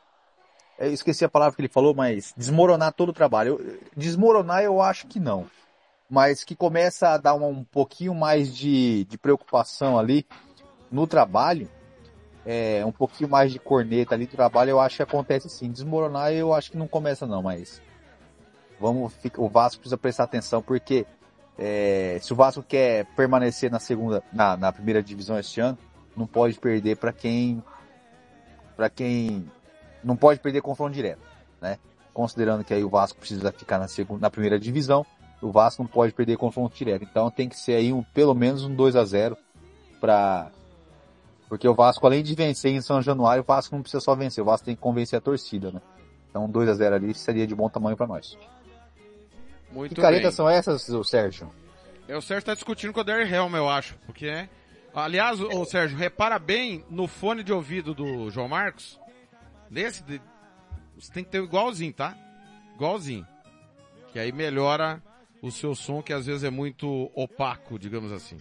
eu 0.78 0.94
esqueci 0.94 1.26
a 1.26 1.30
palavra 1.30 1.56
que 1.56 1.62
ele 1.62 1.68
falou, 1.68 1.94
mas 1.94 2.34
desmoronar 2.38 2.94
todo 2.94 3.10
o 3.10 3.14
trabalho. 3.14 3.60
Desmoronar 3.98 4.64
eu 4.64 4.80
acho 4.80 5.08
que 5.08 5.20
não. 5.20 5.48
Mas 6.10 6.44
que 6.44 6.56
começa 6.56 7.10
a 7.10 7.18
dar 7.18 7.36
um, 7.36 7.48
um 7.48 7.64
pouquinho 7.64 8.16
mais 8.16 8.56
de, 8.56 9.06
de 9.06 9.18
preocupação 9.18 9.98
ali 9.98 10.26
no 10.92 11.06
trabalho, 11.06 11.70
é, 12.46 12.84
um 12.84 12.92
pouquinho 12.92 13.30
mais 13.30 13.52
de 13.52 13.60
corneta 13.60 14.16
ali 14.16 14.26
no 14.26 14.32
trabalho, 14.32 14.72
eu 14.72 14.80
acho 14.80 14.96
que 14.96 15.04
acontece 15.04 15.50
sim. 15.50 15.72
Desmoronar 15.72 16.32
eu 16.32 16.54
acho 16.54 16.72
que 16.72 16.78
não 16.78 16.88
começa 16.88 17.28
não, 17.28 17.44
mas 17.44 17.82
vamos, 18.80 19.14
o 19.38 19.48
Vasco 19.48 19.80
precisa 19.82 19.98
prestar 19.98 20.24
atenção 20.24 20.62
porque 20.62 21.06
é, 21.58 22.18
se 22.22 22.32
o 22.32 22.36
Vasco 22.36 22.64
quer 22.64 23.06
permanecer 23.16 23.70
na 23.70 23.80
segunda, 23.80 24.24
na, 24.32 24.56
na 24.56 24.72
primeira 24.72 25.04
divisão 25.04 25.38
este 25.38 25.60
ano, 25.60 25.78
não 26.16 26.26
pode 26.26 26.58
perder 26.58 26.98
para 26.98 27.12
quem, 27.12 27.62
para 28.76 28.90
quem 28.90 29.46
não 30.04 30.16
pode 30.16 30.40
perder 30.40 30.62
confronto 30.62 30.94
direto, 30.94 31.22
né? 31.62 31.78
Considerando 32.14 32.64
que 32.64 32.74
aí 32.74 32.84
o 32.84 32.90
Vasco 32.90 33.20
precisa 33.20 33.52
ficar 33.52 33.78
na 33.78 33.88
segunda, 33.88 34.22
na 34.22 34.30
primeira 34.30 34.60
divisão, 34.60 35.06
o 35.42 35.52
Vasco 35.52 35.84
não 35.84 35.90
pode 35.90 36.14
perder 36.14 36.38
confronto 36.38 36.76
direto. 36.76 37.04
Então 37.04 37.30
tem 37.32 37.48
que 37.50 37.58
ser 37.58 37.74
aí 37.76 37.94
um, 37.94 38.04
pelo 38.04 38.34
menos 38.34 38.64
um 38.66 38.74
2 38.76 38.96
a 38.96 39.06
0 39.06 39.38
para 40.00 40.52
porque 41.48 41.68
o 41.68 41.74
Vasco 41.74 42.06
além 42.06 42.22
de 42.22 42.36
vencer 42.36 42.72
em 42.72 42.82
São 42.82 43.02
Januário, 43.02 43.42
o 43.42 43.46
Vasco 43.46 43.74
não 43.76 43.82
precisa 43.82 44.02
só 44.02 44.14
vencer, 44.16 44.42
o 44.42 44.46
Vasco 44.46 44.66
tem 44.66 44.76
que 44.76 44.82
convencer 44.82 45.18
a 45.18 45.22
torcida, 45.22 45.72
né? 45.72 45.82
Então 46.30 46.48
2 46.50 46.70
a 46.70 46.74
0 46.74 46.96
ali 46.96 47.14
seria 47.14 47.48
de 47.48 47.56
bom 47.56 47.68
tamanho 47.70 47.98
para 47.98 48.06
nós. 48.06 48.38
Muito 49.72 49.96
que 49.96 50.02
caretas 50.02 50.36
são 50.36 50.50
essas, 50.50 50.88
o 50.90 51.04
Sérgio? 51.04 51.52
É, 52.08 52.16
o 52.18 52.22
Sérgio 52.22 52.46
tá 52.46 52.54
discutindo 52.54 52.94
com 52.94 53.02
o 53.02 53.04
Derry 53.04 53.32
Helm, 53.32 53.56
eu 53.56 53.70
acho. 53.70 53.96
Porque, 54.06 54.26
né? 54.26 54.50
Aliás, 54.94 55.40
o 55.40 55.66
Sérgio, 55.66 55.98
repara 55.98 56.40
bem 56.40 56.84
no 56.90 57.08
fone 57.08 57.44
de 57.44 57.54
ouvido 57.54 57.94
do 57.94 58.30
João 58.32 58.48
Marcos. 58.48 59.00
Desse, 59.70 60.04
de- 60.04 60.22
você 60.98 61.12
tem 61.14 61.24
que 61.24 61.30
ter 61.30 61.44
igualzinho, 61.44 61.94
tá? 61.94 62.16
Igualzinho. 62.76 63.26
Que 64.12 64.18
aí 64.20 64.32
melhora 64.32 65.02
o 65.42 65.52
seu 65.52 65.74
som, 65.76 66.02
que 66.02 66.14
às 66.14 66.26
vezes 66.26 66.44
é 66.44 66.50
muito 66.50 67.10
opaco, 67.16 67.78
digamos 67.80 68.12
assim. 68.12 68.38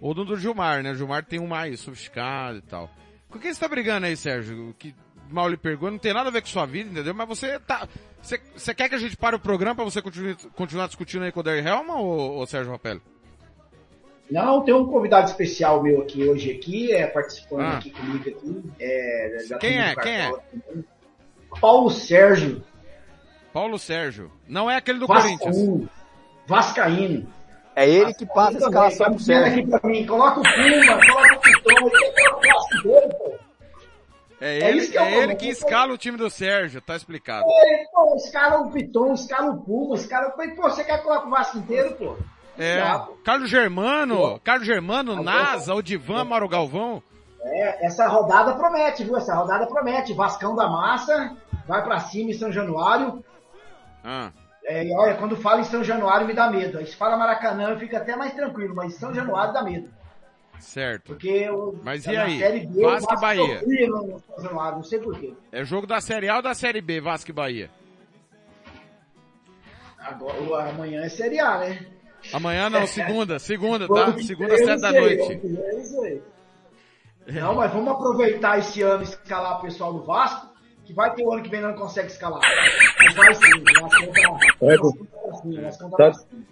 Ou 0.00 0.14
no 0.14 0.24
do 0.24 0.36
Gilmar, 0.36 0.82
né? 0.82 0.92
O 0.92 0.94
Gilmar 0.94 1.24
tem 1.24 1.40
um 1.40 1.46
mais 1.46 1.80
sofisticado 1.80 2.58
e 2.58 2.62
tal. 2.62 2.90
Com 3.30 3.38
quem 3.38 3.52
você 3.52 3.60
tá 3.60 3.68
brigando 3.68 4.06
aí, 4.06 4.16
Sérgio? 4.16 4.74
Que 4.78 4.94
mal 5.30 5.48
lhe 5.48 5.56
pergunto, 5.56 5.92
não 5.92 5.98
tem 5.98 6.12
nada 6.12 6.28
a 6.28 6.32
ver 6.32 6.40
com 6.42 6.48
sua 6.48 6.66
vida, 6.66 6.90
entendeu? 6.90 7.14
Mas 7.14 7.28
você 7.28 7.58
tá. 7.58 7.88
Você, 8.20 8.40
você 8.54 8.74
quer 8.74 8.88
que 8.88 8.94
a 8.94 8.98
gente 8.98 9.16
pare 9.16 9.36
o 9.36 9.40
programa 9.40 9.76
pra 9.76 9.84
você 9.84 10.00
continuar, 10.02 10.36
continuar 10.54 10.86
discutindo 10.86 11.24
aí 11.24 11.32
com 11.32 11.40
o 11.40 11.42
Derry 11.42 11.66
Helma 11.66 11.96
ou, 11.96 12.32
ou 12.32 12.46
Sérgio 12.46 12.72
Rapelli? 12.72 13.00
Não, 14.30 14.62
tem 14.64 14.74
um 14.74 14.86
convidado 14.86 15.28
especial 15.28 15.82
meu 15.82 16.00
aqui 16.00 16.26
hoje 16.26 16.50
aqui, 16.50 16.92
é, 16.92 17.06
participando 17.06 17.60
Ah. 17.60 17.76
aqui 17.78 17.90
comigo 17.90 18.28
aqui. 18.28 18.64
É, 18.80 19.44
da 19.48 19.58
Quem 19.58 19.78
é? 19.78 19.94
do 19.94 20.00
Quem 20.00 20.12
é? 20.14 20.30
Também. 20.30 20.84
Paulo 21.60 21.90
Sérgio, 21.90 22.64
Paulo 23.52 23.78
Sérgio. 23.78 24.32
Não 24.48 24.70
é 24.70 24.76
aquele 24.76 24.98
do 24.98 25.06
Corinthians. 25.06 25.56
Vascaíno. 26.46 27.26
É 27.76 27.88
ele 27.88 28.14
que 28.14 28.24
passa 28.26 28.58
a 28.58 28.60
escalação 28.60 29.06
pro 29.14 29.18
Sérgio. 29.18 29.60
aqui 29.60 29.66
pra 29.70 29.88
mim, 29.90 30.06
coloca 30.06 30.40
o 30.40 30.42
Puma, 30.42 31.00
coloca 31.06 31.34
o 31.34 31.40
Pitão, 31.40 31.74
coloca 31.76 32.36
o 32.36 32.40
Vasco 32.40 32.82
dele, 32.82 33.14
pô. 33.14 33.34
É 34.40 34.58
É 34.58 34.68
ele, 34.68 34.78
isso 34.78 34.92
que 34.92 34.98
é 34.98 35.02
o 35.02 35.04
é 35.04 35.16
ele 35.16 35.34
que 35.34 35.48
escala 35.48 35.92
o 35.92 35.98
time 35.98 36.16
do 36.16 36.30
Sérgio, 36.30 36.80
tá 36.80 36.94
explicado. 36.94 37.44
Ele, 37.48 37.88
pô, 37.92 38.14
escala 38.16 38.60
o 38.60 38.70
Piton, 38.70 39.14
escala 39.14 39.50
o 39.50 39.60
Puma, 39.62 39.96
escala... 39.96 40.30
Pô, 40.30 40.44
você 40.62 40.84
quer 40.84 41.02
colocar 41.02 41.26
o 41.26 41.30
Vasco 41.30 41.58
inteiro, 41.58 41.94
pô? 41.94 42.16
É, 42.56 42.80
Dá, 42.80 42.98
pô. 43.00 43.12
Carlos 43.24 43.50
Germano, 43.50 44.38
Carlos 44.40 44.66
Germano, 44.66 45.22
NASA, 45.22 45.74
Odivan, 45.74 46.24
Mauro 46.24 46.48
Galvão. 46.48 47.02
É, 47.42 47.86
essa 47.86 48.06
rodada 48.06 48.54
promete, 48.54 49.02
viu? 49.04 49.16
Essa 49.16 49.34
rodada 49.34 49.66
promete. 49.66 50.14
Vascão 50.14 50.54
da 50.54 50.68
Massa, 50.68 51.36
vai 51.66 51.82
pra 51.82 52.00
cima 52.00 52.30
em 52.30 52.34
São 52.34 52.52
Januário. 52.52 53.22
Ah, 54.04 54.30
É, 54.66 54.84
e 54.86 54.92
olha, 54.94 55.14
quando 55.16 55.36
fala 55.36 55.60
em 55.60 55.64
São 55.64 55.84
Januário 55.84 56.26
me 56.26 56.32
dá 56.34 56.50
medo. 56.50 56.78
Aí 56.78 56.86
se 56.86 56.96
fala 56.96 57.16
Maracanã 57.16 57.70
eu 57.70 57.78
fico 57.78 57.96
até 57.96 58.16
mais 58.16 58.32
tranquilo, 58.34 58.74
mas 58.74 58.94
São 58.94 59.12
Januário 59.12 59.52
dá 59.52 59.62
medo. 59.62 59.88
certo. 60.58 61.08
Porque 61.08 61.48
o, 61.50 61.78
Mas 61.82 62.06
e 62.06 62.12
na 62.12 62.22
aí? 62.22 62.38
Série 62.38 62.66
B, 62.66 62.82
Vasco 62.82 63.12
o 63.12 63.16
e 63.16 63.20
Bahia? 63.20 63.62
no 63.88 64.20
São 64.20 64.42
Januário, 64.44 64.76
não 64.76 64.84
sei 64.84 64.98
porquê. 65.00 65.34
É 65.52 65.64
jogo 65.64 65.86
da 65.86 66.00
Série 66.00 66.28
A 66.28 66.36
ou 66.36 66.42
da 66.42 66.54
Série 66.54 66.80
B, 66.80 67.00
Vasco 67.00 67.30
e 67.30 67.34
Bahia? 67.34 67.70
Agora, 69.98 70.70
amanhã 70.70 71.02
é 71.02 71.08
Série 71.08 71.40
A, 71.40 71.58
né? 71.58 71.86
Amanhã 72.32 72.70
não, 72.70 72.86
segunda, 72.88 73.38
segunda, 73.38 73.86
tá? 73.88 74.16
Segunda, 74.18 74.56
sete 74.56 74.80
da 74.80 74.92
noite. 74.92 75.40
É 75.62 75.80
isso 75.80 76.00
aí. 76.02 76.22
Não, 77.26 77.54
mas 77.54 77.72
vamos 77.72 77.88
aproveitar 77.88 78.58
esse 78.58 78.82
ano 78.82 79.02
e 79.02 79.06
escalar 79.06 79.58
o 79.58 79.62
pessoal 79.62 79.92
do 79.94 80.04
Vasco, 80.04 80.53
que 80.84 80.92
vai 80.92 81.14
ter 81.14 81.24
o 81.24 81.32
ano 81.32 81.42
que 81.42 81.48
vem 81.50 81.60
não 81.60 81.74
consegue 81.74 82.08
escalar. 82.08 82.40
Mas 83.04 83.14
vai 83.14 83.34
sim, 83.34 83.42
o 83.54 83.80
Vasco 83.80 84.06
tá- 84.12 84.38
É, 84.62 84.74
o 84.76 84.82
Vasco 84.82 85.06
tá 85.06 85.16
pra 85.20 85.34
cima, 85.34 85.58
o 85.58 85.62
Vasco 85.62 85.90
tá 85.90 85.96
Tá. 85.96 86.12
cima. 86.14 86.44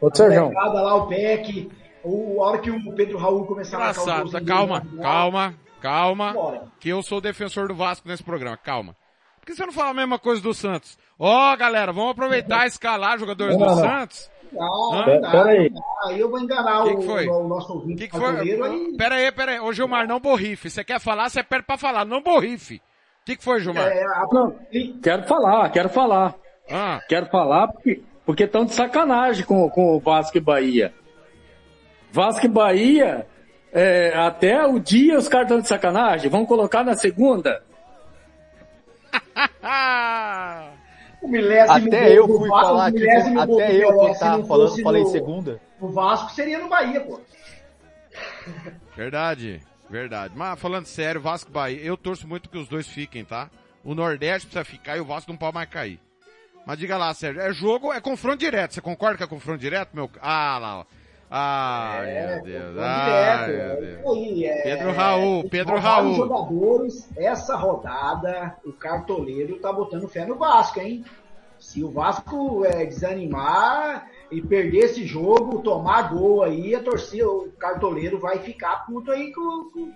Ô, 0.00 0.14
Sérgio, 0.14 0.52
lá, 0.52 0.94
o 0.96 1.06
PEC, 1.06 1.70
o, 2.02 2.42
a 2.42 2.46
hora 2.48 2.58
que 2.58 2.70
o 2.70 2.92
Pedro 2.94 3.18
Raul 3.18 3.46
começar 3.46 3.76
a 3.76 3.80
marcar 3.80 4.04
tá? 4.04 4.22
dele, 4.22 4.44
Calma, 4.44 4.86
lá, 4.94 5.02
calma, 5.02 5.54
calma. 5.80 6.32
Bora. 6.32 6.62
Que 6.78 6.88
eu 6.90 7.02
sou 7.02 7.18
o 7.18 7.20
defensor 7.22 7.68
do 7.68 7.74
Vasco 7.74 8.06
nesse 8.08 8.22
programa, 8.22 8.56
calma. 8.56 8.94
Por 9.40 9.46
que 9.46 9.54
você 9.54 9.64
não 9.66 9.72
fala 9.72 9.90
a 9.90 9.94
mesma 9.94 10.18
coisa 10.18 10.40
do 10.42 10.52
Santos? 10.54 10.98
Ó, 11.18 11.54
galera, 11.56 11.92
vamos 11.92 12.10
aproveitar 12.12 12.64
e 12.64 12.68
escalar 12.68 13.18
jogadores 13.18 13.56
Não, 13.56 13.66
do 13.66 13.74
não. 13.74 13.76
Santos? 13.82 14.30
Não, 14.52 14.92
Hã? 14.94 15.06
não 15.06 15.20
dá, 15.20 15.30
Pera 15.30 15.50
aí. 15.50 15.72
eu 16.18 16.30
vou 16.30 16.40
enganar 16.40 16.84
Que 16.84 16.90
o, 16.90 16.98
que 16.98 17.06
foi? 17.06 17.28
o 17.28 17.48
nosso 17.48 17.72
O 17.72 17.76
ouvinte 17.76 18.02
que, 18.02 18.08
que 18.08 18.18
foi? 18.18 18.40
aí. 18.40 18.96
Pera 18.96 19.14
aí, 19.16 19.32
pera 19.32 19.52
aí. 19.52 19.60
Ô, 19.60 19.72
Gilmar, 19.72 20.06
não 20.06 20.20
borrife. 20.20 20.70
Você 20.70 20.82
quer 20.84 21.00
falar, 21.00 21.28
você 21.28 21.42
pede 21.42 21.64
pra 21.64 21.76
falar. 21.76 22.04
Não 22.04 22.22
borrife. 22.22 22.80
O 23.24 23.26
que, 23.26 23.36
que 23.36 23.44
foi, 23.44 23.58
Gilmar? 23.60 23.86
É, 23.86 24.02
a- 24.04 24.26
Não. 24.30 24.54
quero 25.02 25.22
falar, 25.24 25.70
quero 25.70 25.88
falar. 25.88 26.34
Ah, 26.70 27.00
Quero 27.08 27.26
falar 27.26 27.68
porque 27.68 28.02
porque 28.26 28.44
estão 28.44 28.64
de 28.66 28.72
sacanagem 28.74 29.44
com, 29.46 29.68
com 29.70 29.96
o 29.96 30.00
Vasco 30.00 30.36
e 30.36 30.40
Bahia. 30.40 30.92
Vasco 32.12 32.44
e 32.44 32.48
Bahia, 32.48 33.26
é, 33.72 34.12
até 34.16 34.66
o 34.66 34.78
dia 34.78 35.16
os 35.18 35.26
caras 35.28 35.46
estão 35.46 35.60
de 35.60 35.68
sacanagem. 35.68 36.30
Vamos 36.30 36.48
colocar 36.48 36.84
na 36.84 36.94
segunda? 36.96 37.62
o 41.22 41.28
milésimo 41.28 41.88
Até 41.88 42.04
gol 42.08 42.14
eu 42.14 42.26
fui 42.28 42.48
Vasco, 42.48 42.66
falar 42.66 42.90
o 42.90 42.94
que 42.94 43.46
do 43.46 43.54
até 43.54 43.72
eu 43.76 43.92
quando 43.94 44.18
tava 44.18 44.38
não 44.38 44.46
falando, 44.46 44.82
falei 44.82 45.02
no- 45.02 45.08
segunda. 45.08 45.60
O 45.80 45.88
Vasco 45.88 46.30
seria 46.32 46.58
no 46.58 46.68
Bahia, 46.68 47.00
pô. 47.00 47.20
verdade, 48.96 49.60
verdade. 49.88 50.34
Mas 50.36 50.58
falando 50.60 50.86
sério, 50.86 51.20
Vasco 51.20 51.50
Bahia, 51.50 51.80
eu 51.82 51.96
torço 51.96 52.26
muito 52.26 52.48
que 52.48 52.58
os 52.58 52.68
dois 52.68 52.86
fiquem, 52.86 53.24
tá? 53.24 53.50
O 53.84 53.94
Nordeste 53.94 54.46
precisa 54.48 54.64
ficar 54.64 54.96
e 54.96 55.00
o 55.00 55.04
Vasco 55.04 55.30
não 55.30 55.38
pode 55.38 55.54
mais 55.54 55.68
cair. 55.68 56.00
Mas 56.66 56.78
diga 56.78 56.96
lá, 56.96 57.12
Sérgio, 57.12 57.42
é 57.42 57.52
jogo, 57.52 57.92
é 57.92 58.00
confronto 58.00 58.38
direto. 58.38 58.72
Você 58.74 58.80
concorda 58.80 59.18
que 59.18 59.22
é 59.24 59.26
confronto 59.26 59.58
direto, 59.60 59.90
meu? 59.92 60.10
Ah, 60.20 60.58
lá, 60.60 60.78
ó. 60.78 60.84
Ah, 61.30 62.00
É, 62.04 62.36
meu 62.36 62.44
Deus. 62.44 62.78
Ah, 62.78 63.04
direto, 63.44 63.48
meu 63.48 63.60
é 63.60 63.76
Deus. 63.96 64.16
aí, 64.16 64.44
é- 64.46 64.62
Pedro 64.62 64.92
Raul, 64.92 65.40
é, 65.44 65.48
Pedro 65.48 65.78
Raul. 65.78 66.14
jogadores, 66.14 67.10
essa 67.16 67.56
rodada, 67.56 68.56
o 68.64 68.72
cartoleiro 68.72 69.58
tá 69.58 69.72
botando 69.72 70.08
fé 70.08 70.24
no 70.24 70.36
Vasco, 70.36 70.80
hein? 70.80 71.04
Se 71.58 71.82
o 71.84 71.90
Vasco 71.90 72.64
é, 72.64 72.86
desanimar 72.86 74.06
e 74.36 74.42
perder 74.42 74.84
esse 74.84 75.04
jogo, 75.06 75.60
tomar 75.62 76.12
gol 76.14 76.42
aí, 76.42 76.74
a 76.74 76.82
torcida, 76.82 77.28
o 77.28 77.50
cartoleiro 77.58 78.18
vai 78.18 78.38
ficar 78.38 78.84
puto 78.86 79.10
aí 79.10 79.32
com, 79.32 79.70
com- 79.72 79.92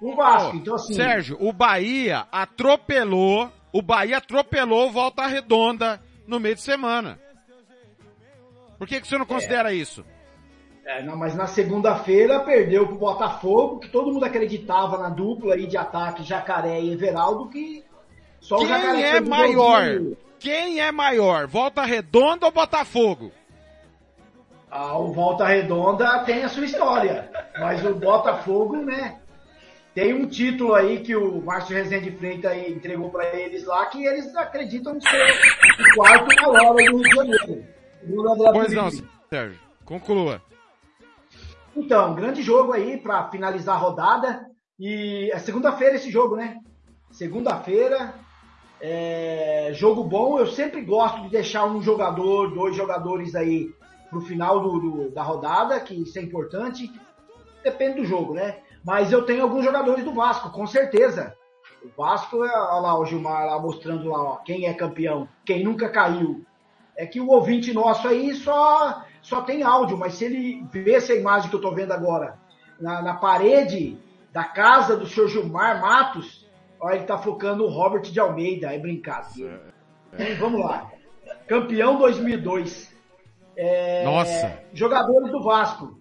com 0.00 0.12
o 0.12 0.16
Vasco. 0.16 0.56
Então, 0.56 0.74
assim, 0.74 0.94
Sérgio, 0.94 1.36
o 1.40 1.52
Bahia 1.52 2.26
atropelou, 2.32 3.50
o 3.72 3.80
Bahia 3.82 4.18
atropelou 4.18 4.88
o 4.88 4.90
Volta 4.92 5.26
Redonda 5.26 6.00
no 6.26 6.38
meio 6.40 6.54
de 6.54 6.60
semana. 6.62 7.18
Por 8.78 8.86
que, 8.88 9.00
que 9.00 9.06
você 9.08 9.16
não 9.16 9.26
considera 9.26 9.72
isso? 9.72 10.04
é, 10.84 11.02
não, 11.02 11.16
mas 11.16 11.34
na 11.34 11.46
segunda-feira 11.46 12.40
perdeu 12.40 12.86
pro 12.86 12.96
Botafogo, 12.98 13.78
que 13.78 13.88
todo 13.88 14.12
mundo 14.12 14.24
acreditava 14.24 14.98
na 14.98 15.08
dupla 15.08 15.54
aí 15.54 15.66
de 15.66 15.76
ataque 15.78 16.22
Jacaré 16.22 16.80
e 16.80 16.92
Everaldo, 16.92 17.48
que 17.48 17.82
só 18.40 18.56
o 18.58 18.66
Jacaré 18.66 18.92
Quem 18.92 19.04
é 19.04 19.20
maior? 19.20 19.84
golzinho. 19.94 20.16
Quem 20.38 20.80
é 20.80 20.92
maior? 20.92 21.46
Volta 21.46 21.82
Redonda 21.84 22.44
ou 22.44 22.52
Botafogo? 22.52 23.32
O 24.74 25.12
Volta 25.12 25.46
Redonda 25.46 26.24
tem 26.24 26.42
a 26.42 26.48
sua 26.48 26.64
história, 26.64 27.30
mas 27.60 27.84
o 27.84 27.94
Botafogo, 27.94 28.76
né? 28.76 29.20
tem 29.94 30.12
um 30.12 30.26
título 30.26 30.74
aí 30.74 31.00
que 31.00 31.14
o 31.14 31.40
Márcio 31.40 31.76
Rezende 31.76 32.10
Freitas 32.10 32.56
entregou 32.68 33.10
para 33.10 33.32
eles 33.36 33.64
lá 33.64 33.86
que 33.86 34.04
eles 34.04 34.34
acreditam 34.36 35.00
ser 35.00 35.30
o 35.80 35.94
quarto 35.94 36.34
maior 36.42 36.74
do 36.74 36.80
Rio 36.80 37.02
de 37.02 37.14
Janeiro. 37.14 37.64
Pois 38.52 38.72
não, 38.72 38.90
Sérgio. 39.30 39.60
Conclua. 39.84 40.42
Então, 41.76 42.14
grande 42.14 42.42
jogo 42.42 42.72
aí 42.72 42.96
para 42.96 43.30
finalizar 43.30 43.76
a 43.76 43.78
rodada. 43.78 44.46
E 44.78 45.30
é 45.32 45.38
segunda-feira 45.38 45.94
esse 45.94 46.10
jogo, 46.10 46.34
né? 46.34 46.56
Segunda-feira, 47.12 48.14
é, 48.80 49.70
jogo 49.72 50.02
bom. 50.02 50.40
Eu 50.40 50.48
sempre 50.48 50.80
gosto 50.82 51.22
de 51.22 51.28
deixar 51.28 51.64
um 51.66 51.80
jogador, 51.80 52.52
dois 52.52 52.74
jogadores 52.74 53.36
aí 53.36 53.72
pro 54.14 54.20
final 54.20 54.60
do, 54.60 54.78
do, 54.78 55.10
da 55.10 55.22
rodada, 55.22 55.80
que 55.80 55.94
isso 55.94 56.18
é 56.18 56.22
importante. 56.22 56.90
Depende 57.62 58.00
do 58.00 58.04
jogo, 58.04 58.34
né? 58.34 58.58
Mas 58.84 59.10
eu 59.10 59.24
tenho 59.24 59.42
alguns 59.42 59.64
jogadores 59.64 60.04
do 60.04 60.14
Vasco, 60.14 60.50
com 60.50 60.66
certeza. 60.66 61.34
O 61.82 61.88
Vasco, 61.96 62.38
olha 62.38 62.52
lá 62.52 62.98
o 62.98 63.04
Gilmar 63.04 63.46
lá 63.46 63.58
mostrando 63.58 64.08
lá, 64.08 64.22
ó, 64.22 64.36
quem 64.36 64.66
é 64.66 64.74
campeão, 64.74 65.28
quem 65.44 65.64
nunca 65.64 65.88
caiu. 65.88 66.44
É 66.96 67.04
que 67.06 67.20
o 67.20 67.28
ouvinte 67.28 67.72
nosso 67.72 68.06
aí 68.06 68.34
só, 68.34 69.02
só 69.20 69.42
tem 69.42 69.62
áudio, 69.62 69.98
mas 69.98 70.14
se 70.14 70.24
ele 70.26 70.64
vê 70.70 70.94
essa 70.94 71.12
imagem 71.12 71.50
que 71.50 71.56
eu 71.56 71.60
tô 71.60 71.74
vendo 71.74 71.92
agora 71.92 72.38
na, 72.80 73.02
na 73.02 73.14
parede 73.14 73.98
da 74.32 74.44
casa 74.44 74.96
do 74.96 75.06
senhor 75.06 75.28
Gilmar 75.28 75.80
Matos, 75.80 76.48
ó, 76.80 76.90
ele 76.90 77.04
tá 77.04 77.18
focando 77.18 77.64
o 77.64 77.68
Robert 77.68 78.02
de 78.02 78.20
Almeida, 78.20 78.72
é 78.72 78.78
brincadeira. 78.78 79.74
É. 80.12 80.34
Vamos 80.34 80.60
lá. 80.60 80.90
Campeão 81.48 81.98
2002. 81.98 82.93
É, 83.56 84.04
Nossa. 84.04 84.62
Jogadores 84.72 85.30
do 85.30 85.42
Vasco. 85.42 86.00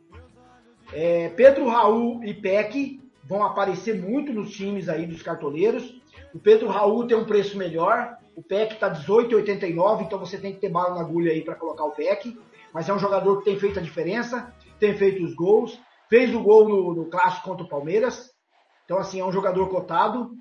É, 0.92 1.30
Pedro 1.30 1.68
Raul 1.68 2.24
e 2.24 2.34
Peck 2.34 3.00
vão 3.24 3.44
aparecer 3.44 4.00
muito 4.00 4.34
nos 4.34 4.52
times 4.52 4.90
aí 4.90 5.06
dos 5.06 5.22
cartoleiros. 5.22 6.02
O 6.34 6.40
Pedro 6.40 6.68
Raul 6.68 7.08
tem 7.08 7.18
um 7.18 7.26
preço 7.26 7.58
melhor. 7.58 8.18
O 8.36 8.42
Peck 8.42 8.74
está 8.74 8.90
18,89, 8.90 10.04
então 10.04 10.20
você 10.20 10.38
tem 10.38 10.54
que 10.54 10.60
ter 10.60 10.70
bala 10.70 10.96
na 10.96 11.02
agulha 11.02 11.32
aí 11.32 11.42
para 11.42 11.56
colocar 11.56 11.84
o 11.86 11.92
Peck. 11.92 12.38
Mas 12.74 12.90
é 12.90 12.94
um 12.94 13.00
jogador 13.00 13.38
que 13.38 13.46
tem 13.46 13.60
feito 13.60 13.80
a 13.80 13.82
diferença, 13.82 14.52
tem 14.80 14.96
feito 14.96 15.24
os 15.24 15.36
gols, 15.36 15.80
fez 16.10 16.34
o 16.34 16.42
gol 16.42 16.68
no, 16.68 16.96
no 16.96 17.06
clássico 17.06 17.48
contra 17.48 17.64
o 17.64 17.70
Palmeiras. 17.70 18.32
Então, 18.86 18.98
assim, 18.98 19.20
é 19.20 19.26
um 19.26 19.32
jogador 19.32 19.70
cotado. 19.70 20.32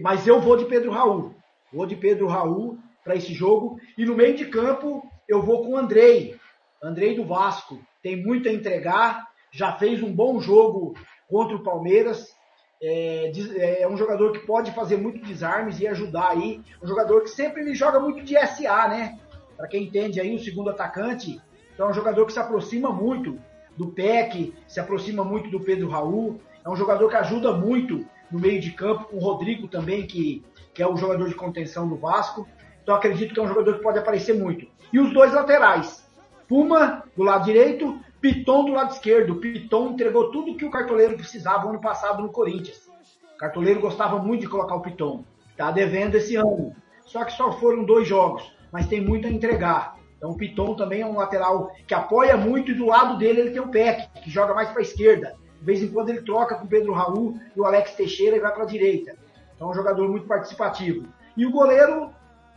Mas 0.00 0.26
eu 0.26 0.40
vou 0.40 0.56
de 0.56 0.64
Pedro 0.64 0.90
Raul. 0.90 1.34
Vou 1.72 1.86
de 1.86 1.96
Pedro 1.96 2.26
Raul 2.26 2.78
para 3.04 3.14
esse 3.14 3.32
jogo. 3.32 3.78
E 3.96 4.04
no 4.04 4.16
meio 4.16 4.34
de 4.34 4.46
campo, 4.46 5.02
eu 5.28 5.42
vou 5.42 5.62
com 5.62 5.72
o 5.72 5.76
Andrei. 5.76 6.36
Andrei 6.86 7.14
do 7.14 7.24
Vasco. 7.24 7.80
Tem 8.02 8.16
muito 8.16 8.48
a 8.48 8.52
entregar 8.52 9.26
já 9.56 9.72
fez 9.72 10.02
um 10.02 10.12
bom 10.12 10.38
jogo 10.38 10.94
contra 11.28 11.56
o 11.56 11.62
Palmeiras. 11.62 12.34
É, 12.82 13.32
é, 13.80 13.88
um 13.88 13.96
jogador 13.96 14.32
que 14.32 14.40
pode 14.40 14.70
fazer 14.72 14.98
muito 14.98 15.24
desarmes 15.24 15.80
e 15.80 15.86
ajudar 15.86 16.28
aí. 16.28 16.60
Um 16.82 16.86
jogador 16.86 17.22
que 17.22 17.30
sempre 17.30 17.64
me 17.64 17.74
joga 17.74 17.98
muito 17.98 18.22
de 18.22 18.36
SA, 18.46 18.88
né? 18.88 19.18
Para 19.56 19.66
quem 19.66 19.84
entende 19.84 20.20
aí, 20.20 20.34
o 20.34 20.38
segundo 20.38 20.68
atacante. 20.68 21.40
Então 21.72 21.86
é 21.86 21.90
um 21.90 21.94
jogador 21.94 22.26
que 22.26 22.34
se 22.34 22.38
aproxima 22.38 22.90
muito 22.90 23.38
do 23.76 23.88
PEC, 23.88 24.54
se 24.68 24.78
aproxima 24.78 25.24
muito 25.24 25.50
do 25.50 25.60
Pedro 25.60 25.88
Raul. 25.88 26.38
É 26.64 26.68
um 26.68 26.76
jogador 26.76 27.08
que 27.08 27.16
ajuda 27.16 27.52
muito 27.52 28.06
no 28.30 28.38
meio 28.38 28.60
de 28.60 28.72
campo, 28.72 29.04
com 29.04 29.16
o 29.16 29.20
Rodrigo 29.20 29.68
também, 29.68 30.06
que, 30.06 30.44
que 30.74 30.82
é 30.82 30.86
o 30.86 30.96
jogador 30.96 31.28
de 31.28 31.34
contenção 31.34 31.88
do 31.88 31.96
Vasco. 31.96 32.46
Então 32.82 32.94
acredito 32.94 33.32
que 33.32 33.40
é 33.40 33.42
um 33.42 33.48
jogador 33.48 33.76
que 33.76 33.82
pode 33.82 33.98
aparecer 33.98 34.34
muito. 34.34 34.66
E 34.92 34.98
os 35.00 35.12
dois 35.14 35.32
laterais. 35.32 36.05
Puma, 36.48 37.04
do 37.16 37.22
lado 37.22 37.44
direito, 37.44 37.98
Piton 38.20 38.64
do 38.64 38.72
lado 38.72 38.92
esquerdo. 38.92 39.36
Piton 39.36 39.90
entregou 39.90 40.30
tudo 40.30 40.56
que 40.56 40.64
o 40.64 40.70
cartoleiro 40.70 41.16
precisava 41.16 41.68
ano 41.68 41.80
passado 41.80 42.22
no 42.22 42.28
Corinthians. 42.28 42.88
O 43.34 43.38
cartoleiro 43.38 43.80
gostava 43.80 44.18
muito 44.18 44.42
de 44.42 44.48
colocar 44.48 44.76
o 44.76 44.80
Piton. 44.80 45.24
Está 45.50 45.70
devendo 45.70 46.16
esse 46.16 46.36
ano. 46.36 46.74
Só 47.04 47.24
que 47.24 47.32
só 47.32 47.52
foram 47.52 47.84
dois 47.84 48.06
jogos, 48.06 48.52
mas 48.72 48.86
tem 48.86 49.00
muito 49.00 49.26
a 49.26 49.30
entregar. 49.30 49.96
Então 50.16 50.30
o 50.30 50.36
Piton 50.36 50.74
também 50.74 51.02
é 51.02 51.06
um 51.06 51.16
lateral 51.16 51.72
que 51.86 51.94
apoia 51.94 52.36
muito 52.36 52.70
e 52.70 52.74
do 52.74 52.86
lado 52.86 53.18
dele 53.18 53.40
ele 53.40 53.50
tem 53.50 53.60
o 53.60 53.68
Peck, 53.68 54.08
que 54.22 54.30
joga 54.30 54.54
mais 54.54 54.70
para 54.70 54.80
a 54.80 54.82
esquerda. 54.82 55.34
De 55.58 55.64
vez 55.64 55.82
em 55.82 55.88
quando 55.88 56.08
ele 56.10 56.22
troca 56.22 56.54
com 56.54 56.64
o 56.64 56.68
Pedro 56.68 56.92
Raul 56.92 57.38
e 57.54 57.60
o 57.60 57.64
Alex 57.64 57.92
Teixeira 57.92 58.36
e 58.36 58.40
vai 58.40 58.52
para 58.52 58.64
a 58.64 58.66
direita. 58.66 59.16
Então 59.54 59.68
é 59.68 59.70
um 59.70 59.74
jogador 59.74 60.08
muito 60.08 60.26
participativo. 60.26 61.06
E 61.36 61.46
o 61.46 61.50
goleiro, 61.50 62.10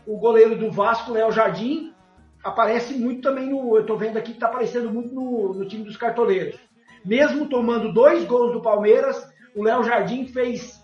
o 0.07 0.17
goleiro 0.17 0.57
do 0.57 0.71
Vasco, 0.71 1.11
Léo 1.11 1.31
Jardim, 1.31 1.88
aparece 2.43 2.93
muito 2.93 3.21
também 3.21 3.49
no. 3.49 3.75
Eu 3.75 3.81
estou 3.81 3.97
vendo 3.97 4.17
aqui 4.17 4.31
que 4.31 4.37
está 4.37 4.47
aparecendo 4.47 4.91
muito 4.91 5.13
no, 5.13 5.53
no, 5.53 5.67
time 5.67 5.83
dos 5.83 5.97
cartoleiros. 5.97 6.59
Mesmo 7.03 7.47
tomando 7.47 7.93
dois 7.93 8.25
gols 8.25 8.53
do 8.53 8.61
Palmeiras, 8.61 9.27
o 9.55 9.63
Léo 9.63 9.83
Jardim 9.83 10.27
fez 10.27 10.83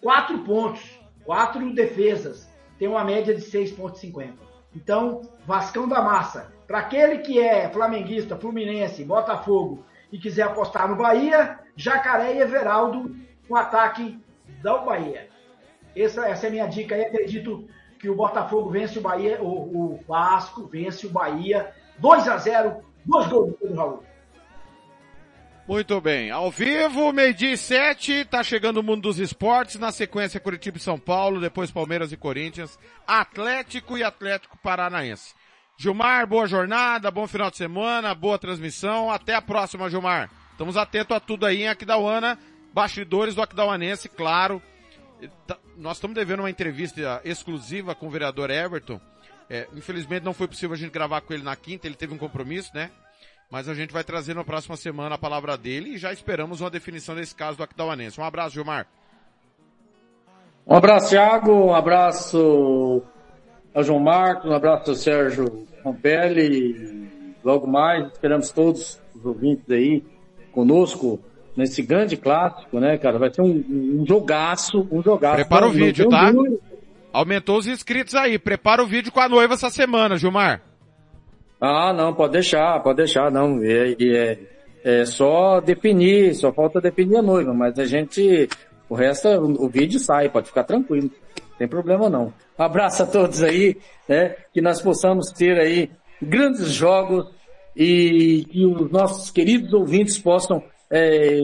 quatro 0.00 0.38
pontos, 0.40 0.98
quatro 1.24 1.72
defesas. 1.72 2.48
Tem 2.78 2.88
uma 2.88 3.04
média 3.04 3.34
de 3.34 3.40
6,50. 3.40 4.34
Então, 4.74 5.22
Vascão 5.46 5.88
da 5.88 6.02
Massa. 6.02 6.52
Para 6.66 6.80
aquele 6.80 7.18
que 7.18 7.38
é 7.38 7.68
flamenguista, 7.70 8.36
fluminense, 8.36 9.04
Botafogo 9.04 9.84
e 10.12 10.18
quiser 10.18 10.42
apostar 10.42 10.88
no 10.88 10.96
Bahia, 10.96 11.60
Jacaré 11.76 12.34
e 12.34 12.40
Everaldo 12.40 13.14
com 13.48 13.56
ataque 13.56 14.18
da 14.62 14.78
Bahia. 14.78 15.28
Essa, 15.94 16.26
essa 16.26 16.46
é 16.46 16.48
a 16.48 16.52
minha 16.52 16.66
dica 16.66 16.94
aí. 16.94 17.02
Acredito 17.02 17.68
que 18.06 18.10
o 18.10 18.14
Botafogo 18.14 18.70
vence 18.70 19.00
o 19.00 19.02
Bahia, 19.02 19.42
o, 19.42 19.94
o 19.94 20.00
Vasco 20.06 20.68
vence 20.68 21.08
o 21.08 21.10
Bahia 21.10 21.74
2 21.98 22.28
a 22.28 22.36
0 22.36 22.76
dois 23.04 23.26
gols 23.26 23.52
do 23.60 23.74
Raul. 23.74 24.04
Muito 25.66 26.00
bem. 26.00 26.30
Ao 26.30 26.48
vivo, 26.48 27.12
meio-dia 27.12 27.54
e 27.54 27.56
sete, 27.56 28.24
tá 28.24 28.44
chegando 28.44 28.76
o 28.76 28.82
mundo 28.82 29.02
dos 29.02 29.18
esportes, 29.18 29.80
na 29.80 29.90
sequência 29.90 30.38
Curitiba 30.38 30.76
e 30.76 30.80
São 30.80 30.96
Paulo, 30.96 31.40
depois 31.40 31.72
Palmeiras 31.72 32.12
e 32.12 32.16
Corinthians, 32.16 32.78
Atlético 33.04 33.98
e 33.98 34.04
Atlético 34.04 34.56
Paranaense. 34.58 35.34
Gilmar, 35.76 36.28
boa 36.28 36.46
jornada, 36.46 37.10
bom 37.10 37.26
final 37.26 37.50
de 37.50 37.56
semana, 37.56 38.14
boa 38.14 38.38
transmissão, 38.38 39.10
até 39.10 39.34
a 39.34 39.42
próxima, 39.42 39.90
Gilmar. 39.90 40.30
Estamos 40.52 40.76
atentos 40.76 41.16
a 41.16 41.18
tudo 41.18 41.44
aí 41.44 41.62
em 41.62 41.68
Aquidauana, 41.68 42.38
bastidores 42.72 43.34
do 43.34 43.42
Aquidauanense, 43.42 44.08
claro, 44.08 44.62
nós 45.76 45.96
estamos 45.96 46.14
devendo 46.14 46.40
uma 46.40 46.50
entrevista 46.50 47.20
exclusiva 47.24 47.94
com 47.94 48.06
o 48.06 48.10
vereador 48.10 48.50
Everton. 48.50 49.00
É, 49.48 49.68
infelizmente 49.74 50.24
não 50.24 50.34
foi 50.34 50.48
possível 50.48 50.74
a 50.74 50.78
gente 50.78 50.90
gravar 50.90 51.20
com 51.20 51.32
ele 51.32 51.42
na 51.42 51.54
quinta, 51.54 51.86
ele 51.86 51.94
teve 51.94 52.12
um 52.12 52.18
compromisso, 52.18 52.70
né? 52.74 52.90
Mas 53.50 53.68
a 53.68 53.74
gente 53.74 53.92
vai 53.92 54.02
trazer 54.02 54.34
na 54.34 54.42
próxima 54.42 54.76
semana 54.76 55.14
a 55.14 55.18
palavra 55.18 55.56
dele 55.56 55.90
e 55.90 55.98
já 55.98 56.12
esperamos 56.12 56.60
uma 56.60 56.70
definição 56.70 57.14
desse 57.14 57.34
caso 57.34 57.56
do 57.56 57.62
Aquidauanense. 57.62 58.20
Um 58.20 58.24
abraço, 58.24 58.54
Gilmar. 58.54 58.88
Um 60.66 60.74
abraço, 60.74 61.10
Thiago. 61.10 61.52
Um 61.52 61.74
abraço 61.74 63.02
ao 63.72 63.84
João 63.84 64.00
Marcos. 64.00 64.50
Um 64.50 64.54
abraço 64.54 64.90
ao 64.90 64.96
Sérgio 64.96 65.64
Rompelli. 65.84 67.08
Logo 67.44 67.68
mais, 67.68 68.10
esperamos 68.12 68.50
todos 68.50 69.00
os 69.14 69.24
ouvintes 69.24 69.70
aí 69.70 70.04
conosco 70.50 71.20
nesse 71.56 71.82
grande 71.82 72.16
clássico, 72.16 72.78
né, 72.78 72.98
cara? 72.98 73.18
Vai 73.18 73.32
ser 73.32 73.42
um, 73.42 73.64
um 74.00 74.04
jogaço, 74.06 74.86
um 74.90 75.02
jogaço. 75.02 75.36
Prepara 75.36 75.66
o 75.66 75.72
vídeo, 75.72 76.08
tá? 76.08 76.32
Aumentou 77.12 77.58
os 77.58 77.66
inscritos 77.66 78.14
aí. 78.14 78.38
Prepara 78.38 78.82
o 78.82 78.86
vídeo 78.86 79.10
com 79.10 79.20
a 79.20 79.28
noiva 79.28 79.54
essa 79.54 79.70
semana, 79.70 80.18
Gilmar. 80.18 80.62
Ah, 81.60 81.92
não, 81.92 82.12
pode 82.12 82.34
deixar, 82.34 82.78
pode 82.82 82.98
deixar, 82.98 83.30
não. 83.30 83.62
É, 83.62 83.92
é, 83.92 84.38
é 84.84 85.04
só 85.06 85.60
definir, 85.60 86.34
só 86.34 86.52
falta 86.52 86.80
definir 86.80 87.16
a 87.16 87.22
noiva, 87.22 87.54
mas 87.54 87.78
a 87.78 87.86
gente, 87.86 88.48
o 88.88 88.94
resto, 88.94 89.28
o 89.28 89.68
vídeo 89.68 89.98
sai, 89.98 90.28
pode 90.28 90.48
ficar 90.48 90.64
tranquilo. 90.64 91.10
Não 91.50 91.58
tem 91.58 91.66
problema 91.66 92.10
não. 92.10 92.34
Um 92.58 92.62
abraço 92.62 93.02
a 93.02 93.06
todos 93.06 93.42
aí, 93.42 93.78
né? 94.06 94.34
Que 94.52 94.60
nós 94.60 94.82
possamos 94.82 95.30
ter 95.32 95.58
aí 95.58 95.90
grandes 96.20 96.70
jogos 96.70 97.30
e 97.74 98.46
que 98.50 98.66
os 98.66 98.90
nossos 98.90 99.30
queridos 99.30 99.72
ouvintes 99.72 100.18
possam 100.18 100.62
é, 100.90 101.38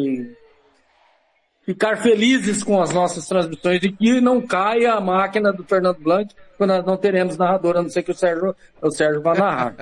ficar 1.65 1.97
felizes 1.99 2.63
com 2.63 2.81
as 2.81 2.93
nossas 2.93 3.27
transmissões 3.27 3.83
e 3.83 3.93
que 3.93 4.21
não 4.21 4.41
caia 4.41 4.95
a 4.95 5.01
máquina 5.01 5.53
do 5.53 5.65
Fernando 5.65 5.99
Blanc 5.99 6.35
quando 6.59 6.71
nós 6.71 6.85
não 6.85 6.97
teremos 6.97 7.37
narrador, 7.37 7.77
a 7.77 7.83
não 7.83 7.91
ser 7.91 8.03
que 8.03 8.11
o 8.11 8.15
Sérgio, 8.15 8.55
o 8.81 8.91
Sérgio 8.91 9.23
vá 9.23 9.35
narrar. 9.35 9.75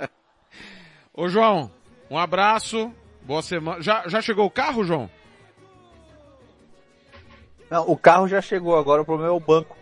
Ô 1.14 1.28
João, 1.28 1.70
um 2.10 2.18
abraço, 2.18 2.92
boa 3.22 3.42
semana. 3.42 3.80
Já, 3.80 4.06
já 4.06 4.20
chegou 4.20 4.46
o 4.46 4.50
carro, 4.50 4.84
João? 4.84 5.08
Não, 7.70 7.88
o 7.88 7.96
carro 7.96 8.28
já 8.28 8.40
chegou, 8.40 8.76
agora 8.76 9.02
o 9.02 9.04
problema 9.04 9.32
é 9.32 9.36
o 9.36 9.40
banco. 9.40 9.76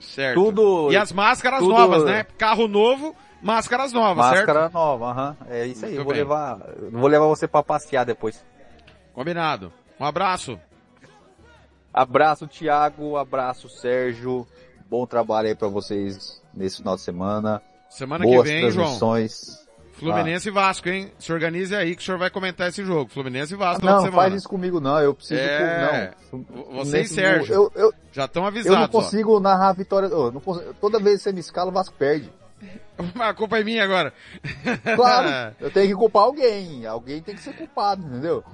Certo. 0.00 0.34
Tudo. 0.34 0.90
E 0.90 0.96
as 0.96 1.12
máscaras 1.12 1.60
tudo... 1.60 1.72
novas, 1.72 2.04
né? 2.04 2.24
Carro 2.36 2.66
novo, 2.66 3.14
Máscaras 3.42 3.92
novas, 3.92 4.16
Máscara 4.18 4.36
certo? 4.46 4.54
Máscara 4.54 4.70
nova, 4.72 5.10
aham. 5.10 5.36
Uhum. 5.40 5.46
É 5.50 5.66
isso 5.66 5.86
aí. 5.86 5.96
eu 5.96 6.04
vou 6.04 6.12
levar, 6.12 6.58
vou 6.92 7.08
levar 7.08 7.26
você 7.26 7.48
para 7.48 7.62
passear 7.62 8.04
depois. 8.04 8.44
Combinado. 9.14 9.72
Um 9.98 10.04
abraço. 10.04 10.58
Abraço, 11.92 12.46
Thiago. 12.46 13.16
Abraço, 13.16 13.68
Sérgio. 13.68 14.46
Bom 14.88 15.06
trabalho 15.06 15.48
aí 15.48 15.54
para 15.54 15.68
vocês 15.68 16.40
nesse 16.54 16.78
final 16.78 16.96
de 16.96 17.02
semana. 17.02 17.62
Semana 17.88 18.24
Boas 18.24 18.42
que 18.42 18.48
vem, 18.48 18.60
transmissões. 18.62 19.46
João. 19.46 19.60
Fluminense 19.92 20.48
e 20.48 20.52
Vasco, 20.52 20.88
hein? 20.88 21.12
Se 21.18 21.30
organize 21.30 21.74
aí 21.76 21.94
que 21.94 22.00
o 22.00 22.04
senhor 22.04 22.16
vai 22.16 22.30
comentar 22.30 22.68
esse 22.68 22.82
jogo. 22.84 23.10
Fluminense 23.10 23.52
e 23.52 23.56
Vasco 23.56 23.84
Não, 23.84 23.96
toda 23.98 24.04
semana. 24.10 24.22
faz 24.22 24.34
isso 24.34 24.48
comigo 24.48 24.80
não, 24.80 24.98
eu 24.98 25.12
preciso... 25.14 25.38
É, 25.40 26.12
Não. 26.32 26.42
Você 26.78 27.02
e 27.02 27.06
Sérgio. 27.06 27.54
Eu, 27.54 27.72
eu, 27.74 27.92
Já 28.10 28.24
estão 28.24 28.44
eu 28.44 28.46
avisados. 28.48 28.78
não 28.78 28.84
ó. 28.84 28.88
consigo 28.88 29.38
narrar 29.40 29.68
a 29.68 29.72
vitória... 29.74 30.06
eu 30.06 30.32
não 30.32 30.40
consigo- 30.40 30.72
toda 30.80 30.98
vez 30.98 31.18
que 31.18 31.24
você 31.24 31.32
me 31.32 31.40
escala, 31.40 31.68
o 31.70 31.74
Vasco 31.74 31.94
perde. 31.98 32.32
A 33.18 33.34
culpa 33.34 33.58
é 33.58 33.64
minha 33.64 33.82
agora. 33.84 34.12
Claro, 34.94 35.54
eu 35.60 35.70
tenho 35.70 35.88
que 35.88 35.94
culpar 35.94 36.24
alguém. 36.24 36.84
Alguém 36.86 37.22
tem 37.22 37.34
que 37.34 37.40
ser 37.40 37.54
culpado, 37.54 38.02
entendeu? 38.06 38.44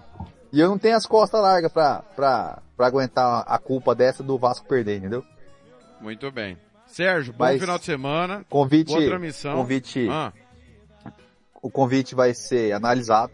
E 0.52 0.60
eu 0.60 0.68
não 0.68 0.78
tenho 0.78 0.96
as 0.96 1.04
costas 1.06 1.40
largas 1.40 1.72
pra, 1.72 2.02
pra, 2.14 2.62
pra 2.76 2.86
aguentar 2.86 3.44
a 3.46 3.58
culpa 3.58 3.94
dessa 3.94 4.22
do 4.22 4.38
Vasco 4.38 4.66
perder, 4.66 4.98
entendeu? 4.98 5.24
Muito 6.00 6.30
bem. 6.30 6.56
Sérgio, 6.86 7.32
bom 7.32 7.44
Mas- 7.44 7.60
final 7.60 7.78
de 7.78 7.84
semana. 7.84 8.44
Convite, 8.48 8.88
Boa 8.94 9.04
transmissão. 9.06 9.56
convite, 9.56 10.08
Ah, 10.08 10.32
o 11.60 11.68
convite 11.70 12.14
vai 12.14 12.32
ser 12.32 12.72
analisado. 12.72 13.32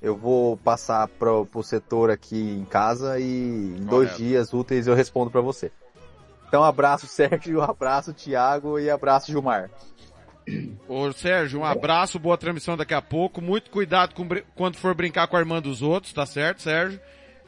Eu 0.00 0.16
vou 0.16 0.56
passar 0.56 1.06
pro, 1.08 1.44
pro 1.44 1.62
setor 1.62 2.10
aqui 2.10 2.38
em 2.40 2.64
casa 2.64 3.18
e 3.20 3.76
em 3.78 3.84
dois 3.84 4.16
dias 4.16 4.52
úteis 4.54 4.86
eu 4.86 4.94
respondo 4.94 5.30
pra 5.30 5.40
você. 5.40 5.70
Então 6.48 6.64
abraço 6.64 7.06
Sérgio, 7.10 7.60
abraço 7.60 8.12
Thiago 8.14 8.78
e 8.78 8.88
abraço 8.88 9.30
Gilmar. 9.30 9.68
Ô 10.88 11.12
Sérgio, 11.12 11.60
um 11.60 11.64
abraço, 11.64 12.18
boa 12.18 12.38
transmissão 12.38 12.76
daqui 12.76 12.94
a 12.94 13.02
pouco. 13.02 13.40
Muito 13.40 13.70
cuidado 13.70 14.14
com 14.14 14.26
quando 14.54 14.76
for 14.76 14.94
brincar 14.94 15.26
com 15.26 15.36
a 15.36 15.40
irmã 15.40 15.60
dos 15.60 15.82
outros, 15.82 16.12
tá 16.12 16.24
certo, 16.24 16.62
Sérgio? 16.62 17.00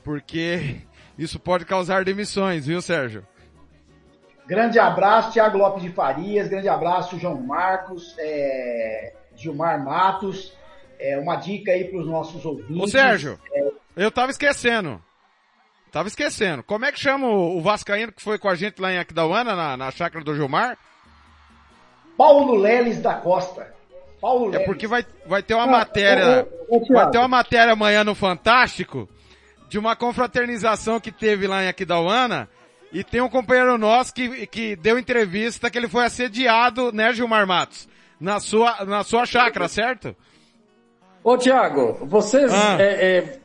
Porque 0.05 0.77
isso 1.19 1.39
pode 1.39 1.65
causar 1.65 2.05
demissões, 2.05 2.67
viu, 2.67 2.83
Sérgio? 2.83 3.27
Grande 4.47 4.79
abraço, 4.79 5.33
Thiago 5.33 5.57
Lopes 5.57 5.83
de 5.83 5.91
Farias. 5.91 6.49
Grande 6.49 6.69
abraço, 6.69 7.19
João 7.19 7.41
Marcos, 7.41 8.17
é, 8.19 9.13
Gilmar 9.37 9.83
Matos. 9.83 10.53
É, 10.99 11.17
uma 11.19 11.37
dica 11.37 11.73
aí 11.73 11.85
para 11.85 12.01
os 12.01 12.07
nossos 12.07 12.45
ouvintes. 12.45 12.83
Ô 12.83 12.87
Sérgio, 12.87 13.39
eu 13.97 14.11
tava 14.11 14.31
esquecendo. 14.31 15.03
Tava 15.91 16.09
esquecendo. 16.09 16.63
Como 16.63 16.85
é 16.85 16.93
que 16.93 17.01
chama 17.01 17.27
o 17.27 17.59
o 17.59 17.63
Vascaíno 17.63 18.13
que 18.13 18.23
foi 18.23 18.39
com 18.39 18.49
a 18.49 18.55
gente 18.55 18.81
lá 18.81 18.93
em 18.93 18.99
Aquidauana, 18.99 19.57
na, 19.57 19.77
na 19.77 19.91
chácara 19.91 20.23
do 20.25 20.35
Gilmar? 20.35 20.77
Paulo 22.21 22.55
Leles 22.55 23.01
da 23.01 23.15
Costa. 23.15 23.73
Paulo 24.21 24.49
É 24.49 24.59
Leles. 24.59 24.67
porque 24.67 24.87
vai, 24.87 25.07
vai 25.27 25.43
ter 25.43 25.55
uma 25.55 25.65
Ah, 25.65 25.67
matéria, 25.67 26.47
vai 26.91 27.11
ter 27.11 27.17
uma 27.17 27.29
matéria 27.29 27.73
amanhã 27.73 28.05
no 28.05 28.15
Fantástico 28.15 29.09
de 29.71 29.79
uma 29.79 29.97
confraternização 29.97 31.01
que 31.01 31.11
teve 31.11 31.47
lá 31.47 31.65
em 31.65 31.69
Aquidauana 31.69 32.47
e 32.93 33.03
tem 33.03 33.23
um 33.23 33.29
companheiro 33.31 33.79
nosso 33.79 34.13
que, 34.13 34.47
que 34.49 34.77
deu 34.77 34.99
entrevista 34.99 35.71
que 35.71 35.79
ele 35.79 35.89
foi 35.89 36.05
assediado, 36.05 36.93
né, 36.93 37.11
Gilmar 37.15 37.47
Matos? 37.47 37.89
Na 38.21 38.39
sua, 38.39 38.85
na 38.85 39.03
sua 39.03 39.25
chácara, 39.25 39.67
certo? 39.67 40.15
Ô 41.25 41.39
Tiago, 41.39 42.05
vocês 42.05 42.53
Ah. 42.53 42.77
é, 42.79 43.17
é, 43.19 43.39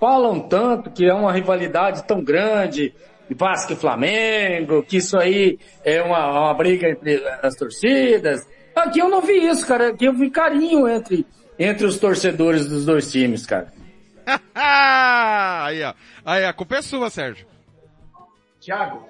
falam 0.00 0.40
tanto 0.40 0.90
que 0.90 1.04
é 1.04 1.12
uma 1.12 1.32
rivalidade 1.32 2.02
tão 2.04 2.24
grande, 2.24 2.94
Vasco 3.34 3.72
e 3.72 3.76
Flamengo, 3.76 4.82
que 4.82 4.98
isso 4.98 5.18
aí 5.18 5.58
é 5.84 6.02
uma, 6.02 6.30
uma 6.30 6.54
briga 6.54 6.88
entre 6.88 7.22
as 7.42 7.54
torcidas. 7.54 8.46
Aqui 8.74 9.00
eu 9.00 9.08
não 9.08 9.20
vi 9.20 9.46
isso, 9.46 9.66
cara. 9.66 9.88
Aqui 9.88 10.06
eu 10.06 10.14
vi 10.14 10.30
carinho 10.30 10.88
entre, 10.88 11.26
entre 11.58 11.86
os 11.86 11.98
torcedores 11.98 12.66
dos 12.66 12.84
dois 12.84 13.10
times, 13.10 13.46
cara. 13.46 13.72
aí, 14.54 15.82
ó. 15.82 15.94
Aí, 16.24 16.44
a 16.44 16.52
culpa 16.52 16.76
é 16.76 16.82
sua, 16.82 17.10
Sérgio. 17.10 17.46
Tiago, 18.60 19.06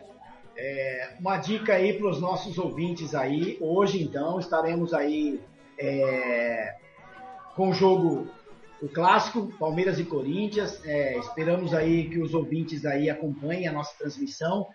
é, 0.57 1.11
uma 1.21 1.37
dica 1.37 1.75
aí 1.75 1.93
para 1.93 2.09
os 2.09 2.21
nossos 2.21 2.59
ouvintes 2.59 3.15
aí. 3.15 3.59
Hoje, 3.61 4.03
então, 4.03 4.39
estaremos 4.39 4.95
aí 4.95 5.41
é, 5.79 6.75
com 7.55 7.71
o 7.71 7.75
jogo, 7.75 8.29
o 8.83 8.89
clássico, 8.89 9.53
Palmeiras 9.59 10.01
e 10.01 10.05
Corinthians. 10.05 10.85
É, 10.85 11.17
esperamos 11.19 11.73
aí 11.73 12.11
que 12.11 12.21
os 12.21 12.35
ouvintes 12.35 12.85
aí 12.85 13.09
acompanhem 13.09 13.69
a 13.69 13.73
nossa 13.73 13.97
transmissão. 13.97 14.67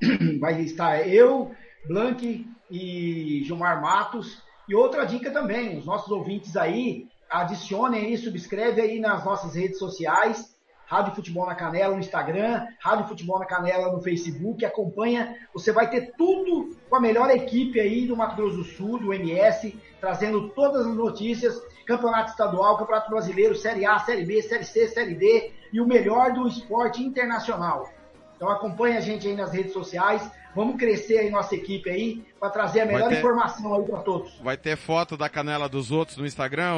Vai 0.38 0.62
estar 0.62 1.06
eu, 1.06 1.50
Blank 1.86 2.46
e 2.70 3.42
Gilmar 3.44 3.82
Matos. 3.82 4.40
E 4.68 4.74
outra 4.74 5.04
dica 5.04 5.32
também, 5.32 5.76
os 5.76 5.84
nossos 5.84 6.12
ouvintes 6.12 6.56
aí, 6.56 7.08
adicionem 7.28 8.06
aí, 8.06 8.16
subscreve 8.16 8.80
aí 8.80 9.00
nas 9.00 9.24
nossas 9.24 9.56
redes 9.56 9.80
sociais, 9.80 10.56
Rádio 10.86 11.14
Futebol 11.14 11.46
na 11.46 11.54
Canela 11.56 11.94
no 11.94 12.00
Instagram, 12.00 12.66
Rádio 12.80 13.08
Futebol 13.08 13.38
na 13.40 13.46
Canela 13.46 13.92
no 13.92 14.00
Facebook, 14.00 14.64
acompanha, 14.64 15.36
você 15.52 15.72
vai 15.72 15.90
ter 15.90 16.12
tudo 16.16 16.76
com 16.88 16.96
a 16.96 17.00
melhor 17.00 17.30
equipe 17.30 17.80
aí 17.80 18.06
do 18.06 18.16
Mato 18.16 18.36
Grosso 18.36 18.58
do 18.58 18.64
Sul, 18.64 18.98
do 18.98 19.12
MS, 19.12 19.76
trazendo 20.00 20.50
todas 20.50 20.86
as 20.86 20.94
notícias, 20.94 21.60
Campeonato 21.86 22.30
Estadual, 22.30 22.76
Campeonato 22.78 23.10
Brasileiro, 23.10 23.54
Série 23.56 23.84
A, 23.84 23.98
Série 23.98 24.24
B, 24.24 24.40
Série 24.42 24.64
C, 24.64 24.88
Série 24.88 25.14
D 25.14 25.52
e 25.72 25.80
o 25.80 25.86
melhor 25.86 26.32
do 26.32 26.46
esporte 26.46 27.02
internacional. 27.02 27.88
Então 28.36 28.48
acompanha 28.48 28.98
a 28.98 29.00
gente 29.00 29.26
aí 29.28 29.34
nas 29.36 29.52
redes 29.52 29.72
sociais, 29.72 30.30
vamos 30.54 30.76
crescer 30.76 31.18
aí 31.18 31.30
nossa 31.30 31.54
equipe 31.54 31.90
aí, 31.90 32.24
para 32.38 32.48
trazer 32.50 32.80
a 32.80 32.86
melhor 32.86 33.08
ter- 33.10 33.18
informação 33.18 33.74
aí 33.74 33.82
para 33.82 33.98
todos. 34.00 34.38
Vai 34.40 34.56
ter 34.56 34.76
foto 34.76 35.16
da 35.16 35.28
canela 35.28 35.68
dos 35.68 35.90
outros 35.90 36.16
no 36.16 36.26
Instagram? 36.26 36.72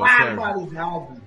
Barbaridade. 0.00 1.20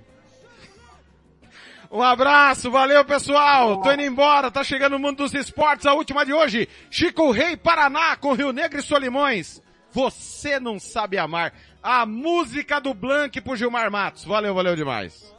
Um 1.89 2.01
abraço, 2.03 2.69
valeu 2.69 3.05
pessoal, 3.05 3.81
tô 3.81 3.91
indo 3.93 4.01
embora, 4.03 4.51
tá 4.51 4.61
chegando 4.61 4.97
o 4.97 4.99
mundo 4.99 5.17
dos 5.17 5.33
esportes, 5.33 5.85
a 5.85 5.93
última 5.93 6.25
de 6.25 6.33
hoje, 6.33 6.67
Chico 6.91 7.31
Rei 7.31 7.55
Paraná 7.55 8.17
com 8.17 8.33
Rio 8.33 8.51
Negro 8.51 8.79
e 8.79 8.83
Solimões, 8.83 9.61
você 9.89 10.59
não 10.59 10.79
sabe 10.81 11.17
amar, 11.17 11.53
a 11.89 12.05
música 12.05 12.81
do 12.81 12.93
Blank 12.93 13.39
pro 13.39 13.55
Gilmar 13.55 13.89
Matos, 13.89 14.25
valeu, 14.25 14.53
valeu 14.53 14.75
demais. 14.75 15.33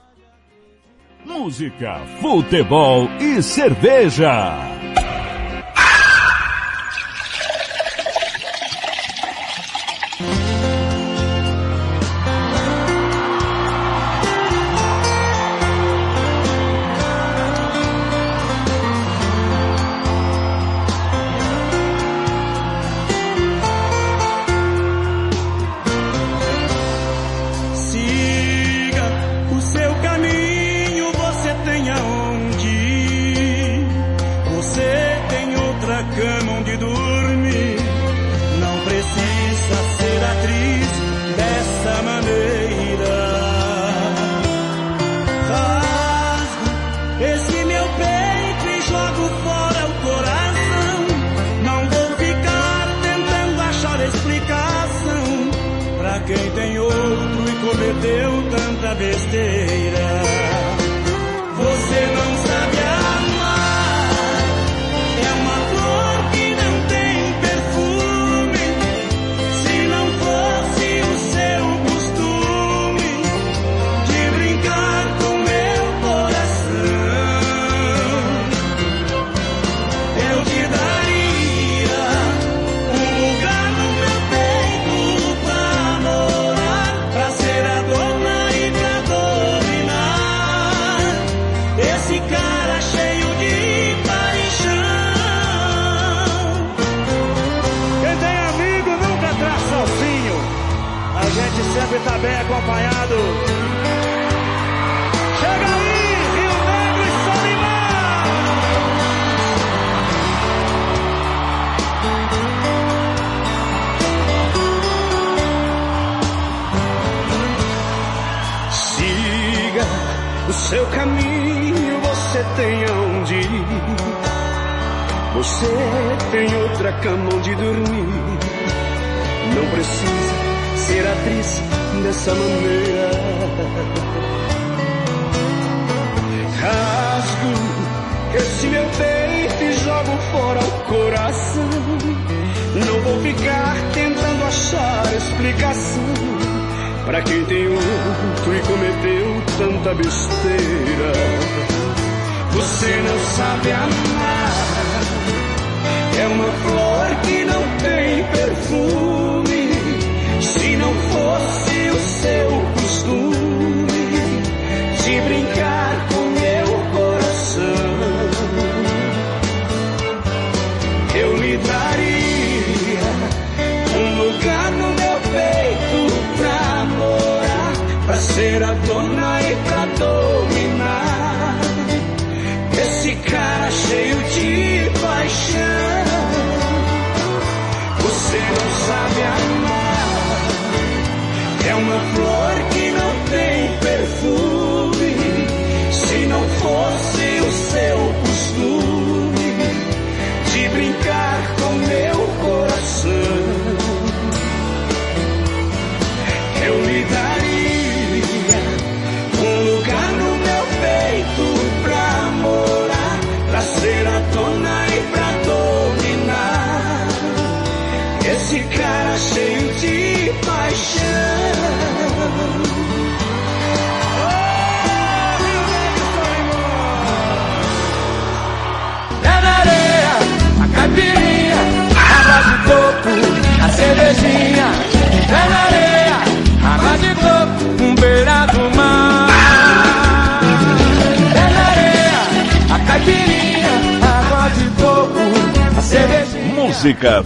Música, 1.22 1.98
futebol 2.22 3.06
e 3.20 3.42
cerveja. 3.42 4.56